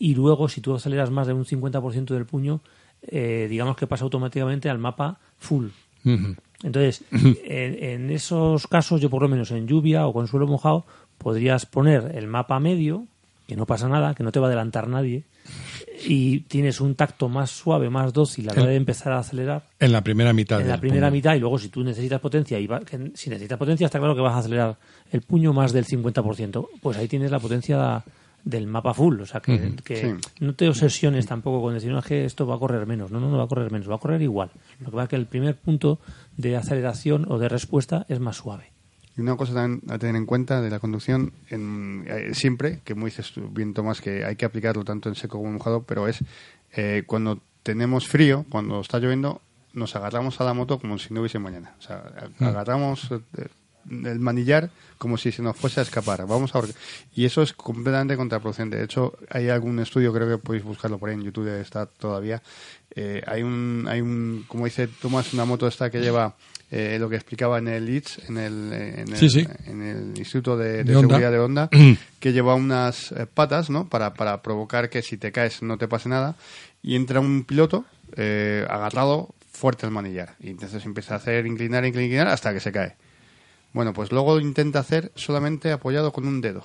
y 0.00 0.14
luego, 0.16 0.48
si 0.48 0.60
tú 0.60 0.74
aceleras 0.74 1.10
más 1.10 1.28
de 1.28 1.32
un 1.34 1.44
50% 1.44 2.06
del 2.14 2.24
puño, 2.26 2.60
eh, 3.02 3.46
digamos 3.48 3.76
que 3.76 3.86
pasa 3.86 4.02
automáticamente 4.04 4.68
al 4.68 4.78
mapa 4.78 5.20
full. 5.38 5.68
Entonces, 6.64 7.04
en, 7.12 7.84
en 7.84 8.10
esos 8.10 8.66
casos, 8.66 9.00
yo 9.00 9.08
por 9.10 9.22
lo 9.22 9.28
menos 9.28 9.50
en 9.52 9.66
lluvia 9.66 10.06
o 10.06 10.12
con 10.12 10.26
suelo 10.26 10.46
mojado, 10.46 10.84
podrías 11.18 11.66
poner 11.66 12.12
el 12.16 12.26
mapa 12.26 12.58
medio, 12.60 13.06
que 13.46 13.56
no 13.56 13.66
pasa 13.66 13.88
nada, 13.88 14.14
que 14.14 14.22
no 14.22 14.32
te 14.32 14.40
va 14.40 14.46
a 14.46 14.48
adelantar 14.50 14.88
nadie, 14.88 15.24
y 16.06 16.40
tienes 16.40 16.80
un 16.80 16.94
tacto 16.94 17.28
más 17.28 17.50
suave, 17.50 17.90
más 17.90 18.12
dócil 18.12 18.48
a 18.48 18.54
la 18.54 18.62
hora 18.62 18.70
de 18.70 18.76
empezar 18.76 19.12
a 19.12 19.18
acelerar 19.18 19.68
En 19.78 19.92
la 19.92 20.02
primera 20.02 20.32
mitad. 20.32 20.60
en 20.60 20.68
la 20.68 20.78
primera 20.80 21.08
puño. 21.08 21.16
mitad 21.16 21.34
y 21.34 21.40
luego 21.40 21.58
si 21.58 21.68
tú 21.68 21.82
necesitas 21.82 22.20
potencia 22.20 22.58
y 22.58 22.66
va- 22.66 22.80
que 22.80 23.10
si 23.14 23.28
necesitas 23.28 23.58
potencia 23.58 23.86
está 23.86 23.98
claro 23.98 24.14
que 24.14 24.20
vas 24.22 24.34
a 24.34 24.38
acelerar 24.38 24.76
el 25.12 25.20
puño 25.22 25.52
más 25.52 25.72
del 25.72 25.84
50%, 25.86 26.68
pues 26.80 26.96
ahí 26.96 27.08
tienes 27.08 27.30
la 27.30 27.38
potencia 27.40 28.02
del 28.44 28.66
mapa 28.66 28.94
full, 28.94 29.20
o 29.20 29.26
sea 29.26 29.40
que, 29.40 29.74
que 29.84 29.96
sí. 29.96 30.28
no 30.40 30.54
te 30.54 30.68
obsesiones 30.68 31.26
tampoco 31.26 31.60
con 31.62 31.74
decir 31.74 31.90
no 31.92 31.98
es 31.98 32.04
que 32.06 32.24
esto 32.24 32.46
va 32.46 32.56
a 32.56 32.58
correr 32.58 32.86
menos, 32.86 33.10
no, 33.10 33.20
no, 33.20 33.30
no 33.30 33.36
va 33.38 33.44
a 33.44 33.48
correr 33.48 33.70
menos, 33.70 33.90
va 33.90 33.96
a 33.96 33.98
correr 33.98 34.22
igual. 34.22 34.50
Lo 34.80 34.86
que 34.86 34.92
pasa 34.92 35.02
es 35.04 35.08
que 35.10 35.16
el 35.16 35.26
primer 35.26 35.56
punto 35.56 35.98
de 36.36 36.56
aceleración 36.56 37.26
o 37.30 37.38
de 37.38 37.48
respuesta 37.48 38.06
es 38.08 38.20
más 38.20 38.36
suave. 38.36 38.72
Y 39.16 39.20
una 39.22 39.36
cosa 39.36 39.52
también 39.54 39.82
a 39.90 39.98
tener 39.98 40.16
en 40.16 40.24
cuenta 40.24 40.62
de 40.62 40.70
la 40.70 40.78
conducción, 40.78 41.32
en- 41.50 42.04
eh, 42.08 42.30
siempre, 42.32 42.80
que 42.84 42.94
muy 42.94 43.10
dices 43.10 43.32
bien 43.50 43.74
Tomás, 43.74 44.00
que 44.00 44.24
hay 44.24 44.36
que 44.36 44.44
aplicarlo 44.46 44.84
tanto 44.84 45.08
en 45.08 45.14
seco 45.16 45.38
como 45.38 45.48
en 45.48 45.54
mojado, 45.54 45.82
pero 45.82 46.06
es 46.08 46.24
eh, 46.76 47.02
cuando 47.06 47.40
tenemos 47.62 48.06
frío, 48.06 48.46
cuando 48.48 48.80
está 48.80 48.98
lloviendo, 49.00 49.42
nos 49.74 49.94
agarramos 49.96 50.40
a 50.40 50.44
la 50.44 50.54
moto 50.54 50.78
como 50.78 50.98
si 50.98 51.12
no 51.12 51.20
hubiese 51.20 51.38
mañana. 51.38 51.74
O 51.78 51.82
sea, 51.82 52.02
a- 52.40 52.46
agarramos 52.48 53.10
eh, 53.36 53.48
el 53.88 54.18
manillar 54.18 54.70
como 54.98 55.16
si 55.16 55.32
se 55.32 55.42
nos 55.42 55.56
fuese 55.56 55.80
a 55.80 55.82
escapar. 55.82 56.26
Vamos 56.26 56.54
a. 56.54 56.60
Y 57.14 57.24
eso 57.24 57.42
es 57.42 57.52
completamente 57.52 58.16
contraproducente. 58.16 58.76
De 58.76 58.84
hecho, 58.84 59.16
hay 59.30 59.48
algún 59.48 59.78
estudio, 59.80 60.12
creo 60.12 60.28
que 60.28 60.38
podéis 60.38 60.64
buscarlo 60.64 60.98
por 60.98 61.08
ahí 61.08 61.14
en 61.14 61.22
YouTube, 61.22 61.48
está 61.60 61.86
todavía. 61.86 62.42
Eh, 62.94 63.22
hay 63.26 63.42
un, 63.42 63.86
hay 63.88 64.00
un, 64.00 64.44
como 64.48 64.64
dice 64.64 64.88
Tomás, 64.88 65.32
una 65.32 65.44
moto 65.44 65.66
esta 65.66 65.90
que 65.90 66.00
lleva 66.00 66.34
eh, 66.70 66.98
lo 67.00 67.08
que 67.08 67.16
explicaba 67.16 67.58
en 67.58 67.68
el 67.68 67.88
ITS, 67.88 68.28
en 68.28 68.36
el, 68.36 68.72
en 68.72 69.08
el, 69.08 69.16
Sí, 69.16 69.28
sí. 69.30 69.46
en 69.66 69.82
el 69.82 70.18
Instituto 70.18 70.56
de, 70.56 70.84
de. 70.84 70.94
Seguridad 70.94 71.30
de 71.32 71.38
Honda, 71.38 71.68
que 72.20 72.32
lleva 72.32 72.54
unas 72.54 73.12
eh, 73.12 73.26
patas, 73.26 73.70
¿no? 73.70 73.88
Para, 73.88 74.14
para 74.14 74.42
provocar 74.42 74.90
que 74.90 75.02
si 75.02 75.16
te 75.16 75.32
caes 75.32 75.62
no 75.62 75.78
te 75.78 75.88
pase 75.88 76.08
nada. 76.08 76.36
Y 76.82 76.96
entra 76.96 77.20
un 77.20 77.44
piloto 77.44 77.84
eh, 78.16 78.66
agarrado 78.68 79.34
fuerte 79.50 79.86
al 79.86 79.92
manillar. 79.92 80.36
Y 80.40 80.50
entonces 80.50 80.84
empieza 80.84 81.14
a 81.14 81.16
hacer 81.18 81.46
inclinar, 81.46 81.84
inclinar, 81.84 82.04
inclinar 82.06 82.28
hasta 82.28 82.52
que 82.52 82.60
se 82.60 82.72
cae. 82.72 82.96
Bueno, 83.72 83.92
pues 83.92 84.12
luego 84.12 84.34
lo 84.34 84.40
intenta 84.40 84.80
hacer 84.80 85.12
solamente 85.14 85.72
apoyado 85.72 86.12
con 86.12 86.26
un 86.26 86.40
dedo. 86.40 86.64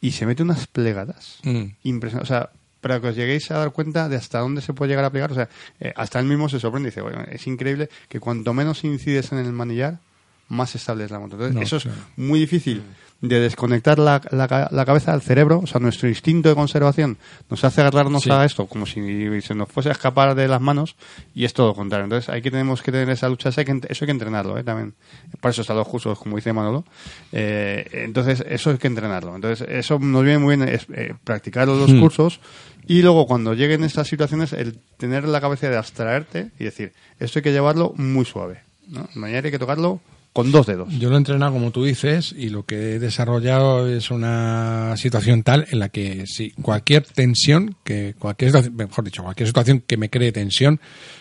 Y 0.00 0.12
se 0.12 0.26
mete 0.26 0.42
unas 0.42 0.66
plegadas. 0.66 1.38
Mm. 1.44 1.64
Impresionante. 1.84 2.24
O 2.24 2.26
sea, 2.26 2.50
para 2.80 3.00
que 3.00 3.08
os 3.08 3.16
lleguéis 3.16 3.50
a 3.50 3.58
dar 3.58 3.72
cuenta 3.72 4.08
de 4.08 4.16
hasta 4.16 4.40
dónde 4.40 4.60
se 4.60 4.72
puede 4.74 4.90
llegar 4.90 5.04
a 5.04 5.10
plegar. 5.10 5.30
O 5.30 5.34
sea, 5.34 5.48
eh, 5.80 5.92
hasta 5.96 6.18
él 6.18 6.26
mismo 6.26 6.48
se 6.48 6.58
sorprende 6.58 6.88
y 6.88 6.90
dice, 6.90 7.00
bueno, 7.00 7.24
es 7.30 7.46
increíble 7.46 7.88
que 8.08 8.20
cuanto 8.20 8.52
menos 8.52 8.84
incides 8.84 9.32
en 9.32 9.38
el 9.38 9.52
manillar, 9.52 10.00
más 10.48 10.74
estable 10.74 11.04
es 11.04 11.10
la 11.10 11.18
moto. 11.18 11.34
Entonces, 11.34 11.54
No, 11.54 11.62
eso 11.62 11.76
es 11.76 11.88
muy 12.16 12.40
difícil 12.40 12.82
de 13.22 13.40
desconectar 13.40 13.98
la, 13.98 14.20
la, 14.32 14.68
la 14.70 14.84
cabeza 14.84 15.12
del 15.12 15.22
cerebro. 15.22 15.60
O 15.60 15.66
sea, 15.66 15.80
nuestro 15.80 16.08
instinto 16.08 16.48
de 16.48 16.54
conservación 16.54 17.16
nos 17.48 17.64
hace 17.64 17.80
agarrarnos 17.80 18.24
Sí. 18.24 18.30
a 18.30 18.44
esto 18.44 18.66
como 18.66 18.84
si 18.84 19.40
se 19.40 19.54
nos 19.54 19.68
fuese 19.70 19.88
a 19.88 19.92
escapar 19.92 20.34
de 20.34 20.48
las 20.48 20.60
manos 20.60 20.96
y 21.34 21.44
es 21.44 21.54
todo 21.54 21.68
lo 21.68 21.74
contrario. 21.74 22.04
Entonces, 22.04 22.28
hay 22.28 22.42
que 22.42 22.50
tenemos 22.50 22.82
que 22.82 22.90
tener 22.92 23.08
esa 23.10 23.28
lucha. 23.28 23.48
Eso 23.50 23.60
hay 23.60 23.64
que, 23.64 23.80
eso 23.88 24.04
hay 24.04 24.06
que 24.06 24.10
entrenarlo, 24.12 24.58
¿eh? 24.58 24.64
También. 24.64 24.94
Para 25.40 25.50
eso 25.52 25.62
están 25.62 25.76
los 25.76 25.86
cursos, 25.88 26.18
como 26.18 26.36
dice 26.36 26.52
Manolo. 26.52 26.84
Eh, 27.30 27.88
entonces, 28.04 28.44
eso 28.48 28.70
hay 28.70 28.78
que 28.78 28.88
entrenarlo. 28.88 29.34
Entonces, 29.36 29.66
eso 29.70 29.98
nos 30.00 30.24
viene 30.24 30.38
muy 30.38 30.56
bien 30.56 30.68
es, 30.68 30.86
eh, 30.92 31.14
practicar 31.24 31.68
los 31.68 31.90
Hmm. 31.90 32.00
cursos 32.00 32.40
y 32.88 33.02
luego 33.02 33.28
cuando 33.28 33.54
lleguen 33.54 33.84
estas 33.84 34.08
situaciones, 34.08 34.52
el 34.52 34.78
tener 34.96 35.28
la 35.28 35.40
cabeza 35.40 35.68
de 35.70 35.76
abstraerte 35.76 36.50
y 36.58 36.64
decir, 36.64 36.92
esto 37.20 37.38
hay 37.38 37.42
que 37.44 37.52
llevarlo 37.52 37.92
muy 37.96 38.24
suave. 38.24 38.62
¿no? 38.88 39.08
Manillar 39.14 39.44
hay 39.44 39.52
que 39.52 39.58
tocarlo 39.60 40.00
con 40.32 40.50
dos 40.50 40.66
dedos. 40.66 40.88
Yo 40.98 41.10
lo 41.10 41.16
he 41.16 41.18
entrenado 41.18 41.52
como 41.52 41.70
tú 41.70 41.84
dices 41.84 42.34
y 42.36 42.48
lo 42.48 42.64
que 42.64 42.94
he 42.94 42.98
desarrollado 42.98 43.88
es 43.88 44.10
una 44.10 44.94
situación 44.96 45.42
tal 45.42 45.66
en 45.70 45.78
la 45.78 45.90
que 45.90 46.24
si 46.26 46.50
cualquier 46.52 47.04
tensión, 47.04 47.76
que 47.84 48.14
cualquier 48.18 48.70
mejor 48.72 49.04
dicho, 49.04 49.22
cualquier 49.22 49.48
situación 49.48 49.82
que 49.86 49.96
me 49.96 50.08
cree 50.08 50.32
tensión, 50.32 50.80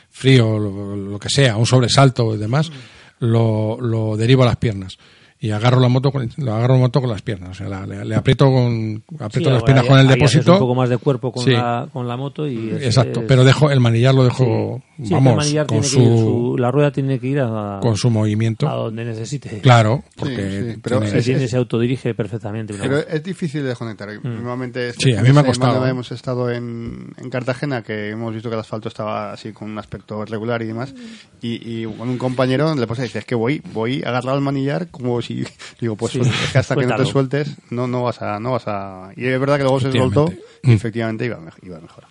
frío, 0.09 0.57
lo, 0.57 0.95
lo 0.95 1.19
que 1.19 1.29
sea, 1.29 1.57
un 1.57 1.65
sobresalto 1.65 2.35
y 2.35 2.37
demás, 2.37 2.71
lo, 3.19 3.79
lo 3.81 4.15
derivo 4.15 4.43
a 4.43 4.47
las 4.47 4.57
piernas. 4.57 4.97
Y 5.43 5.49
agarro 5.49 5.79
la 5.79 5.87
moto 5.87 6.11
con, 6.11 6.29
lo 6.37 6.53
agarro 6.53 6.75
la 6.75 6.81
moto 6.81 7.01
con 7.01 7.09
las 7.09 7.23
piernas, 7.23 7.49
o 7.49 7.53
sea, 7.55 7.67
la- 7.67 7.87
le, 7.87 8.05
le 8.05 8.15
aprieto 8.15 8.45
con 8.45 9.03
aprieto 9.19 9.49
Sí, 9.49 9.53
las 9.55 9.63
piernas 9.63 9.85
con 9.87 9.97
el 9.97 10.07
depósito. 10.07 10.53
un 10.53 10.59
poco 10.59 10.75
más 10.75 10.87
de 10.87 10.97
cuerpo 10.99 11.31
con, 11.31 11.43
Sí. 11.43 11.49
la, 11.51 11.89
con 11.91 12.07
la 12.07 12.15
moto 12.15 12.47
y 12.47 12.69
es- 12.69 12.83
Exacto, 12.83 13.21
es- 13.21 13.25
pero 13.27 13.43
dejo 13.43 13.71
el 13.71 13.79
manillar 13.79 14.13
lo 14.13 14.23
dejo 14.23 14.83
Sí, 14.97 15.05
el 15.05 15.09
vamos 15.09 15.37
manillar 15.37 15.65
con 15.65 15.83
su, 15.83 15.99
su- 15.99 16.55
la 16.59 16.69
rueda 16.69 16.91
tiene 16.91 17.17
que 17.17 17.25
ir 17.25 17.39
a, 17.39 17.79
con 17.81 17.97
su 17.97 18.11
movimiento. 18.11 18.69
a 18.69 18.75
donde 18.75 19.03
necesite. 19.03 19.61
Claro, 19.61 20.03
porque 20.15 20.73
sí, 20.75 20.79
pero 20.83 20.97
tiene- 20.99 21.11
Se, 21.11 21.17
es- 21.17 21.25
tiene- 21.25 21.47
se 21.47 21.57
autodirige 21.57 22.13
perfectamente. 22.13 22.75
Pero 22.79 22.99
es 22.99 23.23
difícil 23.23 23.63
de 23.63 23.69
desconectar. 23.69 24.09
Normalmente 24.23 24.89
este 24.89 25.05
Sí, 25.05 25.15
a 25.15 25.23
mí 25.23 25.31
me 25.33 25.39
ha 25.39 25.43
costado. 25.43 25.87
Hemos 25.87 26.11
estado 26.11 26.51
en, 26.51 27.13
en 27.17 27.29
Cartagena, 27.31 27.81
que 27.81 28.09
hemos 28.11 28.31
visto 28.31 28.47
que 28.49 28.53
el 28.55 28.59
asfalto 28.61 28.89
estaba 28.89 29.31
así 29.33 29.51
con 29.53 29.71
un 29.71 29.79
aspecto 29.79 30.23
regular 30.23 30.61
y 30.61 30.67
demás. 30.67 30.93
Y, 31.41 31.81
y 31.81 31.85
con 31.85 32.07
un 32.09 32.19
compañero 32.19 32.75
le 32.75 32.85
puse, 32.85 33.01
dice, 33.01 33.17
es 33.17 33.25
que 33.25 33.33
voy, 33.33 33.59
voy 33.73 34.03
agarrado 34.05 34.33
al 34.37 34.41
manillar 34.41 34.89
como 34.91 35.19
si... 35.23 35.30
Digo, 35.79 35.95
pues 35.95 36.13
Sí, 36.13 36.19
es 36.21 36.51
que 36.51 36.57
hasta 36.57 36.75
que 36.75 36.85
no 36.85 36.95
te 36.95 37.05
sueltes, 37.05 37.49
no, 37.69 37.87
no 37.87 38.03
vas 38.03 38.21
a... 38.21 38.39
No 38.39 38.51
vas 38.51 38.63
a 38.67 39.09
y 39.15 39.25
es 39.25 39.39
verdad 39.39 39.57
que 39.57 39.63
luego 39.63 39.79
se 39.79 39.91
soltó 39.91 40.31
y 40.63 40.71
efectivamente 40.73 41.25
iba, 41.25 41.39
iba 41.63 41.79
mejor. 41.79 42.03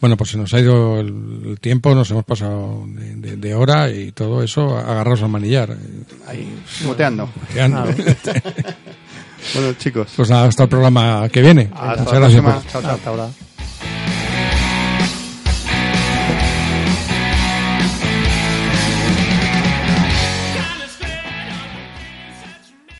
Bueno, 0.00 0.16
pues 0.18 0.30
se 0.30 0.36
nos 0.36 0.52
ha 0.52 0.60
ido 0.60 1.00
el, 1.00 1.56
tiempo, 1.60 1.94
nos 1.94 2.10
hemos 2.10 2.24
pasado 2.24 2.84
de, 2.88 3.14
de- 3.14 3.36
de 3.36 3.54
hora 3.54 3.88
y 3.90 4.12
todo 4.12 4.42
eso 4.42 4.76
agarrados 4.76 5.22
al 5.22 5.30
manillar. 5.30 5.74
Ahí, 6.26 6.52
moteando. 6.84 7.28
Que 7.52 7.60
han- 7.62 7.74
Ah, 7.74 7.86
Bueno, 9.54 9.72
chicos. 9.74 10.08
Pues 10.16 10.30
nada, 10.30 10.46
hasta 10.48 10.62
el 10.64 10.68
programa 10.70 11.28
que 11.28 11.40
viene. 11.42 11.70
Hasta 11.74 12.04
la 12.04 12.10
próxima. 12.18 12.62
Chao, 12.70 12.82
chao. 12.82 12.90
Hasta 12.94 13.10
ahora. 13.10 13.28